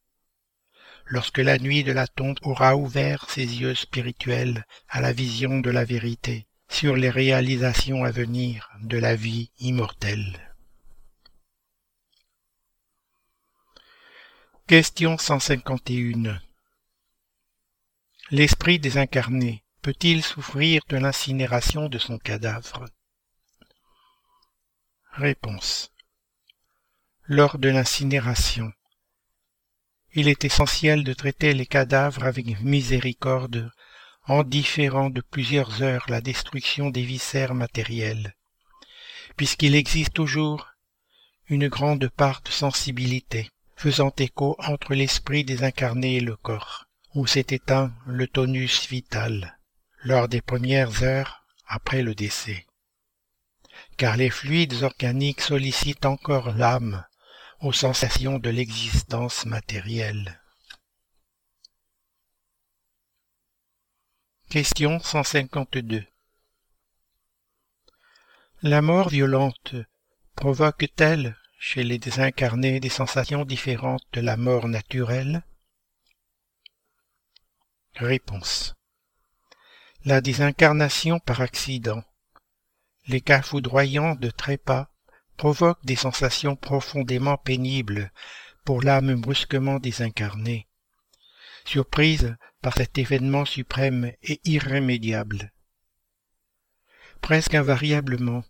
Lorsque 1.06 1.38
la 1.38 1.58
nuit 1.58 1.84
de 1.84 1.92
la 1.92 2.06
tombe 2.06 2.38
aura 2.42 2.76
ouvert 2.76 3.30
ses 3.30 3.60
yeux 3.60 3.74
spirituels 3.74 4.66
à 4.88 5.00
la 5.00 5.12
vision 5.12 5.60
de 5.60 5.70
la 5.70 5.84
vérité 5.84 6.46
sur 6.68 6.96
les 6.96 7.10
réalisations 7.10 8.04
à 8.04 8.10
venir 8.10 8.68
de 8.82 8.98
la 8.98 9.14
vie 9.14 9.50
immortelle. 9.58 10.54
Question 14.66 15.16
151 15.16 16.40
L'esprit 18.32 18.80
désincarné 18.80 19.62
peut-il 19.80 20.24
souffrir 20.24 20.82
de 20.88 20.96
l'incinération 20.96 21.88
de 21.88 21.98
son 21.98 22.18
cadavre? 22.18 22.86
Réponse. 25.16 25.92
Lors 27.24 27.56
de 27.56 27.70
l'incinération, 27.70 28.70
il 30.12 30.28
est 30.28 30.44
essentiel 30.44 31.04
de 31.04 31.14
traiter 31.14 31.54
les 31.54 31.64
cadavres 31.64 32.24
avec 32.24 32.60
miséricorde 32.60 33.72
en 34.26 34.42
différant 34.42 35.08
de 35.08 35.22
plusieurs 35.22 35.82
heures 35.82 36.04
la 36.10 36.20
destruction 36.20 36.90
des 36.90 37.02
viscères 37.02 37.54
matériels, 37.54 38.36
puisqu'il 39.38 39.74
existe 39.74 40.12
toujours 40.12 40.68
une 41.48 41.68
grande 41.68 42.08
part 42.10 42.42
de 42.42 42.50
sensibilité 42.50 43.48
faisant 43.74 44.12
écho 44.18 44.54
entre 44.58 44.92
l'esprit 44.92 45.44
désincarné 45.44 46.16
et 46.16 46.20
le 46.20 46.36
corps, 46.36 46.84
où 47.14 47.26
s'est 47.26 47.46
éteint 47.48 47.90
le 48.04 48.28
tonus 48.28 48.86
vital 48.90 49.58
lors 50.04 50.28
des 50.28 50.42
premières 50.42 51.02
heures 51.02 51.46
après 51.66 52.02
le 52.02 52.14
décès 52.14 52.66
car 53.96 54.16
les 54.16 54.30
fluides 54.30 54.82
organiques 54.82 55.40
sollicitent 55.40 56.04
encore 56.04 56.52
l'âme 56.52 57.04
aux 57.60 57.72
sensations 57.72 58.38
de 58.38 58.50
l'existence 58.50 59.46
matérielle. 59.46 60.40
Question 64.50 65.00
152 65.00 66.04
La 68.62 68.82
mort 68.82 69.08
violente 69.08 69.74
provoque-t-elle 70.34 71.36
chez 71.58 71.82
les 71.82 71.98
désincarnés 71.98 72.80
des 72.80 72.90
sensations 72.90 73.44
différentes 73.46 74.04
de 74.12 74.20
la 74.20 74.36
mort 74.36 74.68
naturelle? 74.68 75.42
Réponse. 77.94 78.74
La 80.04 80.20
désincarnation 80.20 81.18
par 81.18 81.40
accident 81.40 82.04
les 83.08 83.20
cas 83.20 83.42
foudroyants 83.42 84.14
de 84.14 84.30
trépas 84.30 84.88
provoquent 85.36 85.84
des 85.84 85.96
sensations 85.96 86.56
profondément 86.56 87.36
pénibles 87.36 88.10
pour 88.64 88.82
l'âme 88.82 89.14
brusquement 89.20 89.78
désincarnée, 89.78 90.66
surprise 91.64 92.36
par 92.62 92.74
cet 92.74 92.98
événement 92.98 93.44
suprême 93.44 94.12
et 94.22 94.40
irrémédiable. 94.44 95.52
Presque 97.20 97.54
invariablement, 97.54 98.44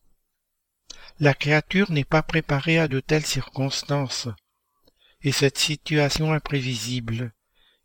la 1.18 1.34
créature 1.34 1.90
n'est 1.90 2.04
pas 2.04 2.22
préparée 2.22 2.78
à 2.78 2.88
de 2.88 3.00
telles 3.00 3.26
circonstances, 3.26 4.28
et 5.22 5.32
cette 5.32 5.58
situation 5.58 6.32
imprévisible 6.32 7.32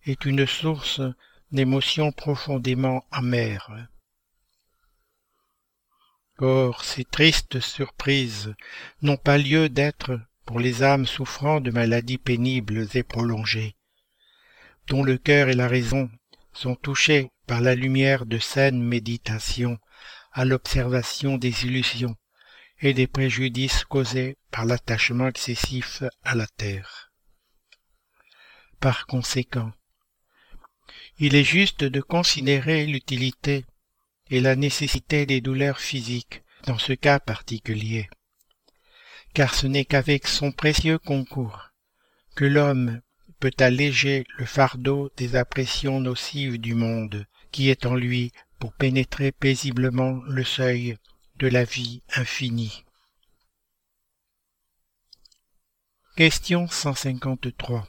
est 0.05 0.25
une 0.25 0.45
source 0.45 1.01
d'émotions 1.51 2.11
profondément 2.11 3.05
amères. 3.11 3.87
Or, 6.43 6.83
ces 6.83 7.03
tristes 7.03 7.59
surprises 7.59 8.55
n'ont 9.03 9.17
pas 9.17 9.37
lieu 9.37 9.69
d'être 9.69 10.19
pour 10.43 10.59
les 10.59 10.81
âmes 10.81 11.05
souffrant 11.05 11.61
de 11.61 11.69
maladies 11.69 12.17
pénibles 12.17 12.87
et 12.95 13.03
prolongées, 13.03 13.75
dont 14.87 15.03
le 15.03 15.19
cœur 15.19 15.49
et 15.49 15.53
la 15.53 15.67
raison 15.67 16.09
sont 16.51 16.73
touchés 16.73 17.29
par 17.45 17.61
la 17.61 17.75
lumière 17.75 18.25
de 18.25 18.39
saines 18.39 18.81
méditations 18.81 19.77
à 20.33 20.43
l'observation 20.43 21.37
des 21.37 21.65
illusions 21.65 22.15
et 22.79 22.95
des 22.95 23.05
préjudices 23.05 23.83
causés 23.83 24.35
par 24.49 24.65
l'attachement 24.65 25.27
excessif 25.27 26.01
à 26.23 26.33
la 26.33 26.47
terre. 26.47 27.11
Par 28.79 29.05
conséquent, 29.05 29.71
il 31.19 31.35
est 31.35 31.43
juste 31.43 31.83
de 31.83 32.01
considérer 32.01 32.87
l'utilité 32.87 33.63
et 34.31 34.39
la 34.39 34.55
nécessité 34.55 35.25
des 35.25 35.41
douleurs 35.41 35.79
physiques 35.79 36.41
dans 36.65 36.77
ce 36.77 36.93
cas 36.93 37.19
particulier. 37.19 38.09
Car 39.33 39.53
ce 39.53 39.67
n'est 39.67 39.85
qu'avec 39.85 40.27
son 40.27 40.51
précieux 40.51 40.97
concours 40.97 41.71
que 42.35 42.45
l'homme 42.45 43.01
peut 43.39 43.51
alléger 43.59 44.25
le 44.37 44.45
fardeau 44.45 45.11
des 45.17 45.35
impressions 45.35 45.99
nocives 45.99 46.59
du 46.59 46.75
monde 46.75 47.27
qui 47.51 47.69
est 47.69 47.85
en 47.85 47.95
lui 47.95 48.31
pour 48.59 48.73
pénétrer 48.73 49.33
paisiblement 49.33 50.21
le 50.27 50.43
seuil 50.45 50.97
de 51.35 51.47
la 51.47 51.65
vie 51.65 52.01
infinie. 52.15 52.85
Question 56.15 56.67
153 56.67 57.87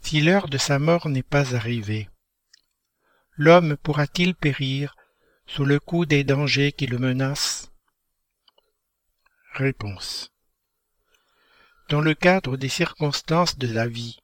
Si 0.00 0.20
l'heure 0.20 0.48
de 0.48 0.58
sa 0.58 0.78
mort 0.78 1.08
n'est 1.08 1.22
pas 1.22 1.54
arrivée, 1.54 2.08
l'homme 3.38 3.76
pourra-t-il 3.76 4.34
périr 4.34 4.96
sous 5.46 5.64
le 5.64 5.78
coup 5.78 6.06
des 6.06 6.24
dangers 6.24 6.72
qui 6.72 6.86
le 6.86 6.98
menacent? 6.98 7.70
Réponse. 9.52 10.32
Dans 11.88 12.00
le 12.00 12.14
cadre 12.14 12.56
des 12.56 12.68
circonstances 12.68 13.58
de 13.58 13.72
la 13.72 13.86
vie, 13.86 14.18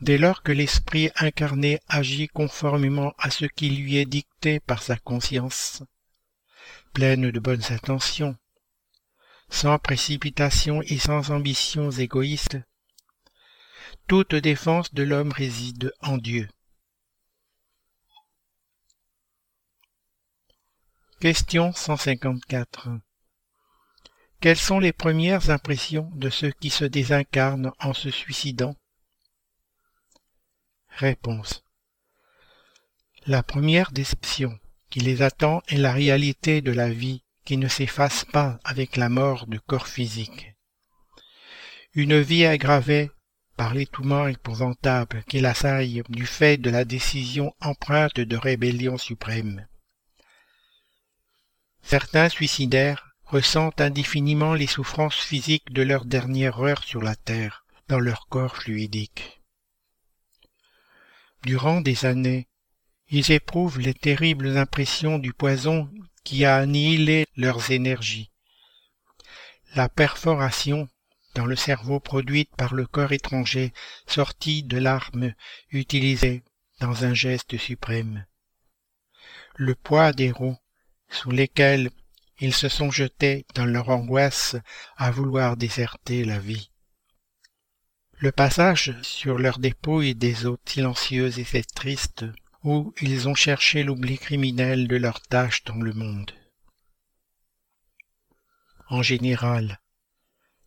dès 0.00 0.18
lors 0.18 0.42
que 0.42 0.52
l'esprit 0.52 1.10
incarné 1.16 1.80
agit 1.88 2.28
conformément 2.28 3.14
à 3.18 3.30
ce 3.30 3.44
qui 3.44 3.70
lui 3.70 3.96
est 3.96 4.06
dicté 4.06 4.60
par 4.60 4.82
sa 4.82 4.96
conscience, 4.96 5.82
pleine 6.92 7.30
de 7.30 7.40
bonnes 7.40 7.64
intentions, 7.70 8.36
sans 9.48 9.78
précipitation 9.78 10.82
et 10.82 10.98
sans 10.98 11.30
ambitions 11.30 11.90
égoïstes, 11.90 12.58
toute 14.08 14.34
défense 14.34 14.92
de 14.92 15.04
l'homme 15.04 15.32
réside 15.32 15.94
en 16.00 16.18
Dieu. 16.18 16.48
Question 21.22 21.70
154. 21.72 22.88
Quelles 24.40 24.56
sont 24.56 24.80
les 24.80 24.92
premières 24.92 25.50
impressions 25.50 26.10
de 26.16 26.30
ceux 26.30 26.50
qui 26.50 26.68
se 26.68 26.84
désincarnent 26.84 27.70
en 27.78 27.94
se 27.94 28.10
suicidant? 28.10 28.74
Réponse. 30.88 31.62
La 33.24 33.44
première 33.44 33.92
déception 33.92 34.58
qui 34.90 34.98
les 34.98 35.22
attend 35.22 35.62
est 35.68 35.76
la 35.76 35.92
réalité 35.92 36.60
de 36.60 36.72
la 36.72 36.90
vie 36.90 37.22
qui 37.44 37.56
ne 37.56 37.68
s'efface 37.68 38.24
pas 38.24 38.58
avec 38.64 38.96
la 38.96 39.08
mort 39.08 39.46
du 39.46 39.60
corps 39.60 39.86
physique. 39.86 40.56
Une 41.94 42.20
vie 42.20 42.46
aggravée 42.46 43.12
par 43.56 43.74
les 43.74 43.86
tourments 43.86 44.26
épouvantables 44.26 45.22
qui 45.28 45.38
l'assaillent 45.38 46.02
du 46.08 46.26
fait 46.26 46.56
de 46.56 46.70
la 46.70 46.84
décision 46.84 47.54
empreinte 47.60 48.18
de 48.18 48.36
rébellion 48.36 48.98
suprême. 48.98 49.68
Certains 51.82 52.28
suicidaires 52.28 53.14
ressentent 53.24 53.80
indéfiniment 53.80 54.54
les 54.54 54.66
souffrances 54.66 55.16
physiques 55.16 55.72
de 55.72 55.82
leur 55.82 56.04
dernière 56.04 56.60
heure 56.60 56.84
sur 56.84 57.02
la 57.02 57.16
terre, 57.16 57.64
dans 57.88 58.00
leur 58.00 58.28
corps 58.28 58.56
fluidique. 58.56 59.40
Durant 61.44 61.80
des 61.80 62.04
années, 62.04 62.48
ils 63.08 63.32
éprouvent 63.32 63.80
les 63.80 63.94
terribles 63.94 64.56
impressions 64.56 65.18
du 65.18 65.32
poison 65.32 65.90
qui 66.24 66.44
a 66.44 66.56
annihilé 66.56 67.26
leurs 67.36 67.70
énergies. 67.70 68.30
La 69.74 69.88
perforation 69.88 70.88
dans 71.34 71.46
le 71.46 71.56
cerveau 71.56 71.98
produite 71.98 72.54
par 72.56 72.74
le 72.74 72.86
corps 72.86 73.12
étranger 73.12 73.72
sorti 74.06 74.62
de 74.62 74.78
l'arme 74.78 75.34
utilisée 75.70 76.44
dans 76.80 77.04
un 77.04 77.14
geste 77.14 77.56
suprême. 77.58 78.26
Le 79.56 79.74
poids 79.74 80.12
des 80.12 80.30
roues 80.30 80.58
sous 81.12 81.30
lesquels 81.30 81.90
ils 82.40 82.54
se 82.54 82.68
sont 82.68 82.90
jetés 82.90 83.46
dans 83.54 83.66
leur 83.66 83.88
angoisse 83.90 84.56
à 84.96 85.10
vouloir 85.10 85.56
déserter 85.56 86.24
la 86.24 86.38
vie. 86.38 86.70
Le 88.14 88.32
passage 88.32 88.94
sur 89.02 89.38
leurs 89.38 89.58
dépouilles 89.58 90.14
des 90.14 90.46
eaux 90.46 90.58
silencieuses 90.64 91.38
et 91.38 91.64
tristes, 91.74 92.24
où 92.64 92.94
ils 93.00 93.28
ont 93.28 93.34
cherché 93.34 93.82
l'oubli 93.82 94.18
criminel 94.18 94.88
de 94.88 94.96
leurs 94.96 95.20
tâches 95.20 95.64
dans 95.64 95.76
le 95.76 95.92
monde. 95.92 96.30
En 98.88 99.02
général, 99.02 99.80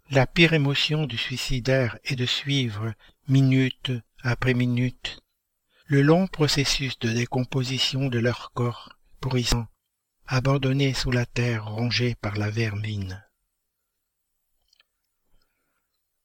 la 0.10 0.28
pire 0.28 0.54
émotion 0.54 1.08
du 1.08 1.18
suicidaire 1.18 1.98
est 2.04 2.16
de 2.16 2.26
suivre, 2.26 2.94
minute 3.28 3.92
après 4.22 4.54
minute, 4.54 5.20
le 5.88 6.02
long 6.02 6.28
processus 6.28 7.00
de 7.00 7.12
décomposition 7.12 8.08
de 8.08 8.20
leur 8.20 8.52
corps 8.54 8.98
pourrissant, 9.22 9.68
abandonnés 10.28 10.94
sous 10.94 11.12
la 11.12 11.26
terre 11.26 11.66
rongés 11.66 12.16
par 12.16 12.36
la 12.38 12.50
vermine. 12.50 13.24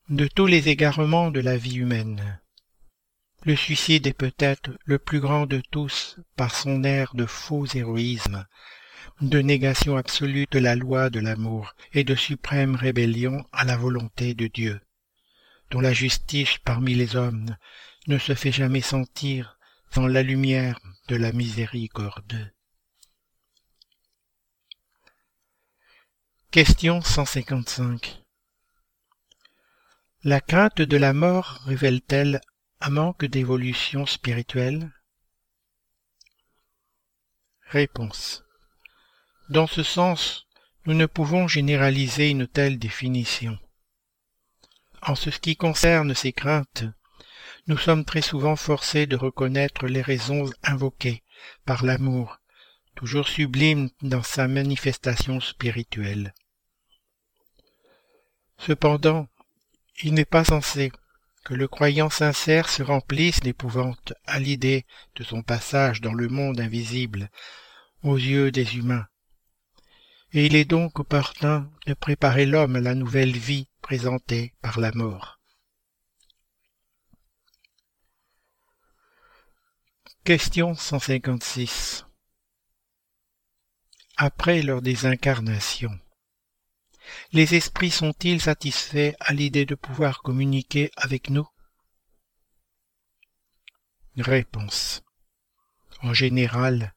De 0.09 0.27
tous 0.27 0.47
les 0.47 0.69
égarements 0.69 1.31
de 1.31 1.41
la 1.41 1.57
vie 1.57 1.77
humaine, 1.77 2.41
le 3.45 3.57
suicide 3.57 4.07
est 4.07 4.13
peut-être 4.13 4.71
le 4.85 4.99
plus 4.99 5.21
grand 5.21 5.47
de 5.47 5.63
tous 5.71 6.19
par 6.37 6.55
son 6.55 6.85
air 6.85 7.15
de 7.15 7.27
faux 7.27 7.67
héroïsme, 7.67 8.47
de 9.21 9.41
négation 9.41 9.97
absolue 9.97 10.47
de 10.51 10.59
la 10.59 10.77
loi 10.77 11.11
de 11.11 11.21
l'amour 11.21 11.75
et 11.93 12.05
de 12.05 12.15
suprême 12.15 12.75
rébellion 12.75 13.47
à 13.53 13.65
la 13.65 13.77
volonté 13.77 14.35
de 14.35 14.47
Dieu, 14.47 14.81
dont 15.71 15.81
la 15.81 15.93
justice 15.93 16.59
parmi 16.65 16.95
les 16.95 17.17
hommes 17.17 17.57
ne 18.07 18.19
se 18.19 18.35
fait 18.35 18.53
jamais 18.53 18.81
sentir 18.81 19.59
dans 19.95 20.07
la 20.07 20.23
lumière 20.23 20.79
de 21.09 21.17
la 21.17 21.33
miséricorde. 21.33 22.53
Question 26.53 27.01
155 27.01 28.25
La 30.25 30.41
crainte 30.41 30.83
de 30.83 30.97
la 30.97 31.13
mort 31.13 31.61
révèle-t-elle 31.67 32.41
un 32.81 32.91
manque 32.91 33.25
d'évolution 33.25 34.05
spirituelle? 34.05 34.91
Réponse 37.69 38.43
Dans 39.49 39.69
ce 39.69 39.85
sens, 39.85 40.49
nous 40.87 40.95
ne 40.95 41.07
pouvons 41.07 41.47
généraliser 41.47 42.31
une 42.31 42.49
telle 42.49 42.81
définition. 42.81 43.57
En 45.03 45.15
ce 45.15 45.31
qui 45.31 45.55
concerne 45.55 46.17
ces 46.17 46.33
craintes, 46.33 46.83
nous 47.69 47.79
sommes 47.79 48.05
très 48.05 48.23
souvent 48.23 48.57
forcés 48.57 49.07
de 49.07 49.15
reconnaître 49.15 49.87
les 49.87 50.03
raisons 50.03 50.51
invoquées 50.65 51.23
par 51.65 51.85
l'amour, 51.85 52.41
toujours 52.97 53.29
sublime 53.29 53.91
dans 54.03 54.25
sa 54.25 54.49
manifestation 54.49 55.39
spirituelle. 55.39 56.35
Cependant, 58.61 59.27
il 60.03 60.13
n'est 60.13 60.27
pas 60.27 60.45
censé 60.45 60.93
que 61.45 61.55
le 61.55 61.67
croyant 61.67 62.11
sincère 62.11 62.69
se 62.69 62.83
remplisse 62.83 63.41
d'épouvante 63.41 64.13
à 64.27 64.39
l'idée 64.39 64.85
de 65.17 65.25
son 65.25 65.43
passage 65.43 66.03
dans 66.03 66.13
le 66.13 66.29
monde 66.29 66.61
invisible 66.61 67.31
aux 68.03 68.17
yeux 68.17 68.51
des 68.51 68.77
humains. 68.77 69.07
Et 70.33 70.45
il 70.45 70.55
est 70.55 70.67
donc 70.67 70.99
opportun 70.99 71.71
de 71.87 71.95
préparer 71.95 72.45
l'homme 72.45 72.77
à 72.77 72.81
la 72.81 72.95
nouvelle 72.95 73.37
vie 73.37 73.67
présentée 73.81 74.55
par 74.61 74.79
la 74.79 74.93
mort. 74.93 75.41
Question 80.23 80.75
156 80.75 82.05
Après 84.19 84.63
leur 84.63 84.83
désincarnation, 84.83 85.99
les 87.33 87.55
esprits 87.55 87.91
sont-ils 87.91 88.41
satisfaits 88.41 89.15
à 89.21 89.33
l'idée 89.33 89.67
de 89.67 89.75
pouvoir 89.75 90.23
communiquer 90.23 90.91
avec 90.97 91.31
nous? 91.31 91.47
Réponse 94.17 95.03
En 96.03 96.13
général, 96.13 96.95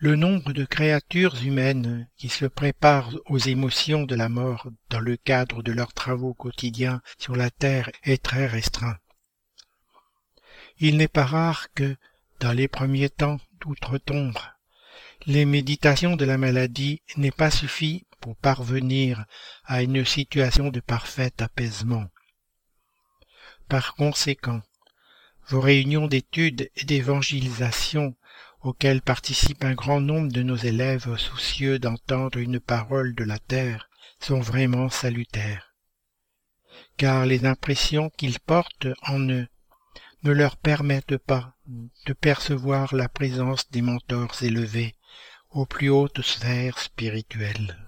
le 0.00 0.14
nombre 0.14 0.52
de 0.52 0.64
créatures 0.64 1.42
humaines 1.42 2.08
qui 2.16 2.28
se 2.28 2.46
préparent 2.46 3.12
aux 3.26 3.38
émotions 3.38 4.04
de 4.04 4.14
la 4.14 4.28
mort 4.28 4.68
dans 4.90 5.00
le 5.00 5.16
cadre 5.16 5.62
de 5.62 5.72
leurs 5.72 5.92
travaux 5.92 6.34
quotidiens 6.34 7.02
sur 7.18 7.34
la 7.34 7.50
terre 7.50 7.90
est 8.04 8.22
très 8.22 8.46
restreint. 8.46 8.96
Il 10.78 10.96
n'est 10.96 11.08
pas 11.08 11.26
rare 11.26 11.72
que, 11.72 11.96
dans 12.38 12.52
les 12.52 12.68
premiers 12.68 13.10
temps 13.10 13.40
d'outre-tombe, 13.60 14.38
les 15.26 15.44
méditations 15.44 16.14
de 16.14 16.24
la 16.24 16.38
maladie 16.38 17.02
n'aient 17.16 17.30
pas 17.32 17.50
suffi 17.50 18.06
parvenir 18.34 19.24
à 19.64 19.82
une 19.82 20.04
situation 20.04 20.70
de 20.70 20.80
parfait 20.80 21.32
apaisement. 21.38 22.06
Par 23.68 23.94
conséquent, 23.94 24.62
vos 25.48 25.60
réunions 25.60 26.06
d'études 26.06 26.70
et 26.76 26.84
d'évangélisation 26.84 28.14
auxquelles 28.62 29.02
participe 29.02 29.64
un 29.64 29.74
grand 29.74 30.00
nombre 30.00 30.32
de 30.32 30.42
nos 30.42 30.56
élèves 30.56 31.16
soucieux 31.16 31.78
d'entendre 31.78 32.38
une 32.38 32.60
parole 32.60 33.14
de 33.14 33.24
la 33.24 33.38
terre 33.38 33.88
sont 34.20 34.40
vraiment 34.40 34.88
salutaires, 34.88 35.74
car 36.96 37.24
les 37.24 37.46
impressions 37.46 38.10
qu'ils 38.10 38.40
portent 38.40 38.88
en 39.02 39.20
eux 39.28 39.46
ne 40.24 40.32
leur 40.32 40.56
permettent 40.56 41.18
pas 41.18 41.54
de 41.66 42.12
percevoir 42.12 42.94
la 42.94 43.08
présence 43.08 43.70
des 43.70 43.82
mentors 43.82 44.42
élevés 44.42 44.96
aux 45.50 45.66
plus 45.66 45.88
hautes 45.88 46.22
sphères 46.22 46.78
spirituelles. 46.78 47.87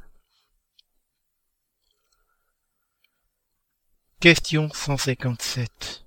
Question 4.20 4.68
157 4.68 6.04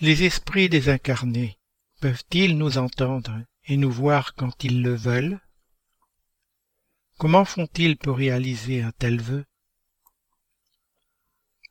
Les 0.00 0.22
esprits 0.22 0.70
désincarnés 0.70 1.58
peuvent-ils 2.00 2.56
nous 2.56 2.78
entendre 2.78 3.42
et 3.66 3.76
nous 3.76 3.90
voir 3.90 4.34
quand 4.36 4.64
ils 4.64 4.80
le 4.80 4.94
veulent? 4.94 5.38
Comment 7.18 7.44
font-ils 7.44 7.98
pour 7.98 8.16
réaliser 8.16 8.80
un 8.80 8.92
tel 8.92 9.20
vœu? 9.20 9.44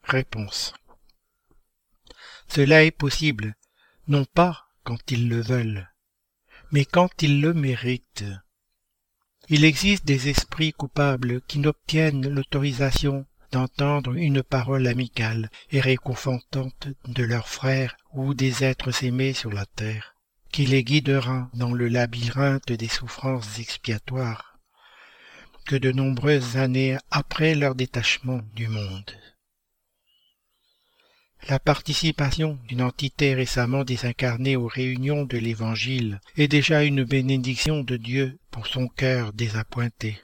Réponse. 0.03 0.75
Cela 2.47 2.83
est 2.83 2.91
possible, 2.91 3.55
non 4.07 4.25
pas 4.25 4.67
quand 4.83 5.09
ils 5.09 5.27
le 5.27 5.41
veulent, 5.41 5.91
mais 6.71 6.85
quand 6.85 7.23
ils 7.23 7.41
le 7.41 7.55
méritent. 7.55 8.25
Il 9.47 9.65
existe 9.65 10.05
des 10.05 10.29
esprits 10.29 10.73
coupables 10.73 11.41
qui 11.47 11.57
n'obtiennent 11.57 12.29
l'autorisation 12.29 13.25
d'entendre 13.51 14.13
une 14.15 14.43
parole 14.43 14.87
amicale 14.87 15.49
et 15.71 15.79
réconfortante 15.79 16.87
de 17.07 17.23
leurs 17.23 17.47
frères 17.47 17.97
ou 18.13 18.33
des 18.33 18.63
êtres 18.63 19.03
aimés 19.03 19.33
sur 19.33 19.51
la 19.51 19.65
terre, 19.65 20.15
qui 20.51 20.65
les 20.65 20.83
guidera 20.83 21.49
dans 21.53 21.73
le 21.73 21.87
labyrinthe 21.87 22.71
des 22.71 22.87
souffrances 22.87 23.59
expiatoires, 23.59 24.59
que 25.65 25.75
de 25.75 25.91
nombreuses 25.91 26.57
années 26.57 26.97
après 27.11 27.55
leur 27.55 27.75
détachement 27.75 28.41
du 28.55 28.67
monde. 28.67 29.11
La 31.47 31.57
participation 31.57 32.59
d'une 32.67 32.81
entité 32.81 33.33
récemment 33.33 33.83
désincarnée 33.83 34.55
aux 34.55 34.67
réunions 34.67 35.25
de 35.25 35.37
l'Évangile 35.37 36.19
est 36.35 36.49
déjà 36.49 36.83
une 36.83 37.05
bénédiction 37.05 37.81
de 37.81 37.95
Dieu 37.95 38.37
pour 38.51 38.67
son 38.67 38.87
cœur 38.87 39.31
désappointé, 39.31 40.19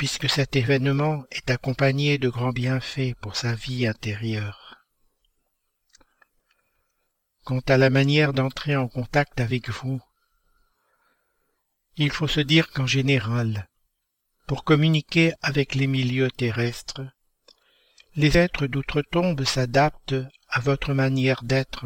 puisque 0.00 0.30
cet 0.30 0.56
événement 0.56 1.24
est 1.30 1.50
accompagné 1.50 2.16
de 2.16 2.30
grands 2.30 2.52
bienfaits 2.52 3.12
pour 3.20 3.36
sa 3.36 3.52
vie 3.52 3.86
intérieure. 3.86 4.78
Quant 7.44 7.60
à 7.68 7.76
la 7.76 7.90
manière 7.90 8.32
d'entrer 8.32 8.76
en 8.76 8.88
contact 8.88 9.42
avec 9.42 9.68
vous, 9.68 10.00
il 11.96 12.10
faut 12.10 12.28
se 12.28 12.40
dire 12.40 12.70
qu'en 12.70 12.86
général, 12.86 13.68
pour 14.46 14.64
communiquer 14.64 15.34
avec 15.42 15.74
les 15.74 15.86
milieux 15.86 16.30
terrestres, 16.30 17.02
les 18.16 18.38
êtres 18.38 18.66
d'outre-tombe 18.66 19.44
s'adaptent 19.44 20.24
à 20.48 20.60
votre 20.60 20.94
manière 20.94 21.42
d'être 21.42 21.84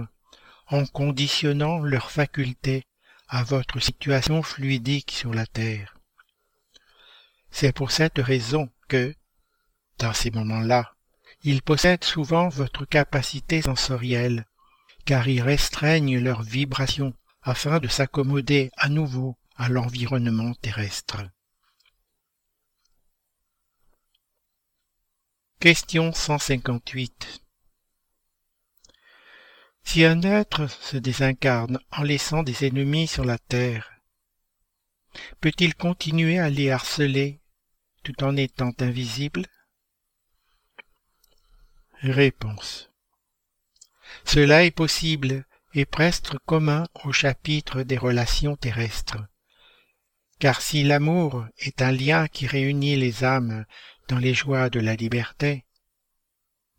en 0.68 0.86
conditionnant 0.86 1.80
leurs 1.80 2.12
facultés 2.12 2.84
à 3.26 3.42
votre 3.42 3.80
situation 3.80 4.44
fluidique 4.44 5.10
sur 5.10 5.34
la 5.34 5.46
Terre. 5.46 5.93
C'est 7.56 7.72
pour 7.72 7.92
cette 7.92 8.18
raison 8.18 8.68
que, 8.88 9.14
dans 9.98 10.12
ces 10.12 10.32
moments-là, 10.32 10.96
ils 11.44 11.62
possèdent 11.62 12.02
souvent 12.02 12.48
votre 12.48 12.84
capacité 12.84 13.62
sensorielle, 13.62 14.44
car 15.04 15.28
ils 15.28 15.40
restreignent 15.40 16.18
leurs 16.18 16.42
vibrations 16.42 17.14
afin 17.42 17.78
de 17.78 17.86
s'accommoder 17.86 18.72
à 18.76 18.88
nouveau 18.88 19.38
à 19.54 19.68
l'environnement 19.68 20.52
terrestre. 20.54 21.22
Question 25.60 26.12
158 26.12 27.40
Si 29.84 30.04
un 30.04 30.20
être 30.22 30.66
se 30.66 30.96
désincarne 30.96 31.78
en 31.92 32.02
laissant 32.02 32.42
des 32.42 32.66
ennemis 32.66 33.06
sur 33.06 33.24
la 33.24 33.38
terre, 33.38 33.92
peut-il 35.40 35.76
continuer 35.76 36.40
à 36.40 36.50
les 36.50 36.72
harceler 36.72 37.40
tout 38.04 38.22
en 38.22 38.36
étant 38.36 38.72
invisible? 38.78 39.46
Réponse 42.02 42.90
Cela 44.24 44.64
est 44.64 44.70
possible 44.70 45.46
et 45.72 45.86
presque 45.86 46.36
commun 46.46 46.86
au 47.02 47.12
chapitre 47.12 47.82
des 47.82 47.96
relations 47.96 48.56
terrestres. 48.56 49.18
Car 50.38 50.60
si 50.60 50.84
l'amour 50.84 51.46
est 51.58 51.80
un 51.80 51.92
lien 51.92 52.28
qui 52.28 52.46
réunit 52.46 52.96
les 52.96 53.24
âmes 53.24 53.64
dans 54.08 54.18
les 54.18 54.34
joies 54.34 54.68
de 54.68 54.80
la 54.80 54.94
liberté. 54.94 55.64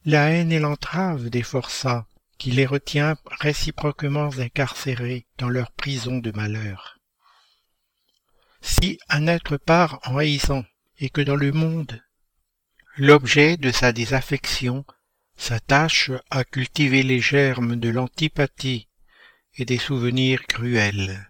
La 0.06 0.30
haine 0.30 0.52
est 0.52 0.60
l'entrave 0.60 1.30
des 1.32 1.42
forçats 1.42 2.06
qui 2.38 2.52
les 2.52 2.68
retient 2.68 3.18
réciproquement 3.40 4.30
incarcérés 4.38 5.26
dans 5.38 5.50
leur 5.50 5.72
prison 5.72 6.20
de 6.20 6.32
malheur. 6.32 7.00
Si 8.62 9.00
un 9.10 9.26
être 9.26 9.58
part 9.58 10.00
en 10.06 10.18
haïssant 10.18 10.64
et 11.00 11.10
que 11.10 11.22
dans 11.22 11.36
le 11.36 11.52
monde, 11.52 12.02
l'objet 12.98 13.58
de 13.58 13.72
sa 13.72 13.92
désaffection 13.92 14.86
s'attache 15.38 16.12
à 16.30 16.44
cultiver 16.44 17.04
les 17.04 17.20
germes 17.20 17.76
de 17.76 17.90
l'antipathie 17.90 18.88
et 19.56 19.66
des 19.66 19.78
souvenirs 19.78 20.46
cruels. 20.48 21.30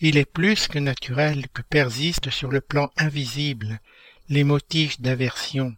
Il 0.00 0.16
est 0.16 0.30
plus 0.30 0.68
que 0.68 0.78
naturel 0.78 1.48
que 1.50 1.62
persistent 1.62 2.30
sur 2.30 2.50
le 2.50 2.60
plan 2.60 2.90
invisible 2.96 3.80
les 4.28 4.44
motifs 4.44 5.00
d'aversion 5.00 5.76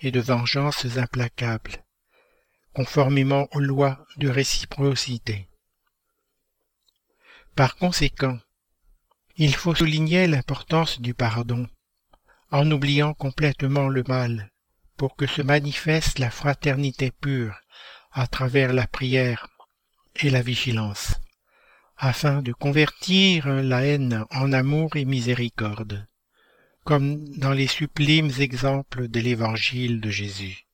et 0.00 0.10
de 0.10 0.20
vengeances 0.20 0.96
implacables, 0.96 1.84
conformément 2.72 3.48
aux 3.52 3.60
lois 3.60 4.04
de 4.16 4.28
réciprocité. 4.28 5.48
Par 7.54 7.76
conséquent, 7.76 8.38
il 9.36 9.54
faut 9.54 9.74
souligner 9.74 10.26
l'importance 10.26 11.00
du 11.00 11.14
pardon, 11.14 11.68
en 12.54 12.70
oubliant 12.70 13.14
complètement 13.14 13.88
le 13.88 14.04
mal, 14.06 14.52
pour 14.96 15.16
que 15.16 15.26
se 15.26 15.42
manifeste 15.42 16.20
la 16.20 16.30
fraternité 16.30 17.10
pure 17.10 17.58
à 18.12 18.28
travers 18.28 18.72
la 18.72 18.86
prière 18.86 19.48
et 20.14 20.30
la 20.30 20.40
vigilance, 20.40 21.16
afin 21.96 22.42
de 22.42 22.52
convertir 22.52 23.48
la 23.48 23.84
haine 23.84 24.24
en 24.30 24.52
amour 24.52 24.94
et 24.94 25.04
miséricorde, 25.04 26.06
comme 26.84 27.28
dans 27.38 27.50
les 27.50 27.66
sublimes 27.66 28.30
exemples 28.38 29.08
de 29.08 29.18
l'évangile 29.18 30.00
de 30.00 30.10
Jésus. 30.10 30.64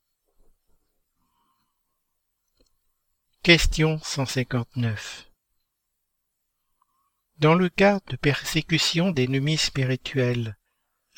Question 3.43 3.99
159 4.03 5.31
Dans 7.39 7.55
le 7.55 7.71
cas 7.71 8.01
de 8.09 8.17
persécution 8.17 9.13
d'ennemis 9.13 9.57
spirituels, 9.57 10.59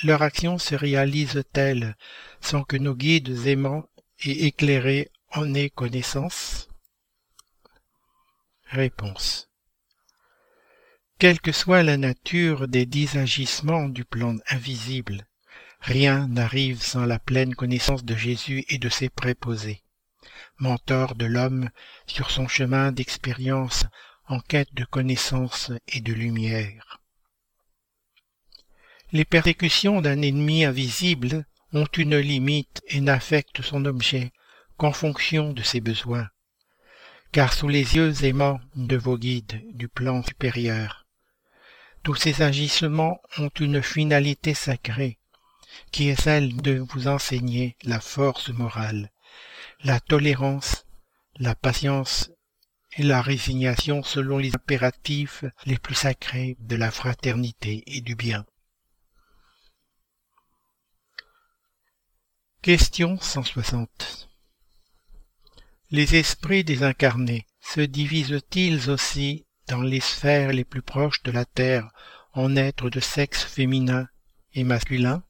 leur 0.03 0.23
action 0.23 0.59
se 0.59 0.75
réalise-t-elle 0.75 1.97
sans 2.41 2.65
que 2.65 2.77
nos 2.77 2.95
guides 2.95 3.47
aimants 3.47 3.85
et 4.25 4.47
éclairés 4.47 5.11
en 5.31 5.55
aient 5.55 5.71
connaissance? 5.71 6.69
Réponse. 8.67 9.49
Quelle 11.19 11.41
que 11.41 11.53
soit 11.53 11.83
la 11.83 11.97
nature 11.99 12.67
des 12.67 12.87
dix 12.87 13.17
agissements 13.17 13.89
du 13.89 14.05
plan 14.05 14.37
invisible, 14.49 15.27
rien 15.81 16.27
n'arrive 16.27 16.83
sans 16.83 17.05
la 17.05 17.19
pleine 17.19 17.55
connaissance 17.55 18.05
de 18.05 18.17
Jésus 18.17 18.65
et 18.69 18.79
de 18.79 18.89
ses 18.89 19.09
préposés, 19.09 19.85
mentor 20.59 21.15
de 21.15 21.27
l'homme 21.27 21.71
sur 22.07 22.31
son 22.31 22.49
chemin 22.49 22.93
d'expérience 22.93 23.85
en 24.27 24.41
quête 24.41 24.75
de 24.75 24.85
connaissance 24.85 25.71
et 25.87 26.01
de 26.01 26.13
lumière. 26.13 27.02
Les 29.13 29.25
persécutions 29.25 30.01
d'un 30.01 30.23
ennemi 30.23 30.65
invisible 30.65 31.47
ont 31.73 31.87
une 31.97 32.17
limite 32.17 32.83
et 32.89 33.01
n'affectent 33.01 33.63
son 33.63 33.85
objet 33.85 34.33
qu'en 34.77 34.93
fonction 34.93 35.53
de 35.53 35.63
ses 35.63 35.81
besoins 35.81 36.29
car 37.33 37.55
sous 37.55 37.69
les 37.69 37.97
yeux 37.97 38.25
aimants 38.25 38.61
de 38.77 38.97
vos 38.97 39.17
guides 39.17 39.63
du 39.73 39.89
plan 39.89 40.23
supérieur, 40.23 41.07
tous 42.03 42.15
ces 42.15 42.43
agissements 42.43 43.21
ont 43.39 43.49
une 43.59 43.83
finalité 43.83 44.53
sacrée, 44.53 45.19
qui 45.91 46.09
est 46.09 46.21
celle 46.21 46.57
de 46.57 46.85
vous 46.91 47.09
enseigner 47.09 47.77
la 47.85 48.01
force 48.01 48.51
morale, 48.51 49.11
la 49.83 49.99
tolérance, 49.99 50.85
la 51.39 51.55
patience 51.55 52.31
et 52.99 53.03
la 53.03 53.23
résignation 53.23 54.03
selon 54.03 54.37
les 54.37 54.55
impératifs 54.55 55.45
les 55.65 55.79
plus 55.79 55.95
sacrés 55.95 56.59
de 56.61 56.77
la 56.77 56.91
fraternité 56.91 57.83
et 57.87 58.03
du 58.03 58.15
bien. 58.15 58.45
Question 62.63 63.19
160 63.19 64.29
les 65.91 66.15
esprits 66.15 66.63
désincarnés 66.63 67.45
se 67.61 67.81
divisent-ils 67.81 68.89
aussi 68.89 69.47
dans 69.67 69.83
les 69.83 69.99
sphères 69.99 70.53
les 70.53 70.63
plus 70.63 70.81
proches 70.81 71.25
de 71.25 71.33
la 71.33 71.45
Terre 71.45 71.91
en 72.35 72.55
êtres 72.55 72.89
de 72.89 73.01
sexe 73.01 73.43
féminin 73.43 74.07
et 74.55 74.63
masculin? 74.63 75.25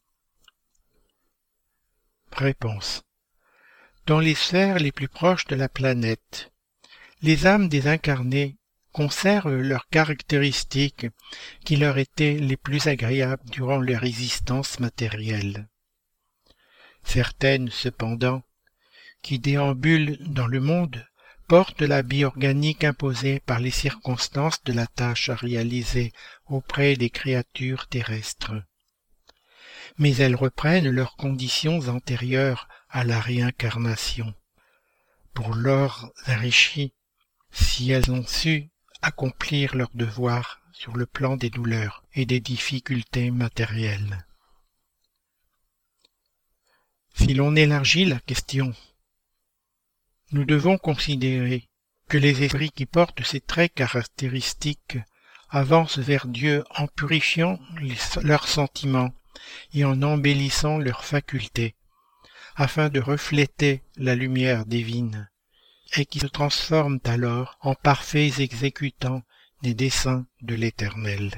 Réponse. 2.33 3.03
Dans 4.05 4.21
les 4.21 4.35
sphères 4.35 4.79
les 4.79 4.93
plus 4.93 5.09
proches 5.09 5.47
de 5.47 5.57
la 5.57 5.71
planète, 5.71 6.53
les 7.23 7.47
âmes 7.47 7.71
désincarnées 7.71 8.59
conservent 8.93 9.57
leurs 9.57 9.89
caractéristiques 9.89 11.07
qui 11.65 11.77
leur 11.77 11.97
étaient 11.97 12.35
les 12.35 12.59
plus 12.59 12.89
agréables 12.89 13.49
durant 13.49 13.79
leur 13.79 14.05
existence 14.05 14.81
matérielle. 14.81 15.67
Certaines, 17.05 17.71
cependant, 17.71 18.43
qui 19.23 19.39
déambule 19.39 20.19
dans 20.21 20.47
le 20.47 20.61
monde 20.61 21.07
porte 21.49 21.83
la 21.83 22.03
organique 22.25 22.85
imposée 22.85 23.41
par 23.41 23.61
les 23.61 23.71
circonstances 23.71 24.63
de 24.65 24.73
la 24.73 24.87
tâche 24.87 25.29
à 25.29 25.35
réaliser 25.35 26.13
auprès 26.47 26.97
des 26.97 27.11
créatures 27.11 27.89
terrestres. 27.89 28.55
Mais 29.99 30.17
elles 30.17 30.37
reprennent 30.37 30.89
leurs 30.89 31.17
conditions 31.17 31.89
antérieures 31.89 32.69
à 32.89 33.05
la 33.05 33.21
réincarnation, 33.21 34.35
pour 35.35 35.55
leur 35.55 36.11
enrichir 36.27 36.89
si 37.51 37.91
elles 37.91 38.11
ont 38.11 38.27
su 38.27 38.71
accomplir 39.03 39.77
leur 39.77 39.91
devoir 39.95 40.61
sur 40.73 40.97
le 40.97 41.07
plan 41.07 41.37
des 41.37 41.51
douleurs 41.51 42.03
et 42.15 42.25
des 42.25 42.41
difficultés 42.41 43.31
matérielles. 43.31 44.25
Si 47.15 47.35
l'on 47.35 47.57
élargit 47.57 48.05
la 48.05 48.19
question 48.21 48.75
nous 50.33 50.45
devons 50.47 50.79
considérer 50.79 51.69
que 52.09 52.17
les 52.17 52.43
esprits 52.43 52.71
qui 52.71 52.87
portent 52.87 53.23
ces 53.23 53.41
traits 53.41 53.75
caractéristiques 53.75 54.99
avancent 55.51 55.99
vers 55.99 56.27
Dieu 56.27 56.65
en 56.77 56.87
purifiant 56.87 57.61
leurs 58.23 58.49
sentiments 58.49 59.15
et 59.75 59.85
en 59.85 60.03
embellissant 60.03 60.79
leurs 60.79 61.05
facultés, 61.05 61.75
afin 62.57 62.89
de 62.89 63.01
refléter 63.01 63.83
la 63.97 64.15
lumière 64.15 64.65
divine, 64.65 65.29
et 65.97 66.07
qui 66.07 66.21
se 66.21 66.27
transforment 66.27 67.01
alors 67.05 67.59
en 67.61 67.75
parfaits 67.75 68.41
exécutants 68.41 69.23
des 69.63 69.75
desseins 69.75 70.27
de 70.41 70.55
l'Éternel. 70.55 71.31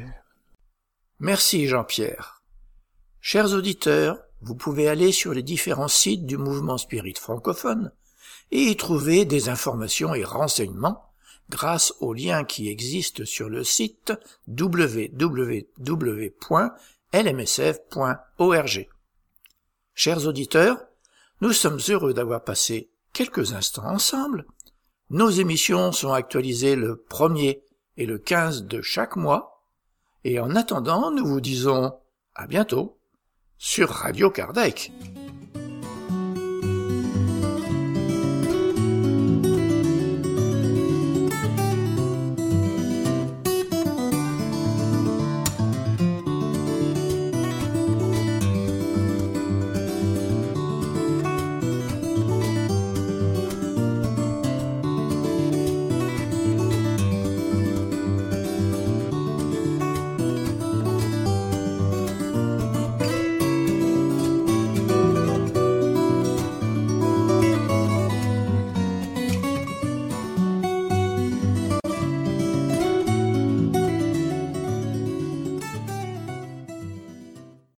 Merci 1.18 1.66
Jean-Pierre. 1.66 2.42
Chers 3.20 3.52
auditeurs, 3.52 4.18
vous 4.44 4.54
pouvez 4.54 4.88
aller 4.88 5.10
sur 5.10 5.32
les 5.32 5.42
différents 5.42 5.88
sites 5.88 6.26
du 6.26 6.36
mouvement 6.36 6.76
spirit 6.76 7.14
francophone 7.14 7.90
et 8.50 8.60
y 8.64 8.76
trouver 8.76 9.24
des 9.24 9.48
informations 9.48 10.14
et 10.14 10.22
renseignements 10.22 11.02
grâce 11.48 11.94
aux 12.00 12.12
liens 12.12 12.44
qui 12.44 12.68
existent 12.68 13.24
sur 13.24 13.48
le 13.48 13.64
site 13.64 14.12
www.lmsf.org. 14.46 15.28
Chers 19.94 20.26
auditeurs, 20.26 20.84
nous 21.40 21.52
sommes 21.52 21.80
heureux 21.88 22.12
d'avoir 22.12 22.44
passé 22.44 22.90
quelques 23.14 23.54
instants 23.54 23.86
ensemble. 23.86 24.44
Nos 25.08 25.30
émissions 25.30 25.92
sont 25.92 26.12
actualisées 26.12 26.76
le 26.76 27.02
1er 27.08 27.62
et 27.96 28.04
le 28.04 28.18
15 28.18 28.64
de 28.64 28.82
chaque 28.82 29.16
mois, 29.16 29.64
et 30.24 30.38
en 30.38 30.54
attendant, 30.54 31.10
nous 31.10 31.24
vous 31.24 31.40
disons 31.40 31.94
à 32.34 32.46
bientôt 32.46 32.98
sur 33.58 33.88
Radio 33.90 34.30
Kardec. 34.30 34.92